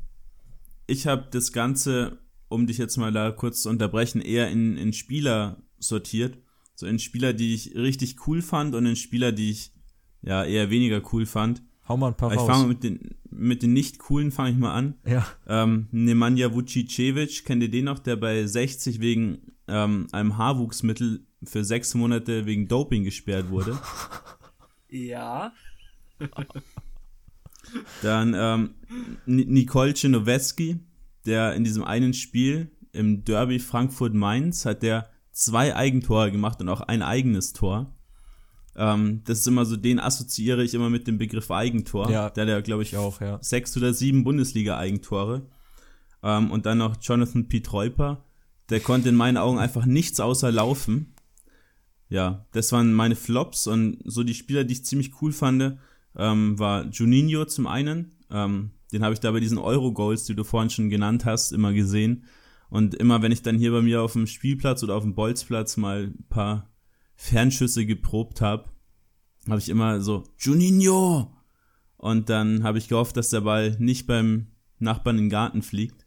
ich 0.86 1.06
habe 1.06 1.26
das 1.30 1.52
Ganze, 1.52 2.18
um 2.48 2.66
dich 2.66 2.78
jetzt 2.78 2.96
mal 2.96 3.12
da 3.12 3.30
kurz 3.30 3.62
zu 3.62 3.68
unterbrechen, 3.68 4.20
eher 4.20 4.50
in, 4.50 4.76
in 4.76 4.92
Spieler 4.92 5.62
sortiert. 5.78 6.38
So 6.74 6.86
in 6.86 6.98
Spieler, 6.98 7.32
die 7.32 7.54
ich 7.54 7.74
richtig 7.74 8.26
cool 8.26 8.40
fand 8.42 8.74
und 8.74 8.86
in 8.86 8.96
Spieler, 8.96 9.32
die 9.32 9.50
ich 9.50 9.72
ja 10.22 10.44
eher 10.44 10.70
weniger 10.70 11.02
cool 11.12 11.26
fand. 11.26 11.62
Hau 11.88 11.96
mal 11.96 12.08
ein 12.08 12.16
paar 12.16 12.32
Ich 12.32 12.38
raus. 12.38 12.46
fange 12.46 12.68
mit 12.68 12.82
den, 12.84 13.16
mit 13.30 13.62
den 13.62 13.72
nicht 13.72 13.98
coolen 13.98 14.30
fange 14.30 14.50
ich 14.50 14.56
mal 14.56 14.72
an. 14.72 14.94
ja. 15.04 15.26
Ähm, 15.48 15.88
Nemanja 15.90 16.54
Vucicevic, 16.54 17.44
kennt 17.44 17.62
ihr 17.62 17.70
den 17.70 17.86
noch, 17.86 17.98
der 17.98 18.16
bei 18.16 18.46
60 18.46 19.00
wegen 19.00 19.52
ähm, 19.66 20.06
einem 20.12 20.38
Haarwuchsmittel 20.38 21.26
für 21.44 21.64
sechs 21.64 21.94
Monate 21.94 22.46
wegen 22.46 22.68
Doping 22.68 23.02
gesperrt 23.04 23.50
wurde. 23.50 23.78
Ja. 24.92 25.52
Dann 28.02 28.34
ähm, 28.36 28.74
Nicole 29.24 29.94
Czinoweski, 29.94 30.80
der 31.24 31.54
in 31.54 31.64
diesem 31.64 31.82
einen 31.82 32.12
Spiel 32.12 32.70
im 32.92 33.24
Derby 33.24 33.58
Frankfurt-Mainz 33.58 34.66
hat 34.66 34.82
der 34.82 35.08
zwei 35.32 35.74
Eigentore 35.74 36.30
gemacht 36.30 36.60
und 36.60 36.68
auch 36.68 36.82
ein 36.82 37.02
eigenes 37.02 37.54
Tor. 37.54 37.96
Ähm, 38.76 39.22
das 39.24 39.38
ist 39.38 39.48
immer 39.48 39.64
so, 39.64 39.76
den 39.76 39.98
assoziiere 39.98 40.62
ich 40.62 40.74
immer 40.74 40.90
mit 40.90 41.06
dem 41.06 41.16
Begriff 41.16 41.50
Eigentor. 41.50 42.10
Ja, 42.10 42.28
der 42.28 42.42
hat 42.44 42.50
ja, 42.50 42.60
glaube 42.60 42.82
ich, 42.82 42.98
auch, 42.98 43.20
ja. 43.22 43.38
sechs 43.42 43.74
oder 43.78 43.94
sieben 43.94 44.24
Bundesliga-Eigentore. 44.24 45.46
Ähm, 46.22 46.50
und 46.50 46.66
dann 46.66 46.78
noch 46.78 46.96
Jonathan 47.00 47.48
Pietreuper, 47.48 48.24
der 48.68 48.80
konnte 48.80 49.08
in 49.08 49.16
meinen 49.16 49.38
Augen 49.38 49.58
einfach 49.58 49.86
nichts 49.86 50.20
außer 50.20 50.52
laufen. 50.52 51.11
Ja, 52.12 52.44
das 52.52 52.72
waren 52.72 52.92
meine 52.92 53.16
Flops 53.16 53.66
und 53.66 53.96
so 54.04 54.22
die 54.22 54.34
Spieler, 54.34 54.64
die 54.64 54.74
ich 54.74 54.84
ziemlich 54.84 55.22
cool 55.22 55.32
fand, 55.32 55.78
ähm, 56.14 56.58
war 56.58 56.84
Juninho 56.90 57.46
zum 57.46 57.66
einen. 57.66 58.12
Ähm, 58.30 58.72
den 58.92 59.02
habe 59.02 59.14
ich 59.14 59.20
da 59.20 59.30
bei 59.30 59.40
diesen 59.40 59.56
Euro-Goals, 59.56 60.24
die 60.24 60.34
du 60.34 60.44
vorhin 60.44 60.68
schon 60.68 60.90
genannt 60.90 61.24
hast, 61.24 61.52
immer 61.52 61.72
gesehen. 61.72 62.24
Und 62.68 62.94
immer, 62.94 63.22
wenn 63.22 63.32
ich 63.32 63.40
dann 63.40 63.56
hier 63.56 63.72
bei 63.72 63.80
mir 63.80 64.02
auf 64.02 64.12
dem 64.12 64.26
Spielplatz 64.26 64.82
oder 64.82 64.94
auf 64.94 65.04
dem 65.04 65.14
Bolzplatz 65.14 65.78
mal 65.78 66.08
ein 66.08 66.26
paar 66.28 66.70
Fernschüsse 67.16 67.86
geprobt 67.86 68.42
habe, 68.42 68.68
habe 69.48 69.60
ich 69.60 69.70
immer 69.70 70.02
so, 70.02 70.24
Juninho! 70.36 71.34
Und 71.96 72.28
dann 72.28 72.62
habe 72.62 72.76
ich 72.76 72.88
gehofft, 72.88 73.16
dass 73.16 73.30
der 73.30 73.40
Ball 73.40 73.74
nicht 73.78 74.06
beim 74.06 74.48
Nachbarn 74.78 75.16
in 75.16 75.24
den 75.24 75.30
Garten 75.30 75.62
fliegt. 75.62 76.06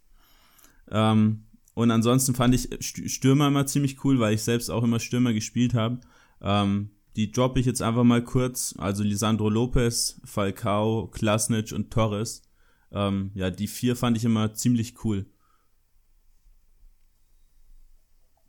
Ähm, 0.91 1.44
und 1.76 1.91
ansonsten 1.91 2.34
fand 2.34 2.56
ich 2.56 2.69
Stürmer 2.81 3.49
immer 3.49 3.68
ziemlich 3.68 4.03
cool, 4.03 4.19
weil 4.19 4.34
ich 4.34 4.43
selbst 4.43 4.72
auch 4.72 4.84
immer 4.84 4.99
Stürmer 4.99 5.34
gespielt 5.34 5.73
habe. 5.73 5.99
Ähm, 6.41 6.89
die 7.18 7.31
droppe 7.31 7.60
ich 7.60 7.65
jetzt 7.65 7.81
einfach 7.81 8.06
mal 8.06 8.23
kurz. 8.23 8.76
Also 8.77 9.03
Lisandro 9.03 9.49
Lopez, 9.49 10.22
Falcao, 10.23 11.07
Klasnic 11.07 11.73
und 11.73 11.91
Torres. 11.91 12.43
Ähm, 12.91 13.31
ja, 13.35 13.49
die 13.49 13.68
vier 13.68 13.97
fand 13.97 14.15
ich 14.15 14.23
immer 14.23 14.53
ziemlich 14.53 15.03
cool. 15.03 15.26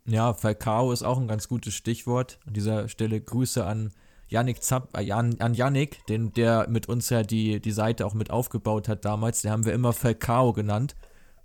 Ja, 0.06 0.32
Falcao 0.32 0.92
ist 0.92 1.02
auch 1.02 1.18
ein 1.18 1.26
ganz 1.26 1.48
gutes 1.48 1.74
Stichwort. 1.74 2.38
An 2.46 2.54
dieser 2.54 2.88
Stelle 2.88 3.20
Grüße 3.20 3.66
an 3.66 3.92
Yannick 4.28 4.62
Zapp, 4.62 4.96
äh, 4.96 5.10
an, 5.10 5.40
an 5.40 5.54
Yannick, 5.54 6.06
den, 6.06 6.32
der 6.32 6.68
mit 6.68 6.88
uns 6.88 7.10
ja 7.10 7.24
die, 7.24 7.60
die 7.60 7.72
Seite 7.72 8.06
auch 8.06 8.14
mit 8.14 8.30
aufgebaut 8.30 8.88
hat 8.88 9.04
damals. 9.04 9.42
Den 9.42 9.50
haben 9.50 9.64
wir 9.64 9.72
immer 9.72 9.92
Falcao 9.92 10.52
genannt. 10.52 10.94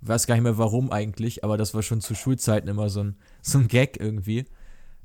Weiß 0.01 0.27
gar 0.27 0.35
nicht 0.35 0.43
mehr 0.43 0.57
warum 0.57 0.91
eigentlich, 0.91 1.43
aber 1.43 1.57
das 1.57 1.73
war 1.73 1.83
schon 1.83 2.01
zu 2.01 2.15
Schulzeiten 2.15 2.67
immer 2.67 2.89
so 2.89 3.03
ein, 3.03 3.17
so 3.41 3.59
ein 3.59 3.67
Gag 3.67 3.99
irgendwie. 3.99 4.45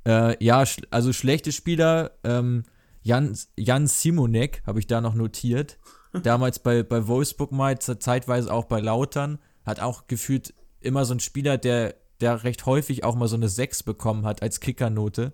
Äh, 0.06 0.42
ja, 0.42 0.64
sch 0.64 0.78
also 0.90 1.12
schlechte 1.12 1.52
Spieler, 1.52 2.12
ähm, 2.24 2.64
Jan, 3.02 3.36
Jan 3.56 3.86
Simonek 3.86 4.62
habe 4.66 4.78
ich 4.78 4.86
da 4.86 5.00
noch 5.00 5.14
notiert. 5.14 5.78
Damals 6.22 6.58
bei, 6.58 6.82
bei 6.82 7.06
Wolfsburg 7.06 7.52
mal, 7.52 7.78
zeitweise 7.78 8.52
auch 8.52 8.64
bei 8.64 8.80
Lautern. 8.80 9.38
Hat 9.64 9.80
auch 9.80 10.06
gefühlt 10.06 10.54
immer 10.80 11.04
so 11.04 11.14
ein 11.14 11.20
Spieler, 11.20 11.58
der 11.58 11.94
der 12.20 12.44
recht 12.44 12.66
häufig 12.66 13.04
auch 13.04 13.14
mal 13.14 13.28
so 13.28 13.36
eine 13.36 13.48
6 13.48 13.82
bekommen 13.82 14.24
hat 14.24 14.42
als 14.42 14.60
Kickernote. 14.60 15.32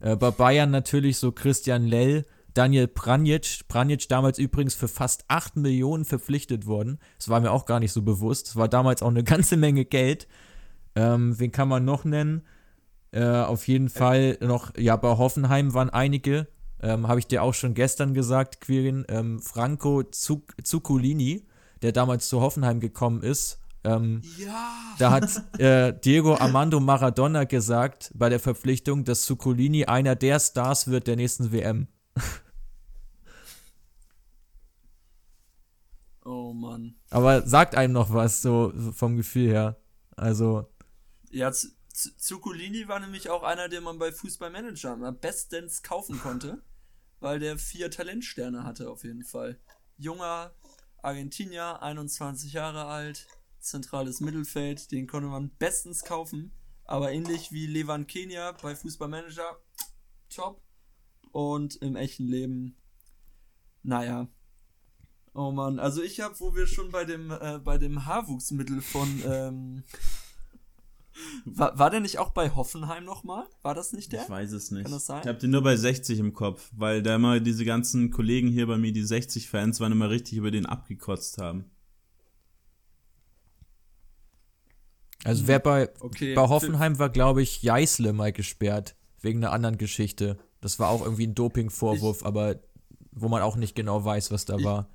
Äh, 0.00 0.16
bei 0.16 0.30
Bayern 0.30 0.70
natürlich 0.70 1.18
so 1.18 1.32
Christian 1.32 1.86
Lell, 1.86 2.24
Daniel 2.56 2.88
Pranjic, 2.88 3.68
Pranjic 3.68 4.08
damals 4.08 4.38
übrigens 4.38 4.74
für 4.74 4.88
fast 4.88 5.24
8 5.28 5.56
Millionen 5.56 6.04
verpflichtet 6.04 6.66
worden. 6.66 6.98
Das 7.18 7.28
war 7.28 7.40
mir 7.40 7.50
auch 7.50 7.66
gar 7.66 7.80
nicht 7.80 7.92
so 7.92 8.02
bewusst. 8.02 8.48
Das 8.48 8.56
war 8.56 8.68
damals 8.68 9.02
auch 9.02 9.10
eine 9.10 9.24
ganze 9.24 9.56
Menge 9.56 9.84
Geld. 9.84 10.26
Ähm, 10.94 11.38
wen 11.38 11.52
kann 11.52 11.68
man 11.68 11.84
noch 11.84 12.04
nennen? 12.04 12.42
Äh, 13.12 13.24
auf 13.24 13.68
jeden 13.68 13.88
Fall 13.88 14.38
noch, 14.40 14.72
ja, 14.76 14.96
bei 14.96 15.16
Hoffenheim 15.16 15.74
waren 15.74 15.90
einige, 15.90 16.48
ähm, 16.82 17.06
habe 17.08 17.20
ich 17.20 17.26
dir 17.26 17.42
auch 17.42 17.54
schon 17.54 17.74
gestern 17.74 18.14
gesagt, 18.14 18.60
Quirin, 18.60 19.04
ähm, 19.08 19.40
Franco 19.40 20.02
Zuccolini, 20.02 21.46
der 21.82 21.92
damals 21.92 22.28
zu 22.28 22.40
Hoffenheim 22.40 22.80
gekommen 22.80 23.22
ist, 23.22 23.60
ähm, 23.86 24.22
ja. 24.38 24.94
Da 24.98 25.10
hat 25.12 25.30
äh, 25.60 25.92
Diego 26.04 26.34
Armando 26.34 26.80
Maradona 26.80 27.44
gesagt 27.44 28.10
bei 28.14 28.28
der 28.28 28.40
Verpflichtung, 28.40 29.04
dass 29.04 29.22
Zuccolini 29.22 29.84
einer 29.84 30.16
der 30.16 30.40
Stars 30.40 30.88
wird 30.88 31.06
der 31.06 31.16
nächsten 31.16 31.52
WM. 31.52 31.86
Oh 36.26 36.52
Mann. 36.52 36.96
Aber 37.10 37.46
sagt 37.46 37.76
einem 37.76 37.92
noch 37.92 38.12
was, 38.12 38.42
so 38.42 38.72
vom 38.92 39.16
Gefühl 39.16 39.48
her. 39.48 39.80
Also. 40.16 40.68
Ja, 41.30 41.52
Zuccolini 41.52 42.88
war 42.88 42.98
nämlich 42.98 43.30
auch 43.30 43.44
einer, 43.44 43.68
den 43.68 43.84
man 43.84 44.00
bei 44.00 44.10
Fußballmanager 44.10 45.12
bestens 45.12 45.84
kaufen 45.84 46.18
konnte, 46.18 46.64
weil 47.20 47.38
der 47.38 47.58
vier 47.58 47.92
Talentsterne 47.92 48.64
hatte 48.64 48.90
auf 48.90 49.04
jeden 49.04 49.22
Fall. 49.22 49.60
Junger 49.98 50.52
Argentinier, 51.00 51.80
21 51.80 52.52
Jahre 52.52 52.86
alt, 52.86 53.28
zentrales 53.60 54.20
Mittelfeld, 54.20 54.90
den 54.90 55.06
konnte 55.06 55.28
man 55.28 55.50
bestens 55.50 56.02
kaufen. 56.02 56.50
Aber 56.86 57.12
ähnlich 57.12 57.52
wie 57.52 57.68
Levan 57.68 58.08
Kenia 58.08 58.50
bei 58.60 58.74
Fußballmanager, 58.74 59.60
top. 60.28 60.60
Und 61.30 61.76
im 61.76 61.94
echten 61.94 62.26
Leben, 62.26 62.76
naja. 63.84 64.26
Oh 65.36 65.50
Mann, 65.50 65.78
also 65.78 66.02
ich 66.02 66.20
habe, 66.20 66.34
wo 66.40 66.54
wir 66.54 66.66
schon 66.66 66.90
bei 66.90 67.04
dem, 67.04 67.30
äh, 67.30 67.60
bei 67.62 67.76
dem 67.76 68.06
Haarwuchsmittel 68.06 68.80
von, 68.80 69.22
ähm, 69.26 69.82
war, 71.44 71.78
war 71.78 71.90
der 71.90 72.00
nicht 72.00 72.18
auch 72.18 72.30
bei 72.30 72.54
Hoffenheim 72.54 73.04
nochmal? 73.04 73.44
War 73.60 73.74
das 73.74 73.92
nicht 73.92 74.12
der? 74.12 74.22
Ich 74.22 74.30
weiß 74.30 74.52
es 74.52 74.70
nicht. 74.70 74.84
Kann 74.84 74.92
das 74.92 75.04
sein? 75.04 75.20
Ich 75.20 75.28
habe 75.28 75.38
den 75.38 75.50
nur 75.50 75.62
bei 75.62 75.76
60 75.76 76.20
im 76.20 76.32
Kopf, 76.32 76.70
weil 76.74 77.02
da 77.02 77.16
immer 77.16 77.38
diese 77.40 77.66
ganzen 77.66 78.10
Kollegen 78.10 78.48
hier 78.48 78.66
bei 78.66 78.78
mir, 78.78 78.92
die 78.92 79.04
60-Fans 79.04 79.78
waren, 79.80 79.92
immer 79.92 80.08
richtig 80.08 80.38
über 80.38 80.50
den 80.50 80.64
abgekotzt 80.64 81.36
haben. 81.36 81.70
Also 85.22 85.46
wer 85.48 85.58
bei, 85.58 85.90
okay. 86.00 86.34
bei 86.34 86.48
Hoffenheim 86.48 86.98
war, 86.98 87.10
glaube 87.10 87.42
ich, 87.42 87.62
Jeißle 87.62 88.14
mal 88.14 88.32
gesperrt, 88.32 88.96
wegen 89.20 89.44
einer 89.44 89.52
anderen 89.52 89.76
Geschichte. 89.76 90.38
Das 90.62 90.78
war 90.78 90.88
auch 90.88 91.02
irgendwie 91.02 91.26
ein 91.26 91.34
Dopingvorwurf, 91.34 92.24
aber 92.24 92.56
wo 93.12 93.28
man 93.28 93.42
auch 93.42 93.56
nicht 93.56 93.74
genau 93.74 94.02
weiß, 94.02 94.30
was 94.30 94.46
da 94.46 94.56
ich, 94.56 94.64
war. 94.64 94.88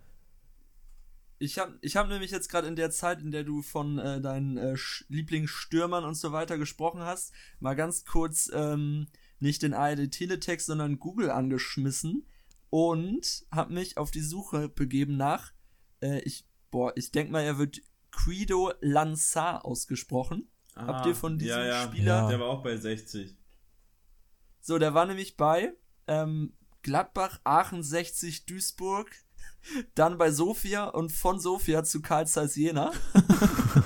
Ich 1.42 1.58
habe 1.58 1.76
ich 1.82 1.98
hab 1.98 2.08
nämlich 2.08 2.30
jetzt 2.30 2.50
gerade 2.50 2.68
in 2.68 2.76
der 2.76 2.92
Zeit, 2.92 3.20
in 3.20 3.32
der 3.32 3.44
du 3.44 3.64
von 3.64 3.98
äh, 3.98 4.22
deinen 4.22 4.58
äh, 4.58 4.76
Lieblingsstürmern 5.08 6.06
und 6.06 6.14
so 6.14 6.32
weiter 6.32 6.60
gesprochen 6.60 7.02
hast, 7.02 7.34
mal 7.60 7.74
ganz 7.74 8.06
kurz 8.06 8.52
ähm, 8.54 9.08
nicht 9.40 9.64
den 9.64 9.74
ARD-Teletext, 9.74 10.68
sondern 10.68 11.00
Google 11.00 11.32
angeschmissen 11.32 12.28
und 12.70 13.48
habe 13.52 13.74
mich 13.74 13.98
auf 13.98 14.12
die 14.12 14.22
Suche 14.22 14.70
begeben 14.70 15.18
nach, 15.18 15.52
äh, 16.04 16.20
ich, 16.20 16.46
boah, 16.70 16.94
ich 16.96 17.12
denke 17.12 17.32
mal, 17.32 17.42
er 17.42 17.58
wird 17.58 17.82
Guido 18.12 18.74
Lanzar 18.80 19.66
ausgesprochen. 19.66 20.48
Ah, 20.76 20.86
Habt 20.86 21.08
ihr 21.08 21.16
von 21.16 21.40
diesem 21.40 21.58
ja, 21.58 21.66
ja. 21.66 21.88
Spieler? 21.88 22.06
Ja. 22.06 22.30
Der 22.30 22.40
war 22.40 22.50
auch 22.50 22.62
bei 22.62 22.78
60. 22.78 23.36
So, 24.62 24.78
der 24.78 24.94
war 24.94 25.08
nämlich 25.08 25.38
bei 25.38 25.74
ähm, 26.06 26.54
Gladbach, 26.84 27.40
Aachen, 27.44 27.82
60, 27.82 28.46
Duisburg, 28.46 29.12
dann 29.96 30.18
bei 30.18 30.32
Sofia 30.32 30.86
und 30.86 31.12
von 31.12 31.40
Sofia 31.40 31.84
zu 31.84 32.02
Karl 32.02 32.28
Zeiss 32.28 32.56
Jena. 32.56 32.92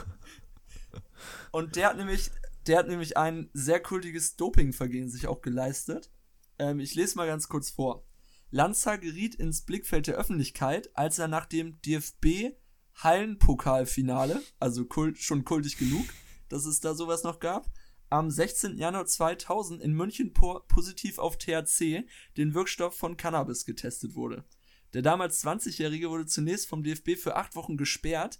und 1.51 1.75
der 1.75 1.89
hat 1.89 1.97
nämlich, 1.97 2.31
der 2.67 2.79
hat 2.79 2.87
nämlich 2.87 3.17
ein 3.17 3.49
sehr 3.53 3.81
kultiges 3.81 4.35
Dopingvergehen 4.35 5.09
sich 5.09 5.27
auch 5.27 5.41
geleistet. 5.41 6.11
Ähm, 6.59 6.79
ich 6.79 6.95
lese 6.95 7.17
mal 7.17 7.27
ganz 7.27 7.47
kurz 7.47 7.69
vor. 7.69 8.05
Lanza 8.51 8.95
geriet 8.95 9.35
ins 9.35 9.63
Blickfeld 9.63 10.07
der 10.07 10.15
Öffentlichkeit, 10.15 10.95
als 10.95 11.19
er 11.19 11.27
nach 11.27 11.45
dem 11.45 11.81
DFB 11.81 12.55
Hallenpokalfinale, 12.95 14.41
also 14.59 14.85
kult, 14.85 15.17
schon 15.17 15.43
kultig 15.43 15.77
genug, 15.77 16.05
dass 16.47 16.65
es 16.65 16.79
da 16.79 16.95
sowas 16.95 17.23
noch 17.23 17.39
gab, 17.39 17.69
am 18.09 18.31
16. 18.31 18.77
Januar 18.77 19.05
2000 19.05 19.81
in 19.81 19.93
München 19.93 20.33
positiv 20.33 21.19
auf 21.19 21.37
THC, 21.37 22.07
den 22.37 22.53
Wirkstoff 22.53 22.95
von 22.95 23.17
Cannabis, 23.17 23.65
getestet 23.65 24.15
wurde. 24.15 24.45
Der 24.95 25.01
damals 25.01 25.43
20-Jährige 25.43 26.09
wurde 26.09 26.25
zunächst 26.25 26.69
vom 26.69 26.81
DFB 26.81 27.17
für 27.17 27.35
acht 27.35 27.57
Wochen 27.57 27.75
gesperrt, 27.75 28.39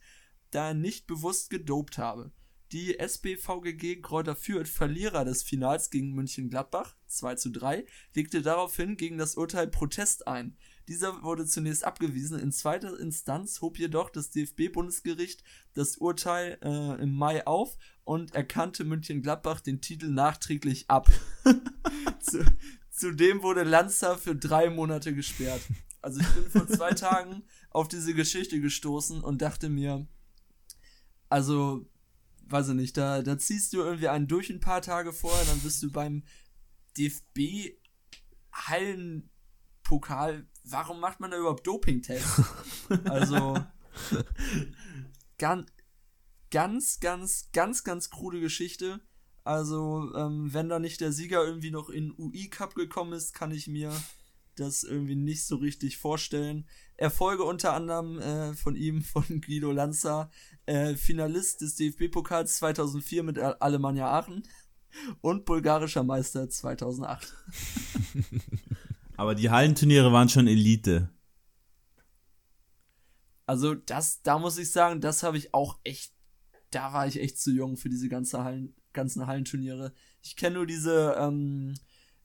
da 0.51 0.69
er 0.69 0.73
nicht 0.73 1.05
bewusst 1.05 1.49
gedopt 1.49 1.97
habe. 1.97 2.31
Die 2.71 2.97
SBVGG 2.97 4.01
Kräuter 4.01 4.37
Fürth, 4.37 4.69
Verlierer 4.69 5.25
des 5.25 5.43
Finals 5.43 5.89
gegen 5.89 6.13
München 6.13 6.49
Gladbach 6.49 6.95
2 7.07 7.35
zu 7.35 7.49
3, 7.49 7.85
legte 8.13 8.41
daraufhin 8.41 8.95
gegen 8.95 9.17
das 9.17 9.35
Urteil 9.35 9.67
Protest 9.67 10.29
ein. 10.29 10.55
Dieser 10.87 11.23
wurde 11.23 11.45
zunächst 11.45 11.83
abgewiesen. 11.83 12.39
In 12.39 12.53
zweiter 12.53 12.97
Instanz 13.01 13.59
hob 13.59 13.77
jedoch 13.77 14.09
das 14.09 14.29
DFB-Bundesgericht 14.31 15.43
das 15.73 15.97
Urteil 15.97 16.57
äh, 16.63 17.03
im 17.03 17.13
Mai 17.13 17.45
auf 17.45 17.77
und 18.05 18.33
erkannte 18.33 18.85
München-Gladbach 18.85 19.59
den 19.59 19.81
Titel 19.81 20.07
nachträglich 20.07 20.89
ab. 20.89 21.11
Zu, 22.21 22.45
zudem 22.95 23.43
wurde 23.43 23.63
Lanza 23.63 24.15
für 24.17 24.35
drei 24.35 24.69
Monate 24.69 25.13
gesperrt. 25.13 25.61
Also 26.01 26.21
ich 26.21 26.27
bin 26.29 26.49
vor 26.49 26.67
zwei 26.67 26.91
Tagen 26.93 27.43
auf 27.69 27.87
diese 27.87 28.13
Geschichte 28.13 28.61
gestoßen 28.61 29.21
und 29.21 29.41
dachte 29.41 29.69
mir, 29.69 30.07
also 31.29 31.89
weiß 32.47 32.69
ich 32.69 32.75
nicht, 32.75 32.95
da, 32.97 33.21
da 33.21 33.37
ziehst 33.37 33.73
du 33.73 33.77
irgendwie 33.79 34.07
einen 34.07 34.27
durch 34.27 34.49
ein 34.49 34.59
paar 34.59 34.81
Tage 34.81 35.13
vorher, 35.13 35.45
dann 35.45 35.59
bist 35.59 35.81
du 35.83 35.91
beim 35.91 36.23
DFB 36.97 37.75
Hallenpokal. 38.53 40.47
Warum 40.63 40.99
macht 40.99 41.19
man 41.19 41.31
da 41.31 41.37
überhaupt 41.37 41.65
Dopingtests? 41.67 42.43
also 43.05 43.57
ganz, 45.37 45.65
ganz, 46.51 46.99
ganz, 46.99 47.49
ganz, 47.51 47.83
ganz 47.83 48.09
krude 48.09 48.39
Geschichte. 48.39 49.01
Also, 49.45 50.11
ähm, 50.15 50.51
wenn 50.53 50.69
da 50.69 50.79
nicht 50.79 51.01
der 51.01 51.11
Sieger 51.11 51.45
irgendwie 51.45 51.69
noch 51.69 51.89
in 51.89 52.15
UI 52.17 52.49
Cup 52.49 52.73
gekommen 52.73 53.13
ist, 53.13 53.35
kann 53.35 53.51
ich 53.51 53.67
mir 53.67 53.93
das 54.55 54.83
irgendwie 54.83 55.15
nicht 55.15 55.45
so 55.45 55.57
richtig 55.57 55.97
vorstellen. 55.97 56.67
Erfolge 56.97 57.43
unter 57.43 57.73
anderem 57.73 58.19
äh, 58.19 58.53
von 58.55 58.75
ihm, 58.75 59.01
von 59.03 59.23
Guido 59.41 59.71
Lanza, 59.71 60.31
äh, 60.65 60.95
Finalist 60.95 61.61
des 61.61 61.75
DFB-Pokals 61.75 62.57
2004 62.57 63.21
mit 63.21 63.37
Alemannia 63.37 64.09
Aachen 64.09 64.47
und 65.21 65.45
bulgarischer 65.45 66.03
Meister 66.03 66.49
2008. 66.49 67.31
Aber 69.15 69.35
die 69.35 69.51
Hallenturniere 69.51 70.11
waren 70.11 70.27
schon 70.27 70.47
Elite. 70.47 71.11
Also 73.45 73.75
das, 73.75 74.23
da 74.23 74.39
muss 74.39 74.57
ich 74.57 74.71
sagen, 74.71 75.01
das 75.01 75.21
habe 75.21 75.37
ich 75.37 75.53
auch 75.53 75.77
echt, 75.83 76.15
da 76.71 76.93
war 76.93 77.05
ich 77.05 77.19
echt 77.21 77.39
zu 77.39 77.51
jung 77.51 77.77
für 77.77 77.89
diese 77.89 78.09
ganze 78.09 78.43
Hallen, 78.43 78.73
ganzen 78.95 79.27
Hallenturniere. 79.27 79.93
Ich 80.23 80.35
kenne 80.35 80.55
nur 80.55 80.65
diese, 80.65 81.15
ähm, 81.19 81.75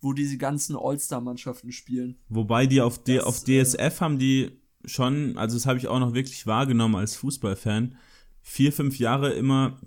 wo 0.00 0.14
diese 0.14 0.38
ganzen 0.38 0.76
All-Star-Mannschaften 0.76 1.72
spielen. 1.72 2.16
Wobei 2.30 2.66
die 2.66 2.80
auf, 2.80 3.02
das, 3.04 3.24
auf 3.24 3.44
DSF 3.44 3.78
äh, 3.78 4.00
haben 4.00 4.18
die 4.18 4.52
schon, 4.86 5.36
also 5.36 5.56
das 5.56 5.66
habe 5.66 5.78
ich 5.78 5.88
auch 5.88 6.00
noch 6.00 6.14
wirklich 6.14 6.46
wahrgenommen 6.46 6.96
als 6.96 7.16
Fußballfan, 7.16 7.96
vier, 8.40 8.72
fünf 8.72 8.98
Jahre 8.98 9.32
immer 9.34 9.78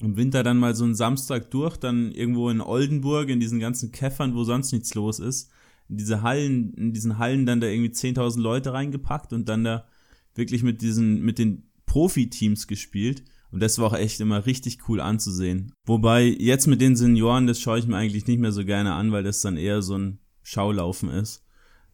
im 0.00 0.16
Winter 0.16 0.42
dann 0.42 0.58
mal 0.58 0.74
so 0.74 0.84
einen 0.84 0.96
Samstag 0.96 1.50
durch, 1.52 1.76
dann 1.76 2.10
irgendwo 2.10 2.50
in 2.50 2.60
Oldenburg, 2.60 3.28
in 3.28 3.38
diesen 3.38 3.60
ganzen 3.60 3.92
Käffern, 3.92 4.34
wo 4.34 4.42
sonst 4.42 4.72
nichts 4.72 4.94
los 4.94 5.20
ist, 5.20 5.50
in 5.88 5.96
diese 5.96 6.22
Hallen, 6.22 6.74
in 6.74 6.92
diesen 6.92 7.18
Hallen 7.18 7.46
dann 7.46 7.60
da 7.60 7.68
irgendwie 7.68 7.92
10.000 7.92 8.40
Leute 8.40 8.72
reingepackt 8.72 9.32
und 9.32 9.48
dann 9.48 9.62
da 9.62 9.86
wirklich 10.34 10.64
mit 10.64 10.82
diesen, 10.82 11.22
mit 11.22 11.38
den 11.38 11.70
Profiteams 11.86 12.66
gespielt. 12.66 13.22
Und 13.52 13.60
das 13.60 13.78
war 13.78 13.88
auch 13.88 13.96
echt 13.96 14.18
immer 14.20 14.46
richtig 14.46 14.88
cool 14.88 15.00
anzusehen. 15.00 15.74
Wobei 15.84 16.24
jetzt 16.24 16.66
mit 16.66 16.80
den 16.80 16.96
Senioren, 16.96 17.46
das 17.46 17.60
schaue 17.60 17.78
ich 17.78 17.86
mir 17.86 17.96
eigentlich 17.96 18.26
nicht 18.26 18.40
mehr 18.40 18.50
so 18.50 18.64
gerne 18.64 18.94
an, 18.94 19.12
weil 19.12 19.22
das 19.22 19.42
dann 19.42 19.58
eher 19.58 19.82
so 19.82 19.96
ein 19.96 20.18
Schaulaufen 20.42 21.10
ist. 21.10 21.44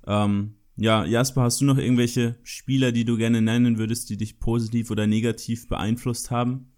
Ähm, 0.07 0.55
ja, 0.77 1.05
Jasper, 1.05 1.43
hast 1.43 1.61
du 1.61 1.65
noch 1.65 1.77
irgendwelche 1.77 2.39
Spieler, 2.45 2.93
die 2.93 3.05
du 3.05 3.17
gerne 3.17 3.43
nennen 3.43 3.77
würdest, 3.79 4.09
die 4.09 4.17
dich 4.17 4.39
positiv 4.39 4.93
oder 4.93 5.09
negativ 5.09 5.67
beeinflusst 5.67 6.31
haben? 6.31 6.73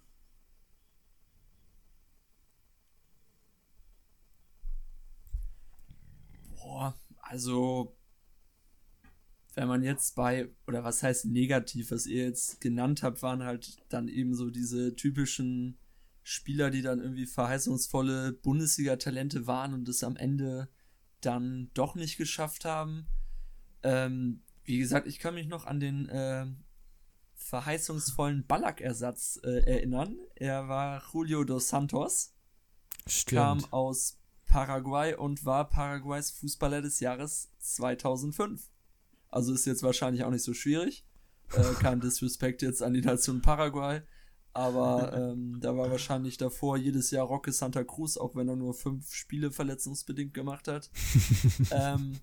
Boah, 6.57 6.95
also 7.21 7.95
wenn 9.55 9.69
man 9.69 9.83
jetzt 9.83 10.15
bei, 10.15 10.49
oder 10.67 10.85
was 10.85 11.03
heißt 11.03 11.27
negativ, 11.27 11.91
was 11.91 12.07
ihr 12.07 12.25
jetzt 12.25 12.61
genannt 12.61 13.03
habt, 13.03 13.23
waren 13.23 13.43
halt 13.43 13.79
dann 13.89 14.09
eben 14.09 14.35
so 14.35 14.51
diese 14.51 14.95
typischen 14.95 15.79
Spieler, 16.23 16.71
die 16.71 16.83
dann 16.83 17.01
irgendwie 17.01 17.27
verheißungsvolle 17.27 18.33
Bundesliga-Talente 18.33 19.47
waren 19.47 19.75
und 19.75 19.89
es 19.89 20.05
am 20.05 20.17
Ende 20.17 20.69
dann 21.21 21.71
doch 21.75 21.95
nicht 21.95 22.17
geschafft 22.17 22.65
haben. 22.65 23.07
Ähm, 23.83 24.43
wie 24.65 24.79
gesagt, 24.79 25.07
ich 25.07 25.19
kann 25.19 25.35
mich 25.35 25.49
noch 25.49 25.67
an 25.67 25.81
den 25.81 26.09
äh, 26.09 26.47
verheißungsvollen 27.35 28.47
Ballack-Ersatz 28.47 29.41
äh, 29.43 29.65
erinnern. 29.65 30.17
Er 30.37 30.69
war 30.69 31.03
Julio 31.13 31.45
dos 31.45 31.69
Santos, 31.69 32.35
Stimmt. 33.07 33.41
kam 33.41 33.65
aus 33.73 34.19
Paraguay 34.47 35.15
und 35.15 35.45
war 35.45 35.69
Paraguays 35.69 36.31
Fußballer 36.31 36.83
des 36.83 37.01
Jahres 37.01 37.51
2005. 37.59 38.71
Also 39.31 39.53
ist 39.53 39.67
jetzt 39.67 39.83
wahrscheinlich 39.83 40.25
auch 40.25 40.31
nicht 40.31 40.45
so 40.45 40.55
schwierig. 40.55 41.05
Äh, 41.53 41.75
kein 41.81 42.01
Disrespect 42.01 42.63
jetzt 42.63 42.83
an 42.83 42.95
die 42.95 43.01
Nation 43.01 43.43
Paraguay. 43.43 44.03
Aber 44.53 45.13
ähm, 45.15 45.59
da 45.61 45.77
war 45.77 45.91
wahrscheinlich 45.91 46.37
davor 46.37 46.77
jedes 46.77 47.13
Jahr 47.13 47.27
Roque 47.27 47.53
Santa 47.53 47.85
Cruz, 47.85 48.17
auch 48.17 48.35
wenn 48.35 48.49
er 48.49 48.57
nur 48.57 48.75
fünf 48.75 49.13
Spiele 49.15 49.53
verletzungsbedingt 49.53 50.35
gemacht 50.35 50.67
hat. 50.67 50.91
ähm, 51.71 52.19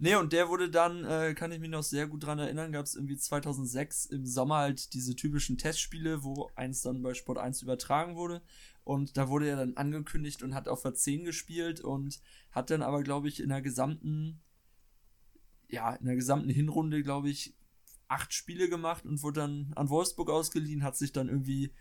nee, 0.00 0.16
und 0.16 0.32
der 0.32 0.48
wurde 0.48 0.68
dann, 0.68 1.04
äh, 1.04 1.34
kann 1.34 1.52
ich 1.52 1.60
mich 1.60 1.70
noch 1.70 1.84
sehr 1.84 2.08
gut 2.08 2.24
dran 2.24 2.40
erinnern, 2.40 2.72
gab 2.72 2.86
es 2.86 2.96
irgendwie 2.96 3.16
2006 3.16 4.06
im 4.06 4.26
Sommer 4.26 4.56
halt 4.56 4.94
diese 4.94 5.14
typischen 5.14 5.58
Testspiele, 5.58 6.24
wo 6.24 6.50
eins 6.56 6.82
dann 6.82 7.02
bei 7.02 7.14
Sport 7.14 7.38
1 7.38 7.62
übertragen 7.62 8.16
wurde. 8.16 8.42
Und 8.82 9.16
da 9.16 9.28
wurde 9.28 9.48
er 9.48 9.56
dann 9.56 9.76
angekündigt 9.76 10.42
und 10.42 10.54
hat 10.54 10.66
auf 10.66 10.82
der 10.82 10.94
10 10.94 11.24
gespielt 11.24 11.80
und 11.80 12.20
hat 12.50 12.70
dann 12.70 12.82
aber, 12.82 13.04
glaube 13.04 13.28
ich, 13.28 13.40
in 13.40 13.50
der 13.50 13.62
gesamten 13.62 14.40
ja, 15.70 15.94
in 15.94 16.06
der 16.06 16.16
gesamten 16.16 16.50
Hinrunde, 16.50 17.02
glaube 17.02 17.30
ich, 17.30 17.54
acht 18.08 18.32
Spiele 18.32 18.68
gemacht 18.68 19.04
und 19.04 19.22
wurde 19.22 19.40
dann 19.40 19.72
an 19.76 19.88
Wolfsburg 19.88 20.30
ausgeliehen, 20.30 20.82
hat 20.82 20.96
sich 20.96 21.12
dann 21.12 21.28
irgendwie 21.28 21.72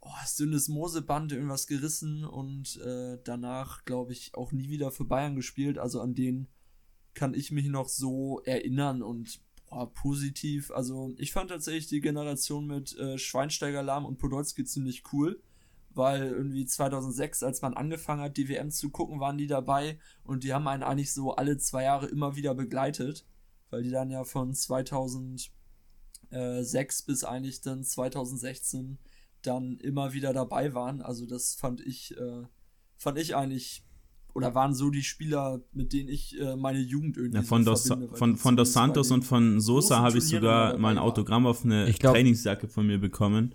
oh, 0.00 0.10
dünnes 0.38 0.68
irgendwas 0.68 1.66
gerissen 1.66 2.24
und 2.24 2.76
äh, 2.78 3.18
danach, 3.24 3.84
glaube 3.84 4.12
ich, 4.12 4.34
auch 4.34 4.52
nie 4.52 4.68
wieder 4.68 4.90
für 4.90 5.04
Bayern 5.04 5.36
gespielt. 5.36 5.78
Also 5.78 6.00
an 6.00 6.14
den 6.14 6.48
kann 7.14 7.34
ich 7.34 7.50
mich 7.50 7.66
noch 7.66 7.88
so 7.88 8.40
erinnern 8.44 9.02
und 9.02 9.40
boah, 9.68 9.92
positiv. 9.92 10.70
Also 10.70 11.14
ich 11.18 11.32
fand 11.32 11.50
tatsächlich 11.50 11.86
die 11.86 12.00
Generation 12.00 12.66
mit 12.66 12.96
äh, 12.96 13.18
Schweinsteiger, 13.18 13.82
Lahm 13.82 14.04
und 14.04 14.18
Podolski 14.18 14.64
ziemlich 14.64 15.04
cool 15.12 15.40
weil 15.94 16.30
irgendwie 16.30 16.64
2006, 16.66 17.42
als 17.42 17.62
man 17.62 17.74
angefangen 17.74 18.22
hat, 18.22 18.36
die 18.36 18.48
WM 18.48 18.70
zu 18.70 18.90
gucken, 18.90 19.20
waren 19.20 19.38
die 19.38 19.46
dabei 19.46 19.98
und 20.22 20.44
die 20.44 20.52
haben 20.54 20.68
einen 20.68 20.82
eigentlich 20.82 21.12
so 21.12 21.34
alle 21.34 21.58
zwei 21.58 21.84
Jahre 21.84 22.06
immer 22.06 22.36
wieder 22.36 22.54
begleitet, 22.54 23.26
weil 23.70 23.82
die 23.82 23.90
dann 23.90 24.10
ja 24.10 24.24
von 24.24 24.54
2006 24.54 25.50
bis 27.02 27.24
eigentlich 27.24 27.60
dann 27.60 27.82
2016 27.82 28.98
dann 29.42 29.78
immer 29.78 30.12
wieder 30.12 30.32
dabei 30.32 30.74
waren. 30.74 31.02
Also 31.02 31.26
das 31.26 31.54
fand 31.54 31.80
ich, 31.80 32.16
äh, 32.16 32.42
fand 32.96 33.18
ich 33.18 33.34
eigentlich 33.34 33.84
oder 34.34 34.54
waren 34.54 34.74
so 34.74 34.90
die 34.90 35.02
Spieler, 35.02 35.60
mit 35.72 35.92
denen 35.92 36.08
ich 36.08 36.38
äh, 36.40 36.56
meine 36.56 36.78
Jugend 36.78 37.16
irgendwie 37.16 37.38
ja, 37.38 37.42
von, 37.42 37.64
so 37.64 37.72
dos, 37.72 37.86
verbinde, 37.86 38.16
von, 38.16 38.36
von 38.36 38.56
Dos 38.56 38.72
Santos 38.72 39.10
und 39.10 39.24
von 39.24 39.60
Sosa 39.60 40.00
habe 40.00 40.18
ich 40.18 40.24
sogar 40.24 40.78
mal 40.78 40.90
ein 40.90 40.98
Autogramm 40.98 41.46
auf 41.46 41.64
eine 41.64 41.92
glaub, 41.92 42.14
Trainingsjacke 42.14 42.68
von 42.68 42.86
mir 42.86 42.98
bekommen. 42.98 43.54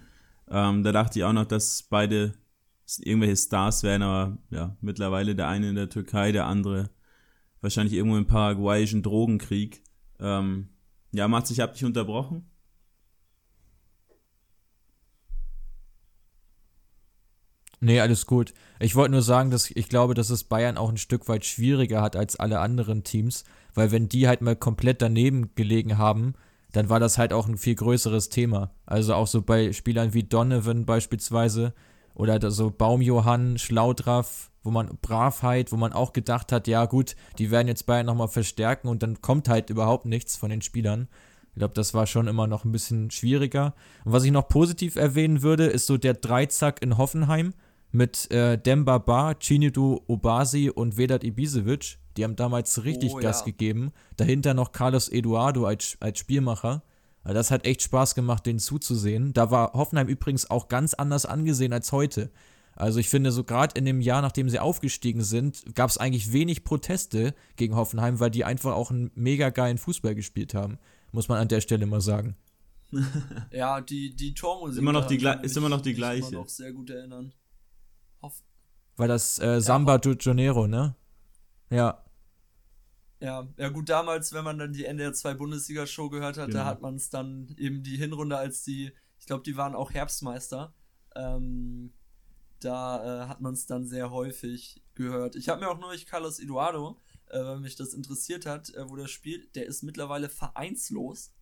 Ähm, 0.50 0.84
da 0.84 0.92
dachte 0.92 1.20
ich 1.20 1.26
auch 1.26 1.34
noch, 1.34 1.46
dass 1.46 1.84
beide 1.84 2.34
irgendwelche 3.00 3.38
Stars 3.38 3.84
wären, 3.84 4.04
aber 4.04 4.38
ja, 4.52 4.78
mittlerweile 4.82 5.36
der 5.36 5.48
eine 5.48 5.70
in 5.70 5.76
der 5.76 5.90
Türkei, 5.90 6.32
der 6.32 6.46
andere 6.46 6.90
wahrscheinlich 7.62 7.94
irgendwo 7.96 8.18
im 8.18 8.28
paraguayischen 8.28 9.02
Drogenkrieg. 9.02 9.82
Ähm, 10.20 10.70
ja, 11.12 11.28
Mats, 11.28 11.50
ich 11.50 11.60
habe 11.60 11.74
dich 11.74 11.84
unterbrochen. 11.84 12.50
Nee, 17.80 18.00
alles 18.00 18.26
gut. 18.26 18.54
Ich 18.80 18.96
wollte 18.96 19.12
nur 19.12 19.22
sagen, 19.22 19.52
dass 19.52 19.70
ich 19.70 19.90
glaube, 19.90 20.14
dass 20.14 20.30
es 20.30 20.44
Bayern 20.44 20.78
auch 20.78 20.90
ein 20.90 20.98
Stück 20.98 21.28
weit 21.28 21.46
schwieriger 21.46 22.02
hat 22.02 22.16
als 22.16 22.36
alle 22.36 22.60
anderen 22.60 23.04
Teams, 23.04 23.44
weil 23.74 23.92
wenn 23.92 24.10
die 24.10 24.28
halt 24.28 24.42
mal 24.42 24.56
komplett 24.56 25.02
daneben 25.02 25.54
gelegen 25.56 25.98
haben, 25.98 26.34
dann 26.76 26.90
war 26.90 27.00
das 27.00 27.18
halt 27.18 27.32
auch 27.32 27.48
ein 27.48 27.58
viel 27.58 27.76
größeres 27.76 28.28
Thema. 28.28 28.72
Also 28.86 29.14
auch 29.14 29.28
so 29.28 29.42
bei 29.42 29.72
Spielern 29.72 30.14
wie 30.14 30.24
Donovan 30.24 30.86
beispielsweise 30.86 31.74
oder 32.14 32.52
so 32.52 32.70
Baumjohann, 32.70 33.58
Schlaudraff, 33.58 34.52
wo 34.62 34.72
man 34.72 34.98
Bravheit, 35.02 35.72
wo 35.72 35.78
man 35.78 35.94
auch 35.94 36.12
gedacht 36.12 36.52
hat, 36.52 36.68
ja 36.68 36.86
gut, 36.86 37.16
die 37.38 37.50
werden 37.50 37.70
jetzt 37.70 37.86
Bayern 37.86 38.06
nochmal 38.06 38.28
verstärken 38.28 38.90
und 38.90 39.04
dann 39.04 39.22
kommt 39.22 39.48
halt 39.48 39.70
überhaupt 39.70 40.06
nichts 40.06 40.36
von 40.36 40.50
den 40.50 40.62
Spielern. 40.62 41.08
Ich 41.54 41.60
glaube, 41.60 41.74
das 41.74 41.94
war 41.94 42.08
schon 42.08 42.28
immer 42.28 42.48
noch 42.48 42.66
ein 42.66 42.74
bisschen 42.74 43.10
schwieriger. 43.10 43.74
Und 44.04 44.12
was 44.12 44.26
ich 44.26 44.32
noch 44.32 44.50
positiv 44.50 44.98
erwähnen 44.98 45.42
würde, 45.42 45.68
ist 45.68 45.88
so 45.88 45.96
der 45.98 46.14
Dreizack 46.14 46.82
in 46.82 46.98
Hoffenheim 46.98 47.54
mit 47.92 48.30
äh, 48.32 48.58
Demba 48.58 48.98
Ba, 48.98 49.36
Chinidu 49.36 50.02
Obasi 50.08 50.70
und 50.70 50.98
Vedat 50.98 51.24
Ibisevic. 51.24 52.00
Die 52.18 52.24
haben 52.24 52.36
damals 52.36 52.84
richtig 52.84 53.14
oh, 53.14 53.20
Gas 53.20 53.40
ja. 53.42 53.46
gegeben. 53.46 53.92
Dahinter 54.18 54.54
noch 54.54 54.72
Carlos 54.72 55.10
Eduardo 55.10 55.66
als, 55.66 55.98
als 56.00 56.20
Spielmacher. 56.20 56.84
Also 57.24 57.34
das 57.34 57.52
hat 57.52 57.66
echt 57.66 57.82
Spaß 57.82 58.16
gemacht, 58.16 58.46
den 58.46 58.60
zuzusehen. 58.60 59.34
Da 59.34 59.50
war 59.52 59.74
Hoffenheim 59.74 60.08
übrigens 60.08 60.50
auch 60.50 60.68
ganz 60.68 60.94
anders 60.94 61.26
angesehen 61.26 61.74
als 61.74 61.92
heute. 61.92 62.30
Also 62.76 63.00
ich 63.00 63.10
finde, 63.10 63.32
so 63.32 63.44
gerade 63.44 63.78
in 63.78 63.86
dem 63.86 64.02
Jahr, 64.02 64.22
nachdem 64.22 64.50
sie 64.50 64.60
aufgestiegen 64.60 65.24
sind, 65.24 65.64
gab 65.76 65.90
es 65.90 65.98
eigentlich 65.98 66.34
wenig 66.34 66.64
Proteste 66.64 67.34
gegen 67.56 67.76
Hoffenheim, 67.76 68.20
weil 68.20 68.30
die 68.30 68.44
einfach 68.44 68.74
auch 68.74 68.92
einen 68.92 69.12
mega 69.16 69.50
geilen 69.50 69.78
Fußball 69.78 70.14
gespielt 70.14 70.54
haben. 70.54 70.78
Muss 71.12 71.30
man 71.30 71.40
an 71.40 71.48
der 71.48 71.62
Stelle 71.62 71.86
mal 71.86 72.02
sagen. 72.02 72.36
ja, 73.52 73.82
die, 73.82 74.16
die 74.16 74.34
Tormusik 74.34 74.82
immer 74.82 74.92
noch 74.92 75.08
die 75.08 75.26
ist 75.42 75.58
immer 75.58 75.70
noch 75.70 75.82
die 75.82 75.94
gleiche. 75.94 76.18
Ich 76.18 76.24
kann 76.24 76.32
mich 76.32 76.40
noch 76.42 76.50
sehr 76.50 76.74
gut 76.74 76.90
erinnern. 76.90 77.34
Hoff 78.22 78.44
War 78.98 79.08
das 79.08 79.40
äh, 79.40 79.62
Samba 79.62 79.94
ja, 79.94 79.98
de 80.00 80.18
Janeiro, 80.20 80.68
ne? 80.68 80.96
Ja. 81.70 82.05
Ja, 83.26 83.48
ja 83.58 83.70
gut, 83.70 83.90
damals, 83.90 84.34
wenn 84.34 84.44
man 84.44 84.60
dann 84.60 84.72
die 84.72 84.86
NDR 84.86 85.12
2 85.12 85.34
Bundesliga-Show 85.34 86.10
gehört 86.10 86.38
hat, 86.38 86.48
genau. 86.52 86.60
da 86.60 86.66
hat 86.66 86.82
man 86.82 86.96
es 86.96 87.10
dann 87.10 87.56
eben 87.58 87.82
die 87.82 87.98
Hinrunde 87.98 88.38
als 88.38 88.64
die, 88.64 88.92
ich 89.18 89.26
glaube, 89.26 89.42
die 89.42 89.58
waren 89.58 89.74
auch 89.74 89.92
Herbstmeister. 89.92 90.76
Ähm, 91.16 91.92
Da 92.60 93.24
äh, 93.24 93.28
hat 93.28 93.42
man 93.42 93.56
es 93.56 93.66
dann 93.66 93.88
sehr 93.88 94.12
häufig 94.12 94.84
gehört. 94.94 95.36
Ich 95.36 95.50
habe 95.50 95.62
mir 95.62 95.70
auch 95.72 95.80
neulich 95.80 96.06
Carlos 96.06 96.40
Eduardo, 96.40 97.00
äh, 97.30 97.40
weil 97.40 97.60
mich 97.60 97.76
das 97.76 97.94
interessiert 97.94 98.46
hat, 98.46 98.70
äh, 98.76 98.88
wo 98.88 98.96
der 98.96 99.08
spielt. 99.08 99.56
Der 99.56 99.66
ist 99.66 99.82
mittlerweile 99.82 100.30
vereinslos. 100.30 101.34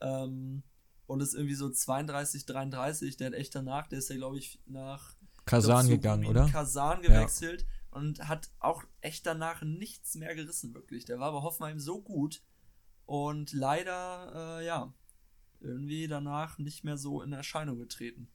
Ähm, 0.00 0.64
und 1.06 1.20
ist 1.20 1.34
irgendwie 1.34 1.54
so 1.54 1.70
32, 1.70 2.44
33. 2.44 3.16
Der 3.16 3.28
hat 3.28 3.34
echt 3.34 3.54
danach, 3.54 3.86
der 3.86 4.00
ist 4.00 4.10
ja, 4.10 4.16
glaube 4.16 4.38
ich, 4.38 4.60
nach 4.66 5.14
Kasan 5.44 5.88
gegangen, 5.88 6.26
oder? 6.26 6.48
Kasan 6.48 7.02
gewechselt 7.02 7.62
ja. 7.62 7.66
Und 7.90 8.28
hat 8.28 8.50
auch 8.58 8.84
echt 9.00 9.26
danach 9.26 9.62
nichts 9.62 10.14
mehr 10.14 10.34
gerissen, 10.34 10.74
wirklich. 10.74 11.04
Der 11.04 11.18
war 11.18 11.32
bei 11.32 11.42
Hoffenheim 11.42 11.78
so 11.78 12.00
gut 12.00 12.42
und 13.06 13.52
leider, 13.52 14.60
äh, 14.60 14.66
ja, 14.66 14.92
irgendwie 15.60 16.08
danach 16.08 16.58
nicht 16.58 16.84
mehr 16.84 16.96
so 16.96 17.22
in 17.22 17.32
Erscheinung 17.32 17.78
getreten. 17.78 18.28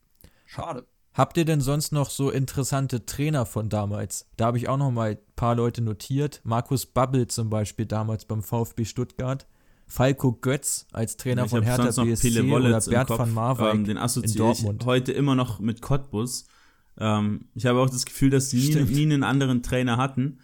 Schade. 0.46 0.88
Habt 1.14 1.38
ihr 1.38 1.46
denn 1.46 1.62
sonst 1.62 1.94
noch 1.94 2.10
so 2.10 2.30
interessante 2.30 3.06
Trainer 3.06 3.46
von 3.46 3.70
damals? 3.70 4.28
Da 4.36 4.48
habe 4.48 4.58
ich 4.58 4.68
auch 4.68 4.78
noch 4.78 4.92
mal 4.92 5.12
ein 5.12 5.18
paar 5.38 5.56
Leute 5.56 5.82
notiert. 5.82 6.42
Markus 6.44 6.86
Babbel 6.86 7.28
zum 7.28 7.50
Beispiel 7.50 7.86
damals 7.86 8.26
beim 8.26 8.44
VfB 8.44 8.84
Stuttgart. 8.84 9.48
Falco 9.88 10.34
Götz 10.34 10.88
als 10.92 11.16
Trainer 11.16 11.46
ich 11.46 11.52
von 11.52 11.64
Hertha 11.64 12.04
BSC 12.04 12.42
oder 12.52 12.82
Bert 12.82 13.10
van 13.10 13.34
Marwijk 13.34 13.76
ähm, 13.76 13.86
den 13.86 13.98
assoziiere 13.98 14.52
ich 14.52 14.86
heute 14.86 15.14
immer 15.14 15.36
noch 15.36 15.60
mit 15.60 15.82
Cottbus. 15.82 16.48
Ähm, 16.98 17.50
ich 17.56 17.66
habe 17.66 17.80
auch 17.80 17.90
das 17.90 18.06
Gefühl, 18.06 18.30
dass 18.30 18.50
sie 18.50 18.70
nie, 18.70 18.84
nie, 18.84 19.14
einen 19.14 19.24
anderen 19.24 19.64
Trainer 19.64 19.98
hatten. 19.98 20.40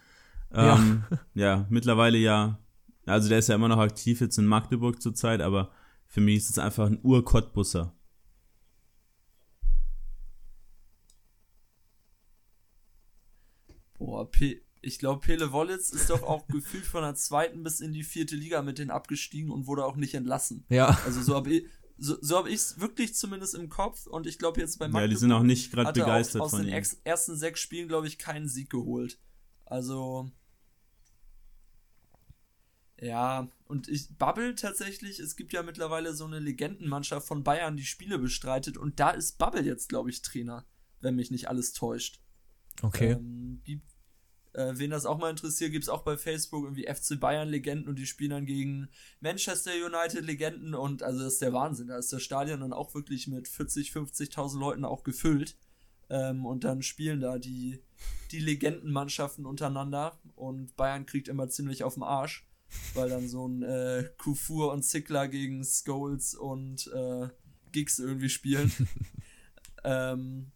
Ähm, 0.52 1.04
ja. 1.10 1.18
ja, 1.34 1.66
mittlerweile 1.70 2.18
ja. 2.18 2.58
Also 3.06 3.28
der 3.28 3.38
ist 3.38 3.48
ja 3.48 3.54
immer 3.54 3.68
noch 3.68 3.78
aktiv 3.78 4.20
jetzt 4.20 4.38
in 4.38 4.46
Magdeburg 4.46 5.02
zurzeit, 5.02 5.40
aber 5.40 5.72
für 6.06 6.20
mich 6.20 6.36
ist 6.36 6.50
es 6.50 6.58
einfach 6.58 6.86
ein 6.86 7.00
Ur-Cottbusser. 7.02 7.94
Boah, 13.98 14.30
P 14.30 14.62
ich 14.84 14.98
glaube, 14.98 15.20
Pele 15.20 15.52
Wollitz 15.52 15.90
ist 15.90 16.10
doch 16.10 16.24
auch 16.24 16.46
gefühlt 16.48 16.84
von 16.84 17.02
der 17.02 17.14
zweiten 17.14 17.62
bis 17.62 17.80
in 17.80 17.92
die 17.92 18.02
vierte 18.02 18.34
Liga 18.34 18.62
mit 18.62 18.78
denen 18.78 18.90
abgestiegen 18.90 19.50
und 19.50 19.66
wurde 19.66 19.84
auch 19.84 19.96
nicht 19.96 20.14
entlassen. 20.14 20.66
Ja. 20.68 20.98
Also 21.06 21.22
so 21.22 21.36
habe 21.36 21.50
ich 21.50 21.66
so, 22.02 22.16
so 22.20 22.36
habe 22.36 22.48
ich 22.48 22.56
es 22.56 22.80
wirklich 22.80 23.14
zumindest 23.14 23.54
im 23.54 23.68
Kopf 23.68 24.06
und 24.06 24.26
ich 24.26 24.38
glaube 24.38 24.60
jetzt 24.60 24.78
bei 24.78 24.86
Magdeburg 24.86 25.02
Ja, 25.02 25.08
die 25.08 25.16
sind 25.16 25.32
auch 25.32 25.42
nicht 25.42 25.70
gerade 25.70 25.92
begeistert 25.92 26.40
auch 26.40 26.46
aus 26.46 26.50
von 26.50 26.62
den 26.62 26.74
ihm. 26.74 26.84
ersten 27.04 27.36
sechs 27.36 27.60
Spielen, 27.60 27.86
glaube 27.86 28.08
ich, 28.08 28.18
keinen 28.18 28.48
Sieg 28.48 28.70
geholt. 28.70 29.20
Also 29.64 30.30
ja, 33.00 33.48
und 33.66 33.88
ich 33.88 34.16
Bubble 34.16 34.54
tatsächlich, 34.54 35.18
es 35.18 35.36
gibt 35.36 35.52
ja 35.52 35.62
mittlerweile 35.62 36.14
so 36.14 36.24
eine 36.24 36.38
Legendenmannschaft 36.38 37.26
von 37.26 37.42
Bayern, 37.42 37.76
die 37.76 37.84
Spiele 37.84 38.18
bestreitet 38.18 38.76
und 38.76 39.00
da 39.00 39.10
ist 39.10 39.38
Bubble 39.38 39.62
jetzt, 39.62 39.88
glaube 39.88 40.10
ich, 40.10 40.22
Trainer, 40.22 40.66
wenn 41.00 41.16
mich 41.16 41.30
nicht 41.30 41.48
alles 41.48 41.72
täuscht. 41.72 42.20
Okay. 42.80 43.12
Ähm, 43.12 43.60
gibt, 43.64 43.91
äh, 44.54 44.72
wen 44.76 44.90
das 44.90 45.06
auch 45.06 45.18
mal 45.18 45.30
interessiert, 45.30 45.72
gibt 45.72 45.84
es 45.84 45.88
auch 45.88 46.02
bei 46.02 46.16
Facebook 46.16 46.64
irgendwie 46.64 46.86
FC 46.86 47.18
Bayern 47.18 47.48
Legenden 47.48 47.88
und 47.88 47.98
die 47.98 48.06
spielen 48.06 48.30
dann 48.30 48.46
gegen 48.46 48.88
Manchester 49.20 49.72
United 49.72 50.24
Legenden 50.24 50.74
und 50.74 51.02
also 51.02 51.24
das 51.24 51.34
ist 51.34 51.42
der 51.42 51.52
Wahnsinn. 51.52 51.88
Da 51.88 51.98
ist 51.98 52.12
das 52.12 52.22
Stadion 52.22 52.60
dann 52.60 52.72
auch 52.72 52.94
wirklich 52.94 53.28
mit 53.28 53.48
40, 53.48 53.92
50.000 53.92 54.58
Leuten 54.58 54.84
auch 54.84 55.04
gefüllt. 55.04 55.56
Ähm, 56.10 56.44
und 56.44 56.64
dann 56.64 56.82
spielen 56.82 57.20
da 57.20 57.38
die, 57.38 57.80
die 58.30 58.40
Legendenmannschaften 58.40 59.46
untereinander 59.46 60.18
und 60.36 60.76
Bayern 60.76 61.06
kriegt 61.06 61.28
immer 61.28 61.48
ziemlich 61.48 61.84
auf 61.84 61.94
den 61.94 62.02
Arsch, 62.02 62.46
weil 62.92 63.08
dann 63.08 63.28
so 63.28 63.48
ein 63.48 63.62
äh, 63.62 64.10
Kufur 64.18 64.72
und 64.72 64.82
Zickler 64.82 65.28
gegen 65.28 65.64
Scholes 65.64 66.34
und 66.34 66.88
äh, 66.88 67.28
Giggs 67.72 67.98
irgendwie 67.98 68.28
spielen. 68.28 68.70
ähm, 69.84 70.52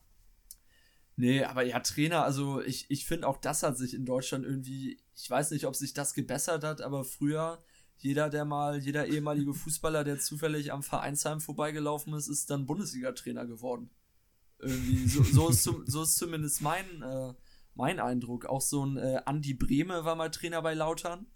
Nee, 1.19 1.45
aber 1.45 1.63
ja, 1.63 1.81
Trainer, 1.81 2.25
also 2.25 2.61
ich, 2.61 2.91
ich 2.91 3.07
finde 3.07 3.27
auch 3.27 3.39
das 3.39 3.63
hat 3.63 3.79
sich 3.79 3.95
in 3.95 4.05
Deutschland 4.05 4.45
irgendwie, 4.45 5.01
ich 5.15 5.31
weiß 5.31 5.51
nicht, 5.51 5.67
ob 5.67 5.75
sich 5.75 5.95
das 5.95 6.13
gebessert 6.13 6.63
hat, 6.63 6.83
aber 6.83 7.05
früher, 7.05 7.59
jeder, 7.97 8.29
der 8.29 8.45
mal, 8.45 8.79
jeder 8.79 9.07
ehemalige 9.07 9.55
Fußballer, 9.55 10.05
der 10.05 10.19
zufällig 10.19 10.73
am 10.73 10.83
Vereinsheim 10.83 11.41
vorbeigelaufen 11.41 12.13
ist, 12.13 12.29
ist 12.29 12.51
dann 12.51 12.67
Bundesliga-Trainer 12.67 13.47
geworden. 13.47 13.89
Irgendwie, 14.59 15.09
so, 15.09 15.23
so, 15.23 15.49
ist, 15.49 15.63
so 15.63 16.03
ist 16.03 16.17
zumindest 16.17 16.61
mein, 16.61 17.03
äh, 17.03 17.33
mein 17.75 17.99
Eindruck. 17.99 18.45
Auch 18.45 18.61
so 18.61 18.85
ein 18.85 18.99
äh, 18.99 19.23
Andi 19.25 19.55
Brehme 19.55 20.05
war 20.05 20.17
mal 20.17 20.31
Trainer 20.31 20.61
bei 20.61 20.75
Lautern, 20.75 21.27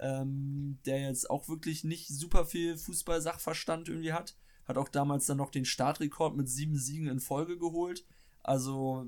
ähm, 0.00 0.80
der 0.84 1.00
jetzt 1.00 1.30
auch 1.30 1.48
wirklich 1.48 1.82
nicht 1.82 2.08
super 2.08 2.44
viel 2.44 2.76
Fußball-Sachverstand 2.76 3.88
irgendwie 3.88 4.12
hat. 4.12 4.36
Hat 4.66 4.76
auch 4.76 4.90
damals 4.90 5.24
dann 5.24 5.38
noch 5.38 5.50
den 5.50 5.64
Startrekord 5.64 6.36
mit 6.36 6.50
sieben 6.50 6.76
Siegen 6.76 7.08
in 7.08 7.20
Folge 7.20 7.58
geholt 7.58 8.04
also 8.48 9.06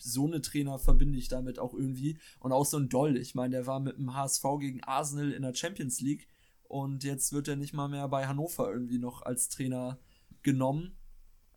so 0.00 0.26
eine 0.26 0.40
Trainer 0.40 0.78
verbinde 0.78 1.18
ich 1.18 1.28
damit 1.28 1.58
auch 1.58 1.74
irgendwie. 1.74 2.18
Und 2.40 2.52
auch 2.52 2.66
so 2.66 2.78
ein 2.78 2.88
Doll. 2.88 3.16
Ich 3.16 3.34
meine, 3.34 3.56
der 3.56 3.66
war 3.66 3.80
mit 3.80 3.98
dem 3.98 4.14
HSV 4.14 4.42
gegen 4.58 4.82
Arsenal 4.82 5.30
in 5.30 5.42
der 5.42 5.54
Champions 5.54 6.00
League 6.00 6.26
und 6.64 7.04
jetzt 7.04 7.32
wird 7.32 7.48
er 7.48 7.56
nicht 7.56 7.74
mal 7.74 7.88
mehr 7.88 8.08
bei 8.08 8.26
Hannover 8.26 8.72
irgendwie 8.72 8.98
noch 8.98 9.22
als 9.22 9.48
Trainer 9.48 9.98
genommen. 10.42 10.96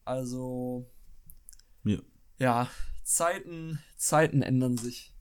Also 0.03 0.91
ja, 1.83 1.99
ja 2.37 2.69
Zeiten, 3.03 3.79
Zeiten 3.95 4.41
ändern 4.41 4.77
sich. 4.77 5.13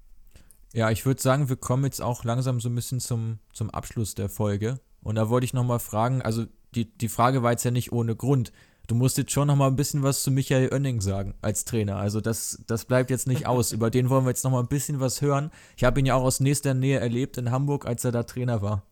Ja, 0.72 0.90
ich 0.90 1.06
würde 1.06 1.22
sagen, 1.22 1.48
wir 1.48 1.56
kommen 1.56 1.84
jetzt 1.84 2.02
auch 2.02 2.24
langsam 2.24 2.60
so 2.60 2.68
ein 2.68 2.74
bisschen 2.74 2.98
zum, 2.98 3.38
zum 3.52 3.70
Abschluss 3.70 4.16
der 4.16 4.28
Folge. 4.28 4.80
Und 5.00 5.14
da 5.14 5.28
wollte 5.28 5.44
ich 5.44 5.54
nochmal 5.54 5.78
fragen, 5.78 6.20
also 6.20 6.46
die, 6.74 6.92
die 6.92 7.08
Frage 7.08 7.44
war 7.44 7.52
jetzt 7.52 7.64
ja 7.64 7.70
nicht 7.70 7.92
ohne 7.92 8.16
Grund 8.16 8.52
du 8.86 8.94
musst 8.94 9.18
jetzt 9.18 9.32
schon 9.32 9.48
noch 9.48 9.56
mal 9.56 9.68
ein 9.68 9.76
bisschen 9.76 10.02
was 10.02 10.22
zu 10.22 10.30
Michael 10.30 10.72
Oenning 10.72 11.00
sagen 11.00 11.34
als 11.40 11.64
Trainer. 11.64 11.96
Also 11.96 12.20
das, 12.20 12.62
das 12.66 12.84
bleibt 12.84 13.10
jetzt 13.10 13.26
nicht 13.26 13.46
aus. 13.46 13.72
Über 13.72 13.90
den 13.90 14.10
wollen 14.10 14.24
wir 14.24 14.30
jetzt 14.30 14.44
noch 14.44 14.50
mal 14.50 14.60
ein 14.60 14.68
bisschen 14.68 15.00
was 15.00 15.22
hören. 15.22 15.50
Ich 15.76 15.84
habe 15.84 16.00
ihn 16.00 16.06
ja 16.06 16.14
auch 16.14 16.24
aus 16.24 16.40
nächster 16.40 16.74
Nähe 16.74 17.00
erlebt 17.00 17.36
in 17.38 17.50
Hamburg, 17.50 17.86
als 17.86 18.04
er 18.04 18.12
da 18.12 18.22
Trainer 18.22 18.62
war. 18.62 18.86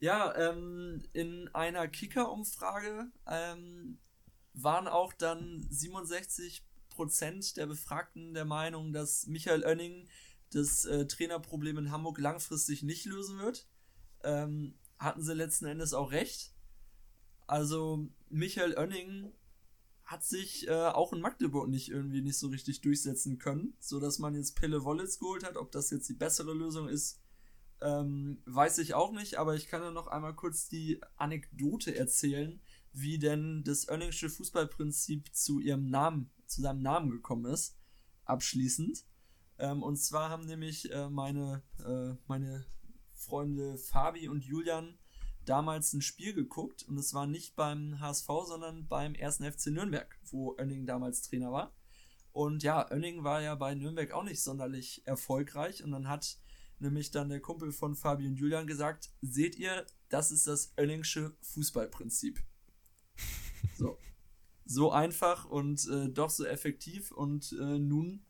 Ja, 0.00 0.34
ähm, 0.36 1.02
in 1.12 1.48
einer 1.54 1.86
Kicker-Umfrage 1.86 3.06
ähm, 3.28 3.98
waren 4.52 4.88
auch 4.88 5.12
dann 5.12 5.64
67 5.70 6.64
Prozent 6.88 7.56
der 7.56 7.66
Befragten 7.66 8.34
der 8.34 8.44
Meinung, 8.44 8.92
dass 8.92 9.26
Michael 9.26 9.64
Oenning 9.64 10.08
das 10.50 10.84
äh, 10.84 11.06
Trainerproblem 11.06 11.78
in 11.78 11.90
Hamburg 11.90 12.18
langfristig 12.18 12.82
nicht 12.82 13.04
lösen 13.04 13.38
wird. 13.38 13.68
Ähm, 14.24 14.74
hatten 14.98 15.22
sie 15.22 15.34
letzten 15.34 15.66
Endes 15.66 15.94
auch 15.94 16.12
recht. 16.12 16.51
Also 17.52 18.08
Michael 18.30 18.78
Oenning 18.78 19.30
hat 20.04 20.24
sich 20.24 20.66
äh, 20.68 20.72
auch 20.72 21.12
in 21.12 21.20
Magdeburg 21.20 21.68
nicht 21.68 21.90
irgendwie 21.90 22.22
nicht 22.22 22.38
so 22.38 22.46
richtig 22.46 22.80
durchsetzen 22.80 23.36
können, 23.36 23.74
so 23.78 24.00
dass 24.00 24.18
man 24.18 24.34
jetzt 24.34 24.56
Pelle 24.56 24.84
Wollitz 24.84 25.18
geholt 25.18 25.44
hat. 25.44 25.58
Ob 25.58 25.70
das 25.70 25.90
jetzt 25.90 26.08
die 26.08 26.14
bessere 26.14 26.54
Lösung 26.54 26.88
ist, 26.88 27.20
ähm, 27.82 28.40
weiß 28.46 28.78
ich 28.78 28.94
auch 28.94 29.12
nicht. 29.12 29.36
Aber 29.36 29.54
ich 29.54 29.66
kann 29.66 29.82
ja 29.82 29.90
noch 29.90 30.06
einmal 30.06 30.34
kurz 30.34 30.70
die 30.70 31.02
Anekdote 31.16 31.94
erzählen, 31.94 32.58
wie 32.94 33.18
denn 33.18 33.64
das 33.64 33.86
Oenningsche 33.86 34.30
Fußballprinzip 34.30 35.34
zu 35.34 35.60
ihrem 35.60 35.90
Namen, 35.90 36.30
zu 36.46 36.62
seinem 36.62 36.80
Namen 36.80 37.10
gekommen 37.10 37.52
ist. 37.52 37.76
Abschließend. 38.24 39.04
Ähm, 39.58 39.82
und 39.82 39.98
zwar 39.98 40.30
haben 40.30 40.46
nämlich 40.46 40.90
äh, 40.90 41.10
meine, 41.10 41.62
äh, 41.84 42.16
meine 42.28 42.64
Freunde 43.12 43.76
Fabi 43.76 44.28
und 44.28 44.42
Julian 44.42 44.98
damals 45.44 45.92
ein 45.92 46.02
Spiel 46.02 46.34
geguckt 46.34 46.84
und 46.88 46.98
es 46.98 47.14
war 47.14 47.26
nicht 47.26 47.56
beim 47.56 48.00
HSV, 48.00 48.28
sondern 48.46 48.86
beim 48.86 49.14
1. 49.20 49.38
FC 49.38 49.66
Nürnberg, 49.68 50.18
wo 50.30 50.56
Oenning 50.58 50.86
damals 50.86 51.22
Trainer 51.22 51.52
war. 51.52 51.72
Und 52.32 52.62
ja, 52.62 52.90
Oenning 52.90 53.24
war 53.24 53.42
ja 53.42 53.54
bei 53.54 53.74
Nürnberg 53.74 54.12
auch 54.12 54.24
nicht 54.24 54.42
sonderlich 54.42 55.02
erfolgreich 55.06 55.84
und 55.84 55.90
dann 55.90 56.08
hat 56.08 56.38
nämlich 56.78 57.10
dann 57.10 57.28
der 57.28 57.40
Kumpel 57.40 57.72
von 57.72 57.94
Fabian 57.94 58.34
Julian 58.34 58.66
gesagt, 58.66 59.10
seht 59.20 59.56
ihr, 59.56 59.86
das 60.08 60.30
ist 60.30 60.46
das 60.46 60.72
Oenningsche 60.76 61.36
Fußballprinzip. 61.42 62.42
So. 63.78 63.96
So 64.64 64.92
einfach 64.92 65.44
und 65.44 65.88
äh, 65.88 66.08
doch 66.08 66.30
so 66.30 66.44
effektiv 66.44 67.10
und 67.10 67.52
äh, 67.52 67.78
nun 67.78 68.24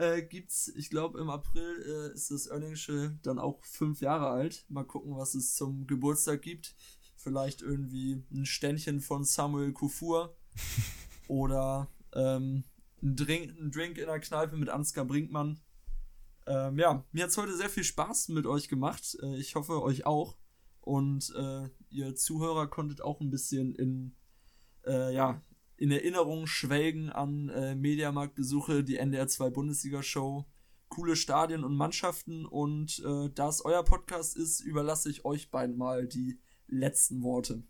äh, 0.00 0.22
gibt's, 0.22 0.68
ich 0.68 0.88
glaube 0.88 1.20
im 1.20 1.28
April 1.28 1.84
äh, 1.86 2.14
ist 2.14 2.30
das 2.30 2.46
Earningsche 2.46 3.18
dann 3.22 3.38
auch 3.38 3.62
fünf 3.64 4.00
Jahre 4.00 4.28
alt. 4.28 4.64
Mal 4.68 4.84
gucken, 4.84 5.16
was 5.16 5.34
es 5.34 5.54
zum 5.54 5.86
Geburtstag 5.86 6.42
gibt. 6.42 6.74
Vielleicht 7.16 7.60
irgendwie 7.60 8.24
ein 8.32 8.46
Ständchen 8.46 9.00
von 9.00 9.24
Samuel 9.24 9.72
Kufur 9.72 10.34
oder 11.28 11.88
ähm, 12.14 12.64
ein, 13.02 13.16
Drink, 13.16 13.58
ein 13.60 13.70
Drink 13.70 13.98
in 13.98 14.06
der 14.06 14.20
Kneipe 14.20 14.56
mit 14.56 14.70
Ansgar 14.70 15.04
Brinkmann. 15.04 15.60
Ähm, 16.46 16.78
ja, 16.78 17.04
mir 17.12 17.24
hat 17.24 17.30
es 17.30 17.36
heute 17.36 17.54
sehr 17.54 17.68
viel 17.68 17.84
Spaß 17.84 18.28
mit 18.30 18.46
euch 18.46 18.68
gemacht. 18.68 19.18
Äh, 19.22 19.36
ich 19.36 19.54
hoffe, 19.54 19.82
euch 19.82 20.06
auch. 20.06 20.38
Und 20.80 21.32
äh, 21.36 21.68
ihr 21.90 22.14
Zuhörer 22.14 22.68
konntet 22.68 23.02
auch 23.02 23.20
ein 23.20 23.30
bisschen 23.30 23.74
in, 23.74 24.16
äh, 24.86 25.14
ja, 25.14 25.42
in 25.80 25.90
Erinnerung 25.90 26.46
schwelgen 26.46 27.08
an 27.10 27.48
äh, 27.48 27.74
Mediamarktbesuche, 27.74 28.84
die 28.84 28.98
NDR 28.98 29.26
2 29.26 29.48
Bundesliga-Show, 29.48 30.44
coole 30.90 31.16
Stadien 31.16 31.64
und 31.64 31.74
Mannschaften. 31.74 32.44
Und 32.44 33.02
äh, 33.04 33.30
da 33.34 33.48
es 33.48 33.64
euer 33.64 33.82
Podcast 33.82 34.36
ist, 34.36 34.60
überlasse 34.60 35.08
ich 35.08 35.24
euch 35.24 35.50
beiden 35.50 35.78
mal 35.78 36.06
die 36.06 36.38
letzten 36.68 37.22
Worte. 37.22 37.62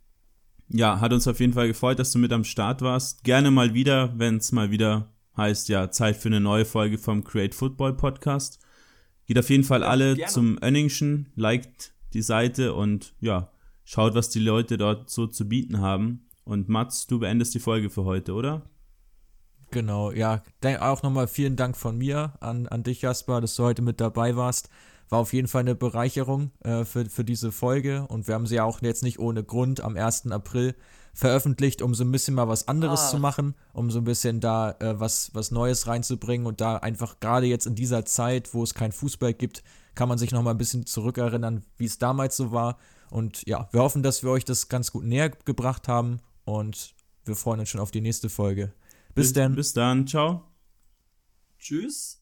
Ja, 0.68 1.00
hat 1.00 1.12
uns 1.12 1.28
auf 1.28 1.38
jeden 1.38 1.52
Fall 1.52 1.68
gefreut, 1.68 2.00
dass 2.00 2.10
du 2.10 2.18
mit 2.18 2.32
am 2.32 2.42
Start 2.42 2.82
warst. 2.82 3.22
Gerne 3.22 3.52
mal 3.52 3.74
wieder, 3.74 4.18
wenn 4.18 4.38
es 4.38 4.50
mal 4.50 4.72
wieder 4.72 5.14
heißt 5.36 5.68
ja 5.68 5.90
Zeit 5.92 6.16
für 6.16 6.28
eine 6.28 6.40
neue 6.40 6.64
Folge 6.64 6.98
vom 6.98 7.22
Create 7.22 7.54
Football 7.54 7.96
Podcast. 7.96 8.58
Geht 9.26 9.38
auf 9.38 9.50
jeden 9.50 9.64
Fall 9.64 9.84
alle 9.84 10.16
gerne. 10.16 10.32
zum 10.32 10.58
Önningschen, 10.62 11.32
liked 11.36 11.94
die 12.12 12.22
Seite 12.22 12.74
und 12.74 13.14
ja, 13.20 13.52
schaut, 13.84 14.14
was 14.14 14.30
die 14.30 14.40
Leute 14.40 14.78
dort 14.78 15.10
so 15.10 15.28
zu 15.28 15.48
bieten 15.48 15.80
haben. 15.80 16.26
Und 16.44 16.68
Mats, 16.68 17.06
du 17.06 17.18
beendest 17.18 17.54
die 17.54 17.60
Folge 17.60 17.90
für 17.90 18.04
heute, 18.04 18.34
oder? 18.34 18.62
Genau, 19.70 20.10
ja. 20.10 20.42
Auch 20.80 21.02
nochmal 21.02 21.28
vielen 21.28 21.56
Dank 21.56 21.76
von 21.76 21.96
mir 21.96 22.34
an, 22.40 22.66
an 22.66 22.82
dich, 22.82 23.02
Jasper, 23.02 23.40
dass 23.40 23.54
du 23.54 23.62
heute 23.62 23.82
mit 23.82 24.00
dabei 24.00 24.36
warst. 24.36 24.68
War 25.08 25.20
auf 25.20 25.32
jeden 25.32 25.48
Fall 25.48 25.60
eine 25.60 25.74
Bereicherung 25.74 26.52
äh, 26.60 26.84
für, 26.84 27.06
für 27.06 27.24
diese 27.24 27.50
Folge 27.50 28.06
und 28.06 28.28
wir 28.28 28.34
haben 28.34 28.46
sie 28.46 28.56
ja 28.56 28.64
auch 28.64 28.80
jetzt 28.80 29.02
nicht 29.02 29.18
ohne 29.18 29.42
Grund 29.42 29.80
am 29.80 29.96
1. 29.96 30.30
April 30.30 30.76
veröffentlicht, 31.14 31.82
um 31.82 31.94
so 31.94 32.04
ein 32.04 32.12
bisschen 32.12 32.34
mal 32.34 32.46
was 32.46 32.68
anderes 32.68 33.00
ah. 33.00 33.08
zu 33.10 33.18
machen, 33.18 33.54
um 33.72 33.90
so 33.90 33.98
ein 33.98 34.04
bisschen 34.04 34.38
da 34.38 34.70
äh, 34.78 35.00
was, 35.00 35.34
was 35.34 35.50
Neues 35.50 35.88
reinzubringen 35.88 36.46
und 36.46 36.60
da 36.60 36.76
einfach 36.76 37.18
gerade 37.18 37.46
jetzt 37.46 37.66
in 37.66 37.74
dieser 37.74 38.04
Zeit, 38.04 38.54
wo 38.54 38.62
es 38.62 38.74
kein 38.74 38.92
Fußball 38.92 39.34
gibt, 39.34 39.64
kann 39.96 40.08
man 40.08 40.18
sich 40.18 40.30
nochmal 40.30 40.54
ein 40.54 40.58
bisschen 40.58 40.86
zurückerinnern, 40.86 41.64
wie 41.76 41.86
es 41.86 41.98
damals 41.98 42.36
so 42.36 42.52
war. 42.52 42.78
Und 43.10 43.44
ja, 43.48 43.68
wir 43.72 43.80
hoffen, 43.80 44.04
dass 44.04 44.22
wir 44.22 44.30
euch 44.30 44.44
das 44.44 44.68
ganz 44.68 44.92
gut 44.92 45.04
näher 45.04 45.30
gebracht 45.30 45.88
haben 45.88 46.20
und 46.50 46.94
wir 47.24 47.36
freuen 47.36 47.60
uns 47.60 47.68
schon 47.68 47.80
auf 47.80 47.90
die 47.90 48.00
nächste 48.00 48.28
Folge. 48.28 48.72
Bis, 49.14 49.28
bis 49.28 49.32
dann. 49.32 49.54
Bis 49.54 49.72
dann. 49.72 50.06
Ciao. 50.06 50.44
Tschüss. 51.58 52.19